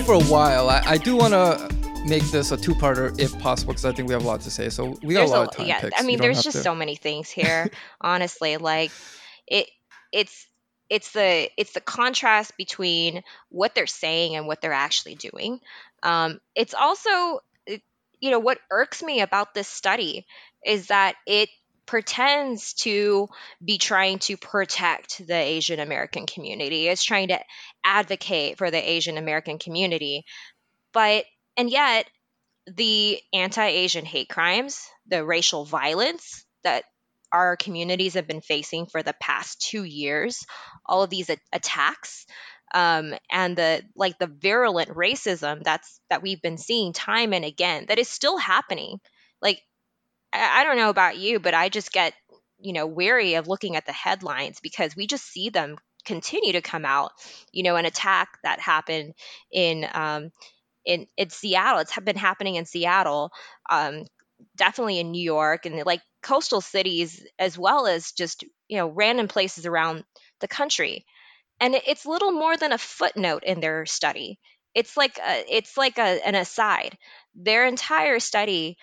go 0.00 0.04
for 0.04 0.12
a 0.12 0.24
while. 0.24 0.68
I, 0.68 0.82
I 0.84 0.98
do 0.98 1.16
want 1.16 1.32
to 1.32 1.74
make 2.06 2.22
this 2.24 2.52
a 2.52 2.56
two-parter 2.56 3.18
if 3.18 3.38
possible 3.38 3.72
because 3.72 3.86
I 3.86 3.92
think 3.92 4.08
we 4.08 4.12
have 4.12 4.22
a 4.24 4.26
lot 4.26 4.42
to 4.42 4.50
say. 4.50 4.68
So 4.68 4.96
we 5.02 5.14
got 5.14 5.20
There's 5.20 5.30
a 5.30 5.34
lot 5.34 5.48
of 5.48 5.56
time 5.56 5.66
yeah, 5.66 5.80
picks. 5.80 6.00
I 6.00 6.04
mean, 6.04 6.18
there's 6.18 6.42
just 6.42 6.58
to- 6.58 6.62
so 6.62 6.74
many 6.74 6.96
things 6.96 7.30
here. 7.30 7.70
honestly, 8.00 8.58
like 8.58 8.90
it, 9.46 9.68
it's 10.12 10.46
it's 10.90 11.12
the 11.12 11.48
it's 11.56 11.72
the 11.72 11.80
contrast 11.80 12.56
between 12.56 13.22
what 13.48 13.74
they're 13.74 13.86
saying 13.86 14.36
and 14.36 14.46
what 14.46 14.60
they're 14.60 14.72
actually 14.72 15.14
doing. 15.14 15.60
Um, 16.02 16.40
it's 16.54 16.74
also, 16.74 17.40
it- 17.66 17.82
you 18.20 18.30
know, 18.30 18.38
what 18.38 18.58
irks 18.70 19.02
me 19.02 19.22
about 19.22 19.54
this 19.54 19.68
study 19.68 20.26
is 20.64 20.88
that 20.88 21.16
it 21.26 21.48
pretends 21.86 22.74
to 22.74 23.28
be 23.64 23.78
trying 23.78 24.18
to 24.18 24.36
protect 24.36 25.26
the 25.26 25.36
Asian 25.36 25.80
American 25.80 26.26
community. 26.26 26.88
It's 26.88 27.04
trying 27.04 27.28
to 27.28 27.40
advocate 27.84 28.58
for 28.58 28.70
the 28.70 28.90
Asian 28.90 29.18
American 29.18 29.58
community, 29.58 30.24
but 30.92 31.24
and 31.56 31.70
yet 31.70 32.06
the 32.66 33.20
anti-Asian 33.32 34.04
hate 34.04 34.28
crimes, 34.28 34.88
the 35.06 35.24
racial 35.24 35.64
violence 35.64 36.44
that 36.64 36.84
our 37.32 37.56
communities 37.56 38.14
have 38.14 38.26
been 38.26 38.40
facing 38.40 38.86
for 38.86 39.02
the 39.02 39.14
past 39.20 39.60
two 39.60 39.84
years, 39.84 40.44
all 40.84 41.02
of 41.02 41.10
these 41.10 41.30
attacks, 41.52 42.26
um, 42.74 43.14
and 43.30 43.56
the 43.56 43.82
like 43.94 44.18
the 44.18 44.26
virulent 44.26 44.90
racism 44.90 45.62
that's 45.62 46.00
that 46.10 46.22
we've 46.22 46.42
been 46.42 46.58
seeing 46.58 46.92
time 46.92 47.32
and 47.32 47.44
again 47.44 47.86
that 47.88 47.98
is 47.98 48.08
still 48.08 48.36
happening. 48.36 48.98
Like 49.40 49.62
I, 50.36 50.60
I 50.60 50.64
don't 50.64 50.76
know 50.76 50.90
about 50.90 51.16
you, 51.18 51.40
but 51.40 51.54
I 51.54 51.68
just 51.68 51.92
get 51.92 52.14
you 52.60 52.72
know 52.72 52.86
weary 52.86 53.34
of 53.34 53.48
looking 53.48 53.76
at 53.76 53.86
the 53.86 53.92
headlines 53.92 54.60
because 54.60 54.96
we 54.96 55.06
just 55.06 55.24
see 55.26 55.50
them 55.50 55.76
continue 56.04 56.52
to 56.52 56.62
come 56.62 56.84
out. 56.84 57.12
You 57.52 57.62
know, 57.64 57.76
an 57.76 57.86
attack 57.86 58.28
that 58.42 58.60
happened 58.60 59.14
in 59.50 59.86
um, 59.92 60.30
in 60.84 61.06
in 61.16 61.30
Seattle. 61.30 61.80
It's 61.80 61.98
been 62.00 62.16
happening 62.16 62.56
in 62.56 62.66
Seattle, 62.66 63.32
um, 63.70 64.04
definitely 64.56 65.00
in 65.00 65.12
New 65.12 65.22
York, 65.22 65.66
and 65.66 65.84
like 65.86 66.02
coastal 66.22 66.60
cities 66.60 67.24
as 67.38 67.58
well 67.58 67.86
as 67.86 68.12
just 68.12 68.44
you 68.68 68.78
know 68.78 68.88
random 68.88 69.28
places 69.28 69.66
around 69.66 70.04
the 70.40 70.48
country. 70.48 71.04
And 71.60 71.74
it's 71.86 72.06
little 72.06 72.32
more 72.32 72.56
than 72.56 72.72
a 72.72 72.78
footnote 72.78 73.44
in 73.44 73.60
their 73.60 73.86
study. 73.86 74.38
It's 74.74 74.96
like 74.96 75.18
a, 75.18 75.44
it's 75.48 75.76
like 75.76 75.98
a, 75.98 76.26
an 76.26 76.34
aside. 76.34 76.98
Their 77.34 77.66
entire 77.66 78.20
study, 78.20 78.76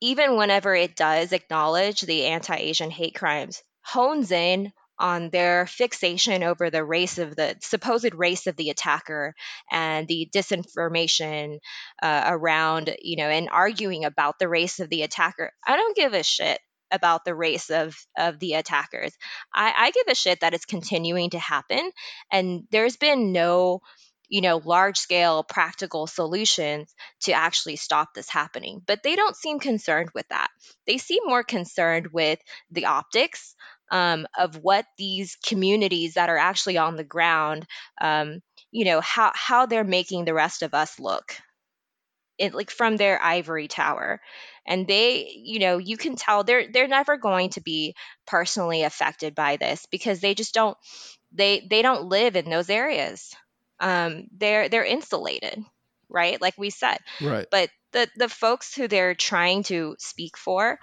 even 0.00 0.36
whenever 0.36 0.74
it 0.74 0.96
does 0.96 1.32
acknowledge 1.32 2.02
the 2.02 2.26
anti-Asian 2.26 2.90
hate 2.90 3.14
crimes, 3.14 3.62
hones 3.82 4.30
in 4.30 4.72
on 4.98 5.30
their 5.30 5.66
fixation 5.66 6.42
over 6.42 6.70
the 6.70 6.84
race 6.84 7.18
of 7.18 7.36
the 7.36 7.54
supposed 7.60 8.14
race 8.14 8.46
of 8.46 8.56
the 8.56 8.70
attacker 8.70 9.34
and 9.70 10.08
the 10.08 10.28
disinformation 10.34 11.58
uh, 12.02 12.24
around, 12.26 12.94
you 13.02 13.16
know, 13.16 13.28
and 13.28 13.48
arguing 13.50 14.04
about 14.04 14.38
the 14.38 14.48
race 14.48 14.80
of 14.80 14.88
the 14.88 15.02
attacker. 15.02 15.52
I 15.66 15.76
don't 15.76 15.96
give 15.96 16.14
a 16.14 16.22
shit 16.22 16.58
about 16.90 17.24
the 17.24 17.34
race 17.34 17.68
of 17.70 17.96
of 18.16 18.38
the 18.38 18.54
attackers. 18.54 19.12
I, 19.54 19.72
I 19.76 19.90
give 19.90 20.06
a 20.08 20.14
shit 20.14 20.40
that 20.40 20.54
it's 20.54 20.64
continuing 20.64 21.30
to 21.30 21.38
happen, 21.38 21.90
and 22.30 22.62
there's 22.70 22.96
been 22.96 23.32
no, 23.32 23.80
you 24.28 24.40
know, 24.40 24.60
large 24.64 24.98
scale 24.98 25.42
practical 25.44 26.06
solutions 26.06 26.94
to 27.20 27.32
actually 27.32 27.76
stop 27.76 28.14
this 28.14 28.28
happening. 28.28 28.82
But 28.86 29.02
they 29.02 29.16
don't 29.16 29.36
seem 29.36 29.58
concerned 29.60 30.10
with 30.14 30.26
that. 30.28 30.48
They 30.86 30.98
seem 30.98 31.22
more 31.26 31.42
concerned 31.44 32.08
with 32.12 32.38
the 32.70 32.86
optics 32.86 33.54
um, 33.90 34.26
of 34.36 34.56
what 34.56 34.84
these 34.98 35.36
communities 35.46 36.14
that 36.14 36.28
are 36.28 36.36
actually 36.38 36.76
on 36.78 36.96
the 36.96 37.04
ground, 37.04 37.66
um, 38.00 38.40
you 38.72 38.84
know, 38.84 39.00
how 39.00 39.32
how 39.34 39.66
they're 39.66 39.84
making 39.84 40.24
the 40.24 40.34
rest 40.34 40.62
of 40.62 40.74
us 40.74 40.98
look, 40.98 41.36
it, 42.38 42.54
like 42.54 42.70
from 42.70 42.96
their 42.96 43.20
ivory 43.22 43.68
tower, 43.68 44.20
and 44.66 44.86
they, 44.86 45.30
you 45.34 45.58
know, 45.58 45.78
you 45.78 45.96
can 45.96 46.16
tell 46.16 46.44
they're 46.44 46.70
they're 46.70 46.88
never 46.88 47.16
going 47.16 47.50
to 47.50 47.60
be 47.62 47.94
personally 48.26 48.82
affected 48.82 49.34
by 49.34 49.56
this 49.56 49.86
because 49.90 50.20
they 50.20 50.34
just 50.34 50.52
don't 50.54 50.76
they 51.32 51.66
they 51.70 51.82
don't 51.82 52.08
live 52.08 52.36
in 52.36 52.50
those 52.50 52.70
areas. 52.70 53.34
Um, 53.80 54.28
they're 54.36 54.68
they're 54.68 54.84
insulated, 54.84 55.62
right? 56.08 56.40
Like 56.40 56.54
we 56.56 56.70
said, 56.70 56.98
right. 57.20 57.46
but 57.50 57.70
the 57.92 58.08
the 58.16 58.28
folks 58.28 58.74
who 58.74 58.88
they're 58.88 59.14
trying 59.14 59.62
to 59.64 59.96
speak 59.98 60.36
for 60.36 60.78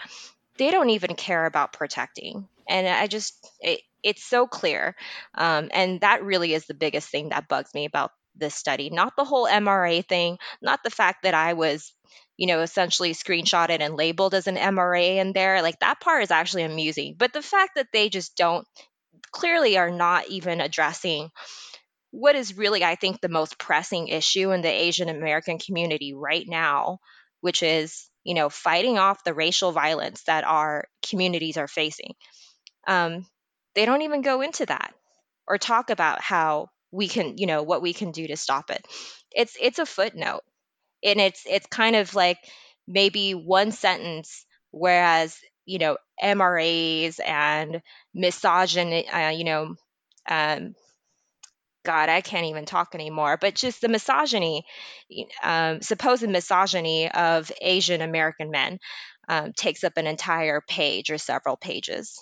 they 0.57 0.71
don't 0.71 0.91
even 0.91 1.15
care 1.15 1.45
about 1.45 1.73
protecting. 1.73 2.47
And 2.67 2.87
i 2.87 3.07
just 3.07 3.47
it, 3.59 3.81
it's 4.03 4.23
so 4.23 4.47
clear. 4.47 4.95
Um, 5.35 5.69
and 5.73 6.01
that 6.01 6.23
really 6.23 6.53
is 6.53 6.65
the 6.65 6.73
biggest 6.73 7.09
thing 7.09 7.29
that 7.29 7.47
bugs 7.47 7.73
me 7.73 7.85
about 7.85 8.11
this 8.35 8.55
study. 8.55 8.89
Not 8.89 9.13
the 9.15 9.25
whole 9.25 9.47
mra 9.47 10.05
thing 10.07 10.37
not 10.61 10.83
the 10.83 10.89
fact 10.89 11.23
that 11.23 11.33
i 11.33 11.53
was 11.53 11.93
you 12.37 12.47
know 12.47 12.61
essentially 12.61 13.13
screenshotted 13.13 13.79
and 13.79 13.95
labeled 13.95 14.33
as 14.33 14.47
an 14.47 14.55
mra 14.55 15.17
in 15.17 15.33
there. 15.33 15.61
Like 15.61 15.79
that 15.79 15.99
part 15.99 16.23
is 16.23 16.31
actually 16.31 16.63
amusing. 16.63 17.15
But 17.17 17.33
the 17.33 17.41
fact 17.41 17.75
that 17.75 17.87
they 17.93 18.09
just 18.09 18.35
don't 18.35 18.67
clearly 19.31 19.77
are 19.77 19.91
not 19.91 20.27
even 20.29 20.61
addressing 20.61 21.31
what 22.13 22.35
is 22.35 22.57
really 22.57 22.85
i 22.85 22.95
think 22.95 23.21
the 23.21 23.29
most 23.29 23.59
pressing 23.59 24.07
issue 24.09 24.51
in 24.51 24.61
the 24.61 24.69
asian 24.71 25.09
american 25.09 25.59
community 25.59 26.13
right 26.13 26.47
now 26.47 26.99
which 27.41 27.63
is 27.63 28.09
you 28.23 28.35
know 28.35 28.49
fighting 28.49 28.97
off 28.97 29.25
the 29.25 29.33
racial 29.33 29.73
violence 29.73 30.23
that 30.23 30.45
our 30.45 30.85
communities 31.09 31.57
are 31.57 31.67
facing. 31.67 32.13
Um, 32.87 33.25
they 33.75 33.85
don't 33.85 34.03
even 34.03 34.21
go 34.21 34.41
into 34.41 34.65
that 34.65 34.93
or 35.47 35.57
talk 35.57 35.89
about 35.89 36.21
how 36.21 36.69
we 36.91 37.07
can 37.07 37.37
you 37.37 37.47
know 37.47 37.63
what 37.63 37.81
we 37.81 37.93
can 37.93 38.11
do 38.11 38.27
to 38.27 38.37
stop 38.37 38.71
it. 38.71 38.85
It's 39.31 39.57
it's 39.61 39.79
a 39.79 39.85
footnote 39.85 40.43
and 41.03 41.19
it's 41.21 41.43
it's 41.47 41.67
kind 41.67 41.95
of 41.95 42.15
like 42.15 42.39
maybe 42.87 43.33
one 43.33 43.71
sentence 43.71 44.45
whereas 44.71 45.37
you 45.65 45.79
know 45.79 45.97
mras 46.23 47.19
and 47.25 47.81
misogyny 48.13 49.07
uh, 49.09 49.29
you 49.29 49.43
know 49.45 49.75
um, 50.29 50.75
God, 51.83 52.09
I 52.09 52.21
can't 52.21 52.47
even 52.47 52.65
talk 52.65 52.95
anymore, 52.95 53.37
but 53.39 53.55
just 53.55 53.81
the 53.81 53.89
misogyny, 53.89 54.65
um, 55.43 55.81
supposed 55.81 56.27
misogyny 56.27 57.11
of 57.11 57.51
Asian 57.61 58.01
American 58.01 58.51
men 58.51 58.79
um, 59.27 59.53
takes 59.53 59.83
up 59.83 59.93
an 59.97 60.07
entire 60.07 60.61
page 60.67 61.11
or 61.11 61.17
several 61.17 61.57
pages. 61.57 62.19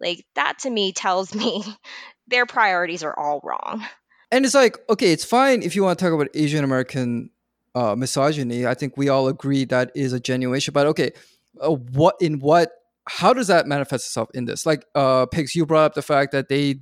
Like 0.00 0.24
that 0.34 0.58
to 0.60 0.70
me 0.70 0.92
tells 0.92 1.34
me 1.34 1.64
their 2.28 2.46
priorities 2.46 3.02
are 3.02 3.18
all 3.18 3.40
wrong. 3.42 3.84
And 4.30 4.44
it's 4.44 4.54
like, 4.54 4.78
okay, 4.90 5.12
it's 5.12 5.24
fine 5.24 5.62
if 5.62 5.76
you 5.76 5.84
want 5.84 5.98
to 5.98 6.04
talk 6.04 6.12
about 6.12 6.28
Asian 6.34 6.64
American 6.64 7.30
uh, 7.74 7.94
misogyny. 7.94 8.66
I 8.66 8.74
think 8.74 8.96
we 8.96 9.08
all 9.08 9.28
agree 9.28 9.64
that 9.66 9.92
is 9.94 10.12
a 10.12 10.20
genuine 10.20 10.56
issue. 10.56 10.72
But 10.72 10.86
okay, 10.88 11.12
uh, 11.60 11.70
what 11.70 12.16
in 12.20 12.40
what? 12.40 12.72
How 13.06 13.32
does 13.32 13.48
that 13.48 13.66
manifest 13.66 14.06
itself 14.06 14.30
in 14.34 14.46
this? 14.46 14.64
Like, 14.64 14.86
uh, 14.94 15.26
Pigs, 15.26 15.54
you 15.54 15.66
brought 15.66 15.84
up 15.84 15.94
the 15.94 16.02
fact 16.02 16.32
that 16.32 16.48
they. 16.48 16.80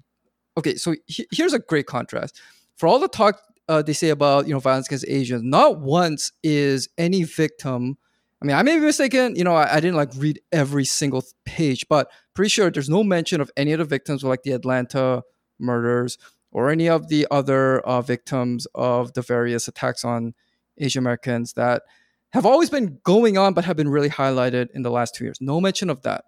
Okay, 0.57 0.77
so 0.77 0.95
he- 1.07 1.27
here's 1.31 1.53
a 1.53 1.59
great 1.59 1.87
contrast. 1.87 2.41
For 2.77 2.87
all 2.87 2.99
the 2.99 3.09
talk 3.09 3.41
uh, 3.69 3.81
they 3.81 3.93
say 3.93 4.11
about 4.11 4.47
you 4.47 4.53
know 4.53 4.59
violence 4.59 4.87
against 4.87 5.07
Asians, 5.09 5.43
not 5.43 5.81
once 5.81 6.33
is 6.43 6.89
any 6.99 7.23
victim. 7.23 7.97
I 8.41 8.45
mean, 8.45 8.57
I 8.57 8.63
may 8.63 8.75
be 8.75 8.85
mistaken. 8.87 9.37
You 9.37 9.45
know, 9.45 9.55
I, 9.55 9.77
I 9.77 9.81
didn't 9.81 9.95
like 9.97 10.11
read 10.17 10.41
every 10.51 10.85
single 10.85 11.25
page, 11.45 11.87
but 11.89 12.11
pretty 12.35 12.49
sure 12.49 12.71
there's 12.71 12.89
no 12.89 13.05
mention 13.05 13.41
of 13.41 13.51
any 13.57 13.73
of 13.73 13.79
the 13.79 13.85
victims 13.85 14.25
like 14.25 14.43
the 14.43 14.51
Atlanta 14.53 15.23
murders 15.61 16.19
or 16.51 16.69
any 16.69 16.89
of 16.89 17.09
the 17.09 17.27
other 17.31 17.81
uh, 17.81 18.03
victims 18.03 18.67
of 18.75 19.13
the 19.15 19.23
various 19.23 19.69
attacks 19.69 20.05
on 20.05 20.35
Asian 20.79 20.99
Americans 21.03 21.53
that 21.53 21.83
have 22.31 22.45
always 22.45 22.69
been 22.69 22.99
going 23.05 23.39
on 23.39 23.55
but 23.55 23.65
have 23.65 23.77
been 23.77 23.89
really 23.89 24.11
highlighted 24.11 24.69
in 24.75 24.83
the 24.83 24.91
last 24.91 25.15
two 25.15 25.25
years. 25.25 25.39
No 25.41 25.61
mention 25.61 25.89
of 25.89 26.03
that. 26.03 26.25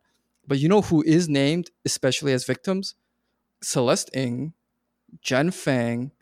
But 0.47 0.59
you 0.59 0.69
know 0.69 0.82
who 0.82 1.03
is 1.03 1.29
named, 1.29 1.71
especially 1.85 2.32
as 2.32 2.44
victims? 2.44 2.94
Celeste 3.64 4.11
Ng, 4.14 4.52
Jenn 5.20 5.50
Fang, 5.50 6.12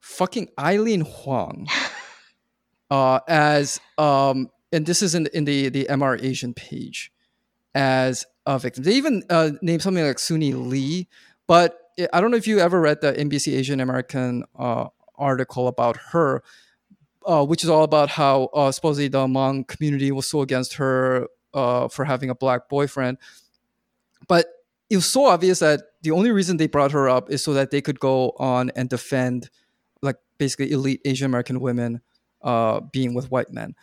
fucking 0.00 0.48
Eileen 0.58 1.02
Huang, 1.02 1.68
uh, 2.90 3.20
as 3.28 3.80
um, 3.96 4.50
and 4.72 4.86
this 4.86 5.02
is 5.02 5.14
in 5.14 5.26
in 5.32 5.44
the 5.44 5.68
the 5.68 5.86
MR 5.90 6.22
Asian 6.22 6.54
page 6.54 7.12
as 7.74 8.26
a 8.46 8.58
victim. 8.58 8.84
They 8.84 8.94
even 8.94 9.22
uh, 9.30 9.50
named 9.62 9.82
something 9.82 10.04
like 10.04 10.16
Suni 10.16 10.54
Lee, 10.54 11.08
but 11.46 11.78
I 12.12 12.20
don't 12.20 12.30
know 12.30 12.36
if 12.36 12.46
you 12.46 12.60
ever 12.60 12.80
read 12.80 13.00
the 13.00 13.12
NBC 13.12 13.54
Asian 13.54 13.80
American 13.80 14.44
uh, 14.58 14.86
article 15.16 15.68
about 15.68 15.96
her, 16.12 16.42
uh, 17.26 17.44
which 17.44 17.64
is 17.64 17.70
all 17.70 17.82
about 17.82 18.10
how 18.10 18.44
uh, 18.54 18.70
supposedly 18.72 19.08
the 19.08 19.26
Hmong 19.26 19.66
community 19.66 20.12
was 20.12 20.28
so 20.28 20.40
against 20.40 20.74
her 20.74 21.28
uh, 21.54 21.88
for 21.88 22.04
having 22.04 22.30
a 22.30 22.34
black 22.34 22.68
boyfriend. 22.68 23.18
It 24.90 24.96
was 24.96 25.06
so 25.06 25.26
obvious 25.26 25.58
that 25.58 25.82
the 26.02 26.12
only 26.12 26.30
reason 26.30 26.56
they 26.56 26.66
brought 26.66 26.92
her 26.92 27.08
up 27.08 27.30
is 27.30 27.42
so 27.42 27.52
that 27.54 27.70
they 27.70 27.80
could 27.80 28.00
go 28.00 28.32
on 28.38 28.70
and 28.76 28.88
defend, 28.88 29.50
like 30.02 30.16
basically 30.38 30.70
elite 30.72 31.00
Asian 31.04 31.26
American 31.26 31.60
women 31.60 32.00
uh, 32.42 32.80
being 32.92 33.14
with 33.14 33.30
white 33.30 33.52
men. 33.52 33.74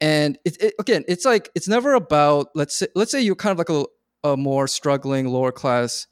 And 0.00 0.38
it, 0.44 0.62
it, 0.62 0.74
again, 0.78 1.04
it's 1.08 1.24
like 1.24 1.50
it's 1.54 1.68
never 1.68 1.94
about 1.94 2.48
let's 2.54 2.76
say 2.76 2.88
let's 2.94 3.10
say 3.10 3.20
you're 3.20 3.36
kind 3.36 3.52
of 3.52 3.58
like 3.58 3.70
a, 3.70 3.86
a 4.32 4.36
more 4.36 4.68
struggling 4.68 5.26
lower 5.28 5.52
class 5.52 6.06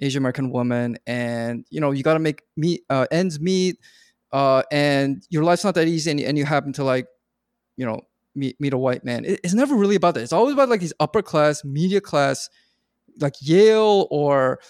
Asian 0.00 0.22
American 0.22 0.50
woman, 0.50 0.96
and 1.06 1.64
you 1.70 1.80
know 1.80 1.90
you 1.90 2.02
got 2.02 2.14
to 2.14 2.20
make 2.20 2.42
meet 2.56 2.84
uh, 2.90 3.06
ends 3.10 3.40
meet. 3.40 3.78
uh, 4.32 4.62
and 4.72 5.26
your 5.28 5.44
life's 5.44 5.64
not 5.64 5.74
that 5.74 5.86
easy, 5.88 6.10
and, 6.10 6.20
and 6.20 6.38
you 6.38 6.44
happen 6.44 6.72
to 6.72 6.84
like, 6.84 7.06
you 7.76 7.84
know, 7.84 8.00
meet 8.34 8.58
meet 8.60 8.72
a 8.72 8.78
white 8.78 9.04
man. 9.04 9.24
It, 9.24 9.40
it's 9.44 9.54
never 9.54 9.74
really 9.74 9.96
about 9.96 10.14
that. 10.14 10.22
It's 10.22 10.32
always 10.32 10.54
about 10.54 10.68
like 10.68 10.80
these 10.80 10.94
upper 10.98 11.22
class, 11.22 11.64
media 11.64 12.00
class, 12.00 12.48
like 13.20 13.34
Yale 13.40 14.06
or 14.10 14.60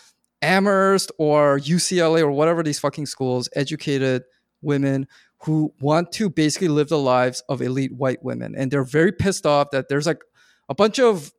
Amherst 0.43 1.12
or 1.19 1.59
UCLA 1.59 2.21
or 2.21 2.31
whatever 2.31 2.62
these 2.62 2.79
fucking 2.79 3.06
schools, 3.06 3.49
educated 3.55 4.25
women 4.61 5.06
who 5.44 5.73
want 5.81 6.12
to 6.12 6.31
basically 6.31 6.69
live 6.69 6.89
the 6.89 6.99
lives 6.99 7.43
of 7.49 7.62
elite 7.62 7.93
white 7.93 8.23
women. 8.23 8.55
And 8.56 8.71
they're 8.71 8.85
very 8.85 9.12
pissed 9.12 9.47
off 9.47 9.71
that 9.71 9.89
there's 9.89 10.06
like 10.06 10.23
a 10.69 10.75
bunch 10.75 10.99
of 10.99 11.33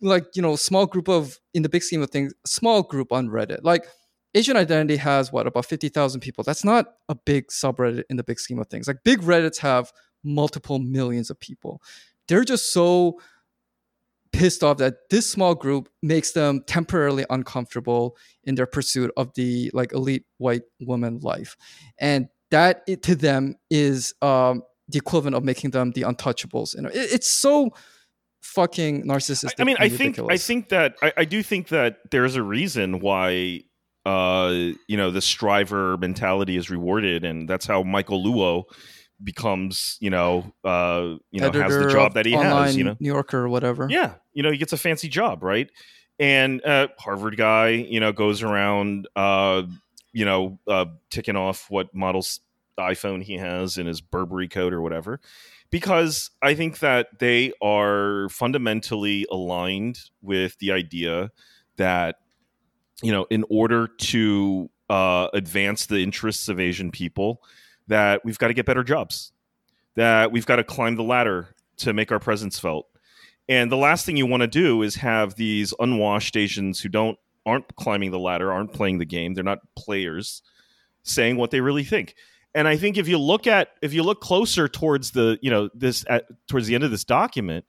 like, 0.00 0.26
you 0.34 0.42
know, 0.42 0.56
small 0.56 0.86
group 0.86 1.08
of 1.08 1.38
in 1.52 1.62
the 1.62 1.68
big 1.68 1.82
scheme 1.82 2.02
of 2.02 2.10
things, 2.10 2.34
small 2.46 2.82
group 2.82 3.12
on 3.12 3.28
Reddit. 3.28 3.60
Like 3.62 3.86
Asian 4.34 4.56
identity 4.56 4.96
has 4.96 5.32
what, 5.32 5.46
about 5.46 5.66
50,000 5.66 6.20
people. 6.20 6.44
That's 6.44 6.64
not 6.64 6.86
a 7.08 7.14
big 7.14 7.48
subreddit 7.48 8.04
in 8.10 8.16
the 8.16 8.24
big 8.24 8.38
scheme 8.38 8.58
of 8.58 8.68
things. 8.68 8.86
Like 8.86 8.98
big 9.04 9.20
Reddits 9.20 9.58
have 9.58 9.92
multiple 10.22 10.78
millions 10.78 11.30
of 11.30 11.38
people. 11.38 11.80
They're 12.28 12.44
just 12.44 12.72
so 12.72 13.20
pissed 14.34 14.62
off 14.62 14.78
that 14.78 15.08
this 15.10 15.30
small 15.30 15.54
group 15.54 15.88
makes 16.02 16.32
them 16.32 16.62
temporarily 16.66 17.24
uncomfortable 17.30 18.16
in 18.44 18.54
their 18.56 18.66
pursuit 18.66 19.10
of 19.16 19.32
the 19.34 19.70
like 19.72 19.92
elite 19.92 20.24
white 20.38 20.62
woman 20.80 21.20
life. 21.20 21.56
And 21.98 22.28
that 22.50 22.82
it, 22.86 23.02
to 23.04 23.14
them 23.14 23.56
is 23.70 24.14
um, 24.22 24.62
the 24.88 24.98
equivalent 24.98 25.36
of 25.36 25.44
making 25.44 25.70
them 25.70 25.92
the 25.92 26.02
untouchables. 26.02 26.74
You 26.74 26.82
know 26.82 26.88
it, 26.88 27.12
it's 27.12 27.28
so 27.28 27.70
fucking 28.42 29.04
narcissistic 29.06 29.54
i 29.58 29.64
mean 29.64 29.76
i 29.80 29.88
think 29.88 30.18
i 30.28 30.36
think 30.36 30.68
that 30.68 30.94
I, 31.02 31.12
I 31.16 31.24
do 31.24 31.42
think 31.42 31.68
that 31.68 31.96
there's 32.10 32.36
a 32.36 32.42
reason 32.42 33.00
why 33.00 33.62
uh 34.04 34.52
you 34.86 34.98
know 34.98 35.10
the 35.10 35.22
striver 35.22 35.96
mentality 35.96 36.58
is 36.58 36.68
rewarded 36.68 37.24
and 37.24 37.48
that's 37.48 37.64
how 37.64 37.82
michael 37.82 38.22
luo 38.22 38.64
becomes 39.24 39.96
you 40.00 40.10
know 40.10 40.52
uh 40.64 41.16
you 41.30 41.40
know 41.40 41.48
Editor 41.48 41.62
has 41.62 41.86
the 41.86 41.90
job 41.90 42.14
that 42.14 42.26
he 42.26 42.32
has 42.32 42.76
you 42.76 42.84
know? 42.84 42.96
New 43.00 43.12
yorker 43.12 43.38
or 43.38 43.48
whatever. 43.48 43.88
Yeah 43.90 44.14
you 44.32 44.42
know 44.42 44.50
he 44.50 44.58
gets 44.58 44.72
a 44.72 44.76
fancy 44.76 45.08
job 45.08 45.42
right? 45.42 45.70
And 46.18 46.64
uh 46.64 46.88
harvard 46.98 47.36
guy 47.36 47.70
you 47.70 48.00
know 48.00 48.12
goes 48.12 48.42
around 48.42 49.08
uh 49.16 49.62
you 50.12 50.24
know 50.24 50.58
uh 50.68 50.86
ticking 51.10 51.36
off 51.36 51.66
what 51.68 51.94
models 51.94 52.40
iphone 52.78 53.22
he 53.22 53.36
has 53.36 53.78
in 53.78 53.86
his 53.86 54.00
burberry 54.00 54.48
coat 54.48 54.72
or 54.72 54.80
whatever 54.80 55.20
because 55.70 56.30
i 56.42 56.54
think 56.54 56.78
that 56.80 57.06
they 57.18 57.52
are 57.62 58.28
fundamentally 58.30 59.26
aligned 59.30 59.98
with 60.22 60.58
the 60.58 60.72
idea 60.72 61.30
that 61.76 62.16
you 63.02 63.12
know 63.12 63.26
in 63.30 63.44
order 63.48 63.86
to 63.86 64.70
uh 64.90 65.28
advance 65.34 65.86
the 65.86 66.02
interests 66.02 66.48
of 66.48 66.58
asian 66.58 66.90
people 66.90 67.40
that 67.88 68.24
we've 68.24 68.38
got 68.38 68.48
to 68.48 68.54
get 68.54 68.66
better 68.66 68.84
jobs, 68.84 69.32
that 69.96 70.32
we've 70.32 70.46
got 70.46 70.56
to 70.56 70.64
climb 70.64 70.96
the 70.96 71.02
ladder 71.02 71.54
to 71.78 71.92
make 71.92 72.12
our 72.12 72.20
presence 72.20 72.58
felt. 72.58 72.86
And 73.48 73.70
the 73.70 73.76
last 73.76 74.06
thing 74.06 74.16
you 74.16 74.26
want 74.26 74.40
to 74.42 74.46
do 74.46 74.82
is 74.82 74.96
have 74.96 75.34
these 75.34 75.74
unwashed 75.78 76.36
Asians 76.36 76.80
who 76.80 76.88
don't 76.88 77.18
aren't 77.46 77.76
climbing 77.76 78.10
the 78.10 78.18
ladder, 78.18 78.50
aren't 78.50 78.72
playing 78.72 78.98
the 78.98 79.04
game, 79.04 79.34
they're 79.34 79.44
not 79.44 79.58
players, 79.76 80.42
saying 81.02 81.36
what 81.36 81.50
they 81.50 81.60
really 81.60 81.84
think. 81.84 82.14
And 82.54 82.68
I 82.68 82.76
think 82.76 82.96
if 82.96 83.08
you 83.08 83.18
look 83.18 83.46
at 83.46 83.70
if 83.82 83.92
you 83.92 84.02
look 84.02 84.20
closer 84.20 84.68
towards 84.68 85.10
the 85.10 85.38
you 85.42 85.50
know 85.50 85.68
this 85.74 86.04
at, 86.08 86.24
towards 86.48 86.66
the 86.66 86.74
end 86.74 86.84
of 86.84 86.90
this 86.90 87.04
document, 87.04 87.64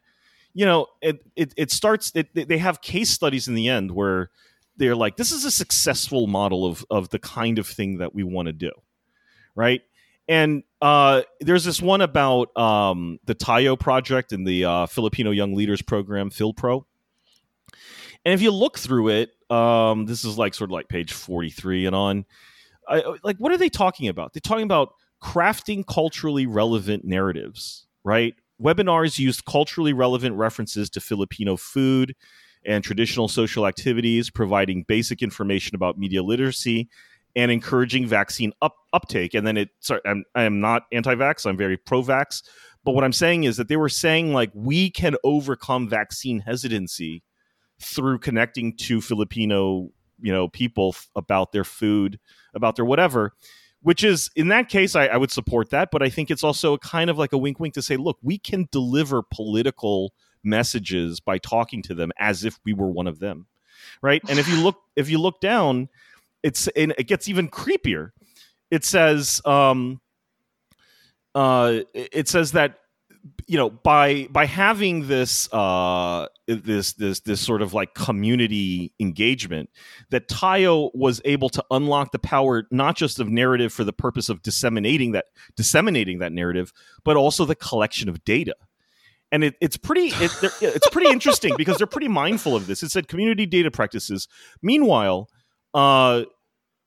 you 0.54 0.66
know 0.66 0.88
it 1.02 1.20
it, 1.36 1.54
it 1.58 1.72
starts 1.72 2.12
it, 2.16 2.48
they 2.48 2.58
have 2.58 2.82
case 2.82 3.10
studies 3.10 3.48
in 3.48 3.56
the 3.56 3.68
end 3.68 3.92
where 3.92 4.30
they're 4.78 4.96
like 4.96 5.18
this 5.18 5.32
is 5.32 5.44
a 5.44 5.52
successful 5.52 6.28
model 6.28 6.66
of 6.66 6.86
of 6.90 7.10
the 7.10 7.20
kind 7.20 7.60
of 7.60 7.68
thing 7.68 7.98
that 7.98 8.14
we 8.14 8.24
want 8.24 8.46
to 8.46 8.54
do, 8.54 8.72
right? 9.56 9.82
And 10.28 10.64
uh, 10.82 11.22
there's 11.40 11.64
this 11.64 11.82
one 11.82 12.02
about 12.02 12.56
um, 12.58 13.20
the 13.26 13.36
Tayo 13.36 13.80
project 13.80 14.32
and 14.32 14.46
the 14.46 14.66
uh, 14.66 14.86
Filipino 14.88 15.32
Young 15.32 15.54
Leaders 15.54 15.82
Program, 15.82 16.30
FYLPRO. 16.30 16.86
And 18.26 18.34
if 18.34 18.42
you 18.42 18.52
look 18.52 18.80
through 18.80 19.10
it, 19.10 19.30
um, 19.52 20.06
this 20.06 20.26
is 20.26 20.38
like 20.38 20.56
sort 20.56 20.70
of 20.70 20.74
like 20.74 20.88
page 20.88 21.14
43 21.14 21.86
and 21.86 21.96
on. 21.96 22.26
I, 22.88 23.18
like, 23.24 23.38
what 23.38 23.52
are 23.52 23.58
they 23.58 23.70
talking 23.70 24.08
about? 24.08 24.34
They're 24.34 24.42
talking 24.42 24.64
about 24.64 24.94
crafting 25.22 25.86
culturally 25.86 26.46
relevant 26.46 27.06
narratives, 27.06 27.86
right? 28.04 28.34
Webinars 28.62 29.20
used 29.20 29.46
culturally 29.46 29.94
relevant 29.94 30.36
references 30.36 30.90
to 30.92 31.02
Filipino 31.02 31.58
food 31.58 32.16
and 32.66 32.84
traditional 32.84 33.28
social 33.28 33.68
activities, 33.68 34.30
providing 34.30 34.84
basic 34.84 35.22
information 35.22 35.76
about 35.76 36.00
media 36.00 36.24
literacy 36.24 36.90
and 37.36 37.52
encouraging 37.52 38.08
vaccine 38.08 38.54
up, 38.62 38.76
uptake. 38.94 39.34
And 39.34 39.46
then 39.46 39.58
it, 39.58 39.70
sorry, 39.80 40.02
I'm, 40.06 40.24
I'm 40.36 40.62
not 40.62 40.84
anti-vax. 40.92 41.46
I'm 41.46 41.58
very 41.58 41.78
pro-vax. 41.78 42.44
But 42.84 42.94
what 42.94 43.04
I'm 43.04 43.14
saying 43.14 43.46
is 43.46 43.58
that 43.58 43.68
they 43.68 43.78
were 43.78 43.90
saying 43.90 44.32
like 44.32 44.52
we 44.54 44.90
can 44.90 45.16
overcome 45.24 45.90
vaccine 45.90 46.40
hesitancy 46.40 47.24
through 47.82 48.20
connecting 48.20 48.78
to 48.78 49.02
Filipino, 49.02 49.90
you 50.22 50.32
know, 50.32 50.48
people 50.48 50.96
about 51.16 51.52
their 51.52 51.64
food, 51.64 52.20
about 52.54 52.76
their 52.76 52.86
whatever. 52.86 53.34
Which 53.82 54.04
is 54.04 54.32
in 54.36 54.48
that 54.48 54.70
case, 54.70 54.96
I, 54.96 55.08
I 55.08 55.18
would 55.18 55.32
support 55.32 55.70
that. 55.72 55.90
But 55.92 56.02
I 56.02 56.10
think 56.10 56.32
it's 56.32 56.44
also 56.44 56.78
kind 56.78 57.10
of 57.10 57.18
like 57.18 57.34
a 57.34 57.38
wink, 57.38 57.60
wink 57.60 57.74
to 57.74 57.82
say, 57.82 57.98
look, 57.98 58.18
we 58.24 58.38
can 58.38 58.68
deliver 58.72 59.22
political 59.22 60.14
messages 60.44 61.20
by 61.20 61.38
talking 61.38 61.82
to 61.84 61.94
them 61.94 62.12
as 62.18 62.46
if 62.46 62.60
we 62.64 62.74
were 62.74 62.90
one 62.90 63.08
of 63.08 63.20
them, 63.20 63.48
right? 64.02 64.22
And 64.30 64.40
if 64.40 64.48
you 64.48 64.64
look, 64.64 64.78
if 64.96 65.10
you 65.10 65.20
look 65.20 65.42
down, 65.42 65.90
it's 66.46 66.70
it 66.76 67.08
gets 67.08 67.28
even 67.28 67.50
creepier. 67.50 68.12
It 68.70 68.86
says 68.86 69.42
um, 69.46 70.00
uh, 71.34 71.80
it 71.94 72.28
says 72.28 72.52
that 72.52 72.80
you 73.48 73.58
know 73.58 73.70
by 73.70 74.28
by 74.30 74.46
having 74.46 75.08
this 75.08 75.52
uh 75.52 76.28
this 76.48 76.94
this 76.94 77.22
this 77.22 77.42
sort 77.42 77.64
of 77.64 77.74
like 77.74 77.96
community 77.96 78.94
engagement 79.00 79.70
that 80.12 80.28
Tayo 80.28 80.92
was 80.94 81.22
able 81.26 81.50
to 81.50 81.64
unlock 81.72 82.12
the 82.12 82.20
power 82.20 82.66
not 82.70 82.96
just 82.96 83.20
of 83.20 83.28
narrative 83.30 83.74
for 83.74 83.84
the 83.84 83.94
purpose 83.94 84.30
of 84.30 84.44
disseminating 84.44 85.14
that 85.14 85.26
disseminating 85.56 86.20
that 86.20 86.32
narrative 86.32 86.72
but 87.04 87.18
also 87.18 87.46
the 87.46 87.56
collection 87.56 88.10
of 88.10 88.24
data. 88.24 88.56
And 89.32 89.44
it, 89.44 89.56
it's 89.60 89.78
pretty 89.78 90.10
it, 90.10 90.32
it's 90.62 90.90
pretty 90.90 91.10
interesting 91.10 91.56
because 91.58 91.78
they're 91.78 91.88
pretty 91.88 92.08
mindful 92.08 92.56
of 92.56 92.68
this. 92.68 92.84
It 92.84 92.92
said 92.92 93.08
community 93.08 93.48
data 93.48 93.72
practices. 93.72 94.28
Meanwhile 94.62 95.28
uh 95.74 96.26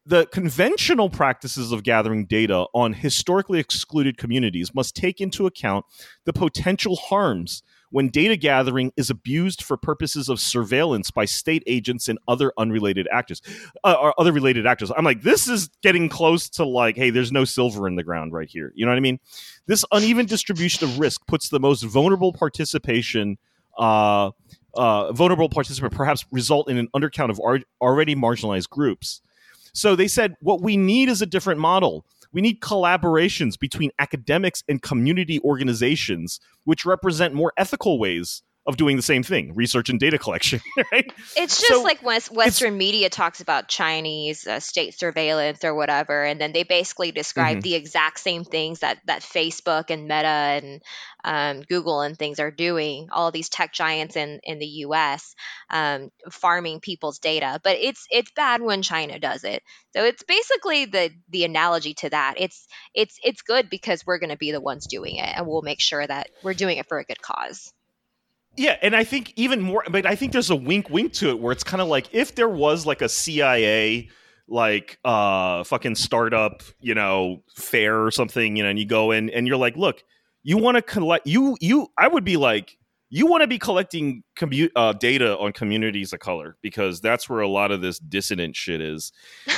the 0.08 0.26
conventional 0.32 1.10
practices 1.10 1.70
of 1.70 1.82
gathering 1.82 2.24
data 2.24 2.64
on 2.72 2.94
historically 2.94 3.60
excluded 3.60 4.16
communities 4.16 4.74
must 4.74 4.96
take 4.96 5.20
into 5.20 5.46
account 5.46 5.84
the 6.24 6.32
potential 6.32 6.96
harms 6.96 7.62
when 7.90 8.08
data 8.08 8.34
gathering 8.34 8.90
is 8.96 9.10
abused 9.10 9.62
for 9.62 9.76
purposes 9.76 10.30
of 10.30 10.40
surveillance 10.40 11.10
by 11.10 11.26
state 11.26 11.62
agents 11.66 12.08
and 12.08 12.18
other 12.26 12.52
unrelated 12.56 13.06
actors 13.12 13.42
uh, 13.84 13.96
or 14.00 14.18
other 14.18 14.32
related 14.32 14.66
actors. 14.66 14.90
I'm 14.96 15.04
like 15.04 15.20
this 15.20 15.46
is 15.46 15.68
getting 15.82 16.08
close 16.08 16.48
to 16.50 16.64
like 16.64 16.96
hey 16.96 17.10
there's 17.10 17.32
no 17.32 17.44
silver 17.44 17.86
in 17.86 17.96
the 17.96 18.02
ground 18.02 18.32
right 18.32 18.48
here. 18.48 18.72
You 18.74 18.86
know 18.86 18.92
what 18.92 18.98
i 18.98 19.00
mean? 19.00 19.20
This 19.66 19.84
uneven 19.92 20.24
distribution 20.24 20.88
of 20.88 20.98
risk 20.98 21.26
puts 21.26 21.50
the 21.50 21.60
most 21.60 21.82
vulnerable 21.82 22.32
participation 22.32 23.36
uh, 23.78 24.30
uh, 24.72 25.12
vulnerable 25.12 25.50
participant 25.50 25.92
perhaps 25.92 26.24
result 26.32 26.70
in 26.70 26.78
an 26.78 26.88
undercount 26.96 27.28
of 27.28 27.38
already 27.80 28.14
marginalized 28.14 28.70
groups 28.70 29.20
so 29.72 29.96
they 29.96 30.08
said 30.08 30.34
what 30.40 30.60
we 30.60 30.76
need 30.76 31.08
is 31.08 31.22
a 31.22 31.26
different 31.26 31.60
model. 31.60 32.04
We 32.32 32.40
need 32.40 32.60
collaborations 32.60 33.58
between 33.58 33.90
academics 33.98 34.62
and 34.68 34.82
community 34.82 35.40
organizations, 35.40 36.40
which 36.64 36.84
represent 36.84 37.34
more 37.34 37.52
ethical 37.56 37.98
ways 37.98 38.42
of 38.68 38.76
doing 38.76 38.96
the 38.96 39.02
same 39.02 39.25
thing 39.25 39.54
research 39.54 39.88
and 39.88 39.98
data 39.98 40.18
collection 40.18 40.60
right? 40.92 41.12
It's 41.37 41.60
just 41.60 41.66
so 41.66 41.82
like 41.82 42.00
when 42.02 42.20
western 42.32 42.76
media 42.76 43.08
talks 43.08 43.40
about 43.40 43.68
chinese 43.68 44.46
uh, 44.46 44.60
state 44.60 44.98
surveillance 44.98 45.64
or 45.64 45.75
whatever 45.75 46.25
and 46.25 46.40
then 46.40 46.52
they 46.52 46.62
basically 46.62 47.10
describe 47.10 47.58
mm-hmm. 47.58 47.60
the 47.60 47.75
exact 47.75 48.20
same 48.20 48.44
things 48.44 48.80
that 48.80 48.98
that 49.06 49.22
facebook 49.22 49.90
and 49.90 50.04
meta 50.04 50.26
and 50.26 50.82
um, 51.25 51.62
google 51.62 52.00
and 52.02 52.16
things 52.16 52.38
are 52.38 52.50
doing 52.50 53.08
all 53.10 53.32
these 53.32 53.48
tech 53.48 53.72
giants 53.72 54.14
in 54.16 54.40
in 54.44 54.58
the 54.58 54.66
us 54.66 55.34
um, 55.70 56.10
farming 56.30 56.80
people's 56.80 57.18
data. 57.18 57.60
But 57.62 57.78
it's 57.78 58.06
it's 58.10 58.30
bad 58.32 58.60
when 58.60 58.82
china 58.82 59.18
does 59.18 59.44
it. 59.44 59.62
So 59.94 60.04
it's 60.04 60.22
basically 60.22 60.87
the 60.87 61.10
the 61.28 61.44
analogy 61.44 61.94
to 61.94 62.10
that. 62.10 62.34
It's 62.38 62.66
it's 62.94 63.18
it's 63.22 63.42
good 63.42 63.70
because 63.70 64.06
we're 64.06 64.18
going 64.18 64.30
to 64.30 64.37
be 64.37 64.52
the 64.52 64.60
ones 64.60 64.87
doing 64.87 65.16
it 65.16 65.28
and 65.37 65.46
we'll 65.46 65.62
make 65.62 65.80
sure 65.80 66.06
that 66.06 66.28
we're 66.42 66.54
doing 66.54 66.78
it 66.78 66.88
for 66.88 66.98
a 66.98 67.04
good 67.04 67.20
cause 67.20 67.72
yeah, 68.58 68.76
and 68.82 68.94
I 68.96 69.04
think 69.04 69.32
even 69.36 69.60
more, 69.60 69.84
but 69.90 70.04
I 70.04 70.16
think 70.16 70.32
there's 70.32 70.50
a 70.50 70.56
wink, 70.56 70.90
wink 70.90 71.12
to 71.14 71.30
it 71.30 71.38
where 71.38 71.52
it's 71.52 71.64
kind 71.64 71.80
of 71.80 71.88
like 71.88 72.08
if 72.12 72.34
there 72.34 72.48
was 72.48 72.84
like 72.84 73.02
a 73.02 73.08
CIA 73.08 74.08
like 74.48 74.98
uh 75.04 75.62
fucking 75.64 75.94
startup, 75.94 76.62
you 76.80 76.94
know, 76.94 77.42
fair 77.54 78.02
or 78.02 78.10
something, 78.10 78.56
you 78.56 78.62
know, 78.62 78.70
and 78.70 78.78
you 78.78 78.86
go 78.86 79.12
in 79.12 79.30
and 79.30 79.46
you're 79.46 79.56
like, 79.56 79.76
look, 79.76 80.02
you 80.42 80.58
want 80.58 80.76
to 80.76 80.82
collect 80.82 81.26
you 81.26 81.56
you 81.60 81.88
I 81.96 82.08
would 82.08 82.24
be 82.24 82.36
like 82.36 82.76
you 83.10 83.26
want 83.26 83.42
to 83.42 83.46
be 83.46 83.58
collecting 83.58 84.22
commu- 84.36 84.70
uh, 84.76 84.92
data 84.92 85.38
on 85.38 85.52
communities 85.52 86.12
of 86.12 86.20
color 86.20 86.56
because 86.60 87.00
that's 87.00 87.28
where 87.28 87.40
a 87.40 87.48
lot 87.48 87.70
of 87.70 87.80
this 87.80 87.98
dissident 87.98 88.54
shit 88.54 88.82
is. 88.82 89.12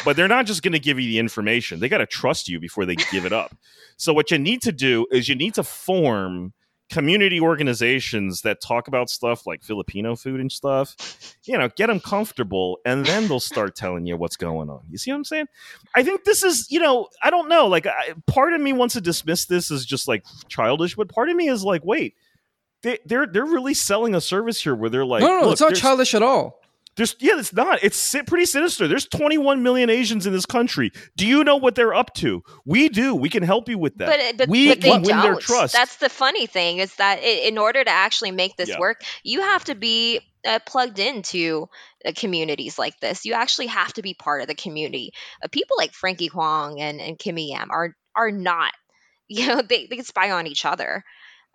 But 0.04 0.16
they're 0.16 0.28
not 0.28 0.46
just 0.46 0.62
going 0.62 0.72
to 0.72 0.78
give 0.78 1.00
you 1.00 1.08
the 1.08 1.18
information; 1.18 1.80
they 1.80 1.88
got 1.88 1.98
to 1.98 2.06
trust 2.06 2.48
you 2.48 2.60
before 2.60 2.86
they 2.86 2.94
give 2.96 3.24
it 3.24 3.32
up. 3.32 3.56
So 3.96 4.12
what 4.12 4.30
you 4.30 4.38
need 4.38 4.62
to 4.62 4.72
do 4.72 5.06
is 5.10 5.28
you 5.28 5.34
need 5.34 5.54
to 5.54 5.64
form 5.64 6.52
community 6.90 7.40
organizations 7.40 8.42
that 8.42 8.60
talk 8.60 8.88
about 8.88 9.08
stuff 9.08 9.46
like 9.46 9.62
Filipino 9.62 10.16
food 10.16 10.40
and 10.40 10.50
stuff, 10.50 10.96
you 11.44 11.56
know, 11.56 11.68
get 11.76 11.86
them 11.86 12.00
comfortable 12.00 12.78
and 12.84 13.06
then 13.06 13.28
they'll 13.28 13.40
start 13.40 13.76
telling 13.76 14.06
you 14.06 14.16
what's 14.16 14.36
going 14.36 14.68
on. 14.68 14.80
You 14.90 14.98
see 14.98 15.10
what 15.12 15.18
I'm 15.18 15.24
saying? 15.24 15.46
I 15.94 16.02
think 16.02 16.24
this 16.24 16.42
is, 16.42 16.70
you 16.70 16.80
know, 16.80 17.08
I 17.22 17.30
don't 17.30 17.48
know. 17.48 17.68
Like, 17.68 17.86
I, 17.86 18.14
part 18.26 18.52
of 18.52 18.60
me 18.60 18.72
wants 18.72 18.94
to 18.94 19.00
dismiss 19.00 19.46
this 19.46 19.70
as 19.70 19.86
just 19.86 20.08
like 20.08 20.24
childish, 20.48 20.96
but 20.96 21.08
part 21.08 21.28
of 21.28 21.36
me 21.36 21.48
is 21.48 21.62
like, 21.62 21.84
wait, 21.84 22.14
they, 22.82 22.98
they're 23.04 23.26
they're 23.26 23.44
really 23.44 23.74
selling 23.74 24.14
a 24.14 24.20
service 24.20 24.60
here 24.60 24.74
where 24.74 24.90
they're 24.90 25.04
like, 25.04 25.22
no, 25.22 25.28
no, 25.28 25.40
look, 25.42 25.52
it's 25.52 25.60
not 25.60 25.74
childish 25.74 26.14
at 26.14 26.22
all. 26.22 26.59
There's 27.00 27.16
yeah, 27.18 27.38
it's 27.38 27.54
not. 27.54 27.82
It's 27.82 28.14
pretty 28.26 28.44
sinister. 28.44 28.86
There's 28.86 29.06
21 29.06 29.62
million 29.62 29.88
Asians 29.88 30.26
in 30.26 30.34
this 30.34 30.44
country. 30.44 30.92
Do 31.16 31.26
you 31.26 31.44
know 31.44 31.56
what 31.56 31.74
they're 31.74 31.94
up 31.94 32.12
to? 32.16 32.42
We 32.66 32.90
do. 32.90 33.14
We 33.14 33.30
can 33.30 33.42
help 33.42 33.70
you 33.70 33.78
with 33.78 33.96
that. 33.96 34.06
But, 34.06 34.36
but, 34.36 34.48
we 34.50 34.68
but 34.68 34.82
they 34.82 34.90
win 34.90 35.02
don't. 35.04 35.22
their 35.22 35.36
trust. 35.36 35.72
That's 35.72 35.96
the 35.96 36.10
funny 36.10 36.44
thing 36.44 36.76
is 36.76 36.94
that 36.96 37.22
in 37.22 37.56
order 37.56 37.82
to 37.82 37.90
actually 37.90 38.32
make 38.32 38.56
this 38.56 38.68
Yeah. 38.68 38.78
work, 38.78 39.00
you 39.22 39.40
have 39.40 39.64
to 39.64 39.74
be 39.74 40.20
uh, 40.46 40.58
plugged 40.66 40.98
into 40.98 41.70
uh, 42.04 42.12
communities 42.14 42.78
like 42.78 43.00
this. 43.00 43.24
You 43.24 43.32
actually 43.32 43.68
have 43.68 43.94
to 43.94 44.02
be 44.02 44.12
part 44.12 44.42
of 44.42 44.48
the 44.48 44.54
community. 44.54 45.12
Uh, 45.42 45.48
people 45.48 45.78
like 45.78 45.94
Frankie 45.94 46.26
Huang 46.26 46.82
and, 46.82 47.00
and 47.00 47.18
Kimmy 47.18 47.48
Yam 47.48 47.70
are 47.70 47.96
are 48.14 48.30
not. 48.30 48.72
You 49.32 49.46
know, 49.46 49.62
they, 49.62 49.86
they 49.86 49.94
can 49.94 50.04
spy 50.04 50.32
on 50.32 50.48
each 50.48 50.64
other. 50.64 51.04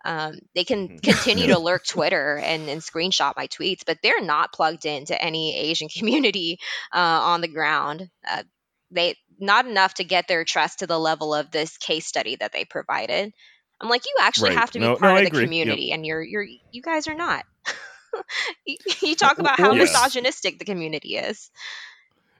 Um, 0.06 0.38
they 0.54 0.62
can 0.64 0.88
Mhm. 0.88 1.02
continue 1.02 1.48
to 1.48 1.58
lurk 1.68 1.84
Twitter 1.84 2.36
and, 2.38 2.68
and 2.68 2.80
screenshot 2.80 3.32
my 3.36 3.48
tweets, 3.48 3.82
but 3.84 3.98
they're 4.02 4.22
not 4.22 4.52
plugged 4.52 4.86
into 4.86 5.20
any 5.20 5.56
Asian 5.56 5.88
community 5.98 6.58
uh, 6.94 6.98
on 6.98 7.40
the 7.40 7.48
ground. 7.48 8.08
Uh, 8.28 8.44
they 8.92 9.16
not 9.40 9.66
enough 9.66 9.94
to 9.94 10.04
get 10.04 10.28
their 10.28 10.44
trust 10.44 10.78
to 10.78 10.86
the 10.86 10.98
level 10.98 11.34
of 11.34 11.50
this 11.50 11.76
case 11.76 12.06
study 12.06 12.36
that 12.36 12.52
they 12.52 12.64
provided. 12.64 13.32
I'm 13.80 13.88
like, 13.88 14.04
you 14.06 14.14
actually 14.22 14.50
Right. 14.50 14.58
have 14.60 14.70
to 14.70 14.78
be 14.78 14.84
No- 14.84 14.92
no, 14.92 14.98
part 14.98 15.12
I 15.12 15.18
of 15.18 15.24
the 15.24 15.26
agree. 15.28 15.40
Yep. 15.40 15.46
community, 15.46 15.92
and 15.92 16.06
you're 16.06 16.22
you're 16.22 16.46
you 16.70 16.82
guys 16.82 17.08
are 17.08 17.14
not. 17.14 17.44
you, 18.64 18.76
you 19.02 19.14
talk 19.16 19.38
about 19.38 19.58
how 19.58 19.72
yes. 19.72 19.92
misogynistic 19.92 20.58
the 20.58 20.64
community 20.64 21.16
is. 21.16 21.50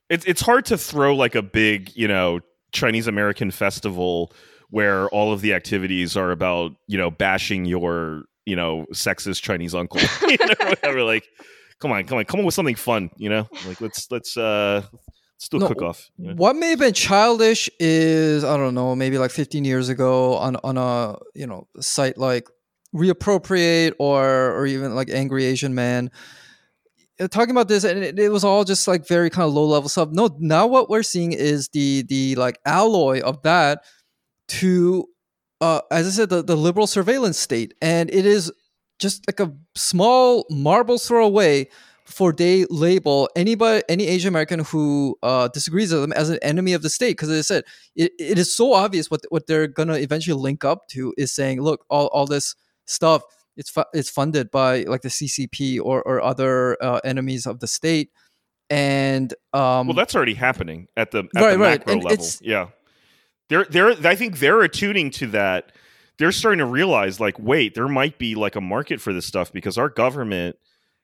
it's 0.08 0.24
it's 0.24 0.40
hard 0.40 0.64
to 0.66 0.78
throw 0.78 1.14
like 1.14 1.34
a 1.34 1.42
big 1.42 1.90
you 1.96 2.06
know 2.08 2.40
Chinese 2.72 3.06
American 3.08 3.50
festival 3.50 4.32
where 4.70 5.08
all 5.08 5.32
of 5.32 5.40
the 5.40 5.54
activities 5.54 6.16
are 6.16 6.30
about 6.30 6.72
you 6.86 6.98
know 6.98 7.10
bashing 7.10 7.64
your 7.64 8.24
you 8.44 8.56
know 8.56 8.86
sexist 8.92 9.42
Chinese 9.42 9.74
uncle 9.74 10.00
you 10.22 10.36
know 10.40 10.54
whatever 10.68 11.02
like 11.02 11.24
come 11.80 11.92
on 11.92 12.04
come 12.04 12.18
on 12.18 12.24
come 12.24 12.40
on 12.40 12.46
with 12.46 12.54
something 12.54 12.74
fun 12.74 13.10
you 13.16 13.28
know 13.28 13.48
like 13.66 13.80
let's 13.80 14.10
let's 14.10 14.36
uh 14.36 14.82
let's 15.36 15.48
do 15.48 15.58
a 15.58 15.60
No, 15.60 15.68
cook 15.68 15.82
off 15.82 16.10
you 16.16 16.28
know? 16.28 16.34
What 16.34 16.56
may 16.56 16.70
have 16.70 16.78
been 16.78 16.94
childish 16.94 17.68
is 17.78 18.44
I 18.44 18.56
don't 18.56 18.74
know, 18.74 18.96
maybe 18.96 19.18
like 19.18 19.30
15 19.30 19.64
years 19.64 19.88
ago 19.88 20.36
on 20.36 20.56
on 20.56 20.76
a 20.76 21.16
you 21.34 21.46
know 21.46 21.68
site 21.80 22.18
like 22.18 22.48
reappropriate 22.94 23.92
or 23.98 24.52
or 24.56 24.66
even 24.66 24.94
like 24.94 25.10
angry 25.10 25.44
Asian 25.44 25.74
man 25.74 26.10
uh, 27.20 27.28
talking 27.28 27.50
about 27.50 27.68
this 27.68 27.84
and 27.84 28.02
it, 28.02 28.18
it 28.18 28.30
was 28.30 28.44
all 28.44 28.64
just 28.64 28.86
like 28.88 29.06
very 29.06 29.30
kind 29.30 29.46
of 29.46 29.52
low 29.52 29.64
level 29.64 29.88
stuff. 29.88 30.10
No, 30.10 30.36
now 30.38 30.66
what 30.66 30.88
we're 30.88 31.02
seeing 31.02 31.32
is 31.32 31.68
the 31.68 32.02
the 32.08 32.34
like 32.36 32.58
alloy 32.64 33.20
of 33.20 33.42
that 33.42 33.84
to 34.48 35.08
uh 35.60 35.80
as 35.90 36.06
I 36.06 36.10
said 36.10 36.28
the, 36.28 36.42
the 36.42 36.56
liberal 36.56 36.86
surveillance 36.86 37.38
state. 37.38 37.74
And 37.80 38.10
it 38.10 38.26
is 38.26 38.52
just 38.98 39.26
like 39.28 39.40
a 39.40 39.52
small 39.74 40.46
marble 40.50 40.98
throw 40.98 41.24
away 41.24 41.68
for 42.06 42.32
they 42.32 42.64
label 42.66 43.28
anybody 43.34 43.82
any 43.88 44.06
Asian 44.06 44.28
American 44.28 44.60
who 44.60 45.18
uh, 45.22 45.48
disagrees 45.48 45.92
with 45.92 46.02
them 46.02 46.12
as 46.12 46.30
an 46.30 46.38
enemy 46.40 46.72
of 46.72 46.82
the 46.82 46.88
state. 46.88 47.12
Because 47.12 47.30
as 47.30 47.38
I 47.38 47.42
said 47.42 47.64
it, 47.96 48.12
it 48.18 48.38
is 48.38 48.56
so 48.56 48.72
obvious 48.72 49.10
what 49.10 49.22
what 49.28 49.46
they're 49.46 49.66
gonna 49.66 49.94
eventually 49.94 50.40
link 50.40 50.64
up 50.64 50.88
to 50.88 51.12
is 51.18 51.32
saying 51.32 51.60
look 51.60 51.84
all, 51.90 52.06
all 52.08 52.26
this 52.26 52.54
stuff 52.86 53.22
it's 53.56 53.70
fu- 53.70 53.84
it's 53.92 54.10
funded 54.10 54.50
by 54.50 54.82
like 54.82 55.02
the 55.02 55.08
CCP 55.08 55.80
or 55.82 56.02
or 56.02 56.22
other 56.22 56.82
uh, 56.82 57.00
enemies 57.04 57.46
of 57.46 57.60
the 57.60 57.66
state. 57.66 58.10
And 58.70 59.32
um 59.52 59.88
well 59.88 59.96
that's 59.96 60.14
already 60.14 60.34
happening 60.34 60.88
at 60.96 61.10
the 61.10 61.18
at 61.18 61.42
Right, 61.42 61.52
the 61.52 61.58
right, 61.58 61.80
macro 61.80 61.92
and 61.94 62.04
level. 62.04 62.26
Yeah 62.40 62.68
they're 63.48 63.64
they're 63.64 63.92
I 64.06 64.14
think 64.14 64.38
they're 64.38 64.62
attuning 64.62 65.10
to 65.12 65.26
that 65.28 65.72
they're 66.18 66.32
starting 66.32 66.58
to 66.58 66.66
realize 66.66 67.20
like 67.20 67.38
wait 67.38 67.74
there 67.74 67.88
might 67.88 68.18
be 68.18 68.34
like 68.34 68.56
a 68.56 68.60
market 68.60 69.00
for 69.00 69.12
this 69.12 69.26
stuff 69.26 69.52
because 69.52 69.76
our 69.78 69.88
government 69.88 70.56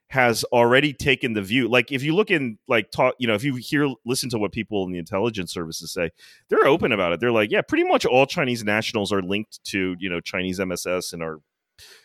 has 0.09 0.43
already 0.45 0.93
taken 0.93 1.33
the 1.33 1.41
view 1.41 1.67
like 1.67 1.91
if 1.91 2.03
you 2.03 2.13
look 2.15 2.29
in 2.29 2.57
like 2.67 2.91
talk 2.91 3.15
you 3.17 3.27
know 3.27 3.33
if 3.33 3.43
you 3.43 3.55
hear 3.55 3.87
listen 4.05 4.29
to 4.29 4.37
what 4.37 4.51
people 4.51 4.85
in 4.85 4.91
the 4.91 4.99
intelligence 4.99 5.51
services 5.51 5.91
say 5.91 6.11
they're 6.49 6.67
open 6.67 6.91
about 6.91 7.13
it 7.13 7.19
they're 7.19 7.31
like 7.31 7.49
yeah 7.51 7.61
pretty 7.61 7.83
much 7.83 8.05
all 8.05 8.25
chinese 8.27 8.63
nationals 8.63 9.11
are 9.11 9.23
linked 9.23 9.63
to 9.63 9.95
you 9.99 10.09
know 10.09 10.19
chinese 10.19 10.59
mss 10.59 11.13
and 11.13 11.23
are 11.23 11.39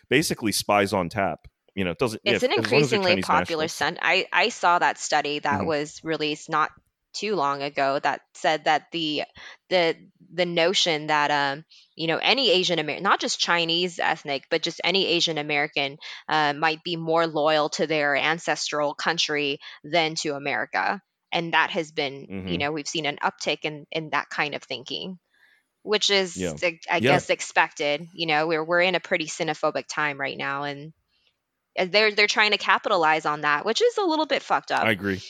basically 0.09 0.51
spies 0.51 0.91
on 0.91 1.07
tap 1.09 1.47
you 1.75 1.83
know 1.83 1.91
it 1.91 1.99
doesn't 1.99 2.21
It's 2.25 2.41
yeah, 2.41 2.49
an 2.49 2.53
as 2.57 2.71
long 2.71 2.81
as 2.81 2.89
they're 2.89 2.99
increasingly 2.99 3.21
popular 3.21 3.63
nationals. 3.65 3.73
sen- 3.73 3.99
I 4.01 4.25
I 4.33 4.49
saw 4.49 4.79
that 4.79 4.97
study 4.97 5.39
that 5.39 5.61
Mhm. 5.61 5.65
was 5.67 6.01
released 6.03 6.49
not 6.49 6.71
too 7.13 7.35
long 7.35 7.61
ago 7.61 7.99
that 7.99 8.21
said 8.33 8.65
that 8.65 8.91
the 8.91 9.23
the 9.69 9.95
the 10.33 10.45
notion 10.45 11.07
that 11.07 11.31
um 11.31 11.63
you 11.95 12.07
know 12.07 12.17
any 12.17 12.51
Asian 12.51 12.79
American 12.79 13.03
not 13.03 13.19
just 13.19 13.39
Chinese 13.39 13.99
ethnic 13.99 14.43
but 14.49 14.61
just 14.61 14.81
any 14.83 15.05
Asian 15.07 15.37
American 15.37 15.97
uh, 16.27 16.53
might 16.53 16.83
be 16.83 16.95
more 16.95 17.25
loyal 17.27 17.69
to 17.69 17.87
their 17.87 18.15
ancestral 18.15 18.93
country 18.93 19.59
than 19.83 20.15
to 20.15 20.35
America 20.35 21.01
and 21.31 21.53
that 21.53 21.71
has 21.71 21.91
been 21.91 22.27
you 22.45 22.57
Mhm. 22.57 22.59
know 22.59 22.71
we've 22.71 22.87
seen 22.87 23.05
an 23.05 23.17
uptick 23.23 23.59
in 23.63 23.85
in 23.91 24.09
that 24.11 24.29
kind 24.29 24.55
of 24.55 24.63
thinking 24.63 25.17
which 25.83 26.09
is 26.09 26.35
Yeah. 26.35 26.53
I- 26.61 26.79
I 26.89 26.95
Yeah. 26.97 27.11
guess 27.13 27.29
expected 27.29 28.07
you 28.13 28.27
know 28.27 28.47
we're 28.47 28.63
we're 28.63 28.81
in 28.81 28.95
a 28.95 28.99
pretty 28.99 29.25
xenophobic 29.27 29.85
time 29.87 30.19
right 30.19 30.37
now 30.37 30.63
and 30.63 30.93
they're 31.75 32.11
they're 32.11 32.27
trying 32.27 32.51
to 32.51 32.57
capitalize 32.57 33.25
on 33.25 33.41
that, 33.41 33.65
which 33.65 33.81
is 33.81 33.97
a 33.97 34.03
little 34.03 34.25
bit 34.25 34.43
fucked 34.43 34.71
up. 34.71 34.85
i 34.85 34.91
agree 34.91 35.21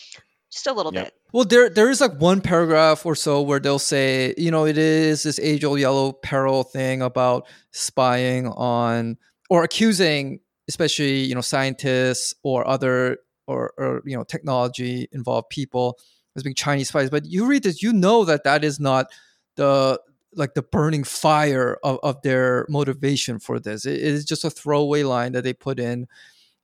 Just 0.51 0.67
a 0.67 0.73
little 0.73 0.91
Yep. 0.93 1.05
bit. 1.05 1.13
Well, 1.31 1.45
there 1.45 1.69
there 1.69 1.89
is 1.89 2.01
like 2.01 2.19
one 2.19 2.41
paragraph 2.41 3.05
or 3.05 3.15
so 3.15 3.41
where 3.41 3.59
they'll 3.59 3.77
say, 3.79 4.33
you 4.37 4.49
know, 4.49 4.65
it 4.65 4.77
is 4.77 5.21
this 5.23 5.37
age 5.39 5.63
old 5.63 5.79
yellow 5.79 6.11
peril 6.11 6.63
thing 6.63 7.01
about 7.03 7.45
spying 7.71 8.47
on 8.47 9.17
or 9.49 9.63
accusing, 9.63 10.39
especially 10.67 11.19
you 11.21 11.35
know, 11.35 11.41
scientists 11.41 12.33
or 12.43 12.67
other 12.67 13.19
or, 13.47 13.73
or 13.77 14.01
you 14.05 14.17
know, 14.17 14.23
technology 14.23 15.07
involved 15.11 15.49
people 15.49 15.99
as 16.35 16.41
being 16.43 16.55
Chinese 16.55 16.87
spies. 16.89 17.09
But 17.11 17.25
you 17.25 17.45
read 17.45 17.63
this, 17.63 17.83
you 17.83 17.93
know 17.93 18.25
that 18.25 18.43
that 18.43 18.63
is 18.63 18.79
not 18.79 19.07
the 19.55 19.99
like 20.35 20.53
the 20.55 20.61
burning 20.63 21.03
fire 21.03 21.77
of, 21.83 21.99
of 22.03 22.21
their 22.23 22.65
motivation 22.69 23.39
for 23.39 23.59
this. 23.59 23.85
It- 23.85 23.97
it 23.99 24.03
is 24.03 24.25
just 24.25 24.45
a 24.45 24.49
throwaway 24.49 25.03
line 25.03 25.31
that 25.33 25.43
they 25.43 25.53
put 25.53 25.79
in, 25.79 26.07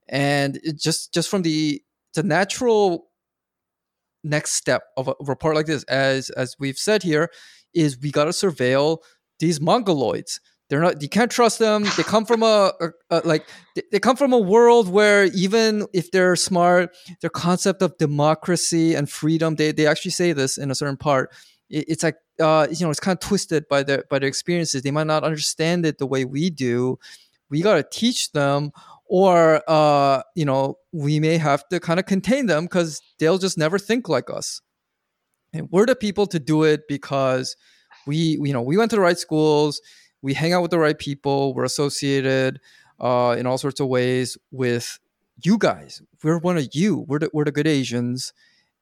and 0.08 0.56
it 0.64 0.78
just 0.78 1.12
just 1.14 1.28
from 1.28 1.42
the 1.42 1.82
the 2.14 2.22
natural 2.22 3.08
next 4.26 4.52
step 4.52 4.82
of 4.96 5.08
a 5.08 5.14
report 5.20 5.54
like 5.54 5.66
this, 5.66 5.84
as 5.84 6.30
as 6.30 6.56
we've 6.58 6.78
said 6.78 7.02
here, 7.02 7.30
is 7.74 7.98
we 7.98 8.10
got 8.10 8.24
to 8.24 8.30
surveil 8.30 8.98
these 9.38 9.58
mongoloids. 9.58 10.40
They're 10.68 10.80
not. 10.80 11.00
You 11.00 11.08
can't 11.08 11.30
trust 11.30 11.60
them. 11.60 11.84
They 11.96 12.02
come 12.02 12.26
from 12.26 12.42
a, 12.42 12.72
a, 12.80 12.90
a 13.10 13.20
like. 13.24 13.46
They, 13.76 13.82
they 13.92 14.00
come 14.00 14.16
from 14.16 14.32
a 14.32 14.38
world 14.38 14.88
where 14.88 15.24
even 15.26 15.86
if 15.92 16.10
they're 16.10 16.34
smart, 16.34 16.94
their 17.20 17.30
concept 17.30 17.82
of 17.82 17.96
democracy 17.98 18.94
and 18.94 19.08
freedom. 19.08 19.54
They 19.54 19.70
they 19.70 19.86
actually 19.86 20.10
say 20.10 20.32
this 20.32 20.58
in 20.58 20.70
a 20.70 20.74
certain 20.74 20.96
part. 20.96 21.32
It, 21.70 21.84
it's 21.88 22.02
like 22.02 22.16
uh, 22.40 22.66
you 22.70 22.84
know, 22.84 22.90
it's 22.90 23.00
kind 23.00 23.16
of 23.16 23.20
twisted 23.20 23.68
by 23.68 23.84
their 23.84 24.04
by 24.10 24.18
their 24.18 24.28
experiences. 24.28 24.82
They 24.82 24.90
might 24.90 25.06
not 25.06 25.22
understand 25.22 25.86
it 25.86 25.98
the 25.98 26.06
way 26.06 26.24
we 26.24 26.50
do. 26.50 26.98
We 27.48 27.62
got 27.62 27.76
to 27.76 27.98
teach 27.98 28.32
them 28.32 28.72
or 29.08 29.62
uh, 29.68 30.22
you 30.34 30.44
know 30.44 30.78
we 30.92 31.20
may 31.20 31.38
have 31.38 31.66
to 31.68 31.80
kind 31.80 32.00
of 32.00 32.06
contain 32.06 32.46
them 32.46 32.64
because 32.64 33.00
they'll 33.18 33.38
just 33.38 33.58
never 33.58 33.78
think 33.78 34.08
like 34.08 34.30
us. 34.30 34.60
And 35.52 35.68
we're 35.70 35.86
the 35.86 35.96
people 35.96 36.26
to 36.26 36.38
do 36.38 36.64
it 36.64 36.82
because 36.88 37.56
we 38.06 38.16
you 38.16 38.52
know 38.52 38.62
we 38.62 38.76
went 38.76 38.90
to 38.90 38.96
the 38.96 39.02
right 39.02 39.18
schools 39.18 39.80
we 40.22 40.34
hang 40.34 40.52
out 40.52 40.62
with 40.62 40.70
the 40.70 40.78
right 40.78 40.98
people 40.98 41.54
we're 41.54 41.64
associated 41.64 42.60
uh, 43.00 43.36
in 43.38 43.46
all 43.46 43.58
sorts 43.58 43.80
of 43.80 43.88
ways 43.88 44.36
with 44.50 44.98
you 45.44 45.58
guys. 45.58 46.00
We're 46.24 46.38
one 46.38 46.56
of 46.56 46.68
you. 46.72 47.04
We're 47.06 47.18
the, 47.18 47.30
we're 47.32 47.44
the 47.44 47.52
good 47.52 47.66
asians. 47.66 48.32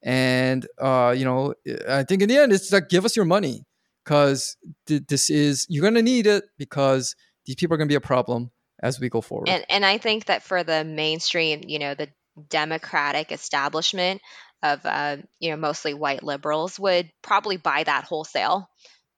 And 0.01 0.67
uh, 0.79 1.13
you 1.17 1.25
know 1.25 1.55
i 1.89 2.03
think 2.03 2.21
in 2.21 2.29
the 2.29 2.37
end 2.37 2.51
it's 2.53 2.71
like 2.71 2.89
give 2.89 3.05
us 3.05 3.15
your 3.15 3.25
money 3.25 3.65
because 4.03 4.55
th- 4.85 5.03
this 5.07 5.29
is 5.29 5.65
you're 5.67 5.83
gonna 5.83 6.01
need 6.01 6.27
it 6.27 6.43
because 6.57 7.15
these 7.45 7.55
people 7.55 7.73
are 7.73 7.77
gonna 7.77 7.87
be 7.87 7.95
a 7.95 8.01
problem 8.01 8.51
as 8.85 8.99
we 8.99 9.09
go 9.09 9.21
forward 9.21 9.49
And 9.49 9.65
and 9.69 9.85
I 9.85 9.97
think 9.97 10.25
that 10.25 10.43
for 10.43 10.63
the 10.63 10.83
mainstream, 10.83 11.61
you 11.67 11.79
know, 11.79 11.95
the 11.95 12.09
democratic 12.49 13.31
establishment 13.31 14.21
of 14.61 14.85
uh, 14.85 15.17
you 15.39 15.51
know 15.51 15.57
mostly 15.57 15.93
white 15.93 16.23
liberals 16.23 16.79
would 16.79 17.11
probably 17.21 17.57
buy 17.57 17.83
that 17.83 18.05
wholesale 18.05 18.69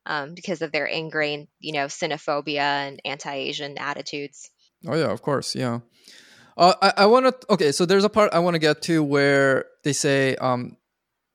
um, 0.05 0.33
because 0.33 0.61
of 0.61 0.71
their 0.71 0.85
ingrained 0.85 1.47
you 1.59 1.73
know 1.73 1.85
xenophobia 1.85 2.59
and 2.59 3.01
anti-Asian 3.05 3.77
attitudes. 3.77 4.49
Oh 4.87 4.95
yeah, 4.95 5.11
of 5.11 5.21
course, 5.21 5.55
yeah. 5.55 5.79
Uh, 6.57 6.73
I, 6.81 6.93
I 7.03 7.05
want 7.05 7.25
to. 7.25 7.53
Okay, 7.53 7.71
so 7.71 7.85
there's 7.85 8.03
a 8.03 8.09
part 8.09 8.33
I 8.33 8.39
want 8.39 8.55
to 8.55 8.59
get 8.59 8.81
to 8.83 9.03
where 9.03 9.65
they 9.83 9.93
say 9.93 10.35
um, 10.37 10.77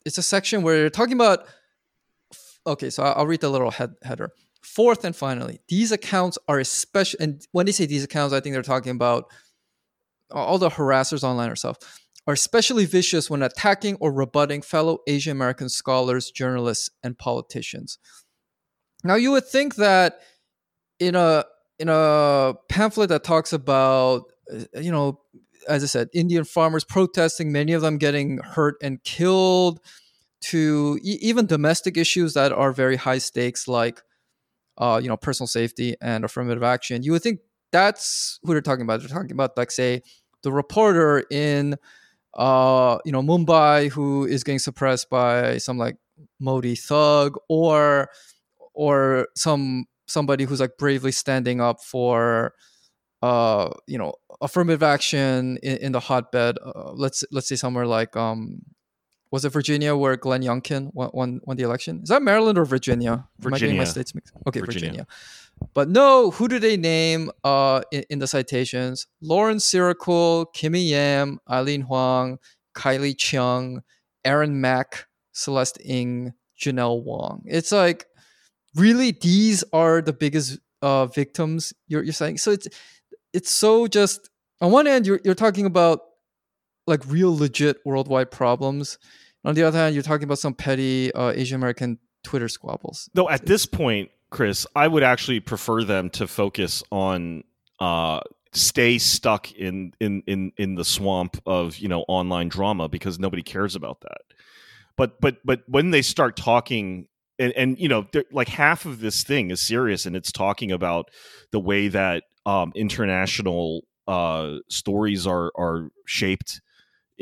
it's 0.05 0.19
a 0.19 0.23
section 0.23 0.63
where 0.63 0.79
they're 0.79 0.91
talking 0.91 1.15
about. 1.15 1.47
Okay, 2.67 2.91
so 2.91 3.03
I'll 3.03 3.27
read 3.27 3.41
the 3.41 3.51
little 3.51 3.71
head, 3.71 3.95
header. 4.03 4.31
Fourth 4.63 5.05
and 5.05 5.15
finally, 5.15 5.61
these 5.69 5.93
accounts 5.93 6.39
are 6.49 6.59
especially, 6.59 7.19
and 7.21 7.47
when 7.53 7.67
they 7.67 7.73
say 7.73 7.87
these 7.87 8.05
accounts, 8.05 8.33
I 8.33 8.41
think 8.41 8.55
they're 8.55 8.63
talking 8.63 8.93
about 8.93 9.25
all 10.31 10.59
the 10.59 10.71
harassers 10.71 11.25
online 11.25 11.51
or 11.51 11.57
stuff, 11.57 11.79
are 12.27 12.35
especially 12.35 12.85
vicious 12.85 13.29
when 13.29 13.43
attacking 13.43 13.97
or 13.97 14.13
rebutting 14.13 14.63
fellow 14.63 14.99
Asian 15.09 15.33
American 15.33 15.69
scholars, 15.69 16.31
journalists, 16.31 16.91
and 17.03 17.19
politicians. 17.19 17.99
Now, 19.05 19.17
you 19.17 19.33
would 19.33 19.47
think 19.47 19.75
that 19.77 20.21
in 20.99 21.17
a 21.17 21.45
in 21.79 21.89
a 21.89 22.55
pamphlet 22.69 23.09
that 23.09 23.25
talks 23.25 23.53
about, 23.53 24.23
you 24.75 24.93
know, 24.93 25.21
as 25.69 25.83
I 25.83 25.87
said, 25.87 26.09
Indian 26.15 26.45
farmers 26.45 26.85
protesting, 26.85 27.51
many 27.51 27.73
of 27.73 27.83
them 27.83 27.99
getting 27.99 28.39
hurt 28.39 28.77
and 28.81 29.03
killed, 29.03 29.81
to 30.43 30.99
e- 31.03 31.19
even 31.21 31.47
domestic 31.47 31.97
issues 31.97 32.35
that 32.35 32.53
are 32.53 32.73
very 32.73 32.97
high 32.97 33.19
stakes, 33.19 33.67
like 33.67 34.03
uh, 34.79 35.01
you 35.03 35.09
know, 35.09 35.17
personal 35.17 35.47
safety 35.47 35.95
and 36.01 36.25
affirmative 36.25 36.63
action. 36.63 37.03
You 37.03 37.13
would 37.13 37.23
think 37.23 37.41
that's 37.71 38.39
who 38.43 38.53
they're 38.53 38.61
talking 38.61 38.83
about. 38.83 39.01
They're 39.01 39.09
talking 39.09 39.33
about, 39.33 39.57
like, 39.57 39.71
say, 39.71 40.03
the 40.43 40.53
reporter 40.53 41.25
in, 41.31 41.77
uh, 42.35 42.99
you 43.05 43.13
know, 43.13 43.23
Mumbai 43.23 43.91
who 43.91 44.27
is 44.27 44.45
getting 44.45 44.59
suppressed 44.59 45.11
by 45.11 45.59
some 45.59 45.79
like 45.79 45.97
Modi 46.41 46.75
thug, 46.75 47.37
or 47.49 48.09
or 48.75 49.29
some 49.37 49.85
somebody 50.07 50.45
who's 50.45 50.61
like 50.61 50.77
bravely 50.79 51.13
standing 51.13 51.61
up 51.61 51.83
for 51.83 52.55
uh 53.23 53.71
you 53.87 53.97
know 53.97 54.13
affirmative 54.41 54.83
action 54.83 55.57
in, 55.63 55.77
in 55.79 55.93
the 55.93 56.01
hotbed 56.01 56.59
uh, 56.65 56.91
let's 56.93 57.25
let's 57.31 57.49
say 57.49 57.55
somewhere 57.57 57.87
like 57.87 58.17
um 58.17 58.61
was 59.33 59.47
it 59.47 59.49
Virginia 59.49 59.97
where 59.97 60.17
Glenn 60.17 60.43
Youngkin 60.43 60.93
won, 60.93 61.11
won, 61.15 61.41
won 61.45 61.57
the 61.57 61.63
election? 61.63 62.01
Is 62.03 62.11
that 62.11 62.23
Maryland 62.23 62.59
or 62.59 62.67
Virginia? 62.67 63.27
Virginia. 63.39 63.77
my 63.79 63.85
states 63.85 64.15
mixed? 64.15 64.35
Okay, 64.47 64.61
Virginia. 64.61 64.89
Virginia. 64.91 65.07
But 65.75 65.89
no, 65.89 66.31
who 66.33 66.49
do 66.49 66.59
they 66.59 66.77
name 66.77 67.31
uh, 67.43 67.81
in, 67.91 68.05
in 68.11 68.19
the 68.19 68.27
citations? 68.27 69.07
Lauren 69.23 69.57
Sirikul, 69.57 70.47
Kimmy 70.55 70.87
Yam, 70.89 71.39
Eileen 71.49 71.83
Huang, 71.83 72.39
Kylie 72.75 73.17
Chung, 73.17 73.83
Aaron 74.25 74.61
Mack, 74.61 75.07
Celeste 75.33 75.79
Ng, 75.85 76.35
Janelle 76.61 77.03
Wong. 77.03 77.43
It's 77.47 77.73
like, 77.73 78.07
really, 78.75 79.13
these 79.13 79.65
are 79.73 80.03
the 80.03 80.13
biggest 80.13 80.59
uh, 80.83 81.07
victims 81.07 81.73
you're, 81.89 82.03
you're 82.03 82.13
saying? 82.13 82.37
So 82.39 82.51
it's 82.51 82.69
it's 83.33 83.51
so 83.51 83.87
just 83.87 84.29
on 84.61 84.71
one 84.73 84.85
hand, 84.85 85.07
you're, 85.07 85.21
you're 85.25 85.35
talking 85.35 85.65
about 85.65 86.01
like 86.87 87.01
real 87.07 87.37
legit 87.37 87.79
worldwide 87.85 88.31
problems. 88.31 88.99
On 89.45 89.55
the 89.55 89.63
other 89.63 89.79
hand, 89.79 89.95
you're 89.95 90.03
talking 90.05 90.25
about 90.25 90.39
some 90.39 90.55
petty 90.55 91.13
uh, 91.13 91.33
Asian 91.35 91.57
American 91.57 91.99
Twitter 92.23 92.49
squabbles. 92.49 93.11
Though 93.15 93.29
at 93.29 93.47
this 93.47 93.67
point, 93.67 94.11
Chris, 94.31 94.67
I 94.75 94.89
would 94.89 95.03
actually 95.03 95.41
prefer 95.41 95.85
them 95.85 96.11
to 96.11 96.27
focus 96.27 96.83
on 96.91 97.45
uh, 97.81 98.21
stay 98.53 98.99
stuck 98.99 99.53
in, 99.53 99.93
in 100.01 100.23
in 100.27 100.53
in 100.57 100.75
the 100.77 100.85
swamp 100.85 101.41
of 101.47 101.79
you 101.79 101.89
know 101.89 102.05
online 102.09 102.49
drama 102.49 102.89
because 102.89 103.19
nobody 103.19 103.43
cares 103.43 103.75
about 103.75 104.01
that. 104.03 104.23
But 104.97 105.21
but 105.21 105.39
but 105.45 105.63
when 105.67 105.91
they 105.91 106.03
start 106.03 106.37
talking 106.37 107.09
and 107.39 107.53
and 107.55 107.79
you 107.79 107.89
know 107.89 108.07
like 108.31 108.49
half 108.49 108.87
of 108.87 109.01
this 109.01 109.25
thing 109.25 109.51
is 109.51 109.61
serious 109.61 110.07
and 110.07 110.15
it's 110.15 110.33
talking 110.33 110.71
about 110.71 111.11
the 111.51 111.61
way 111.61 111.89
that 111.89 112.25
um, 112.47 112.73
international 112.75 113.83
uh, 114.07 114.59
stories 114.69 115.27
are 115.27 115.51
are 115.57 115.91
shaped 116.07 116.61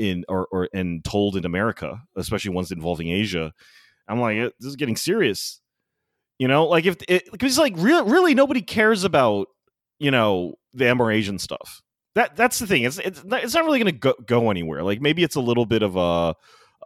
in 0.01 0.25
or, 0.29 0.49
or 0.51 0.69
and 0.73 1.05
told 1.05 1.37
in 1.37 1.45
America, 1.45 2.03
especially 2.17 2.53
ones 2.53 2.73
involving 2.73 3.11
Asia. 3.11 3.53
I'm 4.09 4.21
like, 4.21 4.37
this 4.59 4.69
is 4.69 4.77
getting 4.77 4.97
serious. 4.97 5.61
You 6.39 6.49
know, 6.49 6.67
like 6.67 6.87
if 6.87 6.97
it 7.07 7.31
because 7.31 7.59
like 7.59 7.75
really, 7.77 8.11
really 8.11 8.35
nobody 8.35 8.63
cares 8.63 9.05
about 9.05 9.49
you 9.99 10.11
know 10.11 10.55
the 10.73 10.87
MR 10.87 11.15
Asian 11.15 11.39
stuff. 11.39 11.83
That 12.15 12.35
that's 12.35 12.59
the 12.59 12.67
thing. 12.67 12.85
It's 12.85 12.99
it's 12.99 13.23
not, 13.23 13.45
it's 13.45 13.55
not 13.55 13.65
really 13.65 13.79
going 13.79 13.93
to 13.93 13.99
go, 13.99 14.15
go 14.27 14.51
anywhere. 14.51 14.83
Like 14.83 15.03
maybe 15.03 15.23
it's 15.23 15.37
a 15.37 15.41
little 15.41 15.67
bit 15.67 15.83
of 15.83 15.97
a 15.97 16.35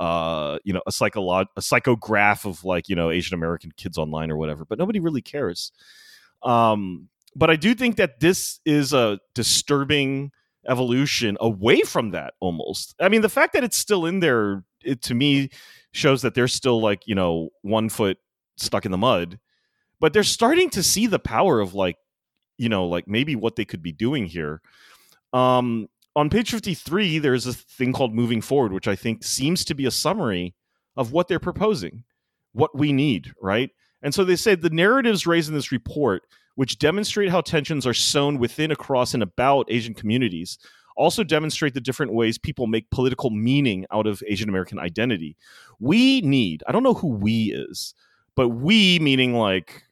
uh 0.02 0.58
you 0.64 0.72
know 0.72 0.82
a 0.88 0.90
psycholog 0.90 1.46
a 1.56 1.60
psychograph 1.60 2.44
of 2.44 2.64
like 2.64 2.88
you 2.88 2.96
know 2.96 3.10
Asian 3.10 3.34
American 3.34 3.70
kids 3.76 3.96
online 3.96 4.30
or 4.30 4.36
whatever, 4.36 4.64
but 4.64 4.78
nobody 4.78 4.98
really 4.98 5.22
cares. 5.22 5.70
Um, 6.42 7.08
but 7.36 7.48
I 7.48 7.56
do 7.56 7.74
think 7.74 7.96
that 7.96 8.20
this 8.20 8.60
is 8.66 8.92
a 8.92 9.20
disturbing 9.34 10.32
evolution 10.68 11.36
away 11.40 11.80
from 11.82 12.10
that 12.10 12.34
almost. 12.40 12.94
I 13.00 13.08
mean, 13.08 13.22
the 13.22 13.28
fact 13.28 13.52
that 13.54 13.64
it's 13.64 13.76
still 13.76 14.06
in 14.06 14.20
there, 14.20 14.64
it 14.82 15.02
to 15.02 15.14
me 15.14 15.50
shows 15.92 16.22
that 16.22 16.34
they're 16.34 16.48
still 16.48 16.80
like, 16.80 17.06
you 17.06 17.14
know, 17.14 17.50
one 17.62 17.88
foot 17.88 18.18
stuck 18.56 18.84
in 18.84 18.92
the 18.92 18.98
mud. 18.98 19.38
But 20.00 20.12
they're 20.12 20.22
starting 20.22 20.70
to 20.70 20.82
see 20.82 21.06
the 21.06 21.18
power 21.18 21.60
of 21.60 21.74
like, 21.74 21.96
you 22.58 22.68
know, 22.68 22.86
like 22.86 23.08
maybe 23.08 23.36
what 23.36 23.56
they 23.56 23.64
could 23.64 23.82
be 23.82 23.92
doing 23.92 24.26
here. 24.26 24.60
Um, 25.32 25.88
on 26.16 26.30
page 26.30 26.50
53, 26.50 27.18
there's 27.18 27.46
a 27.46 27.52
thing 27.52 27.92
called 27.92 28.14
moving 28.14 28.40
forward, 28.40 28.72
which 28.72 28.88
I 28.88 28.94
think 28.94 29.24
seems 29.24 29.64
to 29.64 29.74
be 29.74 29.86
a 29.86 29.90
summary 29.90 30.54
of 30.96 31.12
what 31.12 31.26
they're 31.26 31.40
proposing, 31.40 32.04
what 32.52 32.76
we 32.76 32.92
need, 32.92 33.32
right? 33.40 33.70
And 34.02 34.14
so 34.14 34.24
they 34.24 34.36
say 34.36 34.54
the 34.54 34.70
narratives 34.70 35.26
raised 35.26 35.48
in 35.48 35.54
this 35.54 35.72
report 35.72 36.22
which 36.54 36.78
demonstrate 36.78 37.30
how 37.30 37.40
tensions 37.40 37.86
are 37.86 37.94
sown 37.94 38.38
within, 38.38 38.70
across, 38.70 39.14
and 39.14 39.22
about 39.22 39.66
Asian 39.70 39.94
communities, 39.94 40.58
also 40.96 41.24
demonstrate 41.24 41.74
the 41.74 41.80
different 41.80 42.12
ways 42.12 42.38
people 42.38 42.66
make 42.66 42.88
political 42.90 43.30
meaning 43.30 43.84
out 43.92 44.06
of 44.06 44.22
Asian 44.26 44.48
American 44.48 44.78
identity. 44.78 45.36
We 45.80 46.20
need, 46.20 46.62
I 46.68 46.72
don't 46.72 46.84
know 46.84 46.94
who 46.94 47.08
we 47.08 47.52
is, 47.52 47.94
but 48.36 48.50
we 48.50 48.98
meaning 49.00 49.34
like 49.34 49.82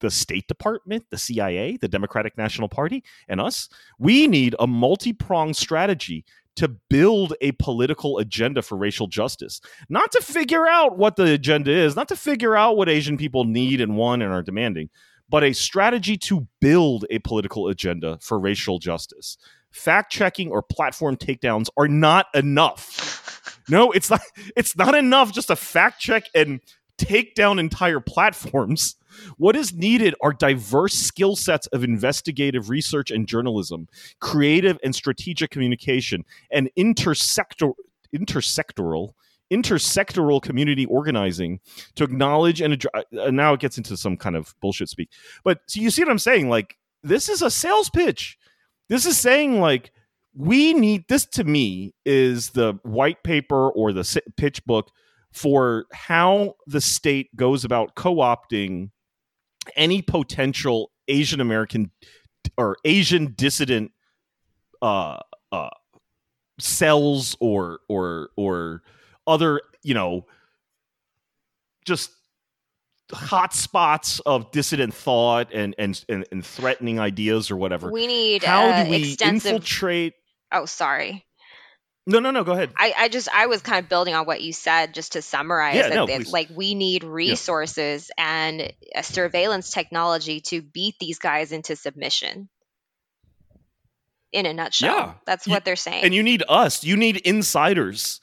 the 0.00 0.10
State 0.10 0.46
Department, 0.46 1.04
the 1.10 1.18
CIA, 1.18 1.76
the 1.78 1.88
Democratic 1.88 2.36
National 2.36 2.68
Party, 2.68 3.02
and 3.28 3.40
us, 3.40 3.68
we 3.98 4.28
need 4.28 4.54
a 4.58 4.66
multi 4.66 5.12
pronged 5.12 5.56
strategy 5.56 6.24
to 6.56 6.68
build 6.68 7.34
a 7.40 7.52
political 7.52 8.18
agenda 8.18 8.62
for 8.62 8.76
racial 8.76 9.08
justice, 9.08 9.60
not 9.88 10.12
to 10.12 10.20
figure 10.20 10.66
out 10.68 10.96
what 10.96 11.16
the 11.16 11.32
agenda 11.32 11.72
is, 11.72 11.96
not 11.96 12.06
to 12.08 12.16
figure 12.16 12.56
out 12.56 12.76
what 12.76 12.88
Asian 12.88 13.16
people 13.16 13.44
need 13.44 13.80
and 13.80 13.96
want 13.96 14.22
and 14.22 14.32
are 14.32 14.42
demanding, 14.42 14.88
but 15.28 15.44
a 15.44 15.52
strategy 15.52 16.16
to 16.16 16.46
build 16.60 17.04
a 17.10 17.18
political 17.20 17.68
agenda 17.68 18.18
for 18.20 18.38
racial 18.38 18.78
justice. 18.78 19.36
Fact 19.70 20.12
checking 20.12 20.50
or 20.50 20.62
platform 20.62 21.16
takedowns 21.16 21.68
are 21.76 21.88
not 21.88 22.26
enough. 22.34 23.20
No, 23.66 23.92
it's 23.92 24.10
not 24.10 24.20
it's 24.56 24.76
not 24.76 24.94
enough 24.94 25.32
just 25.32 25.48
to 25.48 25.56
fact 25.56 25.98
check 25.98 26.24
and 26.34 26.60
take 26.98 27.34
down 27.34 27.58
entire 27.58 28.00
platforms. 28.00 28.96
What 29.36 29.56
is 29.56 29.72
needed 29.72 30.14
are 30.20 30.32
diverse 30.32 30.94
skill 30.94 31.36
sets 31.36 31.66
of 31.68 31.84
investigative 31.84 32.68
research 32.68 33.10
and 33.10 33.26
journalism, 33.26 33.88
creative 34.20 34.78
and 34.82 34.94
strategic 34.94 35.50
communication, 35.50 36.24
and 36.50 36.70
intersector 36.76 37.72
intersectoral 38.14 39.14
intersectoral 39.54 40.42
community 40.42 40.86
organizing 40.86 41.60
to 41.94 42.04
acknowledge 42.04 42.60
and 42.60 42.74
address. 42.74 43.04
Uh, 43.18 43.30
now 43.30 43.52
it 43.52 43.60
gets 43.60 43.78
into 43.78 43.96
some 43.96 44.16
kind 44.16 44.36
of 44.36 44.54
bullshit 44.60 44.88
speak. 44.88 45.10
But 45.44 45.60
so 45.66 45.80
you 45.80 45.90
see 45.90 46.02
what 46.02 46.10
I'm 46.10 46.18
saying? 46.18 46.48
Like 46.48 46.76
this 47.02 47.28
is 47.28 47.42
a 47.42 47.50
sales 47.50 47.90
pitch. 47.90 48.38
This 48.88 49.06
is 49.06 49.18
saying 49.18 49.60
like 49.60 49.92
we 50.34 50.74
need 50.74 51.04
this 51.08 51.26
to 51.26 51.44
me 51.44 51.94
is 52.04 52.50
the 52.50 52.78
white 52.82 53.22
paper 53.22 53.70
or 53.70 53.92
the 53.92 54.20
pitch 54.36 54.64
book 54.64 54.90
for 55.32 55.86
how 55.92 56.54
the 56.66 56.80
state 56.80 57.34
goes 57.36 57.64
about 57.64 57.94
co-opting 57.94 58.90
any 59.76 60.02
potential 60.02 60.90
Asian 61.08 61.40
American 61.40 61.90
or 62.56 62.76
Asian 62.84 63.34
dissident 63.36 63.92
uh, 64.82 65.18
uh, 65.52 65.70
cells 66.58 67.36
or 67.40 67.80
or 67.88 68.30
or 68.36 68.82
other, 69.26 69.60
you 69.82 69.94
know, 69.94 70.26
just 71.84 72.10
hot 73.12 73.54
spots 73.54 74.20
of 74.20 74.50
dissident 74.50 74.94
thought 74.94 75.52
and 75.52 75.74
and 75.78 76.04
and, 76.08 76.26
and 76.32 76.44
threatening 76.44 76.98
ideas 76.98 77.50
or 77.50 77.56
whatever. 77.56 77.90
We 77.90 78.06
need 78.06 78.42
how 78.42 78.68
uh, 78.68 78.84
do 78.84 78.90
we 78.90 79.12
extensive... 79.12 79.52
infiltrate? 79.52 80.14
Oh, 80.52 80.66
sorry. 80.66 81.24
No, 82.06 82.18
no, 82.18 82.30
no. 82.30 82.44
Go 82.44 82.52
ahead. 82.52 82.70
I, 82.76 82.92
I 82.96 83.08
just 83.08 83.28
I 83.34 83.46
was 83.46 83.62
kind 83.62 83.82
of 83.82 83.88
building 83.88 84.14
on 84.14 84.26
what 84.26 84.42
you 84.42 84.52
said, 84.52 84.92
just 84.92 85.12
to 85.12 85.22
summarize 85.22 85.76
yeah. 85.76 85.88
No, 85.88 86.06
that, 86.06 86.28
like 86.28 86.48
we 86.54 86.74
need 86.74 87.02
resources 87.02 88.10
yeah. 88.18 88.46
and 88.48 88.72
a 88.94 89.02
surveillance 89.02 89.70
technology 89.70 90.40
to 90.40 90.60
beat 90.60 90.96
these 91.00 91.18
guys 91.18 91.52
into 91.52 91.76
submission. 91.76 92.48
In 94.32 94.46
a 94.46 94.52
nutshell, 94.52 94.96
yeah. 94.96 95.12
that's 95.26 95.46
you, 95.46 95.52
what 95.52 95.64
they're 95.64 95.76
saying. 95.76 96.04
And 96.04 96.12
you 96.12 96.22
need 96.22 96.42
us. 96.48 96.82
You 96.82 96.96
need 96.96 97.18
insiders 97.18 98.20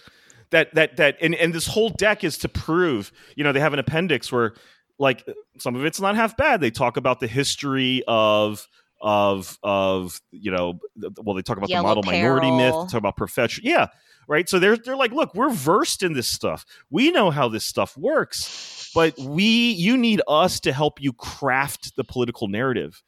that 0.51 0.73
that 0.75 0.97
that 0.97 1.17
and, 1.21 1.35
and 1.35 1.53
this 1.53 1.67
whole 1.67 1.89
deck 1.89 2.23
is 2.23 2.37
to 2.39 2.49
prove 2.49 3.11
you 3.35 3.43
know 3.43 3.51
they 3.51 3.59
have 3.59 3.73
an 3.73 3.79
appendix 3.79 4.31
where 4.31 4.53
like 4.99 5.27
some 5.57 5.75
of 5.75 5.83
it's 5.83 5.99
not 5.99 6.15
half 6.15 6.37
bad. 6.37 6.61
They 6.61 6.71
talk 6.71 6.95
about 6.95 7.19
the 7.19 7.27
history 7.27 8.03
of 8.07 8.67
of 9.01 9.57
of 9.63 10.21
you 10.31 10.51
know 10.51 10.79
well 11.23 11.35
they 11.35 11.41
talk 11.41 11.57
about 11.57 11.69
Yellow 11.69 11.89
the 11.89 11.95
model 11.95 12.03
minority 12.03 12.51
myth 12.51 12.71
peril. 12.71 12.85
talk 12.85 12.99
about 12.99 13.17
profession 13.17 13.63
yeah 13.65 13.87
right? 14.27 14.47
So 14.47 14.59
they're 14.59 14.77
they're 14.77 14.95
like 14.95 15.11
look 15.11 15.33
we're 15.33 15.49
versed 15.49 16.03
in 16.03 16.13
this 16.13 16.27
stuff. 16.27 16.65
We 16.89 17.11
know 17.11 17.31
how 17.31 17.49
this 17.49 17.65
stuff 17.65 17.97
works 17.97 18.91
but 18.93 19.17
we 19.17 19.71
you 19.71 19.97
need 19.97 20.21
us 20.27 20.59
to 20.61 20.71
help 20.73 21.01
you 21.01 21.13
craft 21.13 21.95
the 21.95 22.03
political 22.03 22.47
narrative. 22.47 23.01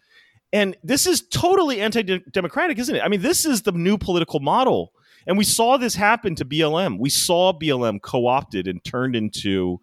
And 0.51 0.77
this 0.83 1.07
is 1.07 1.21
totally 1.21 1.81
anti-democratic 1.81 2.79
isn't 2.79 2.95
it? 2.95 3.03
I 3.03 3.07
mean 3.07 3.21
this 3.21 3.45
is 3.45 3.61
the 3.61 3.71
new 3.71 3.97
political 3.97 4.39
model 4.39 4.93
and 5.27 5.37
we 5.37 5.43
saw 5.43 5.77
this 5.77 5.95
happen 5.95 6.35
to 6.35 6.45
blm 6.45 6.99
we 6.99 7.09
saw 7.09 7.53
blm 7.53 8.01
co-opted 8.01 8.67
and 8.67 8.83
turned 8.83 9.15
into 9.15 9.79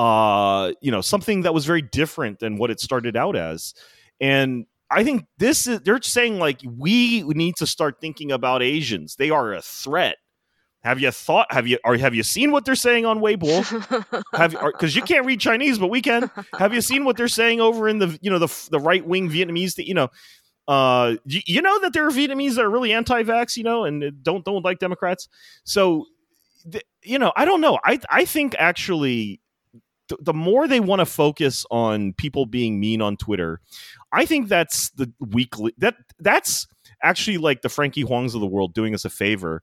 uh 0.00 0.72
you 0.80 0.90
know 0.90 1.02
something 1.02 1.42
that 1.42 1.52
was 1.52 1.66
very 1.66 1.82
different 1.82 2.38
than 2.38 2.56
what 2.56 2.70
it 2.70 2.80
started 2.80 3.16
out 3.16 3.36
as. 3.36 3.74
And 4.20 4.66
i 4.90 5.04
think 5.04 5.26
this 5.38 5.66
is 5.66 5.80
they're 5.80 6.00
saying 6.00 6.38
like 6.38 6.60
we 6.64 7.22
need 7.22 7.56
to 7.56 7.66
start 7.66 8.00
thinking 8.00 8.32
about 8.32 8.62
asians. 8.62 9.16
They 9.16 9.30
are 9.30 9.52
a 9.52 9.60
threat. 9.60 10.16
Have 10.82 10.98
you 10.98 11.10
thought 11.10 11.52
have 11.52 11.66
you 11.66 11.78
or 11.84 11.98
have 11.98 12.14
you 12.14 12.22
seen 12.22 12.50
what 12.50 12.64
they're 12.64 12.74
saying 12.74 13.04
on 13.04 13.20
weibo? 13.20 14.24
Have 14.34 14.52
because 14.52 14.96
you 14.96 15.02
can't 15.02 15.26
read 15.26 15.38
chinese 15.38 15.78
but 15.78 15.88
we 15.88 16.00
can. 16.00 16.30
Have 16.58 16.72
you 16.72 16.80
seen 16.80 17.04
what 17.04 17.18
they're 17.18 17.28
saying 17.28 17.60
over 17.60 17.86
in 17.86 17.98
the 17.98 18.18
you 18.22 18.30
know 18.30 18.38
the 18.38 18.68
the 18.70 18.80
right 18.80 19.06
wing 19.06 19.28
vietnamese 19.28 19.74
that 19.74 19.86
you 19.86 19.92
know 19.92 20.08
uh 20.70 21.16
you, 21.24 21.40
you 21.46 21.62
know 21.62 21.80
that 21.80 21.92
there 21.92 22.06
are 22.06 22.10
vietnamese 22.10 22.54
that 22.54 22.64
are 22.64 22.70
really 22.70 22.92
anti-vax 22.92 23.56
you 23.56 23.64
know 23.64 23.84
and 23.84 24.22
don't 24.22 24.44
don't 24.44 24.64
like 24.64 24.78
democrats? 24.78 25.28
So 25.64 26.06
th- 26.70 26.84
you 27.02 27.18
know 27.18 27.32
i 27.36 27.44
don't 27.44 27.60
know. 27.60 27.78
I 27.84 27.98
i 28.10 28.24
think 28.24 28.54
actually 28.58 29.40
th- 30.08 30.20
the 30.22 30.34
more 30.34 30.68
they 30.68 30.80
want 30.80 31.00
to 31.00 31.06
focus 31.06 31.66
on 31.70 32.12
people 32.14 32.46
being 32.46 32.78
mean 32.78 33.02
on 33.02 33.16
twitter 33.16 33.60
i 34.12 34.24
think 34.24 34.48
that's 34.48 34.90
the 34.90 35.12
weekly 35.18 35.74
that 35.78 35.96
that's 36.18 36.66
actually 37.02 37.38
like 37.38 37.62
the 37.62 37.68
frankie 37.68 38.04
huangs 38.04 38.34
of 38.34 38.40
the 38.40 38.46
world 38.46 38.72
doing 38.74 38.94
us 38.94 39.04
a 39.04 39.10
favor 39.10 39.62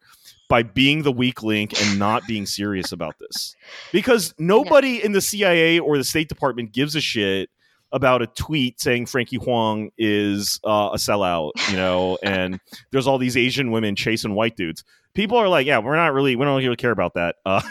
by 0.49 0.63
being 0.63 1.03
the 1.03 1.11
weak 1.11 1.43
link 1.43 1.79
and 1.81 1.99
not 1.99 2.25
being 2.25 2.45
serious 2.45 2.91
about 2.91 3.19
this. 3.19 3.55
Because 3.91 4.33
nobody 4.39 5.03
in 5.03 5.11
the 5.11 5.21
cia 5.21 5.79
or 5.79 5.97
the 5.97 6.03
state 6.03 6.29
department 6.29 6.71
gives 6.71 6.95
a 6.95 7.01
shit 7.01 7.49
about 7.91 8.21
a 8.21 8.27
tweet 8.27 8.79
saying 8.79 9.05
Frankie 9.05 9.37
Huang 9.37 9.91
is 9.97 10.59
uh, 10.65 10.89
a 10.93 10.97
sellout, 10.97 11.51
you 11.69 11.77
know, 11.77 12.17
and 12.23 12.59
there's 12.91 13.07
all 13.07 13.17
these 13.17 13.37
Asian 13.37 13.71
women 13.71 13.95
chasing 13.95 14.33
white 14.33 14.57
dudes. 14.57 14.83
People 15.13 15.37
are 15.37 15.47
like, 15.47 15.65
yeah, 15.65 15.79
we're 15.79 15.95
not 15.95 16.13
really, 16.13 16.35
we 16.35 16.45
don't 16.45 16.63
really 16.63 16.75
care 16.75 16.91
about 16.91 17.15
that. 17.15 17.37
Uh, 17.45 17.61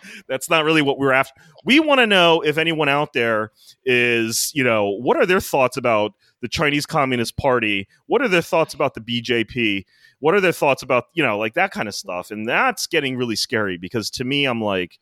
that's 0.28 0.48
not 0.48 0.64
really 0.64 0.80
what 0.80 0.98
we're 0.98 1.12
after. 1.12 1.38
We 1.64 1.80
want 1.80 2.00
to 2.00 2.06
know 2.06 2.40
if 2.40 2.56
anyone 2.56 2.88
out 2.88 3.12
there 3.12 3.52
is, 3.84 4.52
you 4.54 4.64
know, 4.64 4.88
what 4.88 5.18
are 5.18 5.26
their 5.26 5.40
thoughts 5.40 5.76
about 5.76 6.12
the 6.40 6.48
Chinese 6.48 6.86
Communist 6.86 7.36
Party? 7.36 7.88
What 8.06 8.22
are 8.22 8.28
their 8.28 8.40
thoughts 8.40 8.72
about 8.72 8.94
the 8.94 9.00
BJP? 9.00 9.84
What 10.20 10.34
are 10.34 10.40
their 10.40 10.52
thoughts 10.52 10.82
about, 10.82 11.04
you 11.12 11.22
know, 11.22 11.36
like 11.36 11.54
that 11.54 11.72
kind 11.72 11.88
of 11.88 11.94
stuff? 11.94 12.30
And 12.30 12.48
that's 12.48 12.86
getting 12.86 13.18
really 13.18 13.36
scary 13.36 13.76
because 13.76 14.08
to 14.12 14.24
me, 14.24 14.46
I'm 14.46 14.62
like, 14.62 14.98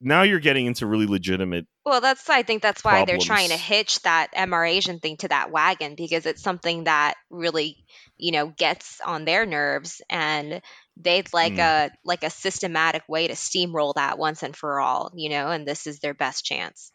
now 0.00 0.22
you're 0.22 0.40
getting 0.40 0.66
into 0.66 0.86
really 0.86 1.06
legitimate 1.06 1.66
Well, 1.84 2.00
that's 2.00 2.28
I 2.28 2.42
think 2.42 2.62
that's 2.62 2.82
why 2.84 3.04
they're 3.04 3.18
trying 3.18 3.50
to 3.50 3.56
hitch 3.56 4.00
that 4.02 4.28
MR 4.34 4.64
Asian 4.66 5.00
thing 5.00 5.16
to 5.18 5.28
that 5.28 5.50
wagon 5.50 5.94
because 5.94 6.26
it's 6.26 6.42
something 6.42 6.84
that 6.84 7.14
really, 7.30 7.76
you 8.16 8.32
know, 8.32 8.46
gets 8.48 9.00
on 9.00 9.24
their 9.24 9.46
nerves 9.46 10.02
and 10.10 10.60
they'd 10.96 11.32
like 11.32 11.54
Mm. 11.54 11.88
a 11.90 11.90
like 12.04 12.22
a 12.24 12.30
systematic 12.30 13.02
way 13.08 13.28
to 13.28 13.34
steamroll 13.34 13.94
that 13.94 14.18
once 14.18 14.42
and 14.42 14.56
for 14.56 14.80
all, 14.80 15.12
you 15.14 15.30
know, 15.30 15.48
and 15.50 15.66
this 15.66 15.86
is 15.86 15.98
their 16.00 16.14
best 16.14 16.44
chance. 16.44 16.92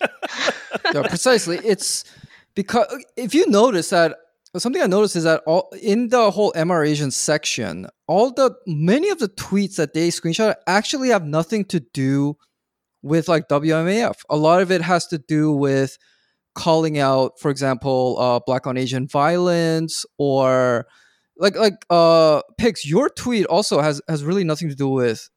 yeah, 0.94 1.02
precisely. 1.08 1.58
It's 1.58 2.04
because 2.54 2.86
if 3.16 3.34
you 3.34 3.48
notice 3.48 3.90
that 3.90 4.16
something 4.62 4.82
I 4.82 4.86
noticed 4.86 5.16
is 5.16 5.24
that 5.24 5.42
all 5.46 5.72
in 5.80 6.08
the 6.08 6.30
whole 6.30 6.52
MR 6.52 6.86
Asian 6.86 7.10
section, 7.10 7.88
all 8.06 8.30
the 8.30 8.54
many 8.66 9.10
of 9.10 9.18
the 9.18 9.28
tweets 9.28 9.76
that 9.76 9.94
they 9.94 10.08
screenshot 10.08 10.54
actually 10.66 11.08
have 11.08 11.24
nothing 11.24 11.64
to 11.66 11.80
do 11.80 12.36
with 13.02 13.28
like 13.28 13.48
WMAF. 13.48 14.16
A 14.30 14.36
lot 14.36 14.62
of 14.62 14.70
it 14.70 14.80
has 14.80 15.06
to 15.08 15.18
do 15.18 15.52
with 15.52 15.98
calling 16.54 16.98
out, 16.98 17.38
for 17.40 17.50
example, 17.50 18.16
uh, 18.18 18.40
Black 18.46 18.66
on 18.66 18.76
Asian 18.76 19.08
violence 19.08 20.06
or 20.18 20.86
like 21.36 21.56
like 21.56 21.84
uh 21.90 22.42
Pix, 22.58 22.86
your 22.86 23.08
tweet 23.08 23.46
also 23.46 23.80
has 23.80 24.00
has 24.08 24.24
really 24.24 24.44
nothing 24.44 24.68
to 24.68 24.74
do 24.74 24.88
with 24.88 25.28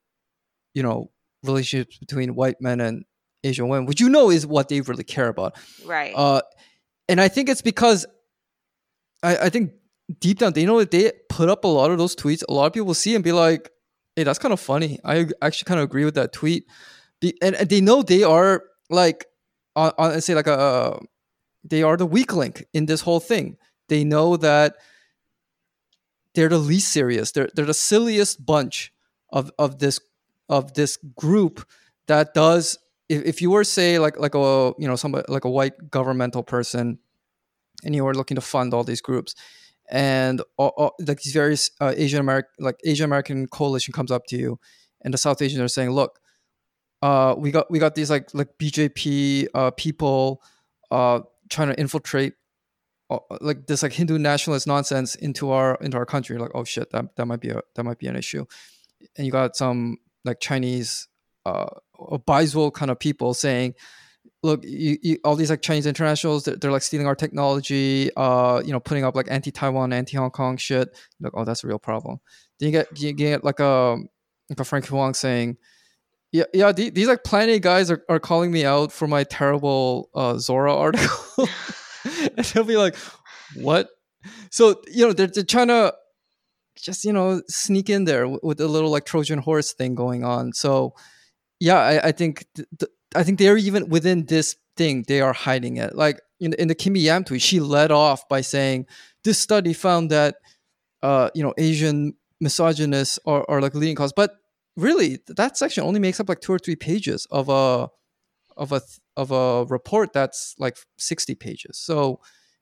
you 0.74 0.84
know 0.84 1.10
relationships 1.44 1.98
between 1.98 2.36
white 2.36 2.62
men 2.62 2.80
and 2.80 3.04
Asian 3.44 3.68
women, 3.68 3.86
which 3.86 4.00
you 4.00 4.10
know 4.10 4.30
is 4.30 4.46
what 4.46 4.70
they 4.70 4.82
really 4.82 5.04
care 5.04 5.28
about. 5.28 5.56
Right. 5.86 6.14
Uh, 6.16 6.42
and 7.10 7.22
I 7.22 7.28
think 7.28 7.50
it's 7.50 7.62
because 7.62 8.06
I, 9.24 9.38
I 9.38 9.50
think 9.50 9.72
deep 10.20 10.40
down 10.40 10.54
they 10.54 10.66
know 10.66 10.80
that 10.80 10.92
they 10.92 11.12
put 11.30 11.50
up 11.50 11.64
a 11.64 11.68
lot 11.68 11.92
of 11.92 11.98
those 11.98 12.16
tweets. 12.16 12.44
A 12.48 12.54
lot 12.54 12.66
of 12.68 12.74
people 12.74 12.94
see 12.94 13.16
and 13.16 13.24
be 13.24 13.32
like, 13.32 13.72
"Hey, 14.16 14.24
that's 14.24 14.40
kind 14.40 14.54
of 14.54 14.60
funny." 14.60 15.00
I 15.04 15.28
actually 15.42 15.66
kind 15.66 15.80
of 15.80 15.86
agree 15.86 16.06
with 16.06 16.16
that 16.16 16.34
tweet. 16.34 16.66
Be, 17.20 17.38
and, 17.42 17.56
and 17.56 17.70
they 17.70 17.82
know 17.82 18.04
they 18.04 18.24
are 18.24 18.64
like 18.90 19.26
on, 19.76 19.92
on 19.98 20.22
say 20.22 20.36
like 20.36 20.48
a 20.48 21.00
they 21.64 21.84
are 21.84 21.98
the 21.98 22.06
weak 22.06 22.34
link 22.34 22.66
in 22.74 22.86
this 22.86 23.02
whole 23.02 23.20
thing. 23.20 23.58
They 23.90 24.04
know 24.04 24.38
that 24.38 24.76
they're 26.36 26.50
the 26.50 26.58
least 26.58 26.92
serious. 26.92 27.32
They're 27.32 27.50
they're 27.56 27.66
the 27.66 27.74
silliest 27.74 28.46
bunch 28.46 28.94
of 29.30 29.52
of 29.58 29.80
this 29.80 30.00
of 30.50 30.74
this 30.74 30.98
group 31.16 31.68
that 32.08 32.34
does 32.34 32.78
if, 33.10 33.24
if 33.24 33.42
you 33.42 33.52
were 33.52 33.64
say 33.64 34.00
like 34.00 34.20
like 34.20 34.36
a 34.36 34.74
you 34.78 34.88
know 34.88 34.96
somebody 34.96 35.26
like 35.28 35.46
a 35.46 35.50
white 35.50 35.90
governmental 35.90 36.44
person 36.44 37.00
and 37.84 37.96
you 37.96 38.04
were 38.04 38.14
looking 38.14 38.36
to 38.36 38.42
fund 38.42 38.74
all 38.74 38.84
these 38.84 39.02
groups. 39.02 39.36
And 39.90 40.42
all, 40.58 40.74
all, 40.78 40.96
like 41.00 41.22
these 41.22 41.32
various 41.32 41.72
uh, 41.80 41.94
asian 41.96 42.20
american 42.20 42.52
like 42.60 42.76
asian 42.84 43.06
american 43.06 43.48
coalition 43.48 43.94
comes 43.94 44.12
up 44.12 44.26
to 44.26 44.38
you 44.38 44.60
and 45.00 45.14
the 45.14 45.18
south 45.18 45.42
asians 45.42 45.62
are 45.62 45.70
saying 45.70 45.92
look 45.92 46.20
uh 47.02 47.36
we 47.38 47.52
got 47.52 47.72
we 47.72 47.80
got 47.80 47.96
these 47.96 48.10
like 48.10 48.28
like 48.34 48.50
bjp 48.60 49.48
uh 49.54 49.72
people 49.72 50.42
uh 50.92 51.22
trying 51.50 51.70
to 51.70 51.80
infiltrate 51.80 52.34
uh, 53.10 53.20
like 53.40 53.68
this 53.68 53.84
like 53.84 53.94
hindu 53.94 54.18
nationalist 54.18 54.68
nonsense 54.68 55.16
into 55.16 55.52
our 55.52 55.76
into 55.82 55.98
our 55.98 56.06
country. 56.06 56.38
Like 56.38 56.52
oh 56.54 56.64
shit 56.64 56.92
that, 56.92 57.16
that 57.16 57.26
might 57.26 57.40
be 57.40 57.50
a 57.50 57.62
that 57.76 57.84
might 57.84 58.00
be 58.00 58.08
an 58.08 58.16
issue. 58.16 58.46
And 59.16 59.26
you 59.26 59.32
got 59.32 59.56
some 59.56 59.98
like 60.26 60.40
chinese 60.40 61.08
uh 61.46 61.68
Biswell 61.98 62.74
kind 62.74 62.92
of 62.92 63.00
people 63.00 63.34
saying, 63.34 63.76
"Look, 64.48 64.64
you, 64.64 64.98
you, 65.02 65.18
all 65.24 65.36
these 65.36 65.50
like 65.50 65.62
Chinese 65.62 65.86
internationals, 65.86 66.46
they're, 66.46 66.56
they're 66.56 66.72
like 66.72 66.82
stealing 66.82 67.06
our 67.08 67.16
technology, 67.16 68.10
uh, 68.16 68.62
you 68.66 68.72
know, 68.72 68.80
putting 68.80 69.04
up 69.04 69.16
like 69.16 69.28
anti-Taiwan, 69.30 69.94
anti-Hong 69.94 70.32
Kong 70.32 70.58
shit." 70.58 70.90
Like, 71.20 71.34
oh, 71.36 71.46
that's 71.46 71.64
a 71.64 71.68
real 71.68 71.80
problem. 71.80 72.20
Then 72.60 72.68
you 72.68 72.72
get 72.72 73.00
you 73.00 73.14
get 73.14 73.44
like 73.44 73.60
a 73.60 73.98
like 74.50 74.60
a 74.60 74.64
Frank 74.64 74.88
Huang 74.88 75.14
saying, 75.14 75.58
"Yeah, 76.32 76.46
yeah, 76.54 76.72
the- 76.72 76.90
these 76.90 77.08
like 77.08 77.24
Planet 77.24 77.62
guys 77.62 77.92
are, 77.92 78.04
are 78.10 78.20
calling 78.20 78.52
me 78.52 78.66
out 78.66 78.92
for 78.92 79.08
my 79.08 79.24
terrible 79.24 80.10
uh, 80.16 80.38
Zora 80.38 80.74
article," 80.76 81.48
and 82.38 82.46
they'll 82.46 82.64
be 82.64 82.78
like, 82.78 82.96
"What?" 83.56 83.90
So 84.52 84.82
you 84.92 85.06
know 85.06 85.14
they're, 85.14 85.28
they're 85.28 85.44
trying 85.44 85.68
to 85.68 85.94
just 86.76 87.04
you 87.06 87.14
know 87.14 87.42
sneak 87.48 87.90
in 87.90 88.06
there 88.06 88.28
with, 88.28 88.42
with 88.44 88.60
a 88.62 88.68
little 88.68 88.90
like 88.90 89.06
Trojan 89.06 89.40
horse 89.40 89.74
thing 89.74 89.96
going 89.96 90.24
on. 90.24 90.54
So 90.54 90.94
yeah, 91.60 91.78
I, 91.80 92.08
I 92.10 92.12
think 92.12 92.46
th- 92.56 92.68
th- 92.80 92.92
I 93.18 93.24
think 93.24 93.40
they're 93.40 93.58
even 93.58 93.90
within 93.90 94.26
this 94.26 94.56
thing 94.76 95.04
they 95.08 95.22
are 95.22 95.34
hiding 95.34 95.78
it. 95.78 95.96
Like 95.96 96.22
in 96.40 96.54
in 96.54 96.68
the 96.68 96.76
Kimmy 96.76 97.02
Yam 97.02 97.24
tweet, 97.24 97.42
she 97.42 97.60
led 97.60 97.92
off 97.92 98.28
by 98.30 98.42
saying 98.42 98.86
this 99.24 99.40
study 99.40 99.74
found 99.74 100.12
that 100.12 100.36
uh 101.02 101.30
you 101.34 101.44
know 101.44 101.54
Asian 101.58 102.14
misogynists 102.40 103.18
are, 103.26 103.44
are 103.50 103.62
like 103.62 103.74
leading 103.74 103.96
cause, 103.96 104.14
but 104.14 104.36
really 104.76 105.20
that 105.28 105.58
section 105.58 105.84
only 105.84 106.00
makes 106.00 106.20
up 106.20 106.30
like 106.30 106.42
two 106.42 106.54
or 106.54 106.60
three 106.60 106.76
pages 106.76 107.26
of 107.32 107.50
a 107.50 107.90
of 108.56 108.72
a 108.72 108.82
of 109.16 109.32
a 109.32 109.66
report 109.66 110.14
that's 110.14 110.56
like 110.60 110.78
60 110.98 111.34
pages. 111.36 111.78
So 111.78 112.20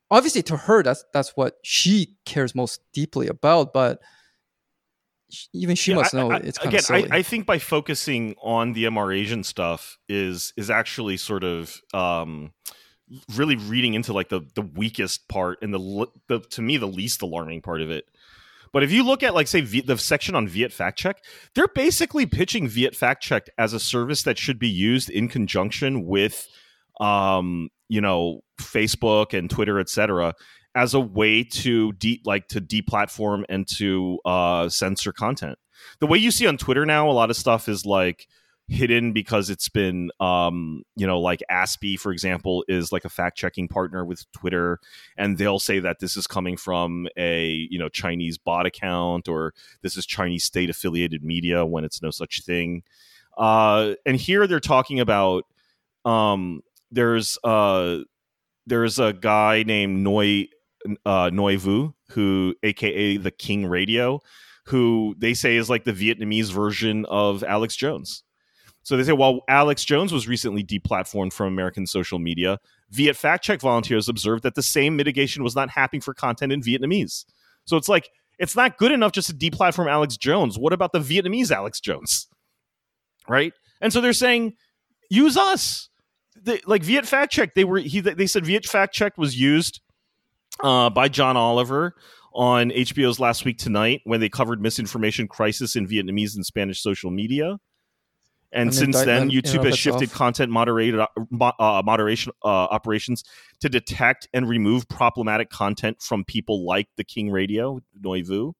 obviously 0.09 0.41
to 0.43 0.57
her 0.57 0.83
that's 0.83 1.03
that's 1.13 1.35
what 1.35 1.55
she 1.63 2.15
cares 2.25 2.55
most 2.55 2.79
deeply 2.93 3.27
about, 3.27 3.73
but 3.73 3.99
even 5.53 5.75
she 5.75 5.91
Yeah, 5.91 5.97
must 5.97 6.13
know 6.13 6.31
I- 6.31 6.37
it's 6.37 6.57
again. 6.59 6.81
I, 6.89 7.17
I 7.17 7.21
think 7.21 7.45
by 7.45 7.59
focusing 7.59 8.35
on 8.41 8.73
the 8.73 8.85
MR 8.85 9.15
Asian 9.17 9.43
stuff 9.43 9.97
is 10.09 10.53
is 10.57 10.69
actually 10.69 11.17
sort 11.17 11.43
of 11.43 11.79
um, 11.93 12.51
really 13.35 13.55
reading 13.55 13.93
into 13.93 14.13
like 14.13 14.29
the 14.29 14.41
the 14.55 14.61
weakest 14.61 15.27
part 15.27 15.59
and 15.61 15.73
the, 15.73 15.79
l- 15.79 16.13
the 16.27 16.39
to 16.51 16.61
me 16.61 16.77
the 16.77 16.87
least 16.87 17.21
alarming 17.21 17.61
part 17.61 17.81
of 17.81 17.89
it. 17.91 18.05
But 18.73 18.83
if 18.83 18.91
you 18.91 19.03
look 19.03 19.23
at 19.23 19.33
like 19.33 19.47
say 19.47 19.61
v- 19.61 19.81
the 19.81 19.97
section 19.97 20.35
on 20.35 20.47
Viet 20.47 20.73
Fact 20.73 20.97
Check, 20.97 21.23
they're 21.53 21.67
basically 21.67 22.25
pitching 22.25 22.67
Viet 22.67 22.95
Fact 22.95 23.23
Check 23.23 23.47
as 23.57 23.71
a 23.73 23.79
service 23.79 24.23
that 24.23 24.37
should 24.37 24.59
be 24.59 24.67
used 24.67 25.09
in 25.09 25.29
conjunction 25.29 26.05
with, 26.05 26.45
um, 26.99 27.69
you 27.87 28.01
know, 28.01 28.41
Facebook 28.59 29.37
and 29.37 29.49
Twitter, 29.49 29.79
etc., 29.79 30.33
as 30.75 30.93
a 30.93 30.99
way 30.99 31.43
to 31.43 31.93
de- 31.93 32.21
like 32.25 32.47
to 32.49 32.61
deplatform 32.61 33.43
and 33.49 33.67
to 33.77 34.19
uh, 34.25 34.69
censor 34.69 35.13
content. 35.13 35.57
The 35.99 36.07
way 36.07 36.17
you 36.17 36.31
see 36.31 36.45
on 36.45 36.57
Twitter 36.57 36.85
now, 36.85 37.09
a 37.09 37.13
lot 37.13 37.29
of 37.29 37.37
stuff 37.37 37.67
is 37.69 37.85
like 37.85 38.27
hidden 38.67 39.13
because 39.13 39.51
it's 39.51 39.69
been 39.69 40.09
um 40.19 40.81
you 40.95 41.05
know 41.05 41.19
like 41.19 41.43
ASPI 41.51 41.99
for 41.99 42.11
example 42.11 42.65
is 42.67 42.91
like 42.91 43.05
a 43.05 43.09
fact 43.09 43.37
checking 43.37 43.67
partner 43.67 44.03
with 44.03 44.25
twitter 44.31 44.79
and 45.17 45.37
they'll 45.37 45.59
say 45.59 45.77
that 45.79 45.99
this 45.99 46.17
is 46.17 46.25
coming 46.25 46.57
from 46.57 47.07
a 47.15 47.67
you 47.69 47.77
know 47.77 47.89
chinese 47.89 48.39
bot 48.39 48.65
account 48.65 49.27
or 49.27 49.53
this 49.83 49.95
is 49.95 50.03
chinese 50.03 50.43
state 50.43 50.67
affiliated 50.67 51.23
media 51.23 51.63
when 51.63 51.83
it's 51.83 52.01
no 52.01 52.09
such 52.09 52.41
thing 52.43 52.81
uh 53.37 53.93
and 54.03 54.17
here 54.17 54.47
they're 54.47 54.59
talking 54.59 54.99
about 54.99 55.43
um 56.03 56.61
there's 56.89 57.37
uh 57.43 57.99
there's 58.65 58.97
a 58.97 59.13
guy 59.13 59.61
named 59.61 59.99
noi 60.03 60.47
uh 61.05 61.29
noi 61.33 61.57
vu 61.57 61.93
who 62.09 62.55
aka 62.63 63.17
the 63.17 63.31
king 63.31 63.65
radio 63.65 64.19
who 64.65 65.15
they 65.17 65.33
say 65.33 65.55
is 65.55 65.69
like 65.69 65.83
the 65.83 65.93
vietnamese 65.93 66.51
version 66.51 67.05
of 67.05 67.43
alex 67.43 67.75
jones 67.75 68.23
so 68.85 68.95
they 68.95 69.03
say 69.03 69.13
while 69.13 69.39
Alex 69.47 69.83
Jones 69.83 70.13
was 70.13 70.27
recently 70.27 70.63
deplatformed 70.63 71.33
from 71.33 71.47
American 71.47 71.87
social 71.87 72.19
media, 72.19 72.59
Viet 72.91 73.15
fact 73.15 73.43
check 73.43 73.59
volunteers 73.59 74.07
observed 74.07 74.43
that 74.43 74.53
the 74.53 74.61
same 74.61 74.95
mitigation 74.95 75.43
was 75.43 75.55
not 75.55 75.71
happening 75.71 76.01
for 76.01 76.13
content 76.13 76.51
in 76.51 76.61
Vietnamese. 76.61 77.25
So 77.65 77.77
it's 77.77 77.89
like 77.89 78.11
it's 78.37 78.55
not 78.55 78.77
good 78.77 78.91
enough 78.91 79.11
just 79.11 79.27
to 79.27 79.35
deplatform 79.35 79.89
Alex 79.89 80.17
Jones. 80.17 80.59
What 80.59 80.71
about 80.71 80.91
the 80.91 80.99
Vietnamese 80.99 81.49
Alex 81.49 81.79
Jones? 81.79 82.27
Right? 83.27 83.53
And 83.81 83.91
so 83.91 84.01
they're 84.01 84.13
saying 84.13 84.53
use 85.09 85.35
us. 85.35 85.89
They, 86.39 86.61
like 86.67 86.83
Viet 86.83 87.07
fact 87.07 87.33
check, 87.33 87.55
they 87.55 87.63
were 87.63 87.79
he 87.79 88.01
they 88.01 88.27
said 88.27 88.45
Viet 88.45 88.67
fact 88.67 88.93
check 88.93 89.17
was 89.17 89.35
used 89.35 89.81
uh, 90.63 90.89
by 90.89 91.07
John 91.07 91.37
Oliver 91.37 91.95
on 92.33 92.69
HBO's 92.69 93.19
Last 93.19 93.45
Week 93.45 93.57
Tonight 93.57 94.01
when 94.03 94.19
they 94.19 94.29
covered 94.29 94.61
misinformation 94.61 95.27
crisis 95.27 95.75
in 95.75 95.87
Vietnamese 95.87 96.35
and 96.35 96.45
Spanish 96.45 96.81
social 96.81 97.11
media. 97.11 97.57
And 98.51 98.73
since 98.73 99.03
then, 99.03 99.29
YouTube 99.29 99.65
has 99.65 99.77
shifted 99.77 100.11
content 100.11 100.49
moderated 100.49 100.99
uh, 100.99 101.07
uh, 101.59 101.81
moderation 101.83 102.31
uh, 102.43 102.47
operations 102.47 103.23
to 103.59 103.67
detect 103.67 104.29
and 104.33 104.47
remove 104.47 104.87
problematic 104.87 105.49
content 105.49 106.01
from 106.01 106.23
people 106.23 106.65
like 106.65 106.87
the 106.95 107.03
King 107.03 107.31
Radio, 107.31 107.81
Noi 108.01 108.23
Vu. 108.23 108.53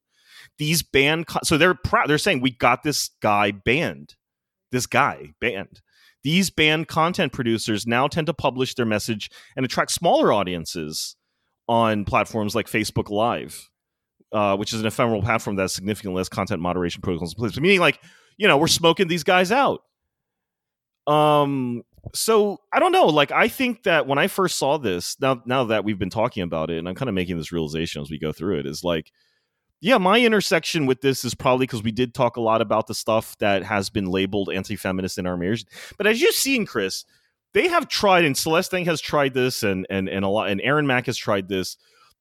These 0.58 0.84
banned, 0.84 1.28
so 1.44 1.58
they're 1.58 1.76
proud. 1.76 2.10
They're 2.10 2.18
saying 2.18 2.42
we 2.42 2.52
got 2.52 2.84
this 2.84 3.12
guy 3.22 3.52
banned. 3.52 4.16
This 4.72 4.86
guy 4.86 5.34
banned. 5.40 5.82
These 6.24 6.50
banned 6.50 6.90
content 6.90 7.32
producers 7.32 7.88
now 7.88 8.08
tend 8.08 8.28
to 8.28 8.34
publish 8.34 8.76
their 8.76 8.86
message 8.86 9.30
and 9.56 9.66
attract 9.66 9.92
smaller 9.92 10.34
audiences 10.34 11.16
on 11.68 12.06
platforms 12.06 12.56
like 12.56 12.68
Facebook 12.68 13.10
Live, 13.10 13.70
uh, 14.32 14.56
which 14.58 14.74
is 14.74 14.82
an 14.82 14.86
ephemeral 14.86 15.22
platform 15.22 15.56
that 15.56 15.64
has 15.64 15.74
significantly 15.74 16.18
less 16.18 16.30
content 16.30 16.62
moderation 16.62 17.02
protocols 17.02 17.34
in 17.34 17.38
place. 17.38 17.60
Meaning, 17.60 17.80
like 17.80 18.00
you 18.38 18.48
know, 18.48 18.58
we're 18.58 18.68
smoking 18.68 19.08
these 19.08 19.24
guys 19.24 19.52
out. 19.52 19.82
Um, 21.08 21.84
so 22.14 22.60
I 22.72 22.80
don't 22.80 22.92
know. 22.92 23.08
Like, 23.08 23.32
I 23.32 23.48
think 23.48 23.84
that 23.84 24.08
when 24.08 24.18
I 24.18 24.28
first 24.28 24.58
saw 24.58 24.78
this, 24.78 25.20
now 25.20 25.42
now 25.46 25.66
that 25.66 25.84
we've 25.84 26.00
been 26.00 26.10
talking 26.10 26.44
about 26.44 26.70
it, 26.70 26.78
and 26.78 26.88
I'm 26.88 26.96
kind 26.96 27.10
of 27.10 27.16
making 27.16 27.38
this 27.38 27.52
realization 27.52 28.02
as 28.02 28.10
we 28.10 28.20
go 28.20 28.32
through 28.32 28.60
it, 28.60 28.66
is 28.66 28.84
like, 28.84 29.12
yeah, 29.82 29.98
my 29.98 30.20
intersection 30.20 30.86
with 30.86 31.02
this 31.02 31.26
is 31.26 31.36
probably 31.36 31.66
because 31.66 31.84
we 31.84 31.92
did 31.92 32.14
talk 32.14 32.38
a 32.38 32.42
lot 32.42 32.62
about 32.62 32.88
the 32.88 32.96
stuff 32.96 33.38
that 33.40 33.64
has 33.64 33.90
been 33.90 34.06
labeled 34.06 34.50
anti-feminist 34.52 35.18
in 35.18 35.28
our 35.28 35.38
marriage. 35.38 35.66
But 35.98 36.08
as 36.08 36.22
you've 36.22 36.36
seen, 36.36 36.66
Chris, 36.66 37.06
they 37.56 37.70
have 37.70 37.88
tried, 37.88 38.26
and 38.26 38.38
Celeste 38.38 38.86
has 38.86 39.02
tried 39.02 39.34
this, 39.34 39.64
and 39.64 39.88
and 39.90 40.08
and 40.08 40.24
a 40.24 40.28
lot, 40.28 40.50
and 40.50 40.62
Aaron 40.62 40.86
Mack 40.86 41.08
has 41.08 41.18
tried 41.18 41.50
this 41.50 41.78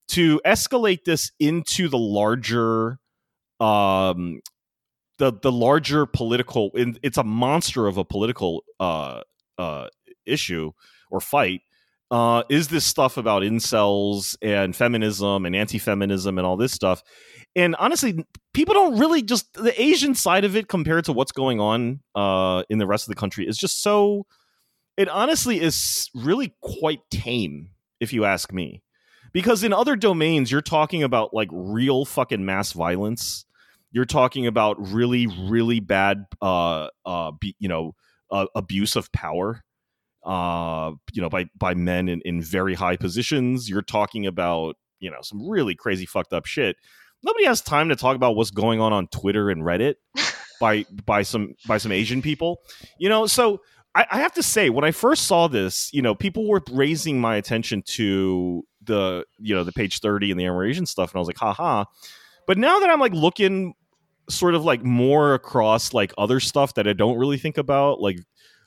to 0.08 0.40
escalate 0.46 1.04
this 1.04 1.32
into 1.40 1.88
the 1.88 1.98
larger 1.98 2.98
um 3.60 4.40
the 5.18 5.32
the 5.42 5.52
larger 5.52 6.06
political 6.06 6.70
it's 6.74 7.18
a 7.18 7.24
monster 7.24 7.86
of 7.86 7.96
a 7.96 8.04
political 8.04 8.64
uh 8.80 9.20
uh 9.58 9.86
issue 10.26 10.72
or 11.10 11.20
fight 11.20 11.60
uh 12.10 12.42
is 12.50 12.68
this 12.68 12.84
stuff 12.84 13.16
about 13.16 13.42
incels 13.42 14.36
and 14.42 14.74
feminism 14.74 15.46
and 15.46 15.54
anti-feminism 15.54 16.36
and 16.36 16.46
all 16.46 16.56
this 16.56 16.72
stuff. 16.72 17.02
And 17.54 17.76
honestly 17.76 18.26
people 18.52 18.74
don't 18.74 18.98
really 18.98 19.22
just 19.22 19.52
the 19.54 19.80
asian 19.80 20.14
side 20.14 20.44
of 20.44 20.56
it 20.56 20.68
compared 20.68 21.04
to 21.04 21.12
what's 21.12 21.32
going 21.32 21.60
on 21.60 22.00
uh 22.16 22.64
in 22.68 22.78
the 22.78 22.86
rest 22.86 23.08
of 23.08 23.14
the 23.14 23.20
country 23.20 23.46
is 23.46 23.56
just 23.56 23.82
so 23.82 24.26
it 24.96 25.08
honestly 25.08 25.60
is 25.60 26.10
really 26.14 26.54
quite 26.60 27.00
tame 27.10 27.70
if 28.00 28.12
you 28.12 28.24
ask 28.24 28.52
me. 28.52 28.82
Because 29.32 29.64
in 29.64 29.72
other 29.72 29.96
domains 29.96 30.50
you're 30.50 30.60
talking 30.60 31.02
about 31.02 31.34
like 31.34 31.48
real 31.52 32.04
fucking 32.04 32.44
mass 32.44 32.72
violence. 32.72 33.44
You're 33.90 34.04
talking 34.04 34.46
about 34.46 34.76
really 34.78 35.26
really 35.26 35.80
bad 35.80 36.24
uh 36.40 36.88
uh 37.04 37.32
be, 37.32 37.56
you 37.58 37.68
know 37.68 37.94
uh, 38.30 38.46
abuse 38.56 38.96
of 38.96 39.12
power 39.12 39.62
uh 40.24 40.90
you 41.12 41.22
know 41.22 41.28
by 41.28 41.46
by 41.56 41.74
men 41.74 42.08
in, 42.08 42.20
in 42.24 42.42
very 42.42 42.74
high 42.74 42.96
positions. 42.96 43.68
You're 43.68 43.82
talking 43.82 44.26
about 44.26 44.76
you 45.00 45.10
know 45.10 45.18
some 45.22 45.48
really 45.48 45.74
crazy 45.74 46.06
fucked 46.06 46.32
up 46.32 46.46
shit. 46.46 46.76
Nobody 47.22 47.46
has 47.46 47.60
time 47.60 47.88
to 47.88 47.96
talk 47.96 48.16
about 48.16 48.36
what's 48.36 48.50
going 48.50 48.80
on 48.80 48.92
on 48.92 49.08
twitter 49.08 49.50
and 49.50 49.62
reddit 49.62 49.94
by 50.60 50.84
by 51.04 51.22
some 51.22 51.54
by 51.66 51.78
some 51.78 51.90
asian 51.90 52.22
people 52.22 52.60
you 52.98 53.08
know? 53.08 53.26
So 53.26 53.60
I, 53.94 54.06
I 54.10 54.18
have 54.18 54.32
to 54.34 54.42
say 54.42 54.70
when 54.70 54.84
i 54.84 54.90
first 54.90 55.26
saw 55.26 55.48
this 55.48 55.90
you 55.92 56.02
know 56.02 56.14
people 56.14 56.48
were 56.48 56.62
raising 56.70 57.20
my 57.20 57.36
attention 57.36 57.82
to 57.82 58.64
the 58.82 59.24
you 59.38 59.54
know 59.54 59.64
the 59.64 59.72
page 59.72 60.00
30 60.00 60.30
and 60.30 60.40
the 60.40 60.46
Asian 60.46 60.86
stuff 60.86 61.12
and 61.12 61.16
i 61.16 61.20
was 61.20 61.28
like 61.28 61.38
haha 61.38 61.84
but 62.46 62.58
now 62.58 62.80
that 62.80 62.90
i'm 62.90 63.00
like 63.00 63.12
looking 63.12 63.74
sort 64.28 64.54
of 64.54 64.64
like 64.64 64.82
more 64.82 65.34
across 65.34 65.92
like 65.92 66.12
other 66.16 66.40
stuff 66.40 66.74
that 66.74 66.88
I 66.88 66.92
don't 66.92 67.18
really 67.18 67.38
think 67.38 67.58
about, 67.58 68.00
like 68.00 68.18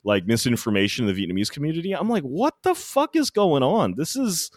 like 0.03 0.25
misinformation 0.25 1.07
in 1.07 1.13
the 1.13 1.27
Vietnamese 1.27 1.51
community. 1.51 1.93
I'm 1.93 2.09
like, 2.09 2.23
what 2.23 2.53
the 2.63 2.75
fuck 2.75 3.15
is 3.15 3.29
going 3.29 3.63
on? 3.63 3.95
This 3.97 4.15
is 4.15 4.51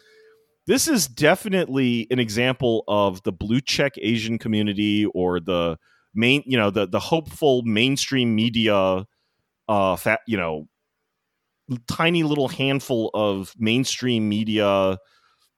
this 0.66 0.86
is 0.88 1.06
definitely 1.06 2.06
an 2.10 2.18
example 2.18 2.84
of 2.86 3.22
the 3.22 3.32
blue 3.32 3.60
check 3.60 3.94
Asian 3.98 4.38
community 4.38 5.06
or 5.06 5.40
the 5.40 5.78
main, 6.14 6.42
you 6.46 6.56
know, 6.56 6.70
the 6.70 6.86
the 6.86 7.00
hopeful 7.00 7.62
mainstream 7.62 8.34
media, 8.34 9.06
uh, 9.70 9.94
fat, 9.94 10.20
you 10.26 10.36
know, 10.36 10.68
tiny 11.86 12.24
little 12.24 12.48
handful 12.48 13.10
of 13.14 13.54
mainstream 13.56 14.28
media 14.28 14.98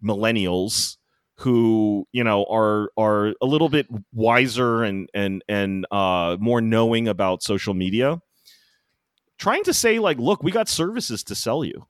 millennials 0.04 0.98
who 1.38 2.06
you 2.12 2.22
know 2.22 2.44
are 2.50 2.90
are 2.98 3.32
a 3.40 3.46
little 3.46 3.70
bit 3.70 3.86
wiser 4.12 4.84
and 4.84 5.08
and 5.14 5.42
and 5.48 5.86
uh, 5.90 6.36
more 6.38 6.60
knowing 6.60 7.08
about 7.08 7.42
social 7.42 7.72
media 7.72 8.20
trying 9.38 9.64
to 9.64 9.72
say 9.72 9.98
like 9.98 10.18
look 10.18 10.42
we 10.42 10.52
got 10.52 10.68
services 10.68 11.24
to 11.24 11.34
sell 11.34 11.64
you 11.64 11.86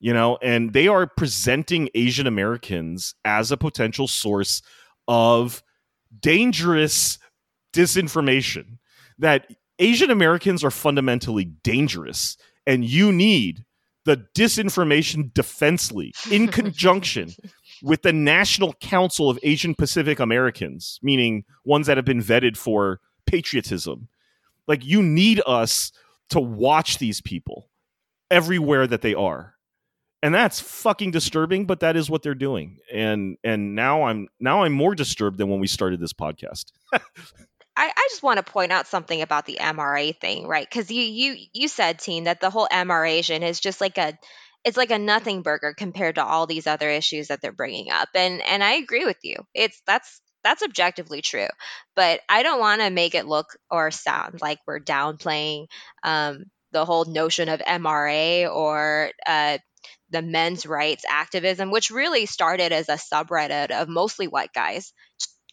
you 0.00 0.14
know 0.14 0.38
and 0.40 0.72
they 0.72 0.88
are 0.88 1.06
presenting 1.06 1.88
asian 1.94 2.26
americans 2.26 3.14
as 3.24 3.52
a 3.52 3.56
potential 3.56 4.08
source 4.08 4.62
of 5.06 5.62
dangerous 6.20 7.18
disinformation 7.74 8.78
that 9.18 9.46
asian 9.78 10.10
americans 10.10 10.62
are 10.64 10.70
fundamentally 10.70 11.44
dangerous 11.44 12.36
and 12.66 12.84
you 12.84 13.12
need 13.12 13.64
the 14.04 14.26
disinformation 14.36 15.32
defense 15.32 15.90
league 15.90 16.14
in 16.30 16.48
conjunction 16.60 17.30
with 17.82 18.02
the 18.02 18.12
National 18.12 18.74
Council 18.74 19.28
of 19.28 19.38
Asian 19.42 19.74
Pacific 19.74 20.20
Americans, 20.20 20.98
meaning 21.02 21.44
ones 21.64 21.86
that 21.86 21.96
have 21.96 22.06
been 22.06 22.22
vetted 22.22 22.56
for 22.56 23.00
patriotism. 23.26 24.08
Like 24.66 24.84
you 24.84 25.02
need 25.02 25.40
us 25.46 25.92
to 26.30 26.40
watch 26.40 26.98
these 26.98 27.20
people 27.20 27.68
everywhere 28.30 28.86
that 28.86 29.02
they 29.02 29.14
are. 29.14 29.54
And 30.22 30.34
that's 30.34 30.58
fucking 30.58 31.10
disturbing, 31.10 31.66
but 31.66 31.80
that 31.80 31.96
is 31.96 32.08
what 32.08 32.22
they're 32.22 32.34
doing. 32.34 32.78
And 32.90 33.36
and 33.44 33.74
now 33.74 34.04
I'm 34.04 34.28
now 34.40 34.62
I'm 34.62 34.72
more 34.72 34.94
disturbed 34.94 35.36
than 35.36 35.50
when 35.50 35.60
we 35.60 35.66
started 35.66 36.00
this 36.00 36.14
podcast. 36.14 36.72
I, 37.76 37.86
I, 37.88 38.08
just 38.10 38.22
want 38.22 38.44
to 38.44 38.52
point 38.52 38.72
out 38.72 38.86
something 38.86 39.20
about 39.20 39.46
the 39.46 39.58
MRA 39.60 40.18
thing, 40.18 40.46
right? 40.46 40.68
Because 40.68 40.90
you 40.90 41.02
you 41.02 41.36
you 41.52 41.68
said, 41.68 41.98
Teen, 41.98 42.24
that 42.24 42.40
the 42.40 42.50
whole 42.50 42.68
MRA 42.70 43.42
is 43.42 43.60
just 43.60 43.80
like 43.80 43.98
a 43.98 44.16
it's 44.64 44.76
like 44.76 44.90
a 44.90 44.98
nothing 44.98 45.42
burger 45.42 45.74
compared 45.76 46.14
to 46.16 46.24
all 46.24 46.46
these 46.46 46.66
other 46.66 46.88
issues 46.88 47.28
that 47.28 47.40
they're 47.42 47.52
bringing 47.52 47.90
up. 47.90 48.08
And 48.14 48.40
and 48.42 48.62
i 48.62 48.74
agree 48.74 49.04
with 49.04 49.18
you. 49.22 49.36
It's 49.54 49.80
that's 49.86 50.20
that's 50.42 50.62
objectively 50.62 51.22
true. 51.22 51.48
But 51.96 52.20
i 52.28 52.42
don't 52.42 52.60
want 52.60 52.80
to 52.80 52.90
make 52.90 53.14
it 53.14 53.26
look 53.26 53.46
or 53.70 53.90
sound 53.90 54.40
like 54.40 54.58
we're 54.66 54.80
downplaying 54.80 55.66
um, 56.02 56.44
the 56.72 56.84
whole 56.84 57.04
notion 57.04 57.48
of 57.48 57.60
mra 57.60 58.52
or 58.52 59.10
uh, 59.26 59.58
the 60.10 60.22
men's 60.22 60.66
rights 60.66 61.04
activism 61.08 61.70
which 61.70 61.90
really 61.90 62.26
started 62.26 62.72
as 62.72 62.88
a 62.88 62.94
subreddit 62.94 63.70
of 63.70 63.88
mostly 63.88 64.28
white 64.28 64.52
guys 64.52 64.92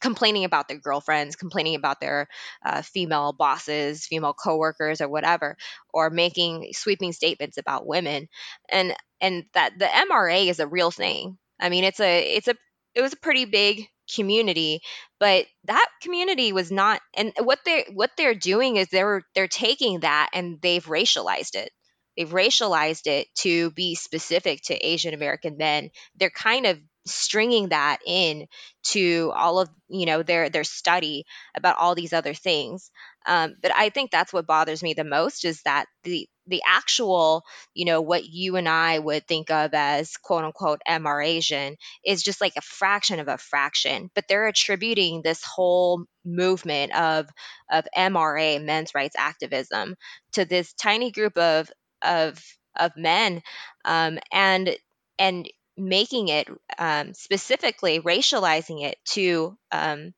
complaining 0.01 0.43
about 0.43 0.67
their 0.67 0.79
girlfriends, 0.79 1.35
complaining 1.35 1.75
about 1.75 1.99
their 2.01 2.27
uh, 2.65 2.81
female 2.81 3.33
bosses, 3.33 4.05
female 4.05 4.33
coworkers, 4.33 5.01
or 5.01 5.07
whatever, 5.07 5.57
or 5.93 6.09
making 6.09 6.69
sweeping 6.73 7.13
statements 7.13 7.57
about 7.57 7.87
women, 7.87 8.27
and 8.69 8.95
and 9.21 9.45
that 9.53 9.77
the 9.77 9.85
MRA 9.85 10.47
is 10.47 10.59
a 10.59 10.67
real 10.67 10.91
thing. 10.91 11.37
I 11.59 11.69
mean, 11.69 11.83
it's 11.83 11.99
a 11.99 12.35
it's 12.35 12.47
a 12.47 12.55
it 12.95 13.01
was 13.01 13.13
a 13.13 13.17
pretty 13.17 13.45
big 13.45 13.87
community 14.13 14.81
but 15.19 15.45
that 15.65 15.87
community 16.01 16.51
was 16.51 16.71
not 16.71 16.99
and 17.13 17.31
what 17.39 17.59
they 17.63 17.85
what 17.93 18.09
they're 18.17 18.35
doing 18.35 18.75
is 18.75 18.87
they're 18.89 19.21
they're 19.35 19.47
taking 19.47 19.99
that 20.01 20.29
and 20.33 20.59
they've 20.61 20.85
racialized 20.85 21.55
it. 21.55 21.71
They've 22.17 22.29
racialized 22.29 23.07
it 23.07 23.27
to 23.39 23.71
be 23.71 23.95
specific 23.95 24.63
to 24.63 24.75
asian 24.85 25.13
american 25.13 25.57
men. 25.57 25.91
They're 26.15 26.31
kind 26.31 26.65
of 26.65 26.79
stringing 27.05 27.69
that 27.69 27.97
in 28.05 28.47
to 28.83 29.31
all 29.35 29.59
of 29.59 29.69
you 29.89 30.05
know 30.05 30.23
their 30.23 30.49
their 30.49 30.63
study 30.63 31.25
about 31.55 31.77
all 31.77 31.95
these 31.95 32.13
other 32.13 32.33
things 32.33 32.91
um, 33.25 33.55
but 33.61 33.71
i 33.75 33.89
think 33.89 34.11
that's 34.11 34.33
what 34.33 34.47
bothers 34.47 34.83
me 34.83 34.93
the 34.93 35.03
most 35.03 35.45
is 35.45 35.61
that 35.63 35.85
the 36.03 36.27
the 36.47 36.61
actual 36.65 37.43
you 37.73 37.85
know 37.85 38.01
what 38.01 38.25
you 38.25 38.55
and 38.55 38.67
i 38.67 38.97
would 38.97 39.25
think 39.27 39.49
of 39.51 39.73
as 39.73 40.17
quote 40.17 40.43
unquote 40.43 40.81
mr 40.87 41.25
asian 41.25 41.75
is 42.05 42.23
just 42.23 42.41
like 42.41 42.53
a 42.57 42.61
fraction 42.61 43.19
of 43.19 43.27
a 43.27 43.37
fraction 43.37 44.09
but 44.15 44.25
they're 44.27 44.47
attributing 44.47 45.21
this 45.21 45.43
whole 45.43 46.03
movement 46.25 46.93
of 46.95 47.27
of 47.71 47.85
mra 47.97 48.63
men's 48.63 48.93
rights 48.93 49.15
activism 49.17 49.95
to 50.33 50.45
this 50.45 50.73
tiny 50.73 51.11
group 51.11 51.37
of 51.37 51.69
of 52.01 52.41
of 52.77 52.91
men 52.95 53.41
um, 53.85 54.17
and 54.31 54.75
and 55.19 55.47
making 55.77 56.27
it 56.27 56.47
um, 56.77 57.13
specifically 57.13 57.99
racializing 57.99 58.83
it 58.83 58.97
to 59.05 59.57
um, 59.71 60.13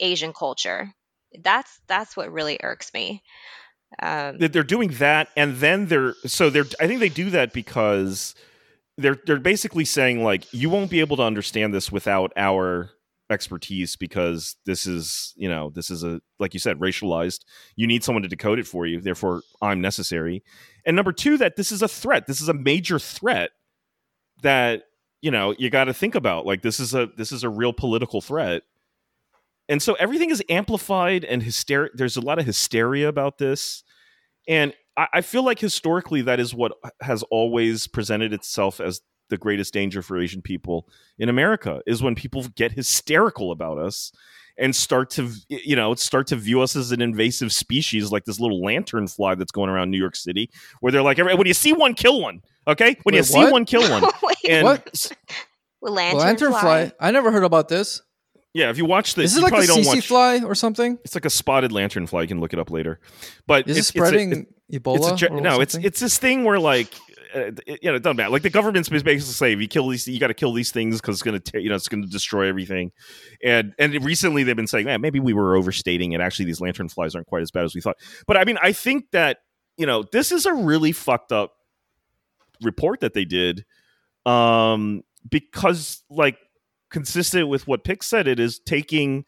Asian 0.00 0.32
culture. 0.32 0.92
That's 1.42 1.80
that's 1.86 2.16
what 2.16 2.32
really 2.32 2.58
irks 2.62 2.92
me. 2.94 3.22
Um, 4.02 4.38
they're 4.38 4.62
doing 4.62 4.90
that, 4.98 5.28
and 5.36 5.56
then 5.56 5.86
they're 5.86 6.14
so 6.26 6.50
they're. 6.50 6.66
I 6.80 6.86
think 6.86 7.00
they 7.00 7.08
do 7.08 7.30
that 7.30 7.52
because 7.52 8.34
they're 8.98 9.18
they're 9.26 9.40
basically 9.40 9.84
saying 9.84 10.22
like 10.22 10.52
you 10.52 10.68
won't 10.68 10.90
be 10.90 11.00
able 11.00 11.16
to 11.16 11.22
understand 11.22 11.72
this 11.72 11.90
without 11.90 12.32
our 12.36 12.90
expertise 13.30 13.94
because 13.96 14.56
this 14.64 14.86
is 14.86 15.34
you 15.36 15.48
know 15.48 15.70
this 15.70 15.90
is 15.90 16.02
a 16.02 16.20
like 16.38 16.54
you 16.54 16.60
said 16.60 16.78
racialized 16.78 17.40
you 17.76 17.86
need 17.86 18.02
someone 18.02 18.22
to 18.22 18.28
decode 18.28 18.58
it 18.58 18.66
for 18.66 18.86
you 18.86 19.00
therefore 19.02 19.42
i'm 19.60 19.82
necessary 19.82 20.42
and 20.86 20.96
number 20.96 21.12
two 21.12 21.36
that 21.36 21.54
this 21.56 21.70
is 21.70 21.82
a 21.82 21.88
threat 21.88 22.26
this 22.26 22.40
is 22.40 22.48
a 22.48 22.54
major 22.54 22.98
threat 22.98 23.50
that 24.42 24.84
you 25.20 25.30
know 25.30 25.54
you 25.58 25.70
got 25.70 25.84
to 25.84 25.94
think 25.94 26.14
about 26.14 26.46
like 26.46 26.62
this 26.62 26.80
is 26.80 26.94
a 26.94 27.08
this 27.16 27.32
is 27.32 27.44
a 27.44 27.48
real 27.48 27.72
political 27.72 28.20
threat. 28.20 28.62
And 29.70 29.82
so 29.82 29.94
everything 29.94 30.30
is 30.30 30.42
amplified 30.48 31.24
and 31.24 31.42
hysteria 31.42 31.90
there's 31.94 32.16
a 32.16 32.20
lot 32.20 32.38
of 32.38 32.46
hysteria 32.46 33.08
about 33.08 33.38
this. 33.38 33.84
And 34.46 34.72
I, 34.96 35.08
I 35.14 35.20
feel 35.20 35.44
like 35.44 35.58
historically 35.58 36.22
that 36.22 36.40
is 36.40 36.54
what 36.54 36.72
has 37.00 37.22
always 37.24 37.86
presented 37.86 38.32
itself 38.32 38.80
as 38.80 39.00
the 39.28 39.36
greatest 39.36 39.74
danger 39.74 40.00
for 40.00 40.18
asian 40.18 40.40
people 40.40 40.88
in 41.18 41.28
america 41.28 41.82
is 41.86 42.02
when 42.02 42.14
people 42.14 42.46
get 42.56 42.72
hysterical 42.72 43.52
about 43.52 43.76
us 43.76 44.10
and 44.58 44.74
start 44.74 45.10
to 45.10 45.30
you 45.48 45.76
know 45.76 45.94
start 45.94 46.26
to 46.26 46.36
view 46.36 46.60
us 46.60 46.74
as 46.76 46.92
an 46.92 47.00
invasive 47.00 47.52
species 47.52 48.10
like 48.10 48.24
this 48.24 48.40
little 48.40 48.62
lantern 48.62 49.06
fly 49.06 49.34
that's 49.34 49.52
going 49.52 49.70
around 49.70 49.90
new 49.90 49.98
york 49.98 50.16
city 50.16 50.50
where 50.80 50.90
they're 50.90 51.02
like 51.02 51.18
when 51.18 51.46
you 51.46 51.54
see 51.54 51.72
one 51.72 51.94
kill 51.94 52.20
one 52.20 52.42
Okay, 52.68 52.96
when 53.02 53.14
Wait, 53.14 53.18
you 53.18 53.22
see 53.24 53.50
one, 53.50 53.64
kill 53.64 53.90
one. 53.90 54.04
and 54.48 54.64
what? 54.64 55.12
Lantern, 55.80 56.18
lantern 56.18 56.50
fly. 56.50 56.60
fly. 56.60 56.92
I 57.00 57.10
never 57.10 57.32
heard 57.32 57.44
about 57.44 57.68
this. 57.68 58.02
Yeah, 58.52 58.68
if 58.70 58.76
you 58.76 58.84
watch 58.84 59.14
this, 59.14 59.32
is 59.32 59.38
it 59.38 59.42
like 59.42 59.52
a 59.54 59.66
CC 59.66 60.04
fly 60.04 60.40
or 60.44 60.54
something? 60.54 60.98
It's 61.04 61.14
like 61.14 61.24
a 61.24 61.30
spotted 61.30 61.72
lantern 61.72 62.06
fly. 62.06 62.22
You 62.22 62.28
can 62.28 62.40
look 62.40 62.52
it 62.52 62.58
up 62.58 62.70
later. 62.70 63.00
But 63.46 63.68
is 63.68 63.78
it's, 63.78 63.88
it 63.88 63.92
spreading 63.92 64.32
it's 64.32 64.38
a, 64.38 64.76
it, 64.76 64.82
Ebola? 64.82 65.12
It's 65.12 65.22
a, 65.22 65.28
no, 65.30 65.42
something? 65.42 65.62
it's 65.62 65.74
it's 65.76 66.00
this 66.00 66.18
thing 66.18 66.44
where 66.44 66.58
like. 66.58 66.92
Uh, 67.34 67.52
it, 67.66 67.80
you 67.82 67.90
know, 67.90 67.96
it 67.96 68.02
doesn't 68.02 68.16
matter. 68.16 68.30
Like 68.30 68.42
the 68.42 68.50
government's 68.50 68.88
basically 68.88 69.18
saying, 69.20 69.60
you 69.60 69.68
kill 69.68 69.88
these, 69.88 70.06
you 70.06 70.18
got 70.18 70.28
to 70.28 70.34
kill 70.34 70.52
these 70.52 70.70
things 70.70 71.00
because 71.00 71.16
it's 71.16 71.22
going 71.22 71.40
to, 71.40 71.60
you 71.60 71.68
know, 71.68 71.74
it's 71.74 71.88
going 71.88 72.02
to 72.02 72.08
destroy 72.08 72.48
everything. 72.48 72.92
And 73.44 73.74
and 73.78 74.04
recently 74.04 74.42
they've 74.42 74.56
been 74.56 74.66
saying, 74.66 74.86
man, 74.86 75.00
maybe 75.00 75.20
we 75.20 75.32
were 75.32 75.56
overstating 75.56 76.12
it. 76.12 76.20
Actually, 76.20 76.46
these 76.46 76.60
lantern 76.60 76.88
flies 76.88 77.14
aren't 77.14 77.26
quite 77.26 77.42
as 77.42 77.50
bad 77.50 77.64
as 77.64 77.74
we 77.74 77.80
thought. 77.80 77.96
But 78.26 78.36
I 78.36 78.44
mean, 78.44 78.58
I 78.62 78.72
think 78.72 79.10
that 79.12 79.38
you 79.76 79.86
know, 79.86 80.04
this 80.10 80.32
is 80.32 80.44
a 80.44 80.52
really 80.52 80.92
fucked 80.92 81.32
up 81.32 81.52
report 82.60 83.00
that 83.00 83.14
they 83.14 83.24
did 83.24 83.64
um 84.26 85.02
because 85.30 86.02
like 86.10 86.36
consistent 86.90 87.48
with 87.48 87.66
what 87.68 87.84
Pix 87.84 88.06
said 88.06 88.26
it 88.26 88.40
is 88.40 88.58
taking 88.58 89.24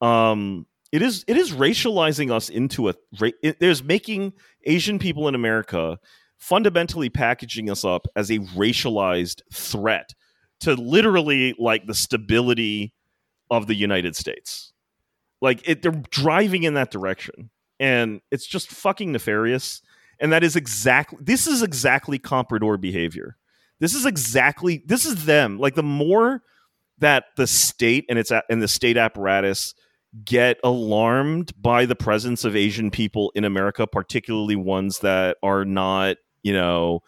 um 0.00 0.64
it 0.92 1.02
is 1.02 1.24
it 1.28 1.36
is 1.36 1.52
racializing 1.52 2.30
us 2.30 2.48
into 2.48 2.88
a 2.88 2.94
it 3.42 3.56
is 3.60 3.82
making 3.82 4.32
asian 4.64 4.98
people 4.98 5.28
in 5.28 5.34
america 5.34 5.98
fundamentally 6.38 7.08
packaging 7.08 7.68
us 7.68 7.84
up 7.84 8.06
as 8.16 8.30
a 8.30 8.38
racialized 8.38 9.42
threat 9.52 10.14
to 10.60 10.74
literally 10.74 11.54
like 11.58 11.86
the 11.86 11.94
stability 11.94 12.92
of 13.50 13.66
the 13.66 13.74
united 13.74 14.16
states. 14.16 14.72
Like 15.40 15.66
it, 15.68 15.82
they're 15.82 16.02
driving 16.10 16.64
in 16.64 16.74
that 16.74 16.90
direction 16.90 17.50
and 17.78 18.20
it's 18.30 18.46
just 18.46 18.70
fucking 18.70 19.12
nefarious 19.12 19.82
and 20.20 20.32
that 20.32 20.42
is 20.42 20.56
exactly 20.56 21.18
this 21.22 21.46
is 21.46 21.62
exactly 21.62 22.18
comprador 22.18 22.80
behavior. 22.80 23.36
This 23.80 23.94
is 23.94 24.04
exactly 24.04 24.82
this 24.86 25.06
is 25.06 25.26
them. 25.26 25.58
Like 25.58 25.74
the 25.74 25.82
more 25.82 26.42
that 26.98 27.24
the 27.36 27.46
state 27.46 28.04
and 28.08 28.18
its 28.18 28.32
and 28.48 28.62
the 28.62 28.68
state 28.68 28.96
apparatus 28.96 29.74
get 30.24 30.58
alarmed 30.64 31.52
by 31.60 31.84
the 31.84 31.94
presence 31.94 32.42
of 32.42 32.56
asian 32.56 32.90
people 32.90 33.30
in 33.34 33.44
america 33.44 33.86
particularly 33.86 34.56
ones 34.56 35.00
that 35.00 35.36
are 35.42 35.66
not 35.66 36.16
you 36.42 36.52
know 36.52 37.00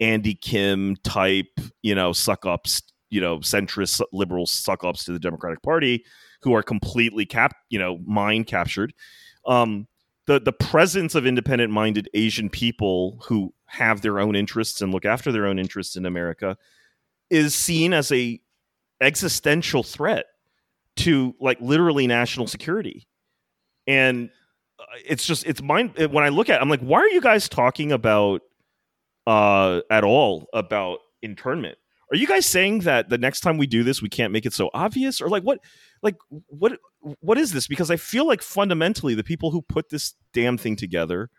andy 0.00 0.34
kim 0.34 0.96
type 1.04 1.60
you 1.82 1.94
know 1.94 2.12
suck 2.12 2.44
ups 2.46 2.82
you 3.10 3.20
know 3.20 3.38
centrist 3.38 4.00
liberal 4.12 4.46
suck 4.46 4.84
ups 4.84 5.04
to 5.04 5.12
the 5.12 5.18
democratic 5.18 5.62
party 5.62 6.04
who 6.42 6.54
are 6.54 6.62
completely 6.62 7.24
cap 7.24 7.54
you 7.70 7.78
know 7.78 7.98
mind 8.04 8.46
captured 8.46 8.92
um 9.46 9.86
the 10.26 10.40
the 10.40 10.52
presence 10.52 11.14
of 11.14 11.26
independent 11.26 11.72
minded 11.72 12.08
Asian 12.14 12.48
people 12.48 13.18
who 13.24 13.52
have 13.66 14.02
their 14.02 14.18
own 14.20 14.36
interests 14.36 14.80
and 14.80 14.92
look 14.92 15.04
after 15.04 15.32
their 15.32 15.46
own 15.46 15.58
interests 15.58 15.96
in 15.96 16.06
America 16.06 16.56
is 17.30 17.54
seen 17.54 17.92
as 17.92 18.12
a 18.12 18.40
existential 19.00 19.82
threat 19.82 20.26
to 20.94 21.34
like 21.40 21.60
literally 21.60 22.06
national 22.06 22.46
security. 22.46 23.08
And 23.86 24.30
uh, 24.78 24.84
it's 25.04 25.26
just 25.26 25.44
it's 25.46 25.62
mind 25.62 25.96
when 25.96 26.24
I 26.24 26.28
look 26.28 26.48
at 26.48 26.56
it, 26.56 26.62
I'm 26.62 26.68
like 26.70 26.80
why 26.80 27.00
are 27.00 27.08
you 27.08 27.20
guys 27.20 27.48
talking 27.48 27.90
about 27.90 28.42
uh 29.26 29.80
at 29.90 30.04
all 30.04 30.46
about 30.52 30.98
internment? 31.22 31.78
Are 32.12 32.16
you 32.16 32.26
guys 32.26 32.44
saying 32.44 32.80
that 32.80 33.08
the 33.08 33.16
next 33.16 33.40
time 33.40 33.56
we 33.56 33.66
do 33.66 33.82
this 33.82 34.02
we 34.02 34.08
can't 34.08 34.32
make 34.32 34.44
it 34.44 34.52
so 34.52 34.70
obvious 34.74 35.20
or 35.20 35.28
like 35.28 35.42
what 35.42 35.60
like 36.02 36.16
what 36.48 36.78
what 37.20 37.38
is 37.38 37.52
this? 37.52 37.66
Because 37.66 37.90
I 37.90 37.96
feel 37.96 38.26
like 38.26 38.42
fundamentally 38.42 39.14
the 39.14 39.24
people 39.24 39.50
who 39.50 39.62
put 39.62 39.88
this 39.88 40.14
damn 40.32 40.58
thing 40.58 40.76
together 40.76 41.30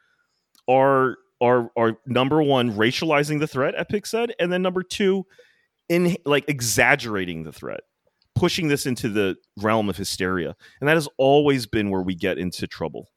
are 0.68 1.18
are 1.42 1.70
are 1.78 1.98
number 2.06 2.42
one 2.42 2.72
racializing 2.74 3.40
the 3.40 3.48
threat, 3.48 3.76
Epic 3.78 4.06
said, 4.06 4.34
and 4.40 4.52
then 4.52 4.62
number 4.62 4.82
two, 4.82 5.26
in 5.90 6.16
like 6.26 6.46
exaggerating 6.48 7.44
the 7.44 7.52
threat, 7.52 7.82
pushing 8.36 8.68
this 8.68 8.86
into 8.86 9.10
the 9.10 9.36
realm 9.58 9.90
of 9.90 9.98
hysteria, 9.98 10.56
and 10.80 10.88
that 10.88 10.96
has 10.96 11.10
always 11.18 11.66
been 11.66 11.90
where 11.90 12.02
we 12.02 12.16
get 12.16 12.38
into 12.38 12.66
trouble. 12.66 13.10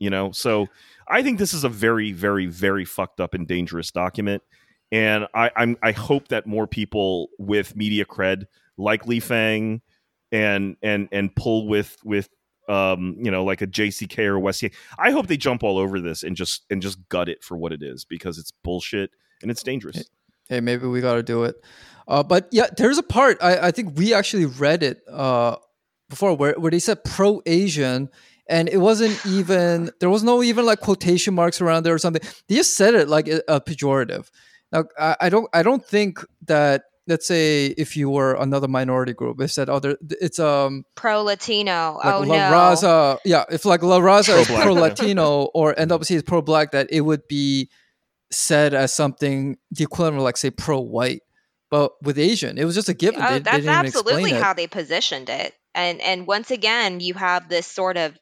You 0.00 0.10
know, 0.10 0.32
so 0.32 0.66
I 1.06 1.22
think 1.22 1.38
this 1.38 1.54
is 1.54 1.62
a 1.62 1.68
very, 1.68 2.10
very, 2.10 2.46
very 2.46 2.84
fucked 2.84 3.20
up 3.20 3.34
and 3.34 3.46
dangerous 3.46 3.92
document, 3.92 4.42
and 4.90 5.26
I, 5.34 5.50
I'm 5.54 5.76
I 5.82 5.92
hope 5.92 6.28
that 6.28 6.46
more 6.46 6.66
people 6.66 7.28
with 7.38 7.76
media 7.76 8.04
cred 8.04 8.46
like 8.76 9.06
Lee 9.06 9.20
Fang 9.20 9.82
and 10.32 10.76
and 10.82 11.08
and 11.12 11.34
pull 11.36 11.68
with 11.68 11.96
with 12.04 12.28
um, 12.70 13.16
you 13.18 13.30
know, 13.30 13.44
like 13.44 13.62
a 13.62 13.66
JCK 13.66 14.26
or 14.26 14.38
Westy. 14.38 14.72
I 14.96 15.10
hope 15.10 15.26
they 15.26 15.36
jump 15.36 15.64
all 15.64 15.76
over 15.76 16.00
this 16.00 16.22
and 16.22 16.36
just 16.36 16.64
and 16.70 16.80
just 16.80 17.08
gut 17.08 17.28
it 17.28 17.42
for 17.42 17.56
what 17.56 17.72
it 17.72 17.82
is 17.82 18.04
because 18.04 18.38
it's 18.38 18.52
bullshit 18.62 19.10
and 19.42 19.50
it's 19.50 19.62
dangerous. 19.62 20.08
Hey, 20.48 20.60
maybe 20.60 20.86
we 20.86 21.00
got 21.00 21.14
to 21.14 21.22
do 21.22 21.44
it. 21.44 21.56
Uh, 22.06 22.22
but 22.22 22.48
yeah, 22.52 22.66
there's 22.76 22.98
a 22.98 23.02
part 23.02 23.38
I, 23.42 23.68
I 23.68 23.70
think 23.72 23.98
we 23.98 24.14
actually 24.14 24.46
read 24.46 24.82
it 24.82 25.00
uh, 25.10 25.56
before 26.08 26.34
where 26.36 26.54
where 26.54 26.70
they 26.70 26.78
said 26.78 27.04
pro 27.04 27.42
Asian. 27.44 28.08
And 28.50 28.68
it 28.68 28.78
wasn't 28.78 29.24
even 29.24 29.90
there 30.00 30.10
was 30.10 30.24
no 30.24 30.42
even 30.42 30.66
like 30.66 30.80
quotation 30.80 31.34
marks 31.34 31.60
around 31.60 31.84
there 31.84 31.94
or 31.94 31.98
something. 31.98 32.22
They 32.48 32.56
just 32.56 32.76
said 32.76 32.94
it 32.94 33.08
like 33.08 33.28
a, 33.28 33.40
a 33.48 33.60
pejorative. 33.60 34.28
Now 34.72 34.84
I, 34.98 35.16
I 35.22 35.28
don't 35.28 35.48
I 35.54 35.62
don't 35.62 35.84
think 35.84 36.18
that 36.46 36.82
let's 37.06 37.26
say 37.26 37.66
if 37.78 37.96
you 37.96 38.10
were 38.10 38.34
another 38.34 38.68
minority 38.68 39.12
group, 39.12 39.38
they 39.38 39.46
said 39.46 39.70
oh 39.70 39.80
it's 40.20 40.38
um 40.38 40.84
pro 40.96 41.22
Latino, 41.22 42.00
like 42.04 42.14
oh 42.14 42.20
La 42.20 42.50
no, 42.50 42.56
Raza, 42.56 43.18
yeah, 43.24 43.44
if 43.50 43.64
like 43.64 43.82
La 43.82 44.00
Raza 44.00 44.40
is 44.40 44.46
pro 44.48 44.72
Latino 44.72 45.44
or 45.54 45.74
NWC 45.74 46.16
is 46.16 46.22
pro 46.22 46.42
black, 46.42 46.72
that 46.72 46.88
it 46.90 47.02
would 47.02 47.26
be 47.28 47.70
said 48.32 48.74
as 48.74 48.92
something 48.92 49.58
the 49.70 49.84
equivalent 49.84 50.18
of 50.18 50.22
like 50.24 50.36
say 50.36 50.50
pro 50.50 50.80
white. 50.80 51.22
But 51.70 51.92
with 52.02 52.18
Asian, 52.18 52.58
it 52.58 52.64
was 52.64 52.74
just 52.74 52.88
a 52.88 52.94
given. 52.94 53.22
Oh, 53.22 53.30
they, 53.30 53.38
that's 53.38 53.64
they 53.64 53.70
absolutely 53.70 54.32
how 54.32 54.54
they 54.54 54.66
positioned 54.66 55.28
it. 55.28 55.54
And 55.72 56.00
and 56.00 56.26
once 56.26 56.50
again, 56.50 56.98
you 56.98 57.14
have 57.14 57.48
this 57.48 57.66
sort 57.66 57.96
of 57.96 58.18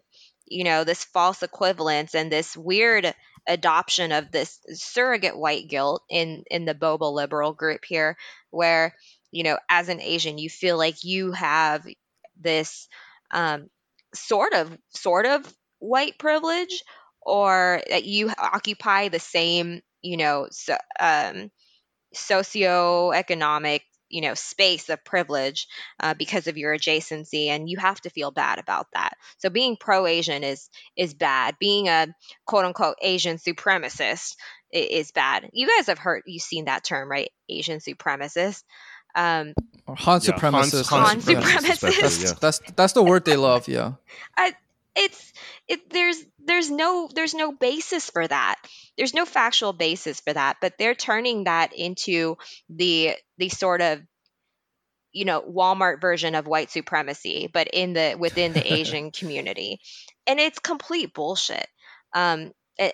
you 0.51 0.65
know 0.65 0.85
this 0.85 1.05
false 1.05 1.43
equivalence 1.43 2.15
and 2.15 2.31
this 2.31 2.57
weird 2.57 3.15
adoption 3.47 4.13
of 4.13 4.31
this 4.31 4.59
surrogate 4.73 5.37
white 5.39 5.69
guilt 5.69 6.03
in 6.11 6.45
in 6.51 6.65
the 6.65 6.75
boba 6.75 7.13
liberal 7.13 7.53
group 7.53 7.85
here 7.85 8.17
where 8.51 8.95
you 9.31 9.43
know, 9.43 9.59
as 9.69 9.89
an 9.89 10.01
Asian, 10.01 10.39
you 10.39 10.49
feel 10.49 10.79
like 10.79 11.05
you 11.05 11.33
have 11.33 11.87
this 12.41 12.89
um, 13.31 13.69
sort 14.15 14.55
of 14.55 14.77
sort 14.91 15.27
of 15.27 15.53
white 15.79 16.19
privilege, 16.19 16.83
or 17.21 17.83
that 17.91 18.05
you 18.05 18.31
occupy 18.39 19.09
the 19.09 19.19
same, 19.19 19.83
you 20.03 20.17
know, 20.17 20.49
so, 20.51 20.77
um, 20.99 21.51
socioeconomic 22.15 23.83
you 24.09 24.21
know 24.21 24.35
space 24.35 24.89
of 24.89 25.05
privilege 25.05 25.69
uh, 26.01 26.15
because 26.15 26.47
of 26.47 26.57
your 26.57 26.77
adjacency 26.77 27.47
and 27.49 27.69
you 27.69 27.79
have 27.79 28.01
to 28.01 28.11
feel 28.11 28.31
bad 28.31 28.59
about 28.59 28.87
that 28.93 29.13
so 29.39 29.51
being 29.51 29.77
pro-asian 29.79 30.45
is 30.45 30.69
is 30.97 31.15
bad 31.15 31.57
being 31.59 31.89
a 31.89 32.07
quote 32.47 32.65
unquote 32.65 32.97
asian 33.03 33.37
supremacist 33.37 34.37
is 34.73 35.13
bad 35.13 35.49
you 35.53 35.69
guys 35.77 35.87
have 35.87 35.99
heard 35.99 36.23
you've 36.27 36.43
seen 36.43 36.67
that 36.67 36.85
term 36.85 37.11
right 37.11 37.31
asian 37.49 37.79
supremacist 37.79 38.63
um 39.15 39.55
or 39.89 39.97
Han 39.97 40.21
Yeah, 40.23 40.33
supremacist. 40.33 40.89
Han 40.91 41.01
Han 41.01 41.21
supremacist. 41.21 41.71
especially, 41.71 42.25
That's, 42.27 42.39
that's 42.41 42.61
that's 42.77 42.93
the 42.93 43.03
word 43.03 43.25
they 43.25 43.37
love. 43.37 43.67
Yeah. 43.69 43.93
I, 44.37 44.53
it's 44.99 45.33
it 45.69 45.91
there's 45.91 46.23
there's 46.45 46.71
no 46.71 47.09
there's 47.15 47.35
no 47.35 47.53
basis 47.53 48.11
for 48.11 48.27
that. 48.27 48.57
There's 48.97 49.15
no 49.15 49.25
factual 49.25 49.73
basis 49.73 50.21
for 50.21 50.33
that 50.33 50.57
but 50.61 50.75
they're 50.79 50.95
turning 50.95 51.45
that 51.45 51.73
into 51.73 52.37
the 52.69 53.15
the 53.39 53.49
sort 53.49 53.81
of 53.81 54.01
you 55.13 55.25
know 55.25 55.41
walmart 55.41 56.01
version 56.01 56.35
of 56.35 56.47
white 56.47 56.71
supremacy 56.71 57.49
but 57.53 57.69
in 57.73 57.93
the 57.93 58.17
within 58.19 58.53
the 58.53 58.73
asian 58.73 59.11
community. 59.19 59.81
And 60.27 60.41
it's 60.41 60.59
complete 60.59 61.15
bullshit. 61.15 61.67
Um 62.15 62.53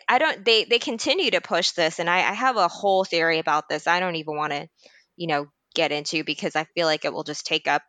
i 0.09 0.19
don't 0.19 0.45
they 0.45 0.65
they 0.65 0.79
continue 0.79 1.31
to 1.31 1.41
push 1.41 1.73
this 1.73 1.99
and 1.99 2.09
i, 2.09 2.19
I 2.19 2.33
have 2.33 2.57
a 2.57 2.69
whole 2.69 3.05
theory 3.05 3.39
about 3.39 3.69
this 3.69 3.87
i 3.87 4.01
don't 4.01 4.17
even 4.17 4.37
want 4.37 4.53
to 4.53 4.67
you 5.17 5.27
know 5.27 5.47
get 5.75 5.93
into 5.93 6.25
because 6.25 6.57
i 6.57 6.65
feel 6.75 6.87
like 6.87 7.05
it 7.05 7.13
will 7.13 7.25
just 7.25 7.45
take 7.45 7.69
up 7.69 7.83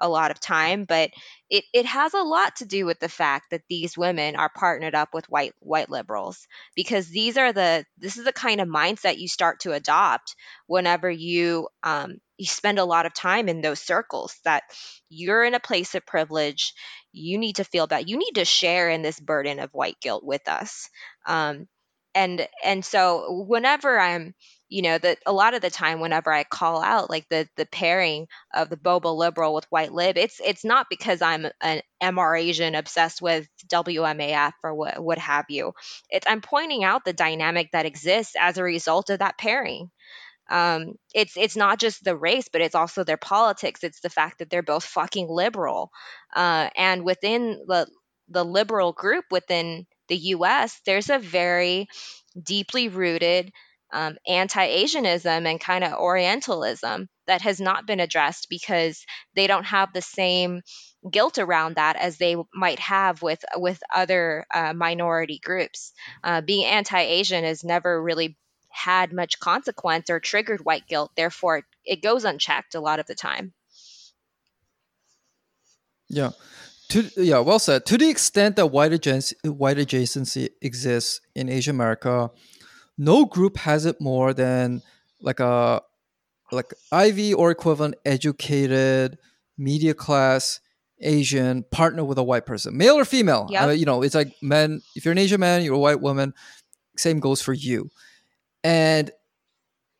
a 0.00 0.08
lot 0.08 0.30
of 0.30 0.40
time 0.40 0.84
but 0.84 1.10
it, 1.50 1.64
it 1.72 1.86
has 1.86 2.14
a 2.14 2.22
lot 2.22 2.56
to 2.56 2.64
do 2.64 2.86
with 2.86 2.98
the 2.98 3.08
fact 3.08 3.50
that 3.50 3.62
these 3.68 3.96
women 3.96 4.36
are 4.36 4.48
partnered 4.48 4.94
up 4.94 5.10
with 5.12 5.28
white 5.28 5.52
white 5.60 5.90
liberals 5.90 6.46
because 6.74 7.08
these 7.08 7.36
are 7.36 7.52
the 7.52 7.84
this 7.98 8.16
is 8.16 8.24
the 8.24 8.32
kind 8.32 8.60
of 8.60 8.68
mindset 8.68 9.18
you 9.18 9.28
start 9.28 9.60
to 9.60 9.72
adopt 9.72 10.34
whenever 10.66 11.10
you 11.10 11.68
um, 11.82 12.18
you 12.38 12.46
spend 12.46 12.78
a 12.78 12.84
lot 12.84 13.06
of 13.06 13.14
time 13.14 13.48
in 13.48 13.60
those 13.60 13.80
circles 13.80 14.36
that 14.44 14.62
you're 15.08 15.44
in 15.44 15.54
a 15.54 15.60
place 15.60 15.94
of 15.94 16.06
privilege 16.06 16.74
you 17.12 17.38
need 17.38 17.56
to 17.56 17.64
feel 17.64 17.86
bad 17.86 18.08
you 18.08 18.16
need 18.16 18.32
to 18.34 18.44
share 18.44 18.88
in 18.88 19.02
this 19.02 19.20
burden 19.20 19.58
of 19.60 19.70
white 19.72 20.00
guilt 20.00 20.24
with 20.24 20.48
us. 20.48 20.88
Um, 21.26 21.68
and 22.14 22.46
and 22.64 22.84
so 22.84 23.44
whenever 23.48 23.98
i'm 23.98 24.34
you 24.72 24.82
know 24.82 24.96
that 24.98 25.18
a 25.26 25.32
lot 25.32 25.54
of 25.54 25.60
the 25.60 25.70
time 25.70 26.00
whenever 26.00 26.32
i 26.32 26.44
call 26.44 26.82
out 26.82 27.10
like 27.10 27.28
the 27.28 27.48
the 27.56 27.66
pairing 27.66 28.26
of 28.54 28.70
the 28.70 28.76
boba 28.76 29.14
liberal 29.14 29.54
with 29.54 29.66
white 29.70 29.92
lib 29.92 30.16
it's 30.16 30.40
it's 30.44 30.64
not 30.64 30.86
because 30.88 31.20
i'm 31.22 31.46
an 31.60 31.82
mr 32.02 32.40
asian 32.40 32.74
obsessed 32.74 33.20
with 33.20 33.46
wmaf 33.68 34.52
or 34.64 34.74
what 34.74 35.02
what 35.02 35.18
have 35.18 35.44
you 35.48 35.72
it's 36.10 36.26
i'm 36.26 36.40
pointing 36.40 36.84
out 36.84 37.04
the 37.04 37.12
dynamic 37.12 37.68
that 37.72 37.86
exists 37.86 38.34
as 38.40 38.56
a 38.58 38.62
result 38.62 39.10
of 39.10 39.18
that 39.18 39.38
pairing 39.38 39.90
um, 40.50 40.94
it's 41.14 41.36
it's 41.36 41.56
not 41.56 41.78
just 41.78 42.04
the 42.04 42.16
race, 42.16 42.48
but 42.52 42.60
it's 42.60 42.74
also 42.74 43.04
their 43.04 43.16
politics. 43.16 43.82
It's 43.82 44.00
the 44.00 44.10
fact 44.10 44.38
that 44.38 44.50
they're 44.50 44.62
both 44.62 44.84
fucking 44.84 45.28
liberal, 45.28 45.90
uh, 46.34 46.68
and 46.76 47.04
within 47.04 47.64
the 47.66 47.86
the 48.28 48.44
liberal 48.44 48.92
group 48.92 49.24
within 49.30 49.86
the 50.08 50.16
U.S., 50.16 50.80
there's 50.84 51.10
a 51.10 51.18
very 51.18 51.86
deeply 52.40 52.88
rooted 52.88 53.52
um, 53.92 54.16
anti-Asianism 54.26 55.46
and 55.46 55.60
kind 55.60 55.84
of 55.84 55.92
Orientalism 55.92 57.08
that 57.26 57.42
has 57.42 57.60
not 57.60 57.86
been 57.86 58.00
addressed 58.00 58.48
because 58.48 59.04
they 59.34 59.46
don't 59.46 59.64
have 59.64 59.92
the 59.92 60.02
same 60.02 60.62
guilt 61.10 61.38
around 61.38 61.76
that 61.76 61.96
as 61.96 62.16
they 62.16 62.36
might 62.54 62.78
have 62.78 63.22
with 63.22 63.44
with 63.56 63.80
other 63.94 64.46
uh, 64.52 64.72
minority 64.72 65.40
groups. 65.42 65.92
Uh, 66.22 66.40
being 66.40 66.64
anti-Asian 66.64 67.44
has 67.44 67.64
never 67.64 68.02
really 68.02 68.36
had 68.70 69.12
much 69.12 69.38
consequence 69.38 70.08
or 70.10 70.18
triggered 70.18 70.64
white 70.64 70.86
guilt. 70.88 71.12
Therefore, 71.14 71.62
it, 71.84 72.02
goes 72.02 72.24
unchecked 72.24 72.74
a 72.74 72.80
lot 72.80 72.98
of 72.98 73.06
the 73.06 73.14
time. 73.14 73.52
Yeah. 76.08 76.30
To 76.90 77.08
yeah, 77.16 77.38
well 77.38 77.58
said. 77.58 77.86
To 77.86 77.98
the 77.98 78.08
extent 78.08 78.56
that 78.56 78.66
white 78.66 78.92
adjacency, 78.92 79.34
white 79.44 79.78
adjacency 79.78 80.50
exists 80.60 81.20
in 81.34 81.48
Asian 81.48 81.74
America, 81.74 82.30
no 83.02 83.24
group 83.24 83.56
has 83.56 83.84
it 83.86 84.00
more 84.00 84.32
than 84.32 84.82
like 85.20 85.40
a 85.40 85.82
like 86.52 86.72
Ivy 86.92 87.34
or 87.34 87.50
equivalent 87.50 87.94
educated 88.04 89.18
media 89.58 89.94
class 89.94 90.60
Asian 91.00 91.64
partner 91.70 92.04
with 92.04 92.18
a 92.18 92.22
white 92.22 92.46
person, 92.46 92.76
male 92.76 92.94
or 92.94 93.04
female. 93.04 93.48
Yep. 93.50 93.62
Uh, 93.62 93.68
you 93.70 93.86
know, 93.86 94.02
it's 94.02 94.14
like 94.14 94.34
men. 94.40 94.82
If 94.94 95.04
you're 95.04 95.12
an 95.12 95.18
Asian 95.18 95.40
man, 95.40 95.62
you're 95.62 95.74
a 95.74 95.78
white 95.78 96.00
woman. 96.00 96.32
Same 96.96 97.20
goes 97.20 97.42
for 97.42 97.52
you, 97.52 97.90
and 98.62 99.10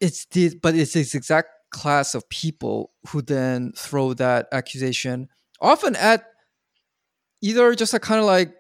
it's 0.01 0.27
the 0.27 0.55
but 0.63 0.75
it's 0.75 0.93
this 0.93 1.15
exact 1.15 1.49
class 1.71 2.15
of 2.15 2.29
people 2.29 2.93
who 3.09 3.23
then 3.23 3.73
throw 3.77 4.13
that 4.13 4.47
accusation 4.53 5.29
often 5.61 5.97
at 5.97 6.27
either 7.41 7.75
just 7.75 7.95
a 7.95 7.99
kind 7.99 8.21
of 8.21 8.27
like 8.27 8.53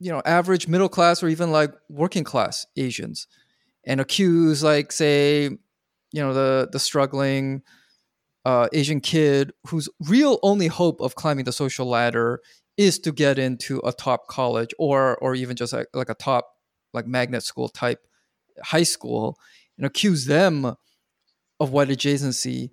you 0.00 0.10
know 0.10 0.22
average 0.24 0.66
middle 0.66 0.88
class 0.88 1.22
or 1.22 1.28
even 1.28 1.52
like 1.52 1.70
working 1.90 2.24
class 2.24 2.64
asians 2.78 3.26
and 3.84 4.00
accuse 4.00 4.62
like 4.62 4.92
say 4.92 5.44
you 5.44 6.22
know 6.22 6.32
the 6.32 6.68
the 6.72 6.78
struggling 6.78 7.62
uh, 8.44 8.68
asian 8.72 9.00
kid 9.00 9.52
whose 9.68 9.88
real 10.08 10.38
only 10.42 10.66
hope 10.66 11.00
of 11.00 11.14
climbing 11.14 11.44
the 11.44 11.52
social 11.52 11.86
ladder 11.86 12.40
is 12.76 12.98
to 12.98 13.12
get 13.12 13.38
into 13.38 13.80
a 13.84 13.92
top 13.92 14.26
college 14.28 14.70
or 14.78 15.16
or 15.18 15.34
even 15.34 15.56
just 15.56 15.72
like, 15.72 15.86
like 15.94 16.08
a 16.08 16.14
top 16.14 16.48
like 16.92 17.06
magnet 17.06 17.42
school 17.42 17.68
type 17.68 18.00
high 18.62 18.82
school 18.82 19.38
and 19.76 19.86
accuse 19.86 20.26
them 20.26 20.76
of 21.60 21.70
white 21.70 21.88
adjacency 21.88 22.70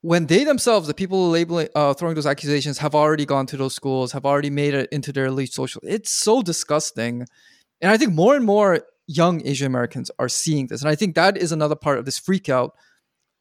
when 0.00 0.26
they 0.26 0.44
themselves, 0.44 0.86
the 0.86 0.94
people 0.94 1.28
labeling, 1.28 1.68
uh, 1.74 1.92
throwing 1.92 2.14
those 2.14 2.26
accusations, 2.26 2.78
have 2.78 2.94
already 2.94 3.26
gone 3.26 3.46
to 3.46 3.56
those 3.56 3.74
schools, 3.74 4.12
have 4.12 4.24
already 4.24 4.50
made 4.50 4.74
it 4.74 4.88
into 4.92 5.12
their 5.12 5.26
elite 5.26 5.52
social. 5.52 5.82
It's 5.84 6.10
so 6.10 6.42
disgusting, 6.42 7.26
and 7.80 7.90
I 7.90 7.96
think 7.96 8.12
more 8.12 8.36
and 8.36 8.44
more 8.44 8.80
young 9.08 9.44
Asian 9.44 9.66
Americans 9.66 10.10
are 10.20 10.28
seeing 10.28 10.68
this, 10.68 10.80
and 10.82 10.88
I 10.88 10.94
think 10.94 11.16
that 11.16 11.36
is 11.36 11.50
another 11.50 11.74
part 11.74 11.98
of 11.98 12.04
this 12.04 12.18
freak 12.18 12.48
out 12.48 12.76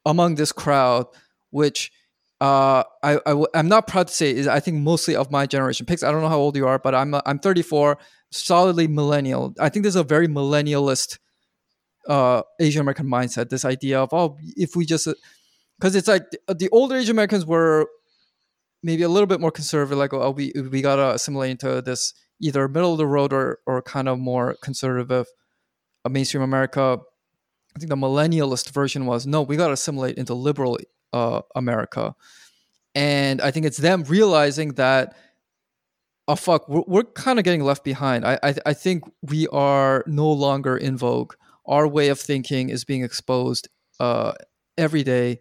among 0.06 0.36
this 0.36 0.52
crowd, 0.52 1.06
which 1.52 1.92
uh, 2.40 2.84
I, 3.04 3.14
I 3.18 3.32
w- 3.32 3.48
I'm 3.54 3.68
not 3.68 3.88
proud 3.88 4.08
to 4.08 4.14
say 4.14 4.32
is 4.32 4.48
I 4.48 4.60
think 4.60 4.78
mostly 4.78 5.16
of 5.16 5.32
my 5.32 5.46
generation. 5.46 5.86
Pix, 5.86 6.04
I 6.04 6.12
don't 6.12 6.22
know 6.22 6.30
how 6.30 6.40
old 6.40 6.56
you 6.56 6.68
are, 6.68 6.80
but 6.80 6.96
I'm 6.96 7.16
I'm 7.26 7.40
34, 7.40 7.98
solidly 8.32 8.88
millennial. 8.88 9.54
I 9.60 9.70
think 9.70 9.84
there's 9.84 9.96
a 9.96 10.04
very 10.04 10.28
millennialist 10.28 11.20
uh, 12.08 12.44
Asian 12.60 12.82
American 12.82 13.08
mindset. 13.08 13.50
This 13.50 13.66
idea 13.66 14.00
of 14.02 14.14
oh, 14.14 14.38
if 14.56 14.76
we 14.76 14.86
just 14.86 15.08
because 15.80 15.96
it's 15.96 16.08
like 16.08 16.30
the, 16.32 16.54
the 16.54 16.70
older 16.70 16.96
Asian 16.96 17.16
Americans 17.16 17.46
were 17.46 17.88
maybe 18.84 19.04
a 19.04 19.10
little 19.10 19.28
bit 19.28 19.42
more 19.42 19.52
conservative, 19.52 19.98
like 19.98 20.14
oh 20.14 20.32
we 20.32 20.54
we 20.72 20.82
gotta 20.82 21.16
assimilate 21.16 21.52
into 21.52 21.82
this 21.82 22.14
either 22.40 22.68
middle 22.68 22.92
of 22.92 23.00
the 23.00 23.08
road 23.08 23.34
or 23.34 23.60
or 23.66 23.82
kind 23.82 24.08
of 24.08 24.20
more 24.20 24.56
conservative 24.62 25.28
mainstream 26.10 26.44
America. 26.44 27.00
I 27.76 27.80
think 27.80 27.90
the 27.90 27.96
millennialist 27.96 28.72
version 28.72 29.06
was 29.06 29.28
no, 29.28 29.42
we 29.42 29.56
gotta 29.56 29.74
assimilate 29.74 30.18
into 30.18 30.34
liberal 30.34 30.78
uh, 31.14 31.42
America, 31.56 32.16
and 32.96 33.42
I 33.42 33.52
think 33.52 33.66
it's 33.66 33.78
them 33.78 34.04
realizing 34.04 34.74
that 34.74 35.16
oh 36.28 36.36
fuck, 36.36 36.68
we're, 36.68 36.84
we're 36.88 37.04
kind 37.04 37.40
of 37.40 37.46
getting 37.46 37.64
left 37.64 37.84
behind. 37.84 38.26
I, 38.26 38.40
I 38.44 38.56
I 38.68 38.74
think 38.74 39.04
we 39.22 39.48
are 39.48 40.04
no 40.08 40.32
longer 40.32 40.78
in 40.78 40.98
vogue. 40.98 41.34
Our 41.66 41.88
way 41.88 42.10
of 42.10 42.20
thinking 42.20 42.70
is 42.70 42.86
being 42.86 43.04
exposed 43.04 43.68
uh, 44.00 44.34
every 44.78 45.04
day. 45.04 45.40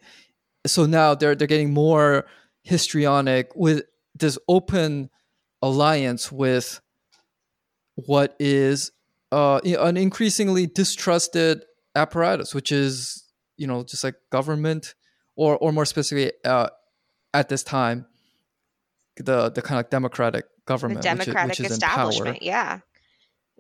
So 0.67 0.87
now 0.87 1.15
they're 1.15 1.35
they're 1.35 1.47
getting 1.47 1.73
more 1.73 2.27
histrionic 2.63 3.55
with 3.55 3.85
this 4.15 4.39
open 4.49 5.11
alliance 5.63 6.33
with 6.33 6.81
what 7.95 8.35
is 8.39 8.93
uh, 9.33 9.59
an 9.65 9.97
increasingly 9.97 10.67
distrusted 10.67 11.65
apparatus, 11.95 12.55
which 12.55 12.71
is 12.73 13.25
you 13.57 13.67
know 13.67 13.83
just 13.85 14.05
like 14.05 14.15
government, 14.31 14.95
or 15.37 15.57
or 15.59 15.73
more 15.73 15.85
specifically 15.85 16.33
uh, 16.45 16.69
at 17.35 17.49
this 17.49 17.63
time, 17.63 18.07
the 19.17 19.51
the 19.51 19.63
kind 19.63 19.81
of 19.81 19.91
democratic 19.91 20.45
The 20.45 20.63
government, 20.73 20.99
which 20.99 21.07
is- 21.07 21.19
democratic 21.25 21.59
which 21.59 21.61
is, 21.61 21.75
in 21.77 21.81
power, 21.81 22.11
establishment. 22.11 22.43
Yeah. 22.43 22.81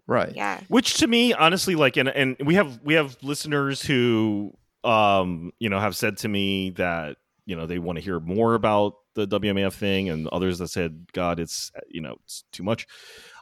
right? 0.06 0.32
Yeah. 0.34 0.60
which 0.68 0.94
to 0.98 1.06
me 1.06 1.32
honestly 1.32 1.74
like 1.74 1.96
and 1.96 2.08
and 2.08 2.36
we 2.44 2.54
have 2.54 2.80
we 2.84 2.94
have 2.94 3.16
listeners 3.22 3.82
who 3.82 4.52
um 4.84 5.50
you 5.58 5.68
know 5.68 5.80
have 5.80 5.96
said 5.96 6.18
to 6.18 6.28
me 6.28 6.70
that 6.70 7.16
you 7.44 7.56
know 7.56 7.66
they 7.66 7.78
want 7.80 7.96
to 7.98 8.04
hear 8.04 8.20
more 8.20 8.54
about 8.54 8.94
the 9.14 9.26
WMAF 9.26 9.72
thing 9.72 10.08
and 10.10 10.28
others 10.28 10.58
that 10.58 10.68
said 10.68 11.06
god 11.12 11.40
it's 11.40 11.72
you 11.88 12.00
know 12.00 12.16
it's 12.24 12.44
too 12.52 12.62
much 12.62 12.86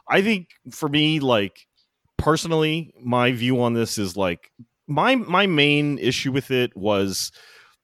i 0.07 0.21
think 0.21 0.47
for 0.71 0.87
me 0.89 1.19
like 1.19 1.67
personally 2.17 2.93
my 3.01 3.31
view 3.31 3.61
on 3.61 3.73
this 3.73 3.97
is 3.97 4.15
like 4.15 4.51
my 4.87 5.15
my 5.15 5.47
main 5.47 5.97
issue 5.97 6.31
with 6.31 6.51
it 6.51 6.75
was 6.75 7.31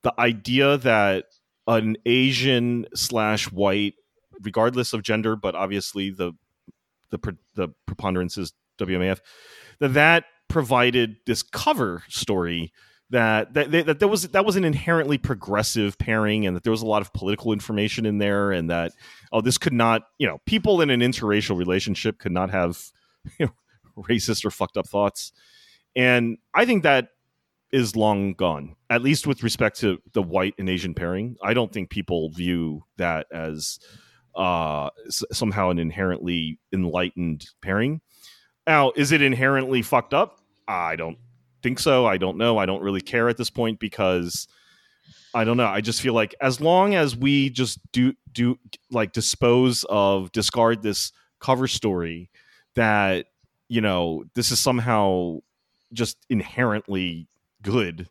the 0.04 0.14
idea 0.20 0.78
that 0.78 1.26
an 1.68 1.96
Asian 2.06 2.86
slash 2.96 3.52
white, 3.52 3.94
regardless 4.42 4.94
of 4.94 5.04
gender, 5.04 5.36
but 5.36 5.56
obviously 5.56 6.10
the 6.10 6.34
the 7.10 7.38
the 7.56 7.70
preponderance 7.86 8.38
is 8.38 8.54
WMAF. 8.80 9.20
That 9.80 9.94
that 9.94 10.26
provided 10.48 11.16
this 11.26 11.44
cover 11.44 12.04
story 12.10 12.74
that 13.10 13.54
that, 13.54 13.72
that 13.72 14.00
that 14.00 14.08
was 14.08 14.28
that 14.30 14.46
was 14.46 14.56
an 14.56 14.64
inherently 14.64 15.18
progressive 15.18 15.98
pairing 15.98 16.46
and 16.46 16.56
that 16.56 16.64
there 16.64 16.72
was 16.72 16.82
a 16.82 16.88
lot 16.88 17.02
of 17.02 17.14
political 17.14 17.54
information 17.54 18.06
in 18.06 18.18
there 18.18 18.52
and 18.52 18.70
that 18.70 18.94
oh 19.32 19.42
this 19.42 19.58
could 19.58 19.74
not 19.74 20.04
you 20.18 20.28
know 20.28 20.40
people 20.46 20.82
in 20.82 20.90
an 20.90 21.02
interracial 21.02 21.58
relationship 21.58 22.20
could 22.20 22.32
not 22.32 22.50
have 22.50 22.82
you 23.40 23.46
know, 23.46 23.52
racist 24.10 24.46
or 24.46 24.52
fucked 24.52 24.78
up 24.78 24.88
thoughts 24.88 25.32
and 25.96 26.38
i 26.54 26.66
think 26.66 26.84
that 26.84 27.10
is 27.72 27.96
long 27.96 28.34
gone 28.34 28.76
at 28.90 29.02
least 29.02 29.28
with 29.28 29.44
respect 29.44 29.80
to 29.80 29.98
the 30.14 30.22
white 30.22 30.54
and 30.58 30.70
asian 30.70 30.94
pairing 30.94 31.36
i 31.44 31.54
don't 31.54 31.72
think 31.72 31.90
people 31.90 32.30
view 32.32 32.84
that 32.98 33.28
as 33.32 33.80
uh 34.36 34.90
s- 35.08 35.24
somehow 35.32 35.70
an 35.70 35.80
inherently 35.80 36.60
enlightened 36.74 37.46
pairing 37.62 38.02
now 38.68 38.92
is 38.96 39.12
it 39.12 39.22
inherently 39.22 39.82
fucked 39.82 40.14
up 40.14 40.40
i 40.68 40.96
don't 40.96 41.18
think 41.62 41.80
so. 41.80 42.06
I 42.06 42.18
don't 42.18 42.38
know. 42.38 42.58
I 42.58 42.66
don't 42.66 42.82
really 42.82 43.02
care 43.02 43.30
at 43.30 43.38
this 43.38 43.50
point 43.50 43.80
because 43.80 44.48
I 45.34 45.44
don't 45.44 45.58
know. 45.58 45.68
I 45.68 45.82
just 45.82 46.02
feel 46.02 46.14
like 46.14 46.36
as 46.42 46.60
long 46.60 46.96
as 46.96 47.16
we 47.16 47.50
just 47.50 47.80
do 47.92 48.14
do 48.32 48.58
like 48.90 49.14
dispose 49.14 49.86
of 49.90 50.32
discard 50.32 50.82
this 50.82 51.12
cover 51.40 51.68
story 51.68 52.30
that 52.76 53.28
you 53.72 53.80
know 53.80 54.26
this 54.36 54.52
is 54.52 54.60
somehow 54.60 55.38
just 55.94 56.18
inherently 56.30 57.30
good 57.62 58.10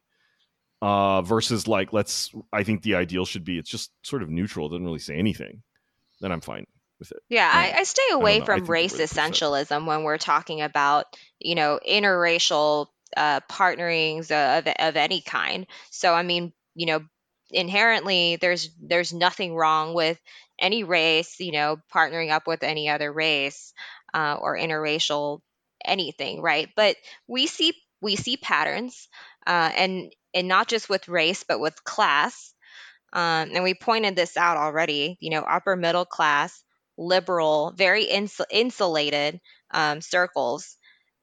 uh 0.80 1.20
versus 1.20 1.68
like 1.68 1.92
let's 1.92 2.30
I 2.50 2.62
think 2.62 2.80
the 2.82 2.94
ideal 2.94 3.26
should 3.26 3.44
be 3.44 3.58
it's 3.58 3.68
just 3.68 3.90
sort 4.02 4.22
of 4.22 4.30
neutral, 4.30 4.66
it 4.66 4.70
doesn't 4.70 4.86
really 4.86 4.98
say 4.98 5.16
anything. 5.16 5.62
Then 6.22 6.32
I'm 6.32 6.40
fine 6.40 6.66
with 6.98 7.12
it. 7.12 7.18
Yeah, 7.28 7.50
I, 7.52 7.80
I 7.80 7.82
stay 7.82 8.10
away. 8.12 8.40
I 8.40 8.44
from 8.44 8.64
race 8.64 8.96
essentialism 8.96 9.86
when 9.86 10.02
we're 10.04 10.18
talking 10.18 10.62
about, 10.62 11.06
you 11.38 11.54
know, 11.54 11.78
interracial 11.86 12.86
uh, 13.16 13.40
partnerings 13.48 14.30
of, 14.30 14.66
of 14.66 14.96
any 14.96 15.20
kind. 15.20 15.66
So, 15.90 16.14
I 16.14 16.22
mean, 16.22 16.52
you 16.74 16.86
know, 16.86 17.00
inherently 17.50 18.36
there's 18.36 18.70
there's 18.80 19.12
nothing 19.12 19.54
wrong 19.54 19.92
with 19.92 20.18
any 20.58 20.84
race, 20.84 21.40
you 21.40 21.52
know, 21.52 21.78
partnering 21.94 22.30
up 22.30 22.46
with 22.46 22.62
any 22.62 22.88
other 22.88 23.12
race 23.12 23.72
uh, 24.14 24.36
or 24.40 24.56
interracial 24.56 25.40
anything, 25.84 26.40
right? 26.42 26.68
But 26.76 26.96
we 27.26 27.46
see 27.46 27.74
we 28.02 28.16
see 28.16 28.36
patterns, 28.36 29.08
uh, 29.46 29.70
and 29.76 30.12
and 30.34 30.48
not 30.48 30.68
just 30.68 30.88
with 30.88 31.08
race, 31.08 31.44
but 31.46 31.60
with 31.60 31.84
class. 31.84 32.54
Um, 33.12 33.50
and 33.54 33.64
we 33.64 33.74
pointed 33.74 34.16
this 34.16 34.36
out 34.36 34.56
already. 34.56 35.16
You 35.20 35.30
know, 35.30 35.42
upper 35.42 35.76
middle 35.76 36.04
class, 36.06 36.62
liberal, 36.98 37.72
very 37.76 38.04
ins- 38.04 38.40
insulated 38.50 39.40
um, 39.72 40.00
circles 40.00 40.76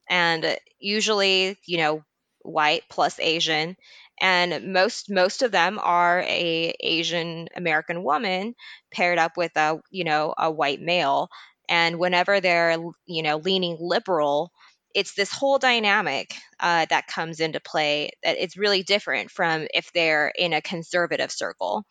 and 0.09 0.57
usually 0.79 1.57
you 1.65 1.77
know 1.77 2.03
white 2.43 2.83
plus 2.89 3.19
asian 3.19 3.75
and 4.19 4.73
most 4.73 5.09
most 5.09 5.41
of 5.41 5.51
them 5.51 5.79
are 5.81 6.21
a 6.21 6.73
asian 6.79 7.47
american 7.55 8.03
woman 8.03 8.55
paired 8.91 9.17
up 9.17 9.35
with 9.37 9.51
a 9.57 9.79
you 9.91 10.03
know 10.03 10.33
a 10.37 10.49
white 10.49 10.81
male 10.81 11.29
and 11.69 11.99
whenever 11.99 12.39
they're 12.39 12.77
you 13.05 13.23
know 13.23 13.37
leaning 13.37 13.77
liberal 13.79 14.51
it's 14.95 15.13
this 15.13 15.31
whole 15.31 15.59
dynamic 15.59 16.33
uh, 16.59 16.85
that 16.89 17.07
comes 17.07 17.39
into 17.39 17.59
play 17.59 18.09
that 18.23 18.37
it's 18.39 18.57
really 18.57 18.83
different 18.83 19.29
from 19.29 19.67
if 19.73 19.91
they're 19.93 20.31
in 20.35 20.53
a 20.53 20.61
conservative 20.61 21.31
circle 21.31 21.85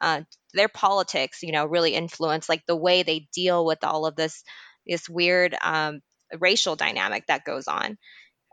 uh, 0.00 0.20
their 0.54 0.68
politics 0.68 1.38
you 1.42 1.52
know 1.52 1.64
really 1.64 1.94
influence 1.94 2.48
like 2.48 2.64
the 2.66 2.76
way 2.76 3.02
they 3.02 3.26
deal 3.34 3.64
with 3.64 3.82
all 3.84 4.06
of 4.06 4.16
this 4.16 4.42
this 4.86 5.08
weird 5.08 5.56
um, 5.60 6.00
racial 6.38 6.76
dynamic 6.76 7.26
that 7.26 7.44
goes 7.44 7.68
on. 7.68 7.98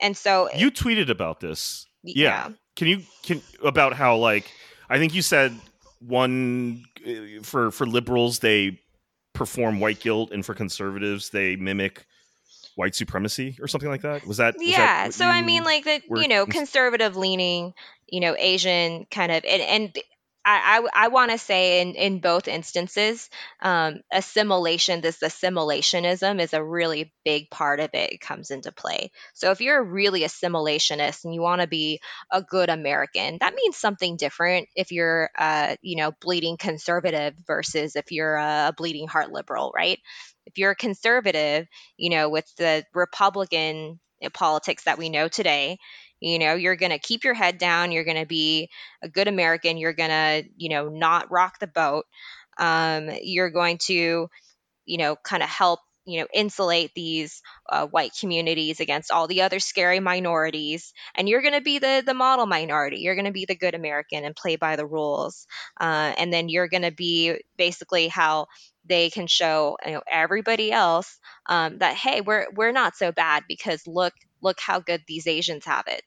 And 0.02 0.16
so 0.16 0.50
You 0.56 0.72
tweeted 0.72 1.10
about 1.10 1.40
this. 1.40 1.86
yeah. 2.04 2.48
Yeah. 2.48 2.54
Can 2.76 2.88
you 2.88 3.02
can 3.24 3.42
about 3.62 3.94
how 3.94 4.18
like 4.18 4.50
I 4.90 5.00
think 5.00 5.14
you 5.14 5.22
said 5.22 5.54
one 6.00 6.86
uh, 7.06 7.44
for 7.44 7.72
for 7.72 7.86
liberals 7.86 8.40
they 8.40 8.80
perform 9.40 9.80
white 9.80 10.02
guilt 10.02 10.32
and 10.34 10.46
for 10.46 10.54
conservatives 10.54 11.30
they 11.30 11.56
mimic 11.56 12.06
white 12.76 12.94
supremacy 12.94 13.58
or 13.62 13.70
something 13.70 13.88
like 13.90 14.02
that. 14.02 14.28
Was 14.28 14.36
that 14.38 14.56
was 14.58 14.68
yeah 14.68 15.06
what 15.06 15.14
so 15.14 15.26
i 15.26 15.42
mean 15.42 15.64
like 15.64 15.86
the 15.86 16.02
you 16.18 16.28
know 16.28 16.46
conservative 16.46 17.16
leaning 17.16 17.74
you 18.10 18.20
know 18.20 18.36
asian 18.38 19.06
kind 19.10 19.32
of 19.32 19.46
and, 19.46 19.62
and 19.62 19.98
i 20.46 20.82
i, 20.94 21.06
I 21.06 21.08
want 21.10 21.32
to 21.32 21.38
say 21.38 21.82
in 21.82 21.96
in 21.96 22.20
both 22.20 22.48
instances 22.48 23.30
um 23.62 24.02
assimilation 24.12 25.02
this 25.02 25.20
assimilationism 25.20 26.40
is 26.42 26.54
a 26.54 26.64
really 26.64 27.14
big 27.26 27.50
part 27.50 27.80
of 27.80 27.90
it 27.94 28.14
it 28.14 28.22
comes 28.22 28.52
into 28.52 28.72
play. 28.72 29.12
So 29.34 29.52
if 29.52 29.62
you're 29.62 29.84
really 29.84 30.22
assimilationist 30.22 31.26
and 31.26 31.34
you 31.34 31.42
want 31.42 31.62
to 31.62 31.68
be 31.68 32.00
a 32.32 32.42
good 32.42 32.70
american 32.70 33.38
that 33.40 33.54
means 33.56 33.78
something 33.78 34.18
different 34.18 34.68
if 34.76 34.92
you're 34.92 35.30
uh 35.38 35.76
you 35.82 35.98
know 35.98 36.12
bleeding 36.22 36.58
conservative 36.58 37.34
versus 37.46 37.96
if 37.96 38.12
you're 38.12 38.36
a 38.36 38.74
bleeding 38.76 39.08
heart 39.08 39.32
liberal 39.32 39.72
right? 39.76 40.00
If 40.46 40.58
you're 40.58 40.72
a 40.72 40.76
conservative 40.76 41.68
you 41.98 42.10
know 42.10 42.30
with 42.30 42.46
the 42.58 42.86
republican 42.94 44.00
politics 44.34 44.84
that 44.84 44.98
we 44.98 45.10
know 45.10 45.28
today 45.28 45.78
you 46.20 46.40
know 46.40 46.56
you're 46.56 46.76
going 46.76 46.92
to 46.92 47.00
keep 47.00 47.24
your 47.24 47.34
head 47.34 47.58
down 47.58 47.92
you're 47.92 48.04
going 48.04 48.18
to 48.18 48.26
be 48.26 48.70
a 49.02 49.10
good 49.10 49.28
american 49.28 49.78
you're 49.78 49.94
going 49.94 50.10
to 50.10 50.44
you 50.58 50.70
know 50.70 50.90
not 50.90 51.32
rock 51.32 51.60
the 51.60 51.68
boat 51.68 52.06
um, 52.58 53.10
you're 53.22 53.52
going 53.52 53.78
to 53.78 54.28
you 54.86 54.98
know 54.98 55.16
kind 55.18 55.44
of 55.44 55.50
help 55.50 55.80
you 56.06 56.20
know 56.20 56.28
insulate 56.34 56.92
these 56.96 57.42
uh, 57.70 57.86
white 57.88 58.12
communities 58.20 58.80
against 58.80 59.12
all 59.12 59.28
the 59.28 59.42
other 59.42 59.60
scary 59.60 60.00
minorities 60.00 60.94
and 61.16 61.30
you're 61.30 61.42
going 61.42 61.54
to 61.54 61.62
be 61.62 61.80
the 61.80 62.02
the 62.06 62.14
model 62.14 62.46
minority 62.46 62.98
you're 62.98 63.16
going 63.16 63.26
to 63.26 63.32
be 63.32 63.46
the 63.46 63.56
good 63.56 63.76
american 63.76 64.24
and 64.26 64.36
play 64.36 64.56
by 64.56 64.76
the 64.76 64.86
rules 64.88 65.46
uh, 65.80 66.14
and 66.18 66.34
then 66.34 66.50
you're 66.50 66.68
going 66.68 66.84
to 66.84 66.92
be 66.92 67.40
basically 67.58 68.08
how 68.08 68.48
they 68.86 69.10
can 69.10 69.28
show 69.28 69.78
you 69.86 69.94
know 69.94 70.02
everybody 70.12 70.72
else 70.72 71.20
um, 71.48 71.78
that 71.80 71.96
hey 71.96 72.22
we're 72.22 72.48
we're 72.56 72.72
not 72.72 72.96
so 72.96 73.12
bad 73.12 73.44
because 73.48 73.86
look 73.86 74.14
look 74.42 74.60
how 74.60 74.80
good 74.80 75.04
these 75.08 75.28
asians 75.28 75.66
have 75.66 75.86
it. 75.88 76.04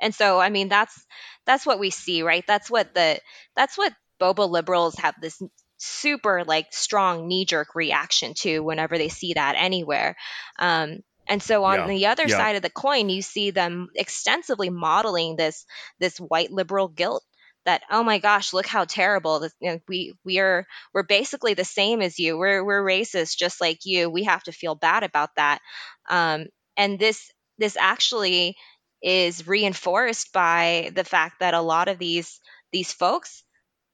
And 0.00 0.14
so 0.14 0.40
i 0.40 0.50
mean 0.50 0.68
that's 0.68 1.04
that's 1.46 1.66
what 1.66 1.78
we 1.78 1.90
see 1.90 2.22
right? 2.22 2.44
That's 2.46 2.70
what 2.70 2.94
the 2.94 3.20
that's 3.56 3.76
what 3.78 3.92
boba 4.20 4.48
liberals 4.48 4.96
have 4.96 5.14
this 5.20 5.40
super 5.78 6.44
like 6.44 6.68
strong 6.72 7.26
knee 7.28 7.44
jerk 7.44 7.74
reaction 7.74 8.34
to 8.34 8.60
whenever 8.60 8.96
they 8.98 9.08
see 9.08 9.34
that 9.34 9.56
anywhere. 9.58 10.16
Um, 10.58 11.00
and 11.28 11.42
so 11.42 11.64
on 11.64 11.84
Yeah. 11.84 11.86
the 11.86 12.06
other 12.06 12.28
Yeah. 12.28 12.28
side 12.28 12.56
of 12.56 12.62
the 12.62 12.70
coin 12.70 13.08
you 13.08 13.22
see 13.22 13.50
them 13.50 13.88
extensively 13.94 14.70
modeling 14.70 15.36
this 15.36 15.64
this 15.98 16.18
white 16.18 16.50
liberal 16.50 16.88
guilt 16.88 17.24
that 17.64 17.82
oh 17.90 18.02
my 18.02 18.18
gosh 18.18 18.52
look 18.52 18.66
how 18.66 18.84
terrible 18.84 19.40
this, 19.40 19.54
you 19.60 19.72
know, 19.72 19.78
we 19.88 20.14
we 20.24 20.38
are 20.38 20.66
we're 20.92 21.02
basically 21.02 21.54
the 21.54 21.64
same 21.64 22.02
as 22.02 22.18
you. 22.18 22.36
We're 22.36 22.62
we're 22.64 22.84
racist 22.84 23.38
just 23.38 23.60
like 23.60 23.80
you. 23.84 24.10
We 24.10 24.24
have 24.24 24.42
to 24.44 24.52
feel 24.52 24.74
bad 24.74 25.02
about 25.02 25.30
that. 25.36 25.60
Um, 26.08 26.46
and 26.76 26.98
this 26.98 27.30
this 27.58 27.76
actually 27.78 28.56
is 29.02 29.46
reinforced 29.46 30.32
by 30.32 30.90
the 30.94 31.04
fact 31.04 31.40
that 31.40 31.54
a 31.54 31.60
lot 31.60 31.88
of 31.88 31.98
these 31.98 32.40
these 32.72 32.92
folks 32.92 33.44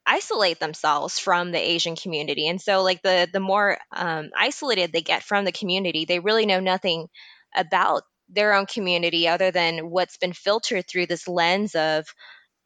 isolate 0.06 0.58
themselves 0.60 1.18
from 1.18 1.52
the 1.52 1.58
Asian 1.58 1.96
community. 1.96 2.48
And 2.48 2.60
so 2.60 2.82
like 2.82 3.02
the 3.02 3.28
the 3.32 3.40
more 3.40 3.78
um, 3.92 4.30
isolated 4.36 4.92
they 4.92 5.02
get 5.02 5.22
from 5.22 5.44
the 5.44 5.52
community, 5.52 6.04
they 6.04 6.20
really 6.20 6.46
know 6.46 6.60
nothing 6.60 7.08
about 7.54 8.02
their 8.28 8.54
own 8.54 8.66
community 8.66 9.28
other 9.28 9.50
than 9.50 9.90
what's 9.90 10.16
been 10.16 10.32
filtered 10.32 10.86
through 10.88 11.06
this 11.06 11.28
lens 11.28 11.74
of 11.74 12.06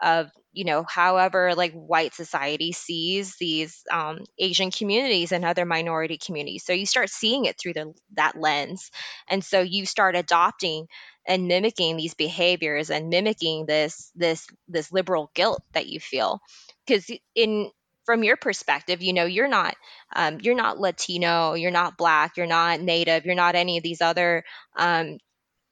of 0.03 0.31
you 0.55 0.65
know 0.65 0.85
however 0.89 1.55
like 1.55 1.73
white 1.73 2.15
society 2.15 2.73
sees 2.73 3.37
these 3.37 3.83
um, 3.93 4.19
asian 4.39 4.71
communities 4.71 5.33
and 5.33 5.45
other 5.45 5.65
minority 5.65 6.19
communities. 6.19 6.65
So 6.65 6.73
you 6.73 6.87
start 6.87 7.11
seeing 7.11 7.45
it 7.45 7.59
through 7.59 7.75
the, 7.75 7.93
that 8.17 8.39
lens. 8.41 8.91
And 9.29 9.45
so 9.45 9.61
you 9.61 9.87
start 9.87 10.17
adopting 10.17 10.87
and 11.27 11.49
mimicking 11.49 11.97
these 11.97 12.15
behaviors 12.15 12.91
and 12.91 13.09
mimicking 13.09 13.67
this 13.67 14.11
this 14.15 14.47
this 14.69 14.93
liberal 14.93 15.31
guilt 15.35 15.63
that 15.73 15.87
you 15.87 16.01
feel. 16.01 16.41
Because 16.87 17.11
in 17.35 17.71
from 18.05 18.23
your 18.23 18.37
perspective 18.37 19.01
you 19.03 19.15
know 19.15 19.25
you're 19.25 19.49
not 19.49 19.75
um, 20.15 20.39
you're 20.43 20.55
not 20.55 20.79
latino 20.79 21.55
you're 21.55 21.71
not 21.71 21.97
black 21.97 22.37
you're 22.37 22.47
not 22.47 22.81
native 22.81 23.25
you're 23.25 23.35
not 23.35 23.55
any 23.55 23.79
of 23.79 23.83
these 23.83 24.03
other 24.03 24.45
um, 24.77 25.19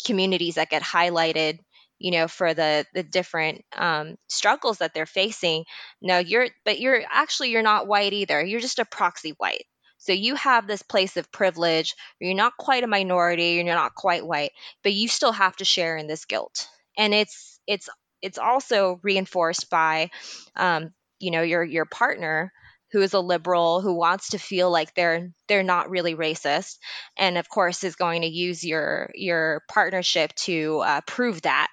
communities 0.04 0.56
that 0.56 0.70
get 0.70 0.82
highlighted 0.82 1.58
you 2.02 2.10
know 2.10 2.26
for 2.28 2.52
the 2.52 2.84
the 2.94 3.04
different 3.04 3.64
um, 3.76 4.16
struggles 4.26 4.78
that 4.78 4.92
they're 4.92 5.06
facing 5.06 5.64
no 6.02 6.18
you're 6.18 6.48
but 6.64 6.80
you're 6.80 7.02
actually 7.10 7.50
you're 7.50 7.62
not 7.62 7.86
white 7.86 8.12
either. 8.12 8.44
You're 8.44 8.60
just 8.60 8.80
a 8.80 8.84
proxy 8.84 9.34
white. 9.38 9.64
So 9.98 10.12
you 10.12 10.34
have 10.34 10.66
this 10.66 10.82
place 10.82 11.16
of 11.16 11.30
privilege. 11.30 11.94
You're 12.20 12.34
not 12.34 12.56
quite 12.58 12.82
a 12.82 12.88
minority. 12.88 13.50
You're 13.50 13.64
not 13.64 13.94
quite 13.94 14.26
white 14.26 14.50
but 14.82 14.92
you 14.92 15.06
still 15.08 15.32
have 15.32 15.56
to 15.56 15.64
share 15.64 15.96
in 15.96 16.08
this 16.08 16.24
guilt. 16.24 16.66
And 16.98 17.14
it's 17.14 17.60
it's 17.68 17.88
it's 18.20 18.38
also 18.38 18.98
reinforced 19.02 19.70
by 19.70 20.10
um, 20.56 20.92
you 21.20 21.30
know 21.30 21.42
your 21.42 21.62
your 21.62 21.84
partner 21.86 22.52
who 22.92 23.00
is 23.00 23.14
a 23.14 23.20
liberal 23.20 23.80
who 23.80 23.94
wants 23.94 24.30
to 24.30 24.38
feel 24.38 24.70
like 24.70 24.94
they're 24.94 25.30
they're 25.48 25.62
not 25.62 25.90
really 25.90 26.14
racist 26.14 26.78
and 27.16 27.38
of 27.38 27.48
course 27.48 27.84
is 27.84 27.96
going 27.96 28.22
to 28.22 28.28
use 28.28 28.64
your 28.64 29.10
your 29.14 29.62
partnership 29.68 30.32
to 30.34 30.80
uh, 30.84 31.00
prove 31.06 31.42
that 31.42 31.68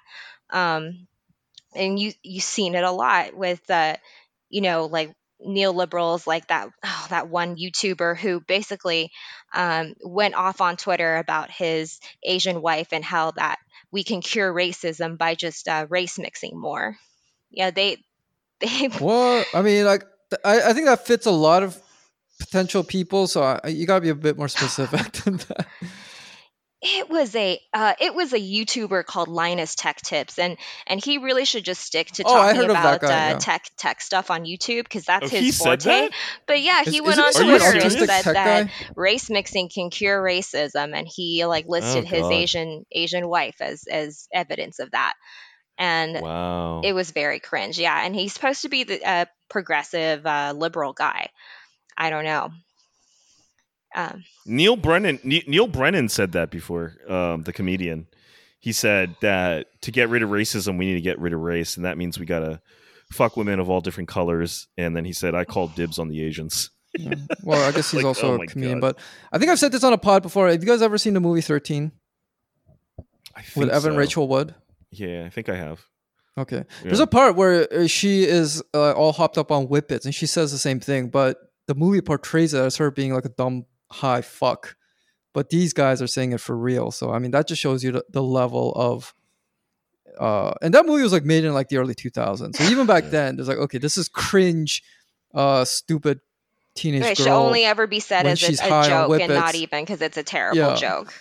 um, 0.50 1.06
and 1.74 1.98
you 1.98 2.12
you've 2.22 2.42
seen 2.42 2.74
it 2.74 2.84
a 2.84 2.90
lot 2.90 3.34
with 3.34 3.60
uh, 3.70 3.96
you 4.48 4.60
know 4.60 4.86
like 4.86 5.14
neoliberals 5.46 6.26
like 6.26 6.46
that 6.48 6.68
oh, 6.84 7.06
that 7.10 7.28
one 7.28 7.56
YouTuber 7.56 8.16
who 8.16 8.40
basically 8.40 9.10
um, 9.54 9.94
went 10.04 10.34
off 10.34 10.60
on 10.60 10.76
Twitter 10.76 11.16
about 11.16 11.50
his 11.50 11.98
Asian 12.22 12.60
wife 12.60 12.88
and 12.92 13.04
how 13.04 13.30
that 13.32 13.58
we 13.90 14.04
can 14.04 14.20
cure 14.20 14.52
racism 14.52 15.16
by 15.16 15.34
just 15.34 15.66
uh, 15.66 15.86
race 15.88 16.18
mixing 16.18 16.58
more. 16.58 16.96
Yeah, 17.50 17.70
they 17.70 17.98
they. 18.60 18.90
Well, 19.00 19.44
I 19.54 19.62
mean, 19.62 19.84
like 19.84 20.04
I, 20.44 20.70
I 20.70 20.72
think 20.72 20.86
that 20.86 21.06
fits 21.06 21.26
a 21.26 21.30
lot 21.30 21.62
of 21.62 21.80
potential 22.38 22.82
people. 22.84 23.26
So 23.26 23.42
I, 23.42 23.68
you 23.68 23.86
gotta 23.86 24.00
be 24.02 24.08
a 24.10 24.14
bit 24.14 24.36
more 24.38 24.48
specific 24.48 25.12
than 25.24 25.36
that. 25.38 25.66
It 26.82 27.10
was 27.10 27.36
a 27.36 27.60
uh, 27.74 27.92
it 28.00 28.14
was 28.14 28.32
a 28.32 28.38
YouTuber 28.38 29.04
called 29.04 29.28
Linus 29.28 29.74
Tech 29.74 29.98
Tips, 30.00 30.38
and 30.38 30.56
and 30.86 30.98
he 31.04 31.18
really 31.18 31.44
should 31.44 31.62
just 31.62 31.82
stick 31.82 32.06
to 32.12 32.22
Oh, 32.24 32.32
talking 32.32 32.56
heard 32.56 32.70
of 32.70 32.72
that 32.74 32.80
about 32.96 33.00
guy, 33.02 33.06
uh, 33.28 33.32
yeah. 33.32 33.38
tech 33.38 33.64
tech 33.76 34.00
stuff 34.00 34.30
on 34.30 34.44
YouTube 34.46 34.84
because 34.84 35.04
that's 35.04 35.26
Oh, 35.26 35.28
he 35.28 35.44
his 35.46 35.58
said 35.58 35.82
forte. 35.82 35.84
that? 36.08 36.12
But 36.46 36.62
yeah, 36.62 36.82
he 36.82 36.96
is 36.96 37.02
went 37.02 37.18
it- 37.18 37.36
on 37.36 37.42
are 37.42 37.44
you 37.44 37.58
Twitter 37.58 37.80
and 37.82 37.92
said 37.92 38.08
that 38.08 38.24
guy? 38.34 38.72
race 38.96 39.28
mixing 39.28 39.68
can 39.68 39.90
cure 39.90 40.22
racism, 40.22 40.94
and 40.96 41.06
he 41.06 41.44
like 41.44 41.66
listed 41.68 42.06
his 42.06 42.24
Asian 42.24 42.86
Asian 42.90 43.28
wife 43.28 43.56
as 43.60 43.84
as 43.86 44.26
evidence 44.32 44.78
of 44.78 44.90
that, 44.92 45.12
and 45.76 46.18
Wow. 46.18 46.80
it 46.82 46.94
was 46.94 47.10
very 47.10 47.40
cringe. 47.40 47.78
Yeah, 47.78 48.02
and 48.06 48.14
he's 48.14 48.32
supposed 48.32 48.62
to 48.62 48.70
be 48.70 48.84
the 48.84 49.04
uh, 49.04 49.24
progressive 49.50 50.24
uh, 50.24 50.54
liberal 50.56 50.92
guy. 50.92 51.28
I 51.96 52.08
don't 52.08 52.24
know. 52.24 52.50
Um, 53.94 54.24
Neal 54.46 54.76
Brennan 54.76 55.18
Neal 55.24 55.66
Brennan 55.66 56.08
said 56.08 56.32
that 56.32 56.50
before, 56.50 56.94
um, 57.08 57.42
the 57.42 57.52
comedian. 57.52 58.06
He 58.60 58.72
said 58.72 59.16
that 59.20 59.66
to 59.82 59.90
get 59.90 60.08
rid 60.08 60.22
of 60.22 60.30
racism, 60.30 60.78
we 60.78 60.86
need 60.86 60.94
to 60.94 61.00
get 61.00 61.18
rid 61.18 61.32
of 61.32 61.40
race, 61.40 61.76
and 61.76 61.84
that 61.84 61.98
means 61.98 62.18
we 62.18 62.26
gotta 62.26 62.60
fuck 63.10 63.36
women 63.36 63.58
of 63.58 63.68
all 63.68 63.80
different 63.80 64.08
colors. 64.08 64.68
And 64.78 64.96
then 64.96 65.04
he 65.04 65.12
said, 65.12 65.34
"I 65.34 65.44
called 65.44 65.74
dibs 65.74 65.98
on 65.98 66.08
the 66.08 66.22
Asians." 66.24 66.70
Yeah. 66.96 67.14
Well, 67.42 67.66
I 67.68 67.72
guess 67.72 67.90
he's 67.90 67.94
Like, 68.04 68.06
also 68.06 68.32
oh 68.38 68.42
a 68.42 68.46
comedian, 68.46 68.80
God. 68.80 68.96
but 68.96 68.98
I 69.32 69.38
think 69.38 69.50
I've 69.50 69.58
said 69.58 69.72
this 69.72 69.82
on 69.84 69.92
a 69.92 69.98
pod 69.98 70.22
before. 70.22 70.48
Have 70.48 70.62
you 70.62 70.68
guys 70.68 70.82
ever 70.82 70.98
seen 70.98 71.14
the 71.14 71.20
movie 71.20 71.40
Thirteen 71.40 71.92
with 73.56 73.70
Evan 73.70 73.92
so. 73.92 73.98
Rachel 73.98 74.28
Wood? 74.28 74.54
Yeah, 74.90 75.24
I 75.26 75.30
think 75.30 75.48
I 75.48 75.56
have. 75.56 75.84
Okay. 76.38 76.64
There's 76.82 77.00
a 77.00 77.06
part 77.06 77.36
where 77.36 77.72
uh, 77.72 77.86
she 77.86 78.24
is 78.24 78.62
uh, 78.72 78.92
all 78.92 79.12
hopped 79.12 79.36
up 79.36 79.50
on 79.50 79.66
whippets 79.66 80.04
and 80.04 80.14
she 80.14 80.26
says 80.26 80.52
the 80.52 80.58
same 80.58 80.80
thing, 80.80 81.08
but 81.08 81.36
the 81.66 81.74
movie 81.74 82.00
portrays 82.00 82.54
it 82.54 82.60
as 82.60 82.76
her 82.76 82.90
being 82.90 83.12
like 83.12 83.24
a 83.24 83.30
dumb 83.30 83.66
high 83.90 84.22
fuck. 84.22 84.76
But 85.32 85.50
these 85.50 85.72
guys 85.72 86.00
are 86.02 86.06
saying 86.06 86.32
it 86.32 86.40
for 86.40 86.56
real. 86.56 86.90
So, 86.90 87.12
I 87.12 87.18
mean, 87.18 87.30
that 87.32 87.46
just 87.46 87.60
shows 87.60 87.84
you 87.84 87.92
the, 87.92 88.04
the 88.10 88.22
level 88.22 88.72
of. 88.74 89.14
Uh, 90.18 90.52
and 90.60 90.74
that 90.74 90.86
movie 90.86 91.02
was 91.02 91.12
like 91.12 91.24
made 91.24 91.44
in 91.44 91.54
like 91.54 91.68
the 91.68 91.76
early 91.76 91.94
2000s. 91.94 92.56
So 92.56 92.64
even 92.64 92.86
back 92.86 93.04
Yeah. 93.04 93.10
then, 93.10 93.36
there's 93.36 93.48
like, 93.48 93.58
okay, 93.58 93.78
this 93.78 93.96
is 93.96 94.08
cringe, 94.08 94.82
uh, 95.34 95.64
stupid 95.64 96.20
teenage 96.74 97.04
it 97.04 97.16
should 97.16 97.28
only 97.28 97.64
ever 97.64 97.86
be 97.86 98.00
said 98.00 98.26
as 98.26 98.38
she's 98.38 98.60
a, 98.60 98.68
high 98.68 98.86
a 98.88 98.92
on 98.94 99.08
joke 99.08 99.20
and 99.20 99.32
not 99.34 99.54
even 99.54 99.82
because 99.82 100.02
it's 100.02 100.16
a 100.16 100.22
terrible 100.22 100.56
Yeah. 100.58 100.74
joke. 100.76 101.14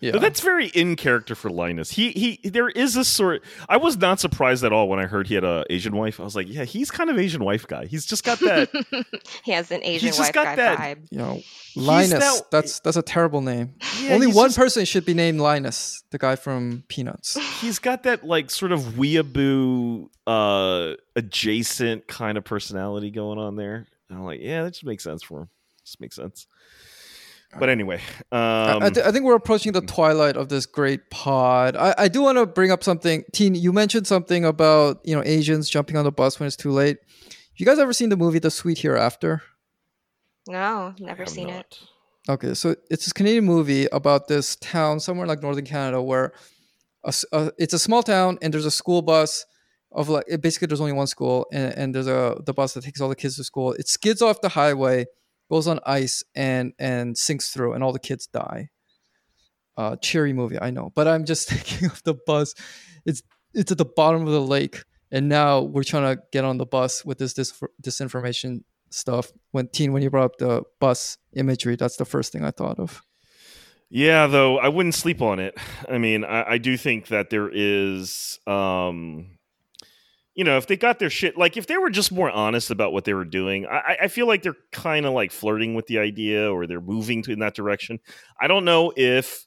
Yeah. 0.00 0.12
But 0.12 0.20
that's 0.20 0.40
very 0.40 0.68
in 0.68 0.94
character 0.96 1.34
for 1.34 1.50
Linus. 1.50 1.90
He 1.90 2.12
he 2.12 2.48
there 2.48 2.68
is 2.68 2.96
a 2.96 3.04
sort 3.04 3.42
I 3.68 3.76
was 3.78 3.96
not 3.96 4.20
surprised 4.20 4.62
at 4.64 4.72
all 4.72 4.88
when 4.88 4.98
I 5.00 5.06
heard 5.06 5.26
he 5.26 5.34
had 5.34 5.44
a 5.44 5.64
Asian 5.70 5.96
wife. 5.96 6.20
I 6.20 6.24
was 6.24 6.36
like, 6.36 6.46
yeah, 6.48 6.64
he's 6.64 6.90
kind 6.90 7.10
of 7.10 7.18
Asian 7.18 7.42
wife 7.44 7.66
guy. 7.66 7.86
He's 7.86 8.06
just 8.06 8.24
got 8.24 8.38
that 8.40 8.70
he 9.44 9.52
has 9.52 9.70
an 9.70 9.82
Asian 9.82 10.08
just 10.08 10.20
wife 10.20 10.32
got 10.32 10.44
guy 10.44 10.56
that- 10.56 10.78
vibe. 10.78 11.06
you 11.10 11.18
know, 11.18 11.40
Linus. 11.76 12.10
that- 12.20 12.50
that's 12.50 12.80
that's 12.80 12.96
a 12.96 13.02
terrible 13.02 13.40
name. 13.40 13.74
yeah, 14.00 14.14
Only 14.14 14.26
one 14.28 14.48
just- 14.48 14.58
person 14.58 14.84
should 14.84 15.04
be 15.04 15.14
named 15.14 15.40
Linus, 15.40 16.02
the 16.10 16.18
guy 16.18 16.36
from 16.36 16.84
Peanuts. 16.88 17.36
he's 17.60 17.78
got 17.78 18.04
that 18.04 18.24
like 18.24 18.50
sort 18.50 18.72
of 18.72 18.80
weeaboo 18.96 20.08
uh 20.26 20.94
adjacent 21.16 22.06
kind 22.06 22.38
of 22.38 22.44
personality 22.44 23.10
going 23.10 23.38
on 23.38 23.56
there. 23.56 23.86
And 24.08 24.18
I'm 24.18 24.24
like, 24.24 24.40
yeah, 24.40 24.62
that 24.64 24.70
just 24.72 24.84
makes 24.84 25.04
sense 25.04 25.22
for 25.22 25.40
him. 25.42 25.48
Just 25.84 26.00
makes 26.00 26.16
sense. 26.16 26.46
But 27.58 27.68
anyway, 27.70 28.00
I- 28.30 28.72
um, 28.72 28.82
I, 28.82 28.90
th- 28.90 29.06
I 29.06 29.10
think 29.12 29.24
we're 29.24 29.34
approaching 29.36 29.72
the 29.72 29.80
twilight 29.80 30.36
of 30.36 30.48
this 30.50 30.66
great 30.66 31.08
pod. 31.10 31.76
I, 31.76 31.94
I 31.96 32.08
do 32.08 32.22
want 32.22 32.36
to 32.38 32.44
bring 32.46 32.70
up 32.70 32.84
something. 32.84 33.24
Teen, 33.32 33.54
you 33.54 33.72
mentioned 33.72 34.06
something 34.06 34.44
about 34.44 35.00
you 35.04 35.14
know 35.16 35.22
Asians 35.24 35.70
jumping 35.70 35.96
on 35.96 36.04
the 36.04 36.12
bus 36.12 36.38
when 36.38 36.46
it's 36.46 36.56
too 36.56 36.70
late. 36.72 36.98
You 37.56 37.64
guys 37.66 37.78
ever 37.78 37.92
seen 37.92 38.10
the 38.10 38.16
movie 38.16 38.38
The 38.38 38.50
Sweet 38.50 38.78
Hereafter? 38.78 39.42
No, 40.46 40.94
never 40.98 41.22
have 41.24 41.28
seen 41.28 41.48
it. 41.48 41.78
Okay, 42.28 42.54
so 42.54 42.74
it's 42.90 43.04
this 43.06 43.12
Canadian 43.12 43.44
movie 43.44 43.86
about 43.92 44.28
this 44.28 44.56
town 44.56 45.00
somewhere 45.00 45.26
like 45.26 45.42
northern 45.42 45.64
Canada 45.64 46.02
where 46.02 46.32
a 47.04 47.08
s 47.08 47.24
a 47.32 47.50
it's 47.58 47.72
a 47.74 47.78
small 47.78 48.02
town 48.02 48.38
and 48.42 48.52
there's 48.52 48.66
a 48.66 48.70
school 48.70 49.00
bus 49.02 49.46
of 49.92 50.08
like 50.10 50.26
basically 50.42 50.66
there's 50.66 50.80
only 50.80 50.92
one 50.92 51.06
school 51.06 51.46
and, 51.52 51.72
and 51.78 51.94
there's 51.94 52.06
a 52.06 52.36
the 52.44 52.52
bus 52.52 52.74
that 52.74 52.84
takes 52.84 53.00
all 53.00 53.08
the 53.08 53.16
kids 53.16 53.36
to 53.36 53.44
school. 53.44 53.72
It 53.72 53.88
skids 53.88 54.20
off 54.20 54.40
the 54.42 54.50
highway, 54.50 55.06
goes 55.50 55.66
on 55.66 55.80
ice 55.86 56.22
and 56.34 56.72
and 56.78 57.16
sinks 57.16 57.50
through, 57.50 57.72
and 57.72 57.82
all 57.82 57.92
the 57.92 57.98
kids 57.98 58.26
die. 58.26 58.70
Uh, 59.76 59.96
cheery 59.96 60.32
movie, 60.32 60.58
I 60.60 60.70
know, 60.70 60.90
but 60.94 61.06
I'm 61.06 61.24
just 61.24 61.48
thinking 61.50 61.88
of 61.90 62.02
the 62.04 62.14
bus. 62.14 62.54
It's 63.04 63.22
it's 63.54 63.72
at 63.72 63.78
the 63.78 63.84
bottom 63.84 64.22
of 64.22 64.32
the 64.32 64.40
lake, 64.40 64.84
and 65.10 65.28
now 65.28 65.60
we're 65.60 65.84
trying 65.84 66.16
to 66.16 66.22
get 66.32 66.44
on 66.44 66.58
the 66.58 66.66
bus 66.66 67.04
with 67.04 67.18
this 67.18 67.34
dis- 67.34 67.62
disinformation 67.82 68.62
stuff. 68.90 69.32
When 69.52 69.68
teen, 69.68 69.92
when 69.92 70.02
you 70.02 70.10
brought 70.10 70.24
up 70.24 70.38
the 70.38 70.62
bus 70.80 71.18
imagery, 71.34 71.76
that's 71.76 71.96
the 71.96 72.04
first 72.04 72.32
thing 72.32 72.44
I 72.44 72.50
thought 72.50 72.78
of. 72.78 73.02
Yeah, 73.90 74.26
though 74.26 74.58
I 74.58 74.68
wouldn't 74.68 74.94
sleep 74.94 75.22
on 75.22 75.38
it. 75.38 75.56
I 75.88 75.98
mean, 75.98 76.24
I, 76.24 76.52
I 76.52 76.58
do 76.58 76.76
think 76.76 77.08
that 77.08 77.30
there 77.30 77.50
is, 77.50 78.38
um, 78.46 79.37
you 80.38 80.44
know, 80.44 80.56
if 80.56 80.68
they 80.68 80.76
got 80.76 81.00
their 81.00 81.10
shit, 81.10 81.36
like 81.36 81.56
if 81.56 81.66
they 81.66 81.76
were 81.76 81.90
just 81.90 82.12
more 82.12 82.30
honest 82.30 82.70
about 82.70 82.92
what 82.92 83.04
they 83.04 83.12
were 83.12 83.24
doing, 83.24 83.66
I, 83.66 83.96
I- 84.02 84.08
feel 84.08 84.28
like 84.28 84.42
they're 84.44 84.62
kind 84.70 85.04
of 85.04 85.12
like 85.12 85.32
flirting 85.32 85.74
with 85.74 85.86
the 85.88 85.98
idea 85.98 86.48
or 86.48 86.68
they're 86.68 86.80
moving 86.80 87.22
to 87.24 87.32
in 87.32 87.40
that 87.40 87.56
direction. 87.56 87.98
I 88.40 88.46
don't 88.46 88.64
know 88.64 88.92
if 88.96 89.46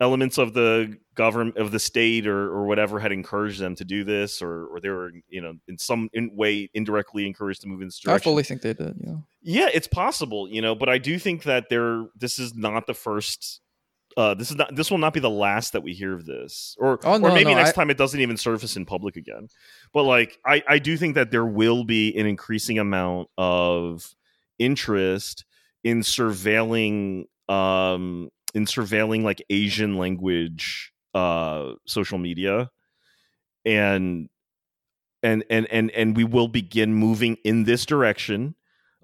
elements 0.00 0.36
of 0.36 0.52
the 0.52 0.98
government 1.14 1.56
of 1.56 1.70
the 1.70 1.78
state 1.78 2.26
or, 2.26 2.44
or 2.52 2.66
whatever 2.66 3.00
had 3.00 3.10
encouraged 3.10 3.58
them 3.58 3.74
to 3.76 3.84
do 3.86 4.04
this 4.04 4.42
or, 4.42 4.66
or 4.66 4.80
they 4.80 4.90
were 4.90 5.10
you 5.30 5.40
know 5.40 5.54
in 5.66 5.78
some 5.78 6.10
in 6.12 6.30
way 6.36 6.68
indirectly 6.74 7.26
encouraged 7.26 7.62
to 7.62 7.66
move 7.68 7.80
in 7.80 7.88
this 7.88 7.98
direction. 7.98 8.20
I 8.20 8.22
fully 8.22 8.42
think 8.42 8.60
they 8.60 8.74
did. 8.74 8.96
Yeah. 9.00 9.14
yeah, 9.40 9.68
it's 9.72 9.88
possible, 9.88 10.46
you 10.46 10.60
know, 10.60 10.74
but 10.74 10.90
I 10.90 10.98
do 10.98 11.18
think 11.18 11.44
that 11.44 11.70
there 11.70 12.04
this 12.14 12.38
is 12.38 12.54
not 12.54 12.86
the 12.86 12.94
first 12.94 13.60
uh 14.16 14.34
this 14.34 14.50
is 14.50 14.56
not 14.56 14.74
this 14.74 14.90
will 14.90 14.98
not 14.98 15.12
be 15.12 15.20
the 15.20 15.30
last 15.30 15.72
that 15.72 15.82
we 15.82 15.92
hear 15.92 16.14
of 16.14 16.24
this. 16.26 16.76
Or 16.78 16.98
Oh, 17.04 17.14
or 17.20 17.30
maybe 17.32 17.44
no, 17.44 17.54
next 17.54 17.70
I- 17.70 17.72
time 17.72 17.90
it 17.90 17.98
doesn't 17.98 18.20
even 18.20 18.36
surface 18.36 18.76
in 18.76 18.84
public 18.86 19.16
again. 19.16 19.48
But 19.92 20.04
like 20.04 20.38
I 20.44 20.62
I 20.66 20.78
do 20.78 20.96
think 20.96 21.14
that 21.14 21.30
there 21.30 21.46
will 21.46 21.84
be 21.84 22.16
an 22.18 22.26
increasing 22.26 22.78
amount 22.78 23.28
of 23.36 24.14
interest 24.58 25.44
in 25.84 26.00
surveilling 26.00 27.24
um 27.48 28.30
in 28.54 28.64
surveilling 28.64 29.22
like 29.22 29.42
Asian 29.50 29.96
language 29.98 30.92
uh 31.14 31.72
social 31.86 32.18
media 32.18 32.70
and 33.64 34.28
and 35.22 35.44
and 35.50 35.66
and 35.70 35.90
and 35.92 36.16
we 36.16 36.24
will 36.24 36.48
begin 36.48 36.94
moving 36.94 37.36
in 37.44 37.64
this 37.64 37.84
direction 37.86 38.54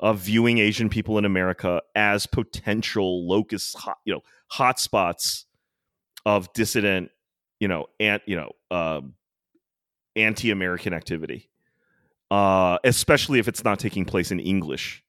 of 0.00 0.18
viewing 0.18 0.58
Asian 0.58 0.88
people 0.88 1.18
in 1.18 1.24
America 1.24 1.80
as 1.94 2.26
potential 2.26 3.26
locus, 3.28 3.74
you 4.04 4.12
know, 4.12 4.22
hotspots 4.52 5.44
of 6.26 6.52
dissident, 6.52 7.10
you 7.60 7.68
know, 7.68 7.86
and 8.00 8.20
you 8.26 8.36
know, 8.36 8.52
um, 8.70 9.14
anti-American 10.16 10.92
activity, 10.92 11.50
uh, 12.30 12.78
especially 12.84 13.38
if 13.38 13.48
it's 13.48 13.64
not 13.64 13.78
taking 13.78 14.04
place 14.04 14.30
in 14.30 14.40
English, 14.40 15.02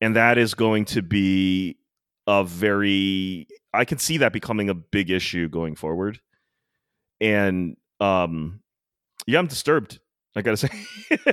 and 0.00 0.16
that 0.16 0.38
is 0.38 0.54
going 0.54 0.84
to 0.86 1.02
be 1.02 1.78
a 2.26 2.44
very. 2.44 3.46
I 3.72 3.84
can 3.84 3.98
see 3.98 4.18
that 4.18 4.32
becoming 4.32 4.68
a 4.68 4.74
big 4.74 5.10
issue 5.10 5.48
going 5.48 5.76
forward, 5.76 6.20
and 7.20 7.76
um, 8.00 8.60
yeah, 9.26 9.38
I'm 9.38 9.46
disturbed. 9.46 10.00
I 10.36 10.42
gotta 10.42 10.56
say, 10.56 10.68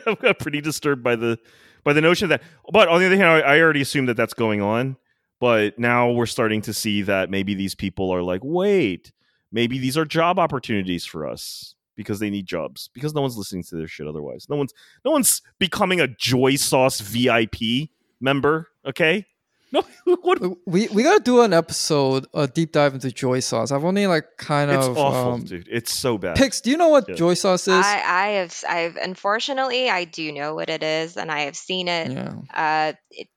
I'm 0.05 0.35
pretty 0.35 0.61
disturbed 0.61 1.03
by 1.03 1.15
the 1.15 1.39
by 1.83 1.93
the 1.93 2.01
notion 2.01 2.25
of 2.25 2.29
that. 2.29 2.41
But 2.71 2.89
on 2.89 2.99
the 2.99 3.05
other 3.07 3.15
hand, 3.15 3.27
I, 3.27 3.39
I 3.39 3.59
already 3.61 3.81
assume 3.81 4.07
that 4.07 4.17
that's 4.17 4.33
going 4.33 4.61
on. 4.61 4.97
But 5.39 5.77
now 5.77 6.11
we're 6.11 6.25
starting 6.25 6.61
to 6.63 6.73
see 6.73 7.03
that 7.03 7.29
maybe 7.29 7.53
these 7.53 7.75
people 7.75 8.09
are 8.11 8.23
like, 8.23 8.41
wait, 8.43 9.11
maybe 9.51 9.77
these 9.77 9.97
are 9.97 10.05
job 10.05 10.39
opportunities 10.39 11.05
for 11.05 11.27
us 11.27 11.75
because 11.95 12.19
they 12.19 12.29
need 12.29 12.45
jobs 12.47 12.89
because 12.93 13.13
no 13.13 13.21
one's 13.21 13.37
listening 13.37 13.63
to 13.63 13.75
their 13.75 13.87
shit 13.87 14.07
otherwise. 14.07 14.47
No 14.49 14.55
one's 14.55 14.73
no 15.05 15.11
one's 15.11 15.41
becoming 15.59 15.99
a 16.01 16.07
Joy 16.07 16.55
Sauce 16.55 16.99
VIP 17.01 17.89
member. 18.19 18.67
Okay, 18.85 19.25
No, 19.71 19.83
what? 20.21 20.39
We 20.65 20.87
we 20.87 21.03
gotta 21.03 21.23
do 21.23 21.41
an 21.41 21.53
episode, 21.53 22.25
a 22.33 22.47
deep 22.47 22.71
dive 22.71 22.93
into 22.95 23.11
joy 23.11 23.39
sauce. 23.41 23.71
I've 23.71 23.83
only 23.85 24.07
like 24.07 24.25
kind 24.37 24.71
It's 24.71 24.87
of 24.87 24.97
awful, 24.97 25.33
um, 25.33 25.43
dude. 25.43 25.67
It's 25.69 25.93
so 25.93 26.17
bad. 26.17 26.35
Pix, 26.37 26.61
do 26.61 26.71
you 26.71 26.77
know 26.77 26.87
what 26.89 27.07
Yeah. 27.09 27.15
joy 27.15 27.33
sauce 27.35 27.67
is? 27.67 27.73
I, 27.85 28.01
I 28.05 28.27
have, 28.39 28.63
I've 28.67 28.95
unfortunately, 28.95 29.89
I 29.89 30.05
do 30.05 30.31
know 30.31 30.55
what 30.55 30.69
it 30.69 30.81
is, 30.83 31.15
and 31.17 31.29
I 31.31 31.41
have 31.41 31.55
seen 31.55 31.87
it. 31.89 32.11
yeah. 32.11 32.33
Uh, 32.53 32.93
it, 33.11 33.27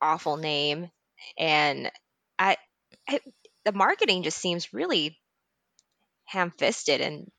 awful 0.00 0.36
name, 0.36 0.90
and 1.38 1.90
I, 2.38 2.56
I, 3.08 3.20
the 3.64 3.72
marketing 3.72 4.22
just 4.22 4.38
seems 4.38 4.72
really 4.72 5.18
ham-fisted 6.24 7.00
and, 7.00 7.30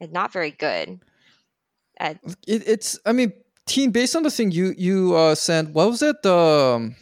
and 0.00 0.12
not 0.12 0.32
very 0.32 0.50
good. 0.50 1.00
It, 2.00 2.20
it's 2.46 2.98
I 3.06 3.12
mean, 3.12 3.32
teen 3.66 3.90
based 3.90 4.14
on 4.14 4.22
the 4.22 4.30
thing 4.30 4.50
you 4.50 4.74
you 4.76 5.14
uh 5.14 5.34
sent, 5.34 5.70
what 5.70 5.88
was 5.88 6.02
it? 6.02 6.22
The 6.22 6.34
um, 6.34 6.96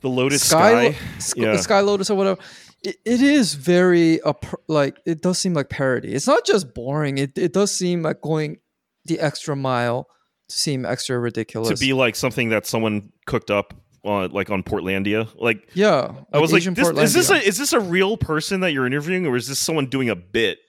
the 0.00 0.08
Lotus 0.08 0.48
Sky, 0.48 0.92
Sky. 0.92 0.98
Sk- 1.18 1.36
yeah. 1.36 1.56
Sky 1.56 1.80
Lotus 1.80 2.08
or 2.08 2.16
whatever. 2.16 2.40
It, 2.82 2.96
it 3.04 3.20
is 3.20 3.54
very 3.54 4.20
uh, 4.22 4.32
like 4.68 4.98
it 5.04 5.20
does 5.20 5.38
seem 5.38 5.54
like 5.54 5.68
parody. 5.68 6.14
It's 6.14 6.26
not 6.26 6.46
just 6.46 6.72
boring. 6.72 7.18
It 7.18 7.36
it 7.36 7.52
does 7.52 7.70
seem 7.70 8.02
like 8.02 8.22
going 8.22 8.58
the 9.04 9.20
extra 9.20 9.54
mile 9.54 10.08
to 10.48 10.56
seem 10.56 10.86
extra 10.86 11.18
ridiculous. 11.18 11.68
to 11.68 11.76
be 11.76 11.92
like 11.92 12.16
something 12.16 12.48
that 12.48 12.66
someone 12.66 13.12
cooked 13.26 13.50
up 13.50 13.74
on 14.04 14.30
like 14.30 14.50
on 14.50 14.62
Portlandia. 14.62 15.28
Like 15.36 15.68
yeah, 15.74 16.12
I 16.32 16.38
was 16.38 16.52
Asian 16.52 16.74
like, 16.74 16.94
this, 16.94 16.98
is 16.98 17.14
this 17.14 17.30
a 17.30 17.46
is 17.46 17.58
this 17.58 17.72
a 17.72 17.80
real 17.80 18.16
person 18.16 18.60
that 18.60 18.72
you're 18.72 18.86
interviewing, 18.86 19.26
or 19.26 19.36
is 19.36 19.48
this 19.48 19.58
someone 19.58 19.86
doing 19.86 20.08
a 20.10 20.16
bit? 20.16 20.58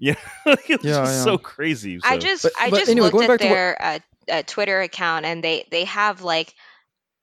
Yeah, 0.00 0.14
it's 0.46 0.68
Yeah, 0.68 0.76
just 0.76 1.12
yeah. 1.12 1.24
so 1.24 1.38
crazy. 1.38 1.98
I 2.04 2.18
just 2.18 2.44
But- 2.44 2.52
I 2.60 2.70
but 2.70 2.78
just 2.78 2.90
anyway, 2.90 3.10
looked 3.10 3.24
at 3.24 3.28
back 3.28 3.40
to 3.40 3.46
what- 3.46 3.52
their 3.52 3.82
uh, 3.82 3.98
uh, 4.30 4.42
Twitter 4.46 4.80
account 4.80 5.24
and 5.26 5.42
they 5.42 5.66
they 5.72 5.84
have 5.86 6.22
like 6.22 6.54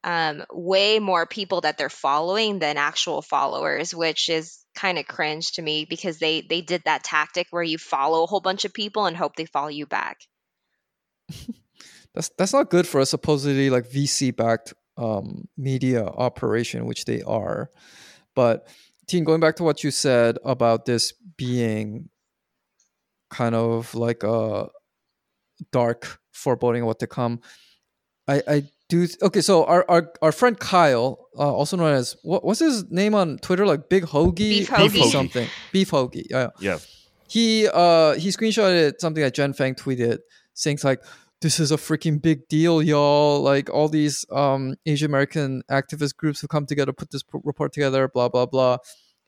um, 0.03 0.43
way 0.51 0.99
more 0.99 1.25
people 1.25 1.61
that 1.61 1.77
they're 1.77 1.87
following 1.89 2.59
than 2.59 2.75
actual 2.75 3.21
followers, 3.21 3.95
which 3.95 4.27
is 4.27 4.59
kind 4.75 4.97
of 4.99 5.07
cringe 5.07 5.53
to 5.53 5.61
me 5.61 5.85
because 5.89 6.19
they 6.19 6.41
they 6.41 6.59
did 6.59 6.81
that 6.83 7.05
tactic 7.05 7.47
where 7.51 7.63
you 7.63 7.77
follow 7.77 8.23
a 8.23 8.27
whole 8.27 8.41
bunch 8.41 8.65
of 8.65 8.73
people 8.73 9.05
and 9.05 9.15
hope 9.15 9.37
they 9.37 9.45
follow 9.45 9.69
you 9.69 9.85
back. 9.85 10.17
that's 12.13 12.29
that's 12.37 12.53
not 12.53 12.69
good 12.69 12.87
for 12.87 12.99
a 12.99 13.05
supposedly 13.05 13.69
like 13.69 13.89
VC 13.89 14.35
backed 14.35 14.73
um, 14.97 15.47
media 15.57 16.05
operation, 16.05 16.85
which 16.85 17.05
they 17.05 17.21
are. 17.23 17.69
But 18.35 18.67
Teen, 19.07 19.23
going 19.23 19.39
back 19.39 19.55
to 19.57 19.63
what 19.63 19.83
you 19.83 19.91
said 19.91 20.37
about 20.43 20.85
this 20.85 21.13
being 21.37 22.09
kind 23.29 23.53
of 23.53 23.93
like 23.93 24.23
a 24.23 24.69
dark 25.71 26.19
foreboding 26.31 26.81
of 26.81 26.87
what 26.87 26.99
to 26.99 27.07
come, 27.07 27.39
I 28.27 28.41
I 28.47 28.63
do 28.89 29.05
th- 29.05 29.21
okay. 29.21 29.41
So 29.41 29.65
our 29.65 29.85
our, 29.87 30.11
our 30.21 30.31
friend 30.31 30.59
Kyle, 30.59 31.27
uh, 31.37 31.53
also 31.53 31.77
known 31.77 31.93
as 31.93 32.15
what 32.23 32.43
what's 32.43 32.59
his 32.59 32.89
name 32.89 33.13
on 33.13 33.37
Twitter, 33.37 33.65
like 33.65 33.89
Big 33.89 34.05
Hoagie, 34.05 34.35
Beef 34.37 34.69
Hoagie. 34.69 35.11
something, 35.11 35.47
Beef 35.71 35.91
Hoagie, 35.91 36.25
yeah 36.29 36.49
yeah, 36.59 36.79
he 37.27 37.67
uh 37.67 38.13
he 38.13 38.29
screenshotted 38.29 38.99
something 38.99 39.21
that 39.21 39.35
Jenn 39.35 39.53
Fang 39.53 39.75
tweeted 39.75 40.19
saying 40.55 40.79
like 40.83 41.03
this 41.45 41.59
is 41.59 41.71
a 41.71 41.77
freaking 41.77 42.19
big 42.19 42.47
deal 42.47 42.81
y'all. 42.81 43.39
Like 43.39 43.69
all 43.69 43.87
these 43.87 44.25
um 44.31 44.73
Asian 44.87 45.11
American 45.11 45.61
activist 45.69 46.15
groups 46.15 46.41
have 46.41 46.49
come 46.49 46.65
together 46.65 46.91
put 46.91 47.11
this 47.11 47.21
p- 47.21 47.37
report 47.43 47.71
together 47.71 48.07
blah 48.07 48.29
blah 48.29 48.47
blah. 48.47 48.77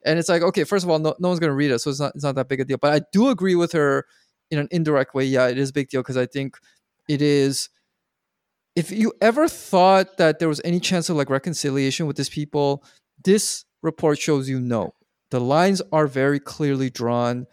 And 0.04 0.18
it's 0.18 0.28
like 0.28 0.42
okay 0.42 0.64
first 0.64 0.84
of 0.84 0.90
all 0.90 0.98
no, 0.98 1.14
no 1.20 1.28
one's 1.28 1.38
going 1.38 1.50
to 1.50 1.54
read 1.54 1.70
it 1.70 1.78
so 1.78 1.90
it's 1.90 2.00
not 2.00 2.12
it's 2.16 2.24
not 2.24 2.34
that 2.34 2.48
big 2.48 2.58
a 2.58 2.64
deal. 2.64 2.76
But 2.76 2.92
I 2.92 3.06
do 3.12 3.28
agree 3.28 3.54
with 3.54 3.70
her 3.70 4.04
in 4.50 4.58
an 4.58 4.66
indirect 4.72 5.14
way. 5.14 5.26
Yeah 5.26 5.46
it 5.46 5.58
is 5.58 5.70
a 5.70 5.72
big 5.72 5.90
deal 5.90 6.02
because 6.02 6.16
I 6.16 6.26
think 6.26 6.56
it 7.08 7.22
is 7.22 7.68
if 8.74 8.90
you 8.90 9.12
ever 9.20 9.46
thought 9.46 10.16
that 10.16 10.40
there 10.40 10.48
was 10.48 10.60
any 10.64 10.80
chance 10.80 11.08
of 11.08 11.14
like 11.14 11.30
reconciliation 11.30 12.08
with 12.08 12.16
these 12.16 12.28
people 12.28 12.82
this 13.24 13.64
report 13.80 14.18
shows 14.18 14.48
you 14.48 14.58
no. 14.58 14.92
The 15.30 15.40
lines 15.40 15.80
are 15.92 16.08
very 16.08 16.40
clearly 16.40 16.90
drawn. 16.90 17.46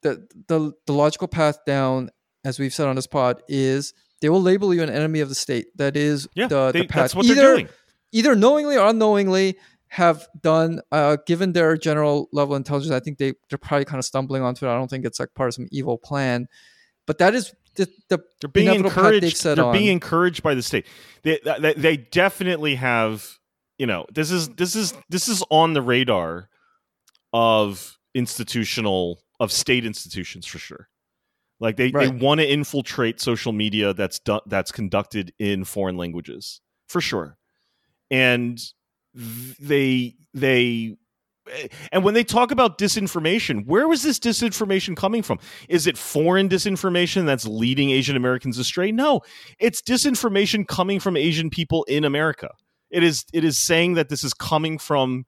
The 0.00 0.26
the 0.48 0.72
the 0.86 0.94
logical 0.94 1.28
path 1.28 1.58
down, 1.66 2.08
as 2.44 2.58
we've 2.58 2.74
said 2.74 2.86
on 2.88 2.96
this 2.96 3.06
pod, 3.06 3.42
is 3.48 3.94
they 4.20 4.28
will 4.28 4.42
label 4.42 4.74
you 4.74 4.82
an 4.82 4.90
enemy 4.90 5.20
of 5.20 5.28
the 5.28 5.34
state. 5.34 5.66
That 5.76 5.96
is 5.96 6.28
yeah. 6.34 6.48
the, 6.48 6.72
they- 6.72 6.82
the 6.82 6.86
path. 6.86 6.96
that's 7.02 7.14
what 7.14 7.26
either, 7.26 7.34
they're 7.34 7.54
doing. 7.54 7.68
either 8.12 8.34
knowingly 8.34 8.76
or 8.76 8.88
unknowingly 8.88 9.56
have 9.88 10.28
done 10.40 10.80
uh, 10.92 11.16
given 11.26 11.52
their 11.52 11.76
general 11.76 12.28
level 12.32 12.54
of 12.54 12.60
intelligence. 12.60 12.92
I 12.92 13.00
think 13.00 13.18
they 13.18 13.34
they're 13.48 13.58
probably 13.58 13.84
kind 13.84 13.98
of 13.98 14.04
stumbling 14.04 14.42
onto 14.42 14.66
it. 14.66 14.70
I 14.70 14.76
don't 14.76 14.88
think 14.88 15.04
it's 15.04 15.18
like 15.18 15.34
part 15.34 15.48
of 15.48 15.54
some 15.54 15.66
evil 15.72 15.98
plan, 15.98 16.46
but 17.06 17.18
that 17.18 17.34
is 17.34 17.52
the, 17.74 17.88
the 18.08 18.18
They're 18.40 18.48
being 18.48 18.74
encouraged. 18.74 19.42
They're 19.42 19.64
on. 19.64 19.72
being 19.72 19.88
encouraged 19.88 20.42
by 20.42 20.54
the 20.54 20.62
state. 20.62 20.86
They, 21.22 21.40
they 21.60 21.74
they 21.74 21.96
definitely 21.96 22.76
have. 22.76 23.38
You 23.78 23.86
know, 23.86 24.04
this 24.12 24.30
is 24.30 24.50
this 24.50 24.76
is 24.76 24.92
this 25.08 25.26
is 25.26 25.42
on 25.50 25.72
the 25.72 25.80
radar 25.82 26.50
of 27.32 27.96
institutional 28.14 29.20
of 29.38 29.50
state 29.50 29.84
institutions 29.84 30.46
for 30.46 30.58
sure. 30.58 30.88
Like 31.60 31.76
they, 31.76 31.90
they 31.90 32.08
want 32.08 32.40
to 32.40 32.50
infiltrate 32.50 33.20
social 33.20 33.52
media 33.52 33.92
that's 33.92 34.18
done 34.18 34.40
that's 34.46 34.72
conducted 34.72 35.34
in 35.38 35.64
foreign 35.64 35.98
languages 35.98 36.62
for 36.88 37.02
sure, 37.02 37.36
and 38.10 38.58
they 39.14 40.14
they 40.32 40.96
eh, 41.52 41.68
and 41.92 42.02
when 42.02 42.14
they 42.14 42.24
talk 42.24 42.50
about 42.50 42.78
disinformation, 42.78 43.66
where 43.66 43.86
was 43.86 44.02
this 44.02 44.18
disinformation 44.18 44.96
coming 44.96 45.22
from? 45.22 45.38
Is 45.68 45.86
it 45.86 45.98
foreign 45.98 46.48
disinformation 46.48 47.26
that's 47.26 47.46
leading 47.46 47.90
Asian 47.90 48.16
Americans 48.16 48.58
astray? 48.58 48.90
No, 48.90 49.20
it's 49.58 49.82
disinformation 49.82 50.66
coming 50.66 50.98
from 50.98 51.14
Asian 51.14 51.50
people 51.50 51.84
in 51.84 52.06
America. 52.06 52.48
It 52.90 53.02
is 53.02 53.26
it 53.34 53.44
is 53.44 53.58
saying 53.58 53.94
that 53.94 54.08
this 54.08 54.24
is 54.24 54.32
coming 54.32 54.78
from 54.78 55.26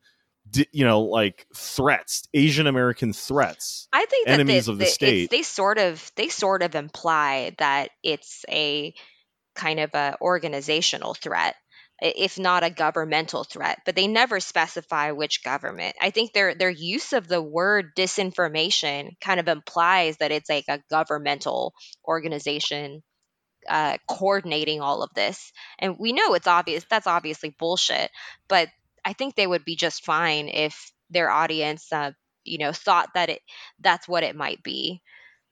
you 0.72 0.84
know 0.84 1.02
like 1.02 1.46
threats, 1.54 2.28
Asian 2.34 2.66
American 2.66 3.12
threats. 3.12 3.88
I 3.92 4.06
think 4.06 4.26
that 4.26 4.34
Enemies 4.34 4.66
they, 4.66 4.72
of 4.72 4.78
the 4.78 4.84
they- 4.84 4.90
state. 4.90 5.30
They 5.30 5.42
sort 5.42 5.78
of 5.78 6.10
they 6.16 6.28
sort 6.28 6.62
of 6.62 6.74
imply 6.74 7.54
that 7.58 7.90
it's 8.02 8.44
a 8.48 8.94
kind 9.54 9.80
of 9.80 9.94
a 9.94 10.16
organizational 10.20 11.14
threat, 11.14 11.54
if 12.00 12.38
not 12.38 12.64
a 12.64 12.70
governmental 12.70 13.44
threat. 13.44 13.78
But 13.84 13.96
they 13.96 14.06
never 14.06 14.40
specify 14.40 15.12
which 15.12 15.44
government. 15.44 15.96
I 16.00 16.10
think 16.10 16.32
their 16.32 16.54
their 16.54 16.70
use 16.70 17.12
of 17.12 17.28
the 17.28 17.42
word 17.42 17.94
disinformation 17.96 19.18
kind 19.20 19.40
of 19.40 19.48
implies 19.48 20.16
that 20.18 20.32
it's 20.32 20.48
like 20.48 20.64
a 20.68 20.82
governmental 20.90 21.74
organization 22.06 23.02
uh, 23.68 23.96
coordinating 24.08 24.80
all 24.80 25.02
of 25.02 25.10
this. 25.14 25.52
And 25.78 25.96
we 25.98 26.12
know 26.12 26.34
it's 26.34 26.46
obvious 26.46 26.84
that's 26.88 27.06
obviously 27.06 27.54
bullshit. 27.58 28.10
But 28.48 28.68
I 29.04 29.12
think 29.12 29.34
they 29.34 29.46
would 29.46 29.64
be 29.64 29.76
just 29.76 30.04
fine 30.04 30.48
if 30.48 30.92
their 31.10 31.30
audience, 31.30 31.92
uh, 31.92 32.12
you 32.44 32.58
know, 32.58 32.72
thought 32.72 33.10
that 33.14 33.28
it 33.30 33.40
that's 33.80 34.08
what 34.08 34.22
it 34.22 34.36
might 34.36 34.62
be 34.62 35.02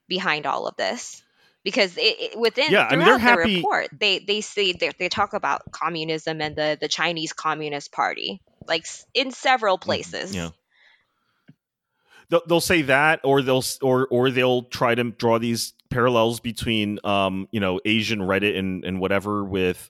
behind 0.07 0.45
all 0.45 0.67
of 0.67 0.75
this. 0.75 1.21
Because 1.63 1.95
it, 1.95 2.01
it, 2.19 2.39
within 2.39 2.71
Yeah, 2.71 2.87
I 2.89 2.95
mean, 2.95 3.05
throughout 3.05 3.05
they're 3.05 3.35
the 3.35 3.41
happy- 3.43 3.55
report, 3.57 3.87
they 3.99 4.19
they 4.19 4.41
say 4.41 4.73
they, 4.73 4.91
they 4.97 5.09
talk 5.09 5.33
about 5.33 5.71
communism 5.71 6.41
and 6.41 6.55
the 6.55 6.77
the 6.81 6.87
Chinese 6.87 7.33
Communist 7.33 7.91
Party, 7.91 8.41
like 8.67 8.85
in 9.13 9.31
several 9.31 9.77
places. 9.77 10.31
Mm-hmm. 10.31 10.37
Yeah. 10.39 10.49
They'll, 12.29 12.41
they'll 12.47 12.61
say 12.61 12.83
that, 12.83 13.19
or 13.23 13.41
they'll 13.41 13.63
or 13.81 14.07
or 14.07 14.31
they'll 14.31 14.63
try 14.63 14.95
to 14.95 15.03
draw 15.11 15.37
these 15.37 15.73
parallels 15.89 16.39
between, 16.39 16.97
um, 17.03 17.47
you 17.51 17.59
know, 17.59 17.79
Asian 17.83 18.21
Reddit 18.21 18.57
and 18.57 18.85
and 18.85 18.99
whatever 18.99 19.43
with, 19.43 19.89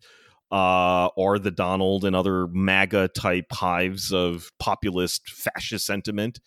uh, 0.52 1.08
or 1.16 1.40
the 1.40 1.52
Donald 1.52 2.06
and 2.06 2.16
other 2.16 2.48
MAGA 2.48 3.10
type 3.10 3.52
hives 3.52 4.12
of 4.12 4.52
populist 4.60 5.30
fascist 5.30 5.86
sentiment, 5.86 6.40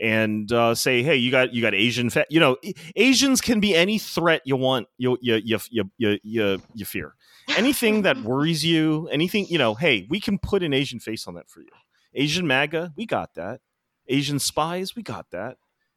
and 0.00 0.50
uh, 0.52 0.74
say, 0.74 1.02
hey, 1.02 1.16
you 1.16 1.30
got 1.30 1.52
you 1.52 1.62
got 1.62 1.74
Asian, 1.74 2.10
fa- 2.10 2.26
you 2.30 2.40
know, 2.40 2.56
Asians 2.94 3.40
can 3.40 3.60
be 3.60 3.74
any 3.74 3.98
threat 3.98 4.42
you 4.44 4.56
want, 4.56 4.86
you 4.98 5.18
you 5.20 5.40
you 5.44 5.58
you 5.70 5.90
you 5.96 6.18
you, 6.22 6.62
you 6.74 6.84
fear. 6.84 7.14
Anything 7.56 8.02
that 8.02 8.16
worries 8.22 8.64
you, 8.64 9.08
anything 9.08 9.46
you 9.48 9.58
know, 9.58 9.74
hey, 9.74 10.06
we 10.08 10.20
can 10.20 10.38
put 10.38 10.62
an 10.62 10.72
Asian 10.72 11.00
face 11.00 11.26
on 11.26 11.34
that 11.34 11.48
for 11.48 11.60
you. 11.60 11.68
Asian 12.14 12.46
MAGA, 12.46 12.92
we 12.96 13.06
got 13.06 13.34
that. 13.34 13.60
Asian 14.08 14.38
spies, 14.38 14.94
we 14.96 15.02
got 15.02 15.30
that. 15.30 15.56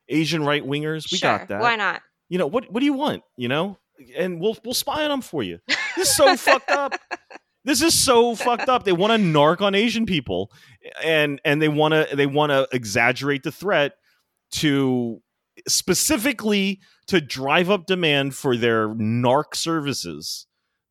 Asian 0.10 0.43
right 0.43 0.64
wingers, 0.64 1.12
we 1.12 1.18
sure, 1.18 1.38
got 1.38 1.47
that. 1.49 1.62
why 1.62 1.76
not? 1.76 2.02
You 2.30 2.38
know 2.38 2.47
what? 2.47 2.72
What 2.72 2.80
do 2.80 2.86
you 2.86 2.93
want? 2.93 3.24
You 3.38 3.49
know, 3.49 3.78
and 4.16 4.39
we'll 4.39 4.58
we'll 4.64 4.74
spy 4.74 5.04
on 5.04 5.10
them 5.10 5.22
for 5.22 5.43
you. 5.43 5.60
This 5.95 6.10
is 6.10 6.16
so 6.16 6.36
fucked 6.38 6.70
up. 6.70 6.93
This 7.64 7.82
is 7.82 7.99
so 7.99 8.36
fucked 8.36 8.70
up. 8.70 8.86
They 8.86 8.91
want 8.91 9.12
to 9.12 9.20
narc 9.20 9.62
on 9.62 9.76
Asian 9.76 10.06
people, 10.06 10.52
and 11.04 11.39
and 11.45 11.62
they 11.62 11.70
want 11.70 11.93
to 11.93 12.16
they 12.16 12.26
want 12.26 12.52
to 12.52 12.68
exaggerate 12.72 13.43
the 13.43 13.52
threat 13.52 13.93
to 14.54 15.22
specifically 15.68 16.80
to 17.08 17.22
drive 17.22 17.70
up 17.70 17.86
demand 17.86 18.36
for 18.36 18.58
their 18.58 18.89
narc 18.89 19.56
services. 19.56 20.47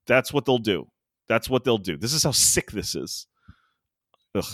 That's 0.07 0.33
what 0.33 0.45
they'll 0.45 0.59
do. 0.59 0.87
That's 1.29 1.49
what 1.49 1.65
they'll 1.65 1.79
do. 1.79 1.97
This 1.97 2.13
is 2.13 2.25
how 2.25 2.33
sick 2.33 2.71
this 2.71 2.95
is. 2.95 3.27
Ugh, 4.35 4.45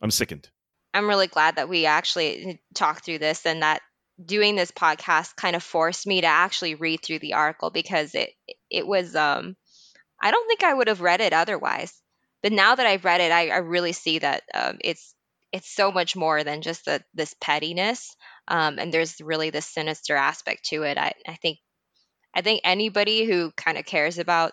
I'm 0.00 0.10
sickened. 0.10 0.50
I'm 0.94 1.08
really 1.08 1.26
glad 1.26 1.56
that 1.56 1.68
we 1.68 1.86
actually 1.86 2.46
eh, 2.46 2.54
talked 2.74 3.04
through 3.04 3.18
this 3.18 3.44
and 3.46 3.62
that 3.62 3.82
doing 4.24 4.56
this 4.56 4.70
podcast 4.72 5.36
kind 5.36 5.56
of 5.56 5.62
forced 5.62 6.06
me 6.06 6.20
to 6.22 6.26
actually 6.26 6.74
read 6.74 7.02
through 7.02 7.20
the 7.20 7.34
article 7.34 7.70
because 7.70 8.14
it 8.14 8.30
it 8.70 8.86
was 8.86 9.14
um 9.14 9.56
I 10.20 10.30
don't 10.30 10.48
think 10.48 10.64
I 10.64 10.74
would 10.74 10.88
have 10.88 11.00
read 11.00 11.20
it 11.20 11.32
otherwise. 11.32 11.92
but 12.42 12.52
now 12.52 12.74
that 12.74 12.86
I've 12.86 13.04
read 13.04 13.20
it, 13.20 13.32
I, 13.32 13.48
I 13.48 13.58
really 13.58 13.92
see 13.92 14.18
that 14.20 14.42
um, 14.54 14.78
it's 14.82 15.14
it's 15.52 15.70
so 15.74 15.90
much 15.92 16.14
more 16.16 16.44
than 16.44 16.62
just 16.62 16.84
the, 16.84 17.02
this 17.14 17.34
pettiness. 17.40 18.14
Um, 18.48 18.78
and 18.78 18.92
there's 18.92 19.20
really 19.20 19.50
this 19.50 19.66
sinister 19.66 20.14
aspect 20.14 20.66
to 20.66 20.82
it. 20.82 20.98
I, 20.98 21.12
I 21.26 21.36
think 21.36 21.58
I 22.34 22.42
think 22.42 22.60
anybody 22.64 23.24
who 23.24 23.52
kind 23.56 23.78
of 23.78 23.86
cares 23.86 24.18
about 24.18 24.52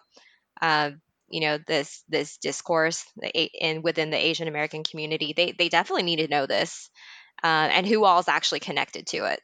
uh, 0.61 0.91
you 1.30 1.41
know 1.41 1.57
this 1.68 2.03
this 2.09 2.38
discourse 2.38 3.05
in 3.34 3.82
within 3.82 4.09
the 4.11 4.18
Asian 4.18 4.47
American 4.47 4.84
community, 4.84 5.34
they 5.36 5.51
they 5.51 5.70
definitely 5.70 6.03
need 6.03 6.18
to 6.18 6.28
know 6.28 6.45
this 6.45 6.89
uh, 7.43 7.70
and 7.72 7.86
who 7.88 8.05
all 8.05 8.20
is 8.20 8.28
actually 8.28 8.59
connected 8.61 9.07
to 9.07 9.26
it 9.26 9.41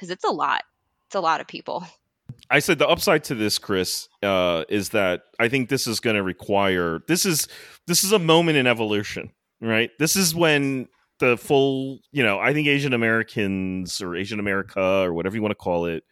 because 0.00 0.10
it's 0.10 0.24
a 0.24 0.30
lot. 0.30 0.62
It's 1.06 1.14
a 1.14 1.20
lot 1.20 1.42
of 1.42 1.46
people. 1.46 1.84
I 2.48 2.60
said 2.60 2.78
the 2.78 2.88
upside 2.88 3.22
to 3.24 3.34
this, 3.34 3.58
Chris, 3.58 4.08
uh, 4.22 4.64
is 4.70 4.90
that 4.90 5.22
I 5.38 5.48
think 5.48 5.68
this 5.68 5.86
is 5.86 6.00
going 6.00 6.16
to 6.16 6.22
require 6.22 7.00
this 7.06 7.26
is 7.26 7.46
this 7.86 8.02
is 8.02 8.12
a 8.12 8.18
moment 8.18 8.56
in 8.56 8.66
evolution, 8.66 9.30
right? 9.60 9.90
This 9.98 10.16
is 10.16 10.34
when 10.34 10.88
the 11.18 11.36
full, 11.36 11.98
you 12.12 12.22
know, 12.22 12.38
I 12.38 12.54
think 12.54 12.66
Asian 12.66 12.94
Americans 12.94 14.00
or 14.00 14.16
Asian 14.16 14.40
America 14.40 14.80
or 14.80 15.12
whatever 15.12 15.36
you 15.36 15.42
want 15.42 15.52
to 15.52 15.56
call 15.56 15.84
it 15.84 16.02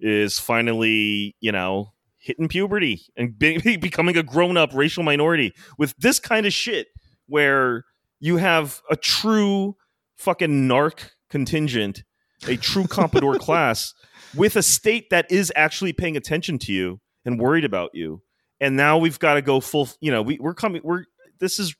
is 0.00 0.38
finally, 0.38 1.36
you 1.40 1.52
know, 1.52 1.92
hitting 2.16 2.48
puberty 2.48 3.02
and 3.16 3.38
be- 3.38 3.76
becoming 3.76 4.16
a 4.16 4.22
grown 4.22 4.56
up 4.56 4.70
racial 4.72 5.02
minority 5.02 5.52
with 5.76 5.94
this 5.98 6.18
kind 6.18 6.46
of 6.46 6.52
shit 6.52 6.86
where 7.26 7.84
you 8.20 8.38
have 8.38 8.80
a 8.90 8.96
true 8.96 9.76
fucking 10.16 10.66
narc 10.66 11.10
contingent, 11.28 12.04
a 12.46 12.56
true 12.56 12.84
comprador 12.84 13.38
class 13.40 13.94
with 14.34 14.56
a 14.56 14.62
state 14.62 15.10
that 15.10 15.30
is 15.30 15.52
actually 15.56 15.92
paying 15.92 16.16
attention 16.16 16.58
to 16.58 16.72
you 16.72 17.00
and 17.24 17.40
worried 17.40 17.64
about 17.64 17.90
you. 17.94 18.22
And 18.60 18.76
now 18.76 18.98
we've 18.98 19.18
got 19.18 19.34
to 19.34 19.42
go 19.42 19.60
full, 19.60 19.88
you 20.00 20.10
know, 20.10 20.22
we, 20.22 20.38
we're 20.38 20.54
coming, 20.54 20.82
we're, 20.84 21.04
this 21.38 21.58
is 21.58 21.74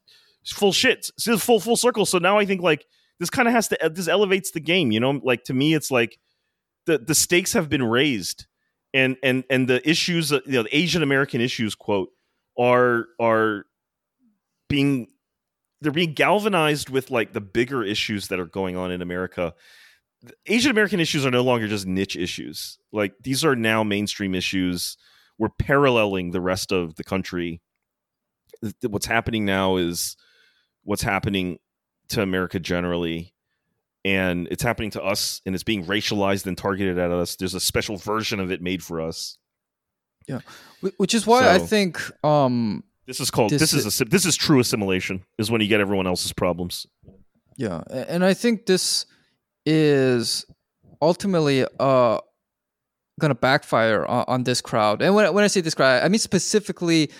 full 0.47 0.73
shit. 0.73 1.11
This 1.17 1.27
is 1.27 1.43
full, 1.43 1.61
full 1.61 1.77
circle. 1.77 2.07
So 2.07 2.19
now 2.19 2.39
I 2.39 2.47
think 2.47 2.63
like 2.63 2.87
this 3.19 3.31
kind 3.31 3.49
of 3.49 3.55
has 3.55 3.69
to, 3.69 3.85
uh, 3.85 3.89
this 3.89 4.09
elevates 4.09 4.53
the 4.53 4.61
game, 4.61 4.93
you 4.93 5.01
know, 5.01 5.21
like 5.23 5.45
to 5.45 5.55
me, 5.55 5.75
it's 5.75 5.91
like 5.91 6.19
the, 6.87 6.99
the 6.99 7.15
stakes 7.15 7.53
have 7.53 7.69
been 7.69 7.83
raised 7.83 8.47
and, 8.95 9.17
and, 9.23 9.45
and 9.51 9.69
the 9.69 9.87
issues, 9.89 10.31
you 10.31 10.41
know, 10.47 10.63
the 10.63 10.77
Asian 10.77 11.03
American 11.03 11.41
issues 11.41 11.75
quote 11.75 12.11
are, 12.59 13.07
are 13.21 13.65
being, 14.69 15.09
they're 15.81 15.93
being 15.93 16.15
galvanized 16.15 16.91
with 16.91 17.11
like 17.11 17.33
the 17.33 17.41
bigger 17.41 17.83
issues 17.85 18.29
that 18.29 18.41
are 18.41 18.47
going 18.47 18.77
on 18.77 18.91
in 18.91 19.03
America 19.03 19.55
Asian 20.47 20.71
American 20.71 21.01
issues 21.01 21.25
are 21.25 21.31
no 21.31 21.43
longer 21.43 21.69
just 21.69 21.87
niche 21.87 22.16
issues. 22.16 22.79
Like 22.93 23.14
these 23.23 23.45
are 23.45 23.55
now 23.55 23.85
mainstream 23.85 24.35
issues. 24.35 24.97
We're 25.39 25.51
paralleling 25.51 26.33
the 26.33 26.41
rest 26.41 26.73
of 26.73 26.97
the 26.97 27.05
country. 27.05 27.61
What's 28.83 29.07
happening 29.07 29.45
now 29.45 29.77
is 29.77 30.16
what's 30.83 31.03
happening 31.03 31.59
to 32.09 32.23
America 32.23 32.59
generally. 32.59 33.35
And 34.05 34.49
it's 34.51 34.62
happening 34.62 34.91
to 34.93 35.03
us 35.03 35.41
and 35.47 35.55
it's 35.55 35.64
being 35.64 35.85
racialized 35.85 36.47
and 36.47 36.57
targeted 36.57 36.99
at 36.99 37.11
us. 37.11 37.37
There's 37.37 37.55
a 37.55 37.61
special 37.61 37.97
version 37.97 38.41
of 38.41 38.51
it 38.51 38.62
made 38.62 38.83
for 38.83 39.01
us. 39.01 39.39
Yeah. 40.27 40.41
Which 40.97 41.14
is 41.14 41.27
why 41.27 41.43
so, 41.43 41.51
I 41.51 41.59
think 41.59 42.01
um 42.25 42.85
this 43.07 43.21
is 43.21 43.31
called 43.31 43.51
this, 43.51 43.61
this 43.61 43.73
is 43.73 44.01
a 44.01 44.05
this 44.05 44.27
is 44.27 44.37
true 44.37 44.61
assimilation 44.61 45.25
is 45.39 45.51
when 45.51 45.61
you 45.61 45.69
get 45.69 45.81
everyone 45.81 46.07
else's 46.07 46.33
problems. 46.33 46.87
Yeah. 47.57 47.83
And 47.91 48.25
I 48.25 48.35
think 48.35 48.66
this 48.66 49.07
is 49.71 50.47
ultimately 51.03 51.64
uh 51.79 52.19
going 53.21 53.31
to 53.31 53.35
backfire 53.35 54.07
on, 54.07 54.25
on, 54.29 54.45
this 54.45 54.61
crowd. 54.61 55.03
And 55.03 55.12
when, 55.14 55.35
when 55.35 55.43
I 55.43 55.49
say 55.49 55.61
this 55.61 55.75
crowd, 55.75 56.03
I 56.03 56.09
mean 56.09 56.21
specifically 56.21 57.11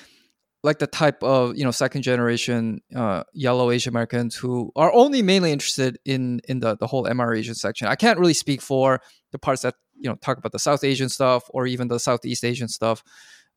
like 0.65 0.79
the 0.79 0.87
type 0.87 1.23
of 1.23 1.57
you 1.57 1.65
know 1.65 1.71
second 1.71 2.03
generation 2.03 2.81
uh, 2.97 3.23
yellow 3.33 3.71
Asian 3.71 3.93
Americans 3.93 4.35
who 4.35 4.73
are 4.75 4.93
only 4.93 5.23
mainly 5.23 5.53
interested 5.53 5.99
in 6.05 6.41
in 6.49 6.61
the 6.61 6.77
the 6.77 6.87
whole 6.87 7.05
MR 7.05 7.37
Asian 7.37 7.55
section. 7.55 7.87
I 7.87 7.97
can't 7.97 8.19
really 8.19 8.35
speak 8.35 8.63
for 8.63 9.01
the 9.33 9.39
parts 9.39 9.63
that 9.63 9.75
you 9.95 10.09
know 10.09 10.17
talk 10.17 10.39
about 10.39 10.53
the 10.53 10.59
South 10.59 10.83
Asian 10.85 11.09
stuff 11.09 11.45
or 11.51 11.67
even 11.67 11.89
the 11.89 12.01
Southeast 12.01 12.45
Asian 12.45 12.69
stuff, 12.69 13.03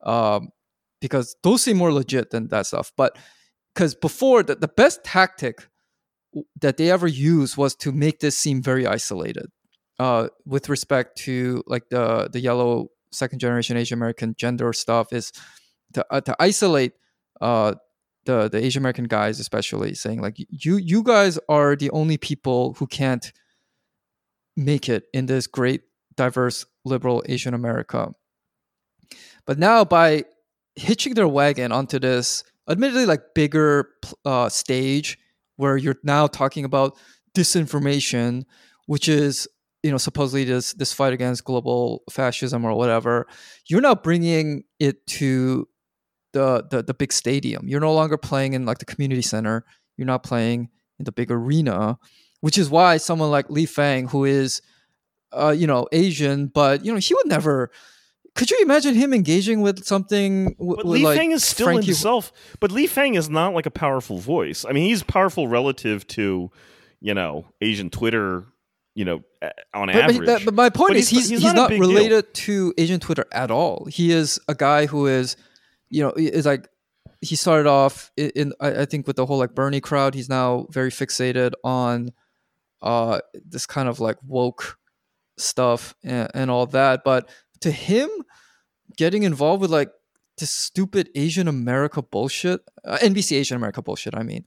um, 0.04 0.50
because 1.00 1.34
those 1.42 1.62
seem 1.62 1.78
more 1.78 1.92
legit 1.92 2.30
than 2.30 2.48
that 2.48 2.66
stuff. 2.66 2.92
But 2.96 3.16
because 3.74 3.94
before 3.94 4.42
the, 4.42 4.54
the 4.54 4.68
best 4.68 5.02
tactic 5.02 5.66
that 6.60 6.76
they 6.76 6.90
ever 6.90 7.06
used 7.06 7.56
was 7.56 7.74
to 7.76 7.92
make 7.92 8.20
this 8.20 8.36
seem 8.36 8.62
very 8.62 8.86
isolated 8.86 9.46
uh, 9.98 10.28
with 10.46 10.68
respect 10.68 11.18
to 11.18 11.62
like 11.66 11.88
the 11.90 12.28
the 12.32 12.40
yellow 12.40 12.88
second 13.12 13.38
generation 13.38 13.76
Asian 13.76 13.98
American 13.98 14.34
gender 14.36 14.72
stuff 14.72 15.12
is 15.12 15.32
to 15.92 16.04
uh, 16.10 16.20
to 16.20 16.34
isolate 16.40 16.92
uh, 17.40 17.74
the 18.24 18.48
the 18.48 18.58
Asian 18.58 18.82
American 18.82 19.04
guys 19.04 19.40
especially 19.40 19.94
saying 19.94 20.20
like 20.20 20.36
you 20.38 20.76
you 20.76 21.02
guys 21.02 21.38
are 21.48 21.76
the 21.76 21.90
only 21.90 22.16
people 22.16 22.74
who 22.78 22.86
can't 22.86 23.32
make 24.56 24.88
it 24.88 25.04
in 25.12 25.26
this 25.26 25.46
great 25.46 25.82
diverse 26.16 26.66
liberal 26.84 27.22
Asian 27.26 27.54
America. 27.54 28.12
But 29.46 29.58
now 29.58 29.84
by 29.84 30.24
hitching 30.76 31.14
their 31.14 31.28
wagon 31.28 31.72
onto 31.72 31.98
this 31.98 32.44
admittedly 32.68 33.06
like 33.06 33.34
bigger 33.34 33.88
uh, 34.24 34.48
stage 34.48 35.18
where 35.56 35.76
you're 35.76 35.96
now 36.02 36.26
talking 36.26 36.64
about 36.64 36.96
disinformation, 37.34 38.44
which 38.86 39.08
is 39.08 39.48
you 39.82 39.90
know 39.90 39.98
supposedly 39.98 40.44
this 40.44 40.74
this 40.74 40.92
fight 40.92 41.12
against 41.12 41.44
global 41.44 42.02
fascism 42.10 42.64
or 42.64 42.74
whatever. 42.74 43.26
You're 43.66 43.80
now 43.80 43.94
bringing 43.94 44.64
it 44.78 45.06
to 45.08 45.68
the, 46.32 46.66
the 46.70 46.82
the 46.82 46.94
big 46.94 47.12
stadium. 47.12 47.68
You're 47.68 47.80
no 47.80 47.94
longer 47.94 48.16
playing 48.16 48.54
in 48.54 48.66
like 48.66 48.78
the 48.78 48.84
community 48.84 49.22
center. 49.22 49.64
You're 49.96 50.06
not 50.06 50.22
playing 50.22 50.70
in 50.98 51.04
the 51.04 51.12
big 51.12 51.30
arena, 51.30 51.98
which 52.40 52.58
is 52.58 52.70
why 52.70 52.96
someone 52.96 53.30
like 53.30 53.50
Lee 53.50 53.66
Fang, 53.66 54.08
who 54.08 54.24
is 54.24 54.62
uh, 55.32 55.54
you 55.56 55.66
know 55.66 55.86
Asian, 55.92 56.46
but 56.46 56.84
you 56.84 56.92
know 56.92 56.98
he 56.98 57.14
would 57.14 57.26
never 57.26 57.70
could 58.34 58.50
you 58.50 58.58
imagine 58.62 58.94
him 58.94 59.12
engaging 59.12 59.60
with 59.60 59.84
something? 59.84 60.54
W- 60.54 60.76
but 60.76 60.86
Lee 60.86 61.04
like 61.04 61.18
Fang 61.18 61.32
is 61.32 61.44
still 61.44 61.66
Frankie... 61.66 61.86
himself. 61.86 62.32
But 62.60 62.72
Lee 62.72 62.86
Fang 62.86 63.14
is 63.14 63.28
not 63.28 63.54
like 63.54 63.66
a 63.66 63.70
powerful 63.70 64.18
voice. 64.18 64.64
I 64.64 64.72
mean, 64.72 64.84
he's 64.88 65.02
powerful 65.02 65.48
relative 65.48 66.06
to, 66.08 66.50
you 67.00 67.14
know, 67.14 67.46
Asian 67.60 67.90
Twitter. 67.90 68.46
You 68.94 69.06
know, 69.06 69.22
on 69.72 69.86
but, 69.86 69.96
average. 69.96 70.18
But, 70.18 70.26
that, 70.26 70.44
but 70.44 70.52
my 70.52 70.68
point 70.68 70.90
but 70.90 70.96
is, 70.98 71.08
he's, 71.08 71.30
he's, 71.30 71.40
he's 71.40 71.54
not, 71.54 71.70
not 71.70 71.80
related 71.80 72.24
deal. 72.24 72.32
to 72.34 72.74
Asian 72.76 73.00
Twitter 73.00 73.24
at 73.32 73.50
all. 73.50 73.86
He 73.86 74.12
is 74.12 74.38
a 74.48 74.54
guy 74.54 74.84
who 74.84 75.06
is, 75.06 75.34
you 75.88 76.02
know, 76.02 76.12
is 76.14 76.44
like 76.44 76.68
he 77.22 77.34
started 77.34 77.66
off 77.66 78.12
in, 78.18 78.32
in 78.36 78.52
I, 78.60 78.82
I 78.82 78.84
think 78.84 79.06
with 79.06 79.16
the 79.16 79.24
whole 79.24 79.38
like 79.38 79.54
Bernie 79.54 79.80
crowd. 79.80 80.14
He's 80.14 80.28
now 80.28 80.66
very 80.68 80.90
fixated 80.90 81.52
on 81.64 82.10
uh 82.82 83.20
this 83.32 83.64
kind 83.64 83.88
of 83.88 83.98
like 83.98 84.18
woke 84.26 84.76
stuff 85.38 85.94
and, 86.04 86.30
and 86.34 86.50
all 86.50 86.66
that. 86.66 87.00
But 87.02 87.30
to 87.62 87.70
him, 87.70 88.08
getting 88.96 89.22
involved 89.22 89.60
with 89.60 89.70
like 89.70 89.90
this 90.38 90.50
stupid 90.50 91.08
Asian 91.14 91.48
America 91.48 92.02
bullshit, 92.02 92.60
uh, 92.84 92.98
NBC 92.98 93.36
Asian 93.36 93.56
America 93.56 93.82
bullshit, 93.82 94.14
I 94.16 94.22
mean, 94.22 94.44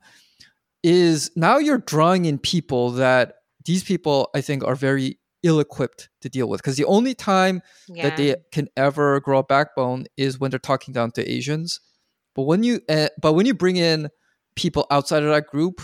is 0.84 1.32
now 1.36 1.58
you're 1.58 1.80
drawing 1.80 2.26
in 2.26 2.38
people 2.38 2.92
that 2.92 3.36
these 3.66 3.84
people 3.84 4.30
I 4.36 4.42
think 4.42 4.64
are 4.64 4.76
very 4.76 5.18
ill 5.44 5.60
equipped 5.60 6.10
to 6.22 6.30
deal 6.30 6.50
with 6.50 6.62
because 6.62 6.76
the 6.76 6.86
only 6.86 7.14
time 7.14 7.62
yeah. 7.88 8.10
that 8.10 8.18
they 8.18 8.36
can 8.52 8.68
ever 8.76 9.20
grow 9.20 9.40
a 9.40 9.44
backbone 9.44 10.06
is 10.18 10.40
when 10.40 10.52
they're 10.52 10.60
talking 10.60 10.94
down 10.94 11.12
to 11.12 11.32
Asians. 11.32 11.80
But 12.34 12.44
when 12.44 12.64
you 12.64 12.82
uh, 12.90 13.10
but 13.22 13.34
when 13.34 13.46
you 13.46 13.54
bring 13.54 13.78
in 13.78 14.10
people 14.56 14.86
outside 14.92 15.24
of 15.24 15.30
that 15.30 15.48
group, 15.48 15.82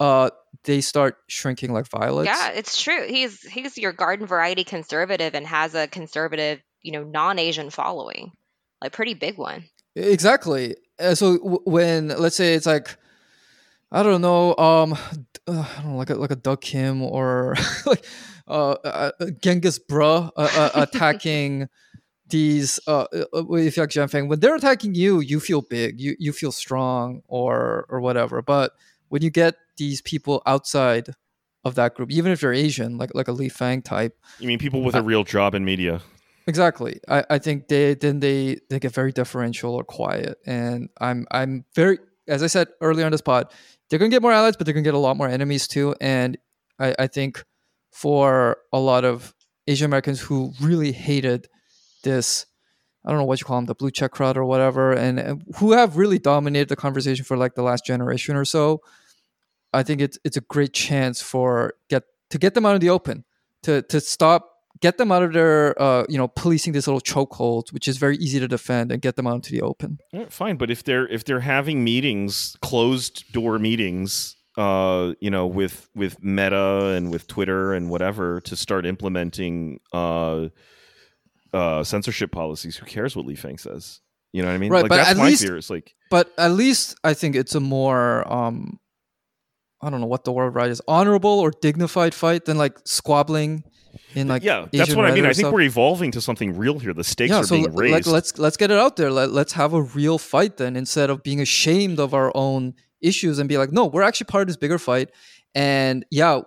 uh, 0.00 0.30
they 0.64 0.80
start 0.80 1.16
shrinking 1.28 1.72
like 1.72 1.88
violets. 1.88 2.26
Yeah, 2.26 2.50
it's 2.50 2.80
true. 2.80 3.06
He's 3.06 3.40
he's 3.42 3.78
your 3.78 3.92
garden 3.92 4.26
variety 4.26 4.64
conservative 4.64 5.34
and 5.34 5.46
has 5.46 5.74
a 5.74 5.86
conservative 5.86 6.60
you 6.84 6.92
know 6.92 7.02
non-asian 7.02 7.70
following 7.70 8.30
like 8.80 8.92
pretty 8.92 9.14
big 9.14 9.36
one 9.36 9.64
exactly 9.96 10.76
uh, 11.00 11.14
so 11.14 11.38
w- 11.38 11.62
when 11.64 12.08
let's 12.08 12.36
say 12.36 12.54
it's 12.54 12.66
like 12.66 12.96
i 13.90 14.02
don't 14.02 14.20
know 14.20 14.54
um 14.56 14.92
uh, 15.48 15.66
i 15.76 15.82
don't 15.82 15.92
know 15.92 15.96
like 15.96 16.10
a, 16.10 16.14
like 16.14 16.30
a 16.30 16.36
doug 16.36 16.60
kim 16.60 17.02
or 17.02 17.56
like 17.86 18.06
uh, 18.46 18.72
uh, 18.72 19.10
uh, 19.18 19.26
genghis 19.42 19.78
bruh 19.78 20.30
uh, 20.36 20.48
uh, 20.56 20.70
attacking 20.74 21.66
these 22.28 22.78
uh 22.86 23.06
if 23.12 23.76
you're 23.76 23.86
Jenn 23.86 24.08
Fang, 24.08 24.28
when 24.28 24.40
they're 24.40 24.54
attacking 24.54 24.94
you 24.94 25.20
you 25.20 25.40
feel 25.40 25.62
big 25.62 26.00
you 26.00 26.16
you 26.18 26.32
feel 26.32 26.52
strong 26.52 27.22
or 27.28 27.86
or 27.88 28.00
whatever 28.00 28.42
but 28.42 28.72
when 29.08 29.22
you 29.22 29.30
get 29.30 29.56
these 29.76 30.00
people 30.02 30.42
outside 30.46 31.08
of 31.64 31.74
that 31.74 31.94
group 31.94 32.10
even 32.10 32.30
if 32.30 32.40
they're 32.40 32.52
asian 32.52 32.98
like 32.98 33.10
like 33.14 33.28
a 33.28 33.32
Lee 33.32 33.48
Fang 33.48 33.80
type 33.80 34.18
you 34.38 34.46
mean 34.46 34.58
people 34.58 34.82
with 34.82 34.94
a 34.94 35.02
real 35.02 35.24
job 35.24 35.54
in 35.54 35.64
media 35.64 36.02
Exactly. 36.46 37.00
I, 37.08 37.24
I 37.30 37.38
think 37.38 37.68
they 37.68 37.94
then 37.94 38.20
they 38.20 38.58
they 38.68 38.78
get 38.78 38.92
very 38.92 39.12
differential 39.12 39.74
or 39.74 39.84
quiet. 39.84 40.38
And 40.46 40.90
I'm 41.00 41.26
I'm 41.30 41.64
very 41.74 41.98
as 42.28 42.42
I 42.42 42.48
said 42.48 42.68
earlier 42.80 43.06
on 43.06 43.12
this 43.12 43.20
pod, 43.20 43.50
they're 43.88 43.98
gonna 43.98 44.10
get 44.10 44.22
more 44.22 44.32
allies, 44.32 44.56
but 44.56 44.66
they're 44.66 44.74
gonna 44.74 44.84
get 44.84 44.94
a 44.94 44.98
lot 44.98 45.16
more 45.16 45.28
enemies 45.28 45.66
too. 45.66 45.94
And 46.00 46.36
I, 46.78 46.94
I 46.98 47.06
think 47.06 47.42
for 47.92 48.58
a 48.72 48.78
lot 48.78 49.04
of 49.04 49.34
Asian 49.66 49.86
Americans 49.86 50.20
who 50.20 50.52
really 50.60 50.92
hated 50.92 51.48
this 52.02 52.46
I 53.06 53.10
don't 53.10 53.18
know 53.18 53.24
what 53.26 53.40
you 53.40 53.44
call 53.44 53.56
them, 53.58 53.66
the 53.66 53.74
blue 53.74 53.90
check 53.90 54.12
crowd 54.12 54.38
or 54.38 54.46
whatever, 54.46 54.92
and, 54.92 55.20
and 55.20 55.42
who 55.56 55.72
have 55.72 55.98
really 55.98 56.18
dominated 56.18 56.70
the 56.70 56.76
conversation 56.76 57.22
for 57.22 57.36
like 57.36 57.54
the 57.54 57.62
last 57.62 57.84
generation 57.84 58.34
or 58.34 58.46
so. 58.46 58.80
I 59.74 59.82
think 59.82 60.00
it's 60.00 60.18
it's 60.24 60.36
a 60.36 60.40
great 60.42 60.72
chance 60.72 61.20
for 61.20 61.74
get 61.90 62.04
to 62.30 62.38
get 62.38 62.54
them 62.54 62.64
out 62.66 62.74
in 62.74 62.80
the 62.80 62.90
open, 62.90 63.24
to 63.64 63.82
to 63.82 64.00
stop, 64.00 64.50
get 64.80 64.98
them 64.98 65.12
out 65.12 65.22
of 65.22 65.32
their 65.32 65.80
uh, 65.80 66.04
you 66.08 66.18
know 66.18 66.28
policing 66.28 66.72
this 66.72 66.86
little 66.86 67.00
chokehold, 67.00 67.72
which 67.72 67.88
is 67.88 67.98
very 67.98 68.16
easy 68.16 68.40
to 68.40 68.48
defend, 68.48 68.92
and 68.92 69.02
get 69.02 69.16
them 69.16 69.26
out 69.26 69.36
into 69.36 69.52
the 69.52 69.62
open. 69.62 69.98
Yeah, 70.12 70.26
fine, 70.28 70.56
but 70.56 70.70
if 70.70 70.84
they're 70.84 71.06
if 71.08 71.24
they're 71.24 71.40
having 71.40 71.84
meetings, 71.84 72.56
closed 72.62 73.32
door 73.32 73.58
meetings, 73.58 74.36
uh, 74.56 75.14
you 75.20 75.30
know, 75.30 75.46
with 75.46 75.88
with 75.94 76.22
Meta 76.22 76.94
and 76.96 77.10
with 77.10 77.26
Twitter 77.26 77.72
and 77.74 77.90
whatever 77.90 78.40
to 78.42 78.56
start 78.56 78.86
implementing 78.86 79.80
uh, 79.92 80.48
uh, 81.52 81.84
censorship 81.84 82.32
policies. 82.32 82.76
Who 82.76 82.86
cares 82.86 83.16
what 83.16 83.26
Lee 83.26 83.34
Fang 83.36 83.58
says? 83.58 84.00
You 84.32 84.42
know 84.42 84.48
what 84.48 84.54
I 84.54 84.58
mean? 84.58 84.72
Right, 84.72 84.82
like, 84.82 84.88
but 84.88 84.96
that's 84.96 85.10
at 85.10 85.16
my 85.16 85.26
least- 85.28 85.42
fear. 85.44 85.56
It's 85.56 85.70
like 85.70 85.94
But 86.10 86.32
at 86.36 86.50
least 86.52 86.96
I 87.04 87.14
think 87.14 87.36
it's 87.36 87.54
a 87.54 87.60
more 87.60 88.30
um, 88.32 88.80
I 89.84 89.90
don't 89.90 90.00
know 90.00 90.06
what 90.06 90.24
the 90.24 90.32
word 90.32 90.54
right 90.54 90.70
is, 90.70 90.80
honorable 90.88 91.40
or 91.40 91.50
dignified 91.50 92.14
fight 92.14 92.46
than 92.46 92.56
like 92.56 92.78
squabbling 92.84 93.64
in 94.14 94.28
like 94.28 94.42
yeah, 94.42 94.66
that's 94.72 94.94
what 94.94 95.04
I 95.04 95.12
mean. 95.12 95.24
I 95.24 95.28
think 95.28 95.46
stuff. 95.46 95.52
we're 95.52 95.62
evolving 95.62 96.10
to 96.12 96.20
something 96.20 96.56
real 96.56 96.78
here. 96.78 96.92
The 96.92 97.04
stakes 97.04 97.30
yeah, 97.30 97.40
are 97.40 97.44
so 97.44 97.56
being 97.56 97.68
l- 97.68 97.72
raised. 97.72 97.92
like 97.92 98.06
let's 98.06 98.38
let's 98.38 98.56
get 98.56 98.70
it 98.70 98.78
out 98.78 98.96
there. 98.96 99.10
Let, 99.10 99.30
let's 99.30 99.52
have 99.52 99.72
a 99.72 99.82
real 99.82 100.18
fight 100.18 100.56
then 100.56 100.76
instead 100.76 101.10
of 101.10 101.22
being 101.22 101.40
ashamed 101.40 101.98
of 102.00 102.14
our 102.14 102.32
own 102.34 102.74
issues 103.00 103.38
and 103.38 103.48
be 103.48 103.58
like, 103.58 103.72
no, 103.72 103.86
we're 103.86 104.02
actually 104.02 104.26
part 104.26 104.42
of 104.42 104.48
this 104.48 104.56
bigger 104.56 104.78
fight. 104.78 105.10
And 105.54 106.04
yeah, 106.10 106.40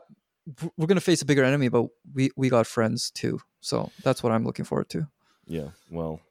we're 0.77 0.87
gonna 0.87 1.01
face 1.01 1.21
a 1.21 1.25
bigger 1.25 1.43
enemy, 1.43 1.69
but 1.69 1.87
we 2.13 2.31
we 2.35 2.49
got 2.49 2.67
friends 2.67 3.11
too. 3.11 3.39
So 3.61 3.91
that's 4.03 4.23
what 4.23 4.31
I'm 4.31 4.45
looking 4.45 4.65
forward 4.65 4.89
to. 4.89 5.07
Yeah, 5.45 5.69
well, 5.89 6.21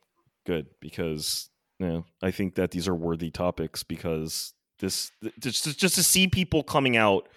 good 0.45 0.67
because 0.81 1.51
you 1.79 1.87
know, 1.87 2.05
I 2.23 2.31
think 2.31 2.55
that 2.55 2.71
these 2.71 2.89
are 2.89 2.95
worthy 2.95 3.31
topics 3.31 3.83
because 3.83 4.55
this 4.79 5.11
just 5.39 5.79
just 5.79 5.95
to 5.95 6.03
see 6.03 6.29
people 6.29 6.63
coming 6.63 6.97
out 6.97 7.29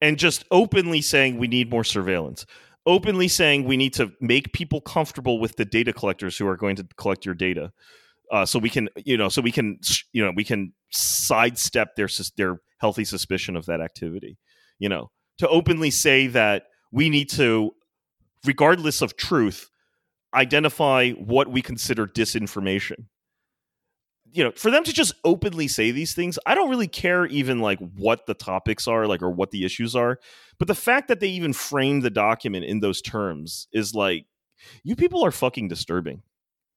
and 0.00 0.18
just 0.18 0.44
openly 0.50 1.00
saying 1.00 1.38
we 1.38 1.48
need 1.48 1.70
more 1.70 1.84
surveillance, 1.84 2.44
openly 2.86 3.28
saying 3.28 3.64
we 3.64 3.76
need 3.76 3.94
to 3.94 4.12
make 4.20 4.52
people 4.52 4.80
comfortable 4.80 5.38
with 5.38 5.56
the 5.56 5.64
data 5.64 5.92
collectors 5.92 6.36
who 6.36 6.46
are 6.46 6.56
going 6.56 6.76
to 6.76 6.86
collect 6.96 7.24
your 7.24 7.34
data. 7.34 7.72
Uh, 8.30 8.46
so 8.46 8.58
we 8.58 8.70
can, 8.70 8.88
you 8.96 9.16
know, 9.16 9.28
so 9.28 9.42
we 9.42 9.52
can, 9.52 9.78
you 10.12 10.24
know, 10.24 10.32
we 10.34 10.44
can 10.44 10.72
sidestep 10.90 11.94
their 11.96 12.08
their 12.36 12.60
healthy 12.78 13.04
suspicion 13.04 13.56
of 13.56 13.66
that 13.66 13.80
activity. 13.80 14.38
You 14.78 14.88
know, 14.88 15.10
to 15.38 15.48
openly 15.48 15.90
say 15.90 16.26
that 16.28 16.64
we 16.90 17.08
need 17.08 17.30
to, 17.30 17.72
regardless 18.44 19.02
of 19.02 19.16
truth, 19.16 19.70
identify 20.34 21.10
what 21.10 21.48
we 21.48 21.62
consider 21.62 22.06
disinformation. 22.06 23.06
You 24.34 24.44
know, 24.44 24.52
for 24.52 24.70
them 24.70 24.82
to 24.84 24.92
just 24.92 25.14
openly 25.24 25.68
say 25.68 25.90
these 25.90 26.14
things, 26.14 26.38
I 26.46 26.54
don't 26.54 26.70
really 26.70 26.88
care 26.88 27.26
even 27.26 27.60
like 27.60 27.78
what 27.78 28.26
the 28.26 28.34
topics 28.34 28.88
are, 28.88 29.06
like 29.06 29.22
or 29.22 29.30
what 29.30 29.50
the 29.50 29.64
issues 29.64 29.94
are. 29.94 30.18
But 30.58 30.68
the 30.68 30.74
fact 30.74 31.08
that 31.08 31.20
they 31.20 31.28
even 31.28 31.52
frame 31.52 32.00
the 32.00 32.10
document 32.10 32.64
in 32.64 32.80
those 32.80 33.02
terms 33.02 33.68
is 33.72 33.94
like, 33.94 34.26
you 34.84 34.96
people 34.96 35.24
are 35.24 35.30
fucking 35.30 35.68
disturbing. 35.68 36.22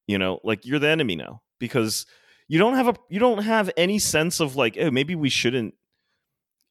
You 0.07 0.17
know, 0.17 0.39
like 0.43 0.65
you're 0.65 0.79
the 0.79 0.89
enemy 0.89 1.15
now 1.15 1.41
because 1.59 2.05
you 2.47 2.59
don't 2.59 2.75
have 2.75 2.87
a 2.87 2.95
you 3.09 3.19
don't 3.19 3.43
have 3.43 3.71
any 3.77 3.99
sense 3.99 4.39
of 4.39 4.55
like, 4.55 4.77
oh, 4.79 4.91
maybe 4.91 5.15
we 5.15 5.29
shouldn't 5.29 5.73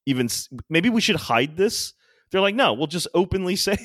even 0.06 0.28
maybe 0.68 0.90
we 0.90 1.00
should 1.00 1.16
hide 1.16 1.56
this. 1.56 1.94
They're 2.30 2.40
like, 2.40 2.54
no, 2.54 2.72
we'll 2.74 2.86
just 2.86 3.08
openly 3.14 3.56
say 3.56 3.76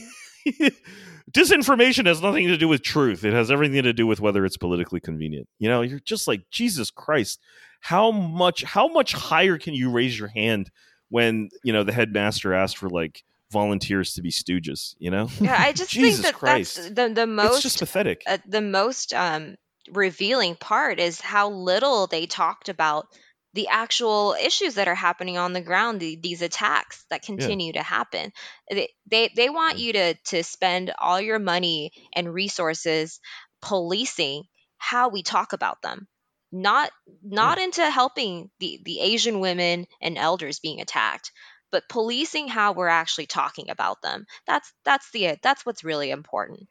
disinformation 1.32 2.06
has 2.06 2.22
nothing 2.22 2.48
to 2.48 2.58
do 2.58 2.68
with 2.68 2.82
truth. 2.84 3.24
It 3.24 3.34
has 3.34 3.52
everything 3.52 3.84
to 3.84 3.94
do 3.94 4.08
with 4.08 4.20
whether 4.20 4.46
it's 4.46 4.58
politically 4.58 5.00
convenient. 5.00 5.48
You 5.60 5.70
know, 5.70 5.82
you're 5.82 6.00
just 6.00 6.28
like 6.28 6.50
Jesus 6.50 6.92
Christ. 6.92 7.40
How 7.82 8.12
much 8.12 8.64
how 8.64 8.88
much 8.88 9.14
higher 9.14 9.58
can 9.58 9.74
you 9.74 9.90
raise 9.90 10.18
your 10.20 10.28
hand 10.28 10.70
when 11.10 11.50
you 11.64 11.72
know 11.74 11.84
the 11.84 11.94
headmaster 11.94 12.54
asked 12.54 12.78
for 12.78 12.90
like 12.90 13.24
volunteers 13.52 14.14
to 14.16 14.22
be 14.22 14.32
stooges? 14.32 14.96
You 15.00 15.12
know, 15.12 15.30
Yeah, 15.40 15.56
I 15.58 15.72
just 15.72 15.92
Jesus 15.92 16.22
think 16.22 16.34
that 16.34 16.40
Christ. 16.40 16.76
that's 16.76 16.90
the 16.90 17.14
the 17.14 17.22
it's 17.24 17.28
most 17.30 17.62
just 17.62 17.80
pathetic. 17.80 18.24
uh, 18.28 18.38
the 18.46 18.62
most 18.62 19.14
um, 19.14 19.56
revealing 19.92 20.56
part 20.56 21.00
is 21.00 21.22
how 21.22 21.50
little 21.50 22.08
they 22.08 22.26
talked 22.26 22.68
about 22.70 23.08
the 23.54 23.68
actual 23.70 24.36
issues 24.39 24.76
that 24.76 24.88
are 24.88 24.95
happening 24.95 25.38
on 25.38 25.54
the 25.54 25.62
ground 25.62 26.00
the, 26.00 26.16
these 26.16 26.41
attacks 26.41 27.06
that 27.10 27.24
continue 27.24 27.74
to 27.74 27.82
happen. 27.84 28.32
They, 28.70 28.89
they 29.10 29.32
they 29.36 29.50
want 29.50 29.78
you 29.78 29.93
to 29.93 30.14
to 30.16 30.43
spend 30.43 30.91
all 30.97 31.20
your 31.20 31.39
money 31.39 31.91
and 32.14 32.34
resources 32.34 33.20
policing 33.62 34.43
how 34.78 35.10
we 35.10 35.24
talk 35.24 35.54
about 35.54 35.82
them. 35.82 36.08
Not 36.52 36.91
not 37.24 37.58
into 37.60 37.88
helping 37.89 38.50
the 38.60 38.80
the 38.84 39.02
asian 39.02 39.39
women 39.39 39.86
and 40.02 40.18
elders 40.18 40.60
being 40.60 40.82
attacked 40.82 41.32
but 41.72 41.88
policing 41.89 42.47
how 42.47 42.72
we're 42.72 42.88
actually 42.88 43.28
talking 43.28 43.70
about 43.70 44.02
them. 44.02 44.26
That's 44.47 44.74
that's 44.84 45.12
the 45.12 45.38
that's 45.43 45.64
what's 45.66 45.84
really 45.84 46.10
important. 46.10 46.68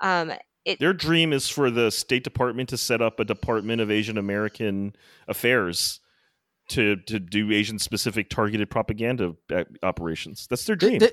Um 0.00 0.32
Their 0.78 0.92
dream 0.92 1.32
is 1.32 1.48
for 1.48 1.70
the 1.70 1.90
State 1.90 2.24
Department 2.24 2.68
to 2.70 2.76
set 2.76 3.00
up 3.00 3.20
a 3.20 3.24
Department 3.24 3.80
of 3.80 3.90
Asian 3.90 4.18
American 4.18 4.94
Affairs 5.26 6.00
to 6.70 6.96
to 6.96 7.18
do 7.18 7.50
Asian 7.50 7.78
specific 7.78 8.28
targeted 8.30 8.70
propaganda 8.70 9.34
operations. 9.82 10.46
That's 10.48 10.64
their 10.64 10.76
dream. 10.76 10.98
they, 10.98 11.10